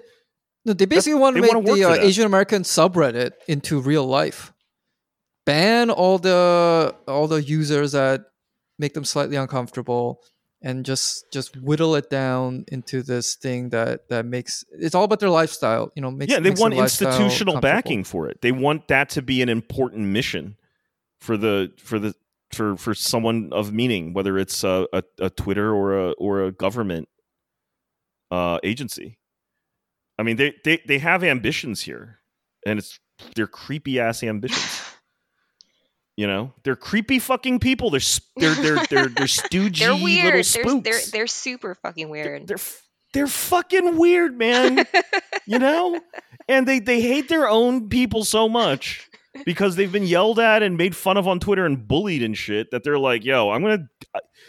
no, 0.66 0.74
they 0.74 0.86
basically 0.86 1.20
want 1.20 1.36
to 1.36 1.41
make 1.41 1.51
the 1.51 1.84
uh. 1.84 1.93
Asian 1.93 2.26
American 2.26 2.64
subreddit 2.64 3.32
into 3.47 3.80
real 3.80 4.06
life. 4.06 4.51
Ban 5.45 5.89
all 5.89 6.18
the 6.18 6.95
all 7.08 7.28
the 7.28 7.41
users 7.41 7.91
that 7.93 8.26
make 8.80 8.93
them 8.93 9.06
slightly 9.06 9.36
uncomfortable, 9.36 10.22
and 10.62 10.86
just 10.86 11.32
just 11.32 11.56
whittle 11.58 11.95
it 11.95 12.10
down 12.10 12.66
into 12.70 13.01
this 13.03 13.36
thing 13.36 13.70
that 13.70 14.10
that 14.10 14.26
makes 14.26 14.66
it's 14.72 14.95
all 14.95 15.03
about 15.03 15.20
their 15.20 15.30
lifestyle. 15.30 15.91
You 15.95 16.01
know, 16.01 16.12
makes 16.12 16.32
yeah, 16.32 16.39
they 16.39 16.51
want 16.51 16.74
institutional 16.74 17.60
backing 17.60 18.03
for 18.03 18.28
it. 18.28 18.41
They 18.41 18.51
want 18.51 18.88
that 18.88 19.10
to 19.10 19.22
be 19.22 19.41
an 19.41 19.49
important 19.49 20.08
mission 20.08 20.58
for 21.20 21.38
the 21.38 21.72
for 21.78 21.99
the 21.99 22.16
for 22.51 22.78
for 22.78 22.93
someone 22.93 23.49
of 23.51 23.72
meaning, 23.72 24.14
whether 24.14 24.38
it's 24.38 24.64
a, 24.64 24.88
a, 24.93 25.03
a 25.20 25.30
Twitter 25.30 25.74
or 25.74 26.10
a 26.10 26.12
or 26.14 26.43
a 26.43 26.51
government 26.51 27.10
uh, 28.32 28.60
agency. 28.64 29.20
I 30.18 30.24
mean, 30.24 30.38
they, 30.38 30.53
they 30.64 30.82
they 30.88 30.99
have 30.99 31.24
ambitions 31.24 31.82
here, 31.82 32.20
and 32.66 32.80
it's 32.80 32.99
they're 33.36 33.47
creepy 33.47 33.99
ass 33.99 34.24
ambitions. 34.24 34.82
You 36.18 36.28
know, 36.28 36.53
they're 36.63 36.78
creepy 36.78 37.20
fucking 37.20 37.59
people. 37.59 37.89
They're 37.89 37.99
they're 38.38 38.55
they're 38.55 38.86
they're, 38.89 39.07
they're 39.07 39.07
stoogey 39.09 39.80
they're 39.80 39.91
little 39.91 40.03
weird 40.05 40.45
they're, 40.45 40.82
they're 40.82 41.01
they're 41.11 41.28
super 41.28 41.76
fucking 41.76 42.09
weird. 42.09 42.47
they're 42.47 42.57
they're 43.13 43.28
fucking 43.28 43.97
weird, 43.97 44.38
man. 44.38 44.86
you 45.45 45.59
know? 45.59 45.99
And 46.47 46.68
they 46.68 46.80
they 46.80 47.01
hate 47.01 47.30
their 47.30 47.49
own 47.49 47.89
people 47.89 48.24
so 48.24 48.47
much 48.47 49.09
because 49.45 49.76
they've 49.76 49.91
been 49.91 50.05
yelled 50.05 50.39
at 50.39 50.63
and 50.63 50.78
made 50.78 50.95
fun 50.95 51.18
of 51.18 51.28
on 51.28 51.39
twitter 51.39 51.66
and 51.66 51.88
bullied 51.88 52.24
and 52.24 52.38
shit 52.38 52.72
that 52.72 52.86
they're 52.86 52.97
like 52.97 53.26
yo 53.26 53.49
i'm 53.51 53.61
gonna 53.61 53.89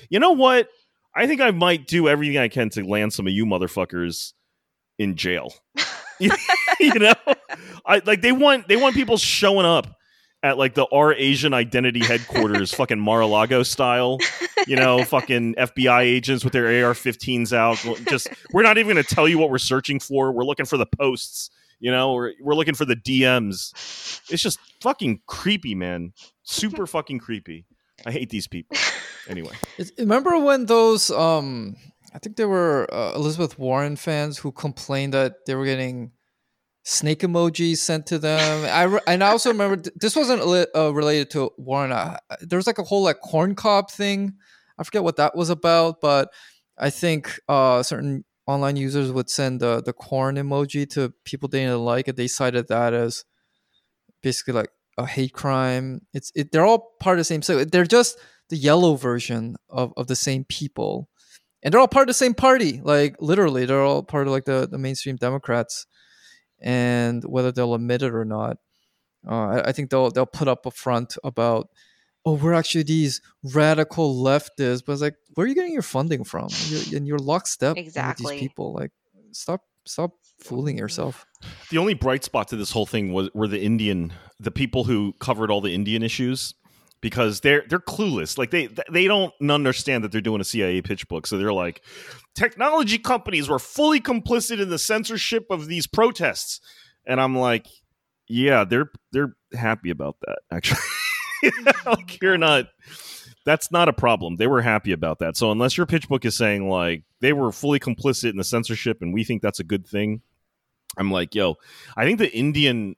you 0.09 0.21
know 0.21 0.31
what? 0.31 0.69
I 1.15 1.27
think 1.27 1.41
i 1.41 1.51
might 1.51 1.87
do 1.89 2.09
everything 2.09 2.39
i 2.39 2.49
can 2.49 2.69
to 2.71 2.85
land 2.85 3.13
some 3.13 3.27
of 3.27 3.33
you 3.33 3.47
motherfuckers 3.47 4.33
in 4.99 5.17
jail. 5.17 5.53
You 6.79 6.95
know? 6.95 7.15
I 7.87 8.03
like 8.05 8.21
they 8.21 8.33
want 8.33 8.69
they 8.69 8.77
want 8.77 8.95
people 8.95 9.17
showing 9.17 9.67
up 9.67 9.87
at 10.47 10.59
like 10.59 10.75
the 10.75 10.87
our 10.93 11.13
asian 11.15 11.53
identity 11.53 12.05
headquarters 12.05 12.73
fucking 12.81 13.01
mar-a-lago 13.01 13.63
style 13.63 14.19
you 14.67 14.77
know 14.77 15.03
fucking 15.05 15.55
fbi 15.55 16.03
agents 16.03 16.45
with 16.45 16.53
their 16.53 16.87
ar-15s 16.87 17.53
out 17.53 17.77
just 18.09 18.29
we're 18.53 18.63
not 18.63 18.79
even 18.79 18.95
going 18.95 19.05
to 19.05 19.15
tell 19.15 19.29
you 19.29 19.39
what 19.39 19.51
we're 19.51 19.59
searching 19.59 20.01
for. 20.01 20.33
We're 20.33 20.45
looking 20.45 20.67
for 20.67 20.77
the 20.77 20.87
posts 20.87 21.51
you 21.81 21.91
know 21.91 22.15
we're, 22.15 22.33
we're 22.41 22.55
looking 22.55 22.75
for 22.75 22.85
the 22.85 22.97
dms 22.97 23.73
it's 24.31 24.43
just 24.43 24.59
fucking 24.81 25.21
creepy 25.27 25.75
man. 25.75 26.13
Super 26.43 26.87
fucking 26.97 27.19
creepy. 27.19 27.67
I 28.05 28.13
hate 28.13 28.31
these 28.31 28.47
people. 28.47 28.77
Anyway. 29.29 29.55
Remember 29.99 30.39
when 30.39 30.67
those 30.67 31.11
um 31.11 31.77
I 32.15 32.19
think 32.19 32.37
they 32.37 32.45
were 32.45 32.87
uh, 32.93 33.13
Elizabeth 33.15 33.59
Warren 33.59 33.97
fans 33.97 34.39
who 34.39 34.53
complained 34.53 35.13
that 35.13 35.45
they 35.47 35.55
were 35.55 35.67
getting 35.67 36.13
snake 36.87 37.19
emojis 37.21 37.79
sent 37.79 38.07
to 38.07 38.19
them. 38.19 38.65
I 38.65 38.83
re- 38.85 39.01
and 39.09 39.23
I 39.25 39.31
also 39.31 39.51
remember 39.51 39.77
th- 39.77 39.95
this 39.97 40.15
wasn't 40.15 40.47
li- 40.47 40.67
uh, 40.75 40.95
related 40.95 41.31
to 41.31 41.51
Warren. 41.59 41.91
Uh, 41.91 42.17
there 42.41 42.57
was 42.59 42.67
like 42.69 42.79
a 42.79 42.85
whole 42.85 43.03
like 43.03 43.21
corn 43.21 43.57
cob 43.57 43.91
thing. 43.91 44.35
I 44.79 44.85
forget 44.85 45.03
what 45.03 45.17
that 45.17 45.35
was 45.35 45.51
about, 45.51 46.01
but 46.01 46.33
I 46.79 46.91
think 46.91 47.41
uh, 47.49 47.83
certain 47.83 48.25
online 48.47 48.77
users 48.77 49.11
would 49.11 49.29
send 49.29 49.61
the 49.61 49.83
the 49.83 49.93
corn 49.93 50.37
emoji 50.37 50.89
to 50.91 51.13
people 51.25 51.49
they 51.49 51.65
didn't 51.65 51.85
like, 51.85 52.07
and 52.07 52.17
they 52.17 52.29
cited 52.29 52.69
that 52.69 52.95
as 52.95 53.25
basically 54.23 54.55
like 54.55 54.71
a 54.97 55.07
hate 55.07 55.33
crime. 55.33 56.03
It's 56.15 56.31
it, 56.37 56.53
they're 56.53 56.65
all 56.65 56.93
part 57.01 57.19
of 57.19 57.21
the 57.21 57.25
same. 57.25 57.43
So 57.43 57.65
they're 57.65 57.85
just 57.85 58.17
the 58.49 58.57
yellow 58.57 58.95
version 58.95 59.57
of, 59.69 59.93
of 59.97 60.07
the 60.07 60.15
same 60.15 60.45
people, 60.45 61.09
and 61.65 61.75
they're 61.75 61.81
all 61.81 61.89
part 61.89 62.05
of 62.05 62.09
the 62.09 62.15
same 62.15 62.35
party. 62.35 62.81
Like 62.81 63.17
literally, 63.19 63.67
they're 63.67 63.83
all 63.83 64.05
part 64.05 64.29
of 64.29 64.33
like 64.33 64.45
the 64.45 64.69
the 64.71 64.79
mainstream 64.79 65.17
Democrats, 65.17 65.87
and 66.61 67.23
whether 67.25 67.53
they'll 67.53 67.75
admit 67.75 68.03
it 68.03 68.15
or 68.15 68.25
not. 68.25 68.59
Uh, 69.29 69.47
I, 69.47 69.69
I 69.69 69.73
think 69.73 69.91
they'll 69.91 70.11
they'll 70.11 70.27
put 70.27 70.49
up 70.49 70.67
a 70.67 70.71
front 70.71 71.17
about, 71.25 71.69
oh, 72.25 72.35
we're 72.35 72.55
actually 72.55 72.85
these 72.85 73.21
radical 73.43 74.15
leftists, 74.23 74.83
but 74.85 74.93
it's 74.93 75.03
like, 75.03 75.17
where 75.35 75.45
are 75.45 75.49
you 75.49 75.55
getting 75.55 75.73
your 75.73 75.83
funding 75.83 76.25
from? 76.25 76.49
You're, 76.67 76.97
and 76.99 77.07
you're 77.07 77.19
lockstep 77.19 77.77
with 77.77 77.95
these 77.95 78.31
people. 78.41 78.73
Like, 78.73 78.93
stop 79.33 79.63
stop 79.85 80.13
fooling 80.41 80.79
yourself. 80.79 81.27
The 81.71 81.79
only 81.79 81.95
bright 81.95 82.25
spot 82.25 82.49
to 82.49 82.57
this 82.57 82.71
whole 82.71 82.87
thing 82.87 83.13
was 83.13 83.31
were 83.35 83.49
the 83.49 83.63
Indian, 83.63 84.13
the 84.39 84.51
people 84.51 84.85
who 84.85 85.15
covered 85.19 85.51
all 85.51 85.61
the 85.61 85.75
Indian 85.75 86.03
issues, 86.03 86.55
because 87.07 87.39
they're 87.39 87.63
they're 87.69 87.79
clueless. 87.79 88.37
Like 88.37 88.51
they 88.51 88.69
they 88.91 89.07
don't 89.07 89.33
understand 89.49 90.03
that 90.03 90.11
they're 90.11 90.21
doing 90.21 90.41
a 90.41 90.45
CIA 90.45 90.83
pitch 90.83 91.07
book. 91.07 91.29
So 91.29 91.39
they're 91.39 91.53
like, 91.53 91.85
technology 92.35 92.99
companies 92.99 93.49
were 93.49 93.61
fully 93.61 94.01
complicit 94.01 94.61
in 94.61 94.71
the 94.71 94.79
censorship 94.79 95.47
of 95.49 95.69
these 95.69 95.87
protests, 95.87 96.61
and 97.07 97.21
I'm 97.21 97.39
like, 97.39 97.69
yeah, 98.27 98.65
they're 98.65 98.91
they're 99.13 99.37
happy 99.55 99.91
about 99.91 100.17
that 100.27 100.39
actually. 100.51 100.81
like 101.87 102.21
you're 102.21 102.39
not. 102.39 102.67
That's 103.45 103.71
not 103.71 103.89
a 103.89 103.93
problem. 103.93 104.35
They 104.35 104.49
were 104.49 104.63
happy 104.63 104.91
about 104.91 105.21
that. 105.21 105.37
So 105.37 105.53
unless 105.53 105.77
your 105.77 105.87
pitch 105.87 106.09
book 106.09 106.25
is 106.25 106.37
saying 106.37 106.69
like 106.69 107.05
they 107.21 107.33
were 107.33 107.53
fully 107.53 107.79
complicit 107.79 108.31
in 108.31 108.37
the 108.37 108.43
censorship 108.43 108.99
and 109.01 109.15
we 109.15 109.23
think 109.23 109.43
that's 109.43 109.61
a 109.61 109.65
good 109.65 109.87
thing, 109.87 110.23
I'm 110.99 111.13
like, 111.13 111.37
yo, 111.37 111.55
I 111.97 112.05
think 112.05 112.19
the 112.19 112.37
Indian 112.37 112.97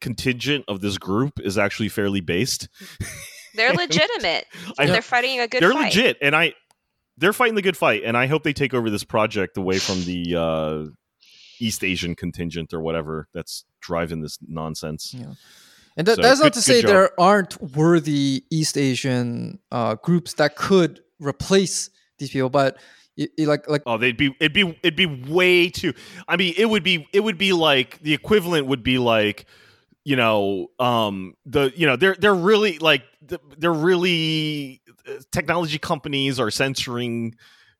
contingent 0.00 0.64
of 0.68 0.80
this 0.80 0.96
group 0.96 1.40
is 1.40 1.58
actually 1.58 1.88
fairly 1.88 2.20
based. 2.20 2.68
They're 3.54 3.72
legitimate. 3.84 4.46
I- 4.78 4.86
They're 4.86 5.02
fighting 5.02 5.40
a 5.40 5.48
good 5.48 5.62
they're 5.62 5.72
fight. 5.72 5.94
legit, 5.94 6.16
and 6.22 6.34
I 6.36 6.54
they're 7.16 7.32
fighting 7.32 7.54
the 7.56 7.62
good 7.62 7.76
fight, 7.76 8.02
and 8.04 8.16
I 8.16 8.26
hope 8.26 8.42
they 8.44 8.52
take 8.52 8.74
over 8.74 8.90
this 8.90 9.02
project 9.04 9.56
away 9.56 9.78
from 9.78 10.04
the 10.04 10.36
uh, 10.36 10.84
East 11.58 11.82
Asian 11.82 12.14
contingent 12.14 12.72
or 12.72 12.80
whatever 12.80 13.28
that's 13.34 13.64
driving 13.80 14.20
this 14.20 14.38
nonsense. 14.46 15.12
Yeah. 15.12 15.32
And 15.96 16.06
that, 16.06 16.14
So, 16.16 16.22
that's 16.22 16.38
good- 16.38 16.44
not 16.44 16.52
to 16.52 16.62
say 16.62 16.82
job. 16.82 16.88
there 16.90 17.20
aren't 17.20 17.60
worthy 17.74 18.44
East 18.50 18.78
Asian 18.78 19.58
uh, 19.72 19.96
groups 19.96 20.34
that 20.34 20.54
could 20.54 21.00
replace 21.18 21.90
these 22.18 22.30
people, 22.30 22.50
but 22.50 22.78
y- 23.16 23.26
y- 23.36 23.46
like 23.46 23.68
like 23.68 23.82
Oh, 23.84 23.98
they'd 23.98 24.16
be 24.16 24.32
it'd 24.38 24.52
be 24.52 24.78
it'd 24.84 24.94
be 24.94 25.06
way 25.06 25.70
too. 25.70 25.94
I 26.28 26.36
mean, 26.36 26.54
it 26.56 26.66
would 26.66 26.84
be 26.84 27.08
it 27.12 27.20
would 27.20 27.36
be 27.38 27.52
like 27.52 27.98
the 28.00 28.14
equivalent 28.14 28.66
would 28.68 28.84
be 28.84 28.98
like 28.98 29.46
you 30.08 30.16
know 30.16 30.68
um 30.78 31.34
the 31.44 31.70
you 31.76 31.86
know 31.86 31.94
they're 31.94 32.16
they're 32.18 32.34
really 32.34 32.78
like 32.78 33.02
they're 33.58 33.70
really 33.90 34.80
uh, 35.06 35.12
technology 35.32 35.78
companies 35.78 36.40
are 36.40 36.50
censoring 36.50 37.34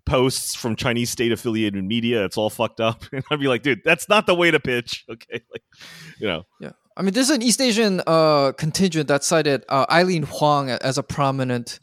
posts 0.05 0.55
from 0.55 0.77
Chinese 0.77 1.11
state 1.11 1.33
affiliated 1.33 1.83
media. 1.83 2.27
It's 2.27 2.37
all 2.37 2.51
fucked 2.51 2.81
up, 2.81 3.05
and 3.13 3.25
I'd 3.31 3.41
be 3.41 3.49
like, 3.49 3.63
dude, 3.63 3.81
that's 3.83 4.11
not 4.11 4.27
the 4.27 4.35
way 4.35 4.51
to 4.51 4.61
pitch. 4.61 5.07
Okay, 5.11 5.41
like 5.53 5.63
you 6.21 6.27
know, 6.27 6.45
Yeah, 6.61 6.73
I 6.99 7.03
mean, 7.03 7.15
there's 7.15 7.31
an 7.31 7.41
East 7.41 7.63
Asian 7.63 8.03
uh, 8.07 8.53
contingent 8.53 9.09
that 9.09 9.25
cited 9.25 9.65
uh, 9.71 9.87
Eileen 9.91 10.25
Huang 10.25 10.69
as 10.69 10.99
a 10.99 11.03
prominent 11.03 11.81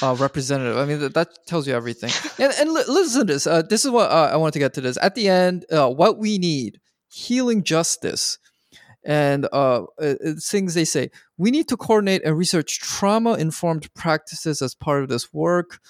uh, 0.00 0.16
representative. 0.18 0.78
I 0.78 0.86
mean, 0.86 1.00
that, 1.00 1.12
that 1.12 1.28
tells 1.46 1.68
you 1.68 1.74
everything. 1.74 2.10
And, 2.42 2.54
and 2.58 2.72
li- 2.72 2.84
listen 2.88 3.26
to 3.26 3.32
this. 3.34 3.46
Uh, 3.46 3.62
this 3.62 3.84
is 3.84 3.90
what 3.90 4.10
uh, 4.10 4.30
I 4.32 4.36
wanted 4.36 4.52
to 4.52 4.60
get 4.60 4.72
to. 4.74 4.80
This 4.80 4.96
at 5.02 5.14
the 5.14 5.28
end. 5.28 5.66
Uh, 5.70 5.90
what 5.90 6.16
we 6.16 6.38
need: 6.38 6.80
healing 7.08 7.62
justice. 7.64 8.38
And 9.08 9.48
uh, 9.54 9.84
uh, 9.98 10.14
things 10.38 10.74
they 10.74 10.84
say. 10.84 11.10
We 11.38 11.50
need 11.50 11.66
to 11.68 11.78
coordinate 11.78 12.22
and 12.26 12.36
research 12.36 12.78
trauma-informed 12.78 13.92
practices 13.94 14.60
as 14.60 14.74
part 14.74 15.02
of 15.02 15.08
this 15.08 15.32
work. 15.32 15.80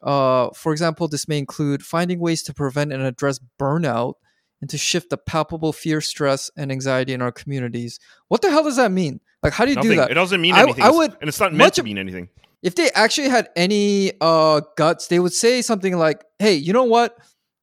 Uh, 0.00 0.50
for 0.54 0.70
example, 0.70 1.08
this 1.08 1.26
may 1.26 1.38
include 1.38 1.82
finding 1.82 2.20
ways 2.20 2.44
to 2.44 2.54
prevent 2.54 2.92
and 2.92 3.02
address 3.02 3.40
burnout 3.60 4.14
and 4.60 4.70
to 4.70 4.78
shift 4.78 5.10
the 5.10 5.16
palpable 5.16 5.72
fear, 5.72 6.00
stress, 6.00 6.52
and 6.56 6.70
anxiety 6.70 7.12
in 7.12 7.20
our 7.20 7.32
communities. 7.32 7.98
What 8.28 8.42
the 8.42 8.50
hell 8.50 8.62
does 8.62 8.76
that 8.76 8.92
mean? 8.92 9.18
Like, 9.42 9.54
how 9.54 9.64
do 9.64 9.70
you 9.72 9.76
nothing. 9.76 9.90
do 9.90 9.96
that? 9.96 10.12
It 10.12 10.14
doesn't 10.14 10.40
mean 10.40 10.54
I- 10.54 10.62
anything, 10.62 10.84
I 10.84 10.90
would 10.90 11.16
and 11.20 11.28
it's 11.28 11.40
not 11.40 11.52
meant 11.52 11.74
to 11.74 11.82
mean 11.82 11.98
anything. 11.98 12.28
if 12.62 12.76
they 12.76 12.90
actually 12.94 13.28
had 13.28 13.48
any 13.56 14.12
uh, 14.20 14.60
guts, 14.76 15.08
they 15.08 15.18
would 15.18 15.32
say 15.32 15.62
something 15.62 15.96
like, 15.98 16.24
"Hey, 16.38 16.54
you 16.54 16.72
know 16.72 16.84
what? 16.84 17.16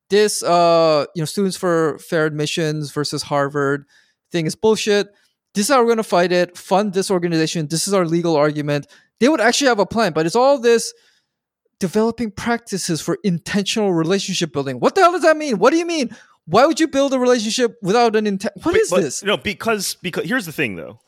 This 0.10 0.44
uh, 0.44 1.06
you 1.16 1.22
know, 1.22 1.26
students 1.26 1.56
for 1.56 2.00
fair 2.00 2.26
admissions 2.26 2.92
versus 2.92 3.24
Harvard 3.24 3.86
thing 4.36 4.46
is 4.46 4.56
bullshit. 4.56 5.08
This 5.54 5.70
is 5.70 5.74
how 5.74 5.80
we're 5.80 5.86
going 5.94 5.98
to 5.98 6.04
fight 6.04 6.32
it. 6.32 6.58
Fund 6.58 6.94
this 6.94 7.10
organization. 7.10 7.68
This 7.68 7.88
is 7.88 7.94
our 7.94 8.06
legal 8.06 8.36
argument." 8.36 8.88
They 9.20 9.30
would 9.30 9.40
actually 9.42 9.68
have 9.70 9.80
a 9.80 9.86
plan, 9.86 10.12
but 10.12 10.26
it's 10.26 10.36
all 10.36 10.60
this 10.60 10.94
developing 11.80 12.32
practices 12.32 13.02
for 13.02 13.18
intentional 13.24 13.94
relationship 13.94 14.52
building. 14.54 14.80
What 14.80 14.96
the 14.96 15.02
hell 15.02 15.14
does 15.14 15.22
that 15.24 15.38
mean? 15.38 15.58
What 15.58 15.72
do 15.72 15.78
you 15.78 15.86
mean? 15.86 16.16
Why 16.46 16.66
would 16.66 16.80
you 16.80 16.88
build 16.88 17.14
a 17.14 17.20
relationship 17.20 17.78
without 17.82 18.16
an 18.16 18.28
intent? 18.28 18.54
What 18.64 18.74
But- 18.74 18.82
is 18.82 18.90
but, 18.90 19.02
this? 19.02 19.24
No, 19.24 19.38
because 19.38 19.96
because 20.02 20.26
here's 20.26 20.46
the 20.46 20.52
thing 20.52 20.76
though. 20.76 21.00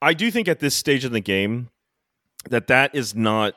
I 0.00 0.12
do 0.14 0.30
think 0.30 0.46
at 0.46 0.60
this 0.60 0.74
stage 0.76 1.04
of 1.04 1.12
the 1.12 1.20
game 1.20 1.70
that 2.50 2.66
that 2.68 2.94
is 2.94 3.14
not 3.14 3.54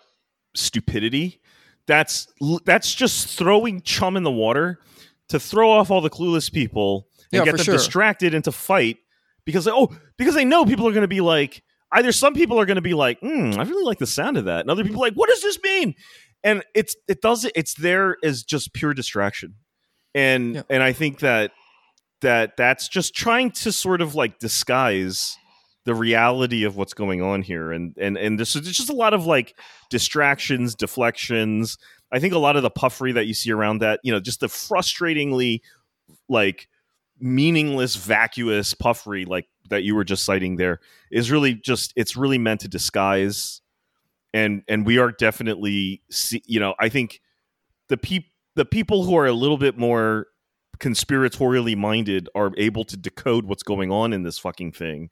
stupidity. 0.55 1.39
That's 1.85 2.27
that's 2.65 2.93
just 2.95 3.27
throwing 3.37 3.81
chum 3.81 4.15
in 4.17 4.23
the 4.23 4.31
water 4.31 4.79
to 5.29 5.39
throw 5.39 5.69
off 5.69 5.91
all 5.91 6.01
the 6.01 6.09
clueless 6.09 6.51
people 6.51 7.07
and 7.31 7.39
Yeah, 7.39 7.45
get 7.45 7.57
them 7.57 7.65
sure. 7.65 7.75
distracted 7.75 8.33
into 8.33 8.51
fight 8.51 8.97
because 9.45 9.65
they, 9.65 9.71
oh 9.71 9.89
because 10.17 10.35
they 10.35 10.45
know 10.45 10.65
people 10.65 10.87
are 10.87 10.91
going 10.91 11.01
to 11.01 11.07
be 11.07 11.21
like 11.21 11.63
either 11.93 12.11
some 12.11 12.33
people 12.33 12.59
are 12.59 12.65
going 12.65 12.75
to 12.75 12.81
be 12.81 12.93
like 12.93 13.19
hmm 13.19 13.53
I 13.57 13.63
really 13.63 13.83
like 13.83 13.99
the 13.99 14.07
sound 14.07 14.37
of 14.37 14.45
that 14.45 14.61
and 14.61 14.69
other 14.69 14.83
people 14.83 15.01
are 15.01 15.07
like 15.07 15.15
what 15.15 15.29
does 15.29 15.41
this 15.41 15.59
mean? 15.63 15.95
And 16.43 16.63
it's 16.73 16.95
it 17.07 17.21
does 17.21 17.45
it's 17.55 17.73
there 17.75 18.17
as 18.23 18.43
just 18.43 18.73
pure 18.73 18.93
distraction. 18.93 19.55
And 20.15 20.55
Yeah. 20.55 20.63
and 20.69 20.83
I 20.83 20.93
think 20.93 21.19
that 21.19 21.51
that 22.21 22.55
that's 22.57 22.87
just 22.87 23.15
trying 23.15 23.51
to 23.51 23.71
sort 23.71 24.01
of 24.01 24.15
like 24.15 24.39
disguise 24.39 25.35
the 25.85 25.95
reality 25.95 26.63
of 26.63 26.75
what's 26.77 26.93
going 26.93 27.21
on 27.21 27.41
here. 27.41 27.71
And 27.71 27.95
and 27.97 28.17
and 28.17 28.39
this 28.39 28.55
is 28.55 28.61
just 28.75 28.89
a 28.89 28.95
lot 28.95 29.13
of 29.13 29.25
like 29.25 29.57
distractions 29.89 30.75
deflections. 30.75 31.77
I 32.11 32.19
think 32.19 32.33
a 32.33 32.39
lot 32.39 32.55
of 32.55 32.63
the 32.63 32.69
puffery 32.69 33.13
that 33.13 33.25
you 33.25 33.33
see 33.33 33.51
around 33.51 33.79
that 33.79 33.99
you 34.03 34.11
know 34.11 34.19
just 34.19 34.39
the 34.41 34.47
frustratingly 34.47 35.61
like 36.29 36.67
meaningless 37.21 37.95
vacuous 37.95 38.73
puffery 38.73 39.25
like 39.25 39.47
that 39.69 39.83
you 39.83 39.95
were 39.95 40.03
just 40.03 40.25
citing 40.25 40.55
there 40.57 40.79
is 41.11 41.31
really 41.31 41.53
just 41.53 41.93
it's 41.95 42.17
really 42.17 42.37
meant 42.37 42.59
to 42.61 42.67
disguise 42.67 43.61
and 44.33 44.63
and 44.67 44.85
we 44.85 44.97
are 44.97 45.11
definitely 45.11 46.01
see, 46.09 46.41
you 46.45 46.59
know 46.59 46.73
i 46.79 46.89
think 46.89 47.21
the 47.89 47.97
peop 47.97 48.25
the 48.55 48.65
people 48.65 49.03
who 49.03 49.15
are 49.15 49.25
a 49.27 49.31
little 49.33 49.57
bit 49.57 49.77
more 49.77 50.27
conspiratorially 50.79 51.77
minded 51.77 52.27
are 52.35 52.51
able 52.57 52.83
to 52.83 52.97
decode 52.97 53.45
what's 53.45 53.63
going 53.63 53.91
on 53.91 54.13
in 54.13 54.23
this 54.23 54.37
fucking 54.39 54.71
thing 54.71 55.09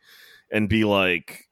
and 0.52 0.68
be 0.68 0.84
like 0.84 1.46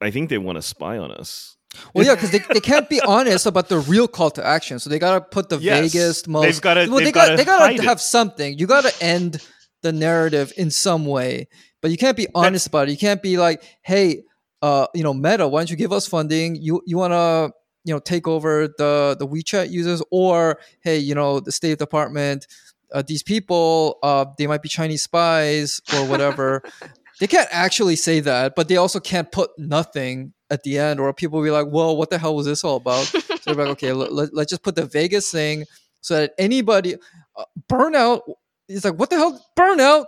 i 0.00 0.10
think 0.10 0.28
they 0.28 0.38
want 0.38 0.56
to 0.56 0.62
spy 0.62 0.98
on 0.98 1.10
us 1.12 1.56
Well, 1.94 2.04
yeah, 2.04 2.14
because 2.14 2.30
they, 2.30 2.40
they 2.52 2.60
can't 2.60 2.88
be 2.88 3.00
honest 3.02 3.46
about 3.46 3.68
the 3.68 3.78
real 3.78 4.08
call 4.08 4.30
to 4.32 4.44
action. 4.44 4.78
So 4.78 4.88
they 4.88 4.98
gotta 4.98 5.20
put 5.20 5.50
the 5.50 5.58
Yes. 5.58 5.92
vaguest, 5.92 6.26
most. 6.26 6.44
They've 6.44 6.60
gotta- 6.62 6.86
Well, 6.90 6.96
they've 6.96 7.06
they 7.08 7.12
got 7.12 7.26
gotta 7.26 7.36
they 7.36 7.44
gotta 7.44 7.64
hide 7.66 7.78
it. 7.78 7.84
have 7.84 8.00
something. 8.00 8.58
You 8.58 8.66
gotta 8.66 8.90
end 9.02 9.44
the 9.82 9.92
narrative 9.92 10.52
in 10.56 10.70
some 10.70 11.06
way, 11.06 11.48
but 11.80 11.90
you 11.90 11.96
can't 11.96 12.16
be 12.16 12.26
honest 12.34 12.66
about 12.66 12.88
it. 12.88 12.92
You 12.92 12.98
can't 12.98 13.22
be 13.22 13.36
like, 13.36 13.62
hey, 13.82 14.22
uh, 14.62 14.86
you 14.94 15.02
know, 15.02 15.14
Meta, 15.14 15.46
why 15.46 15.60
don't 15.60 15.70
you 15.70 15.76
give 15.76 15.92
us 15.92 16.06
funding? 16.06 16.56
You 16.56 16.82
you 16.86 16.96
wanna 16.96 17.50
you 17.84 17.94
know 17.94 18.00
take 18.00 18.26
over 18.26 18.68
the 18.68 19.16
the 19.18 19.26
WeChat 19.26 19.70
users, 19.70 20.02
or 20.10 20.58
hey, 20.80 20.98
you 20.98 21.14
know, 21.14 21.40
the 21.40 21.52
State 21.52 21.78
Department. 21.78 22.46
Uh, 22.92 23.02
these 23.06 23.22
people, 23.22 23.98
uh, 24.02 24.24
they 24.38 24.46
might 24.46 24.62
be 24.62 24.68
Chinese 24.68 25.02
spies 25.02 25.80
or 25.94 26.06
whatever. 26.06 26.62
they 27.20 27.26
can't 27.26 27.48
actually 27.50 27.96
say 27.96 28.20
that, 28.20 28.54
but 28.56 28.68
they 28.68 28.78
also 28.78 28.98
can't 28.98 29.30
put 29.30 29.50
nothing 29.58 30.32
at 30.50 30.62
the 30.62 30.78
end, 30.78 30.98
or 30.98 31.12
people 31.12 31.38
will 31.38 31.44
be 31.44 31.50
like, 31.50 31.66
"Well, 31.68 31.96
what 31.96 32.10
the 32.10 32.18
hell 32.18 32.34
was 32.34 32.46
this 32.46 32.64
all 32.64 32.76
about?" 32.76 33.04
so 33.04 33.20
they're 33.44 33.54
like, 33.54 33.68
"Okay, 33.68 33.92
let, 33.92 34.12
let, 34.12 34.34
let's 34.34 34.50
just 34.50 34.62
put 34.62 34.74
the 34.74 34.86
Vegas 34.86 35.30
thing 35.30 35.64
so 36.00 36.14
that 36.14 36.32
anybody 36.38 36.96
uh, 37.36 37.44
burnout 37.70 38.22
is 38.68 38.84
like, 38.84 38.94
what 38.94 39.10
the 39.10 39.16
hell, 39.16 39.44
burnout? 39.58 40.06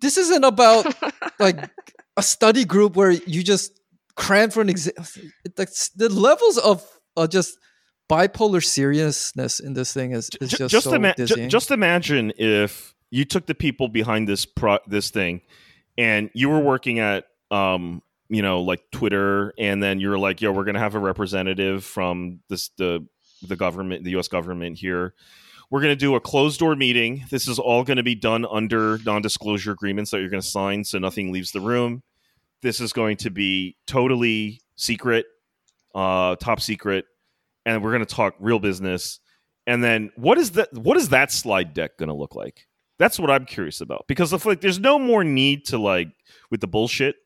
This 0.00 0.16
isn't 0.16 0.44
about 0.44 0.86
like 1.38 1.70
a 2.16 2.22
study 2.22 2.64
group 2.64 2.96
where 2.96 3.10
you 3.10 3.42
just 3.42 3.78
cram 4.16 4.50
for 4.50 4.60
an 4.62 4.68
exam. 4.70 4.94
Like 5.56 5.70
the 5.96 6.08
levels 6.08 6.58
of 6.58 6.86
uh, 7.16 7.26
just 7.26 7.58
bipolar 8.10 8.64
seriousness 8.64 9.60
in 9.60 9.74
this 9.74 9.92
thing 9.92 10.12
is, 10.12 10.30
is 10.40 10.50
just, 10.50 10.70
just 10.72 10.84
so 10.84 10.94
ima- 10.94 11.14
ju- 11.16 11.26
dizzying. 11.26 11.48
just 11.48 11.70
imagine 11.70 12.32
if 12.36 12.94
you 13.10 13.24
took 13.24 13.46
the 13.46 13.54
people 13.54 13.88
behind 13.88 14.28
this 14.28 14.46
pro- 14.46 14.80
this 14.86 15.10
thing 15.10 15.42
and 15.96 16.28
you 16.34 16.48
were 16.48 16.58
working 16.58 16.98
at 16.98 17.26
um 17.52 18.02
you 18.28 18.42
know 18.42 18.62
like 18.62 18.82
twitter 18.90 19.52
and 19.58 19.80
then 19.80 20.00
you're 20.00 20.18
like 20.18 20.40
yo 20.40 20.50
we're 20.50 20.64
gonna 20.64 20.80
have 20.80 20.96
a 20.96 20.98
representative 20.98 21.84
from 21.84 22.40
this 22.48 22.70
the 22.78 23.06
the 23.46 23.54
government 23.54 24.02
the 24.02 24.16
us 24.16 24.26
government 24.26 24.76
here 24.76 25.14
we're 25.70 25.80
going 25.80 25.92
to 25.92 25.96
do 25.96 26.14
a 26.14 26.20
closed 26.20 26.58
door 26.58 26.74
meeting. 26.74 27.24
This 27.30 27.46
is 27.46 27.58
all 27.58 27.84
going 27.84 27.96
to 27.96 28.02
be 28.02 28.14
done 28.14 28.44
under 28.50 28.98
non-disclosure 29.04 29.72
agreements 29.72 30.10
that 30.10 30.20
you're 30.20 30.28
going 30.28 30.42
to 30.42 30.48
sign 30.48 30.84
so 30.84 30.98
nothing 30.98 31.32
leaves 31.32 31.52
the 31.52 31.60
room. 31.60 32.02
This 32.62 32.80
is 32.80 32.92
going 32.92 33.16
to 33.18 33.30
be 33.30 33.76
totally 33.86 34.60
secret 34.76 35.26
uh 35.94 36.36
top 36.36 36.60
secret 36.60 37.04
and 37.66 37.82
we're 37.82 37.90
going 37.90 38.04
to 38.04 38.14
talk 38.14 38.34
real 38.38 38.58
business. 38.58 39.20
And 39.66 39.82
then 39.84 40.10
what 40.16 40.38
is 40.38 40.52
that 40.52 40.72
what 40.72 40.96
is 40.96 41.10
that 41.10 41.30
slide 41.32 41.74
deck 41.74 41.98
going 41.98 42.08
to 42.08 42.14
look 42.14 42.34
like? 42.34 42.66
That's 42.98 43.18
what 43.18 43.30
i'm 43.30 43.46
curious 43.46 43.80
about 43.80 44.04
because 44.08 44.32
if 44.34 44.44
like 44.44 44.60
there's 44.60 44.78
no 44.78 44.98
more 44.98 45.24
need 45.24 45.64
to 45.66 45.78
like 45.78 46.08
with 46.50 46.60
the 46.60 46.66
bullshit. 46.66 47.16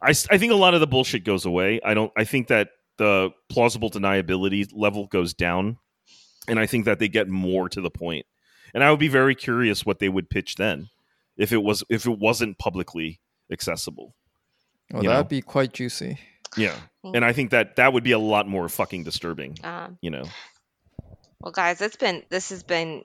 I, 0.00 0.10
I 0.10 0.38
think 0.38 0.52
a 0.52 0.56
lot 0.56 0.74
of 0.74 0.80
the 0.80 0.86
bullshit 0.86 1.24
goes 1.24 1.44
away. 1.44 1.80
I 1.84 1.92
don't. 1.94 2.12
I 2.16 2.24
think 2.24 2.48
that 2.48 2.70
the 2.98 3.30
plausible 3.48 3.90
deniability 3.90 4.68
level 4.72 5.06
goes 5.06 5.34
down, 5.34 5.78
and 6.48 6.58
I 6.58 6.66
think 6.66 6.84
that 6.86 6.98
they 6.98 7.08
get 7.08 7.28
more 7.28 7.68
to 7.68 7.80
the 7.80 7.90
point. 7.90 8.26
And 8.74 8.82
I 8.84 8.90
would 8.90 9.00
be 9.00 9.08
very 9.08 9.34
curious 9.34 9.86
what 9.86 9.98
they 9.98 10.08
would 10.08 10.28
pitch 10.28 10.56
then, 10.56 10.88
if 11.36 11.52
it 11.52 11.58
was 11.62 11.84
if 11.88 12.06
it 12.06 12.18
wasn't 12.18 12.58
publicly 12.58 13.20
accessible. 13.50 14.14
Well, 14.90 15.02
You 15.02 15.08
that'd 15.10 15.26
know. 15.26 15.28
be 15.28 15.42
quite 15.42 15.72
juicy. 15.72 16.18
Yeah, 16.56 16.74
and 17.04 17.24
I 17.24 17.32
think 17.32 17.50
that 17.50 17.76
that 17.76 17.92
would 17.92 18.04
be 18.04 18.12
a 18.12 18.18
lot 18.18 18.48
more 18.48 18.68
fucking 18.68 19.04
disturbing. 19.04 19.56
Um, 19.62 19.98
You 20.00 20.10
know. 20.10 20.24
well, 21.40 21.52
guys, 21.52 21.80
it's 21.80 21.96
been 21.96 22.22
this 22.30 22.50
has 22.50 22.62
been 22.62 23.04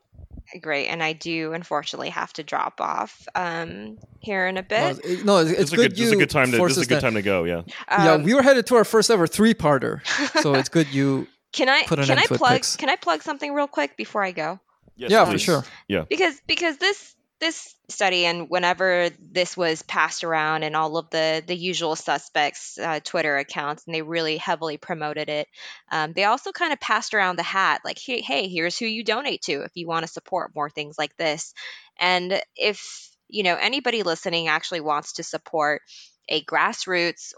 great, 0.61 0.87
and 0.87 1.03
I 1.03 1.13
do 1.13 1.53
unfortunately 1.53 2.09
have 2.09 2.33
to 2.33 2.43
drop 2.43 2.79
off 2.81 3.25
um, 3.35 3.97
here 4.19 4.47
in 4.47 4.57
a 4.57 4.61
No, 4.61 4.67
bit. 4.67 4.99
it's, 5.03 5.23
no, 5.23 5.37
it's, 5.37 5.51
it's 5.51 5.73
a 5.73 5.75
good. 5.75 5.81
good. 5.91 5.97
This 5.97 6.07
is 6.07 6.11
a 6.13 6.15
good 6.17 6.29
time 6.29 6.51
to. 6.51 6.57
This 6.57 6.77
is 6.77 6.83
a 6.85 6.89
good 6.89 7.01
time 7.01 7.13
to 7.15 7.21
go. 7.21 7.43
Yeah. 7.43 7.61
yeah, 7.89 8.13
Um, 8.13 8.23
we 8.23 8.33
were 8.33 8.41
headed 8.41 8.65
to 8.67 8.75
our 8.75 8.85
first 8.85 9.09
ever 9.11 9.27
three-parter, 9.27 10.01
so 10.41 10.55
it's 10.55 10.69
good 10.77 10.93
you. 10.93 11.27
Can 11.53 11.69
I 11.69 11.83
put 11.83 11.99
can 11.99 12.17
I 12.19 12.25
plug 12.25 12.51
Pix. 12.53 12.75
can 12.75 12.89
I 12.89 12.95
plug 12.97 13.23
something 13.23 13.53
real 13.53 13.67
quick 13.67 13.95
before 13.95 14.23
I 14.23 14.31
go? 14.31 14.59
Yes, 14.95 15.11
yeah, 15.11 15.25
for 15.25 15.31
please. 15.31 15.41
sure. 15.41 15.65
because 15.87 16.39
because 16.45 16.77
this 16.77 17.15
this 17.39 17.75
study 17.89 18.25
and 18.25 18.49
whenever 18.49 19.09
this 19.19 19.57
was 19.57 19.81
passed 19.81 20.23
around 20.23 20.63
and 20.63 20.77
all 20.77 20.95
of 20.97 21.09
the 21.09 21.43
the 21.45 21.55
usual 21.55 21.95
suspects 21.95 22.77
uh, 22.77 23.01
twitter 23.03 23.35
accounts 23.35 23.85
and 23.85 23.93
they 23.93 24.01
really 24.01 24.37
heavily 24.37 24.77
promoted 24.77 25.27
it 25.27 25.47
um, 25.91 26.13
they 26.13 26.23
also 26.23 26.53
kind 26.53 26.71
of 26.71 26.79
passed 26.79 27.13
around 27.13 27.35
the 27.35 27.43
hat 27.43 27.81
like 27.83 27.99
hey, 27.99 28.21
hey 28.21 28.47
here's 28.47 28.77
who 28.77 28.85
you 28.85 29.03
donate 29.03 29.41
to 29.41 29.61
if 29.63 29.71
you 29.75 29.87
want 29.87 30.05
to 30.05 30.11
support 30.11 30.55
more 30.55 30.69
things 30.69 30.97
like 30.97 31.17
this 31.17 31.53
and 31.99 32.41
if 32.55 33.09
you 33.27 33.43
know 33.43 33.57
anybody 33.59 34.03
listening 34.03 34.47
actually 34.47 34.81
wants 34.81 35.13
to 35.13 35.23
support 35.23 35.81
a 36.29 36.41
grassroots 36.45 37.33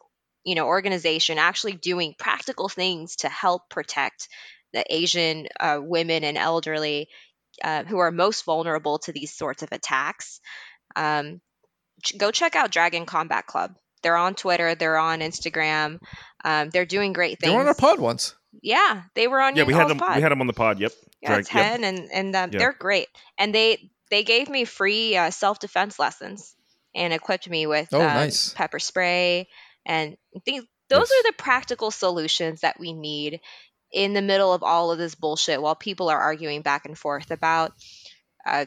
you 0.45 0.55
know 0.55 0.65
organization 0.67 1.37
actually 1.37 1.73
doing 1.73 2.13
practical 2.17 2.69
things 2.69 3.17
to 3.17 3.29
help 3.29 3.69
protect 3.69 4.29
the 4.73 4.83
asian 4.93 5.47
uh, 5.59 5.79
women 5.81 6.23
and 6.23 6.37
elderly 6.37 7.07
uh, 7.63 7.83
who 7.83 7.97
are 7.99 8.11
most 8.11 8.45
vulnerable 8.45 8.99
to 8.99 9.11
these 9.13 9.33
sorts 9.33 9.63
of 9.63 9.69
attacks, 9.71 10.41
um, 10.97 11.39
ch- 12.03 12.17
go 12.17 12.29
check 12.29 12.55
out 12.57 12.69
Dragon 12.71 13.05
Combat 13.05 13.45
Club. 13.45 13.71
They're 14.03 14.17
on 14.17 14.35
Twitter, 14.35 14.75
they're 14.75 14.97
on 14.97 15.21
Instagram, 15.21 15.99
um, 16.43 16.69
they're 16.69 16.85
doing 16.85 17.13
great 17.13 17.39
things. 17.39 17.41
They 17.41 17.47
things. 17.47 17.55
were 17.55 17.61
on 17.61 17.67
our 17.67 17.73
pod 17.73 17.99
once. 17.99 18.35
Yeah, 18.61 19.03
they 19.15 19.27
were 19.29 19.39
on 19.39 19.55
Yeah, 19.55 19.63
we 19.63 19.73
had 19.73 19.87
them. 19.87 19.97
pod. 19.97 20.17
We 20.17 20.21
had 20.21 20.31
them 20.33 20.41
on 20.41 20.47
the 20.47 20.53
pod. 20.53 20.79
Yep. 20.81 20.91
yeah, 21.21 21.29
Drag- 21.29 21.39
yep. 21.45 21.47
ten, 21.49 21.83
and 21.85 22.09
and 22.11 22.35
um, 22.35 22.49
Yeah. 22.51 22.59
they're 22.59 22.75
great. 22.77 23.07
And 23.37 23.55
they 23.55 23.89
they 24.11 24.23
gave 24.23 24.49
me 24.49 24.65
free 24.65 25.15
uh, 25.15 25.31
self 25.31 25.59
defense 25.59 25.97
lessons 25.97 26.55
and 26.93 27.13
equipped 27.13 27.49
me 27.49 27.67
with 27.67 27.87
Oh, 27.93 28.01
uh, 28.01 28.13
nice. 28.13 28.53
pepper 28.53 28.79
spray 28.79 29.47
and 29.85 30.17
things. 30.45 30.65
Those 30.89 31.09
Yes. 31.09 31.11
are 31.11 31.31
the 31.31 31.35
practical 31.37 31.91
solutions 31.91 32.61
that 32.61 32.79
we 32.79 32.93
need 32.93 33.39
in 33.91 34.13
the 34.13 34.21
middle 34.21 34.53
of 34.53 34.61
all 34.61 34.91
of 34.91 34.97
this 34.97 35.15
bullshit 35.15 35.61
while 35.61 35.75
people 35.75 36.09
are 36.09 36.19
arguing 36.19 36.61
back 36.61 36.85
and 36.85 36.97
forth 36.97 37.31
about 37.31 37.73
uh, 38.45 38.65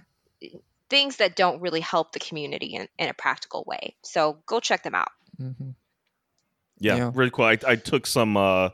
things 0.91 1.17
that 1.19 1.37
don't 1.37 1.61
really 1.61 1.81
help 1.81 2.13
the 2.13 2.19
community 2.19 2.75
in, 2.75 2.89
in 2.99 3.09
a 3.09 3.15
practical 3.15 3.63
way. 3.67 3.95
So 4.03 4.39
go 4.47 4.59
check 4.59 4.83
them 4.83 4.95
out. 4.95 5.11
Mm-hmm. 5.41 5.71
Yeah, 6.81 6.97
Yeah. 6.97 7.11
really 7.15 7.31
cool. 7.31 7.45
I, 7.45 7.59
I 7.67 7.77
took 7.77 8.07
some 8.07 8.37
uh, 8.37 8.71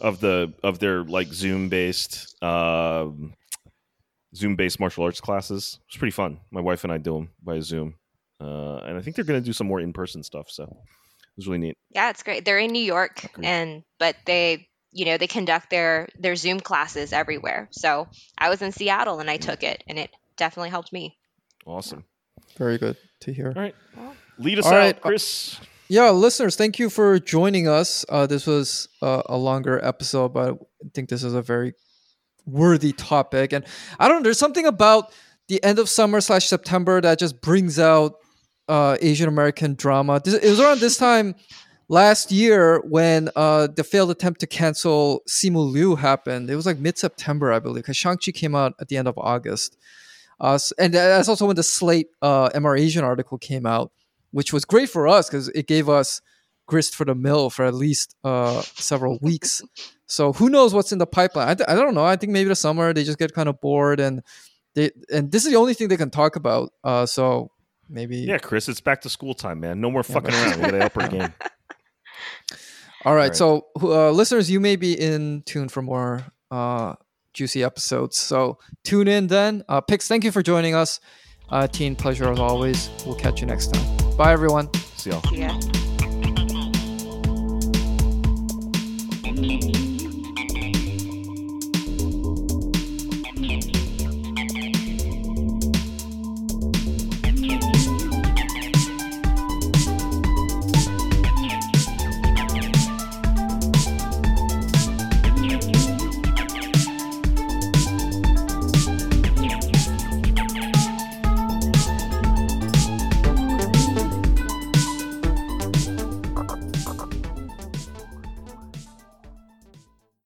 of 0.00 0.20
the 0.20 0.52
of 0.62 0.78
their 0.78 1.04
like 1.04 1.32
Zoom 1.32 1.68
based 1.68 2.42
um 2.42 3.34
Zoom 4.34 4.56
based 4.56 4.80
martial 4.80 5.04
arts 5.04 5.20
classes. 5.20 5.78
It's 5.88 5.96
pretty 5.96 6.12
fun. 6.12 6.40
My 6.50 6.60
wife 6.60 6.84
and 6.84 6.92
I 6.92 6.98
do 6.98 7.14
them 7.14 7.30
by 7.42 7.60
Zoom, 7.60 7.94
uh, 8.40 8.78
and 8.78 8.96
I 8.96 9.02
think 9.02 9.16
they're 9.16 9.24
going 9.24 9.40
to 9.40 9.44
do 9.44 9.52
some 9.52 9.66
more 9.66 9.80
in 9.80 9.92
person 9.92 10.22
stuff. 10.22 10.50
So 10.50 10.64
it 10.64 10.76
was 11.36 11.46
really 11.46 11.58
neat. 11.58 11.76
Yeah, 11.90 12.10
it's 12.10 12.22
great. 12.22 12.44
They're 12.44 12.58
in 12.58 12.72
New 12.72 12.82
York, 12.82 13.24
Agreed. 13.24 13.46
and 13.46 13.82
but 13.98 14.16
they, 14.26 14.68
you 14.92 15.04
know, 15.04 15.16
they 15.18 15.26
conduct 15.26 15.70
their 15.70 16.08
their 16.18 16.36
Zoom 16.36 16.60
classes 16.60 17.12
everywhere. 17.12 17.68
So 17.70 18.08
I 18.38 18.48
was 18.50 18.62
in 18.62 18.72
Seattle 18.72 19.20
and 19.20 19.30
I 19.30 19.36
took 19.36 19.62
it, 19.62 19.82
and 19.86 19.98
it 19.98 20.10
definitely 20.36 20.70
helped 20.70 20.92
me. 20.92 21.16
Awesome. 21.66 22.04
Very 22.58 22.76
good 22.78 22.96
to 23.20 23.32
hear. 23.32 23.52
All 23.54 23.62
right, 23.62 23.74
Well, 23.96 24.14
lead 24.38 24.58
us 24.58 24.66
All 24.66 24.72
out, 24.72 24.76
right, 24.78 24.96
uh, 24.96 25.00
Chris. 25.00 25.58
Yeah, 25.88 26.10
listeners, 26.10 26.56
thank 26.56 26.78
you 26.78 26.88
for 26.90 27.18
joining 27.18 27.68
us. 27.68 28.04
Uh, 28.08 28.26
this 28.26 28.46
was 28.46 28.88
uh, 29.02 29.22
a 29.26 29.36
longer 29.36 29.82
episode, 29.84 30.32
but 30.32 30.54
I 30.54 30.88
think 30.94 31.08
this 31.10 31.22
is 31.22 31.34
a 31.34 31.42
very 31.42 31.74
worthy 32.46 32.92
topic. 32.92 33.52
And 33.52 33.64
I 33.98 34.08
don't 34.08 34.18
know, 34.18 34.22
there's 34.24 34.38
something 34.38 34.64
about 34.66 35.12
the 35.48 35.62
end 35.62 35.78
of 35.78 35.88
summer 35.88 36.20
slash 36.20 36.46
September 36.46 37.00
that 37.00 37.18
just 37.18 37.40
brings 37.42 37.78
out 37.78 38.14
uh, 38.72 38.96
Asian 39.02 39.28
American 39.28 39.74
drama. 39.74 40.18
This, 40.24 40.32
it 40.32 40.48
was 40.48 40.58
around 40.58 40.80
this 40.80 40.96
time 40.96 41.34
last 41.90 42.32
year 42.32 42.80
when 42.88 43.28
uh, 43.36 43.66
the 43.66 43.84
failed 43.84 44.10
attempt 44.10 44.40
to 44.40 44.46
cancel 44.46 45.22
Simu 45.28 45.70
Liu 45.70 45.94
happened. 45.94 46.48
It 46.48 46.56
was 46.56 46.64
like 46.64 46.78
mid 46.78 46.96
September, 46.96 47.52
I 47.52 47.58
believe, 47.58 47.84
because 47.84 47.98
Shang-Chi 47.98 48.32
came 48.32 48.54
out 48.54 48.72
at 48.80 48.88
the 48.88 48.96
end 48.96 49.08
of 49.08 49.18
August. 49.18 49.76
Uh, 50.40 50.58
and 50.78 50.94
that's 50.94 51.28
also 51.28 51.46
when 51.46 51.56
the 51.56 51.62
Slate 51.62 52.08
uh, 52.22 52.48
MR 52.48 52.80
Asian 52.80 53.04
article 53.04 53.36
came 53.36 53.66
out, 53.66 53.92
which 54.30 54.54
was 54.54 54.64
great 54.64 54.88
for 54.88 55.06
us 55.06 55.28
because 55.28 55.48
it 55.48 55.66
gave 55.66 55.90
us 55.90 56.22
grist 56.66 56.94
for 56.94 57.04
the 57.04 57.14
mill 57.14 57.50
for 57.50 57.66
at 57.66 57.74
least 57.74 58.16
uh, 58.24 58.62
several 58.62 59.18
weeks. 59.20 59.60
So 60.06 60.32
who 60.32 60.48
knows 60.48 60.72
what's 60.72 60.92
in 60.92 60.98
the 60.98 61.06
pipeline? 61.06 61.48
I, 61.48 61.54
th- 61.54 61.68
I 61.68 61.74
don't 61.74 61.94
know. 61.94 62.06
I 62.06 62.16
think 62.16 62.32
maybe 62.32 62.48
the 62.48 62.56
summer 62.56 62.94
they 62.94 63.04
just 63.04 63.18
get 63.18 63.34
kind 63.34 63.50
of 63.50 63.60
bored 63.60 64.00
and 64.00 64.22
they 64.74 64.92
and 65.12 65.30
this 65.30 65.44
is 65.44 65.52
the 65.52 65.58
only 65.58 65.74
thing 65.74 65.88
they 65.88 65.98
can 65.98 66.10
talk 66.10 66.36
about. 66.36 66.72
Uh, 66.82 67.04
so 67.04 67.50
maybe 67.88 68.16
Yeah, 68.18 68.38
Chris, 68.38 68.68
it's 68.68 68.80
back 68.80 69.00
to 69.02 69.08
school 69.10 69.34
time, 69.34 69.60
man. 69.60 69.80
No 69.80 69.90
more 69.90 70.02
Yeah, 70.08 70.14
fucking 70.14 70.30
but- 70.30 70.46
around. 70.46 70.56
We 70.56 70.62
got 70.62 70.70
to 70.70 70.84
up 70.86 70.96
our 70.96 71.08
game. 71.08 71.34
All 73.04 73.14
right. 73.14 73.28
Right. 73.28 73.36
So, 73.36 73.66
uh, 73.82 74.10
listeners, 74.12 74.48
you 74.50 74.60
may 74.60 74.76
be 74.76 74.92
in 74.98 75.42
tune 75.44 75.68
for 75.68 75.82
more 75.82 76.24
uh, 76.52 76.94
juicy 77.34 77.64
episodes. 77.64 78.16
So, 78.16 78.58
tune 78.84 79.08
in 79.08 79.26
then. 79.26 79.64
Uh, 79.68 79.80
Pix, 79.80 80.06
thank 80.06 80.22
you 80.22 80.30
for 80.30 80.42
joining 80.42 80.74
us. 80.76 81.00
Uh, 81.50 81.66
teen, 81.66 81.96
pleasure 81.96 82.30
as 82.30 82.38
always. 82.38 82.90
We'll 83.04 83.16
catch 83.16 83.40
you 83.40 83.46
next 83.46 83.74
time. 83.74 84.16
Bye, 84.16 84.32
everyone. 84.32 84.72
See 84.96 85.10
y'all. 85.10 85.22
See 85.22 85.40
ya. 89.80 89.91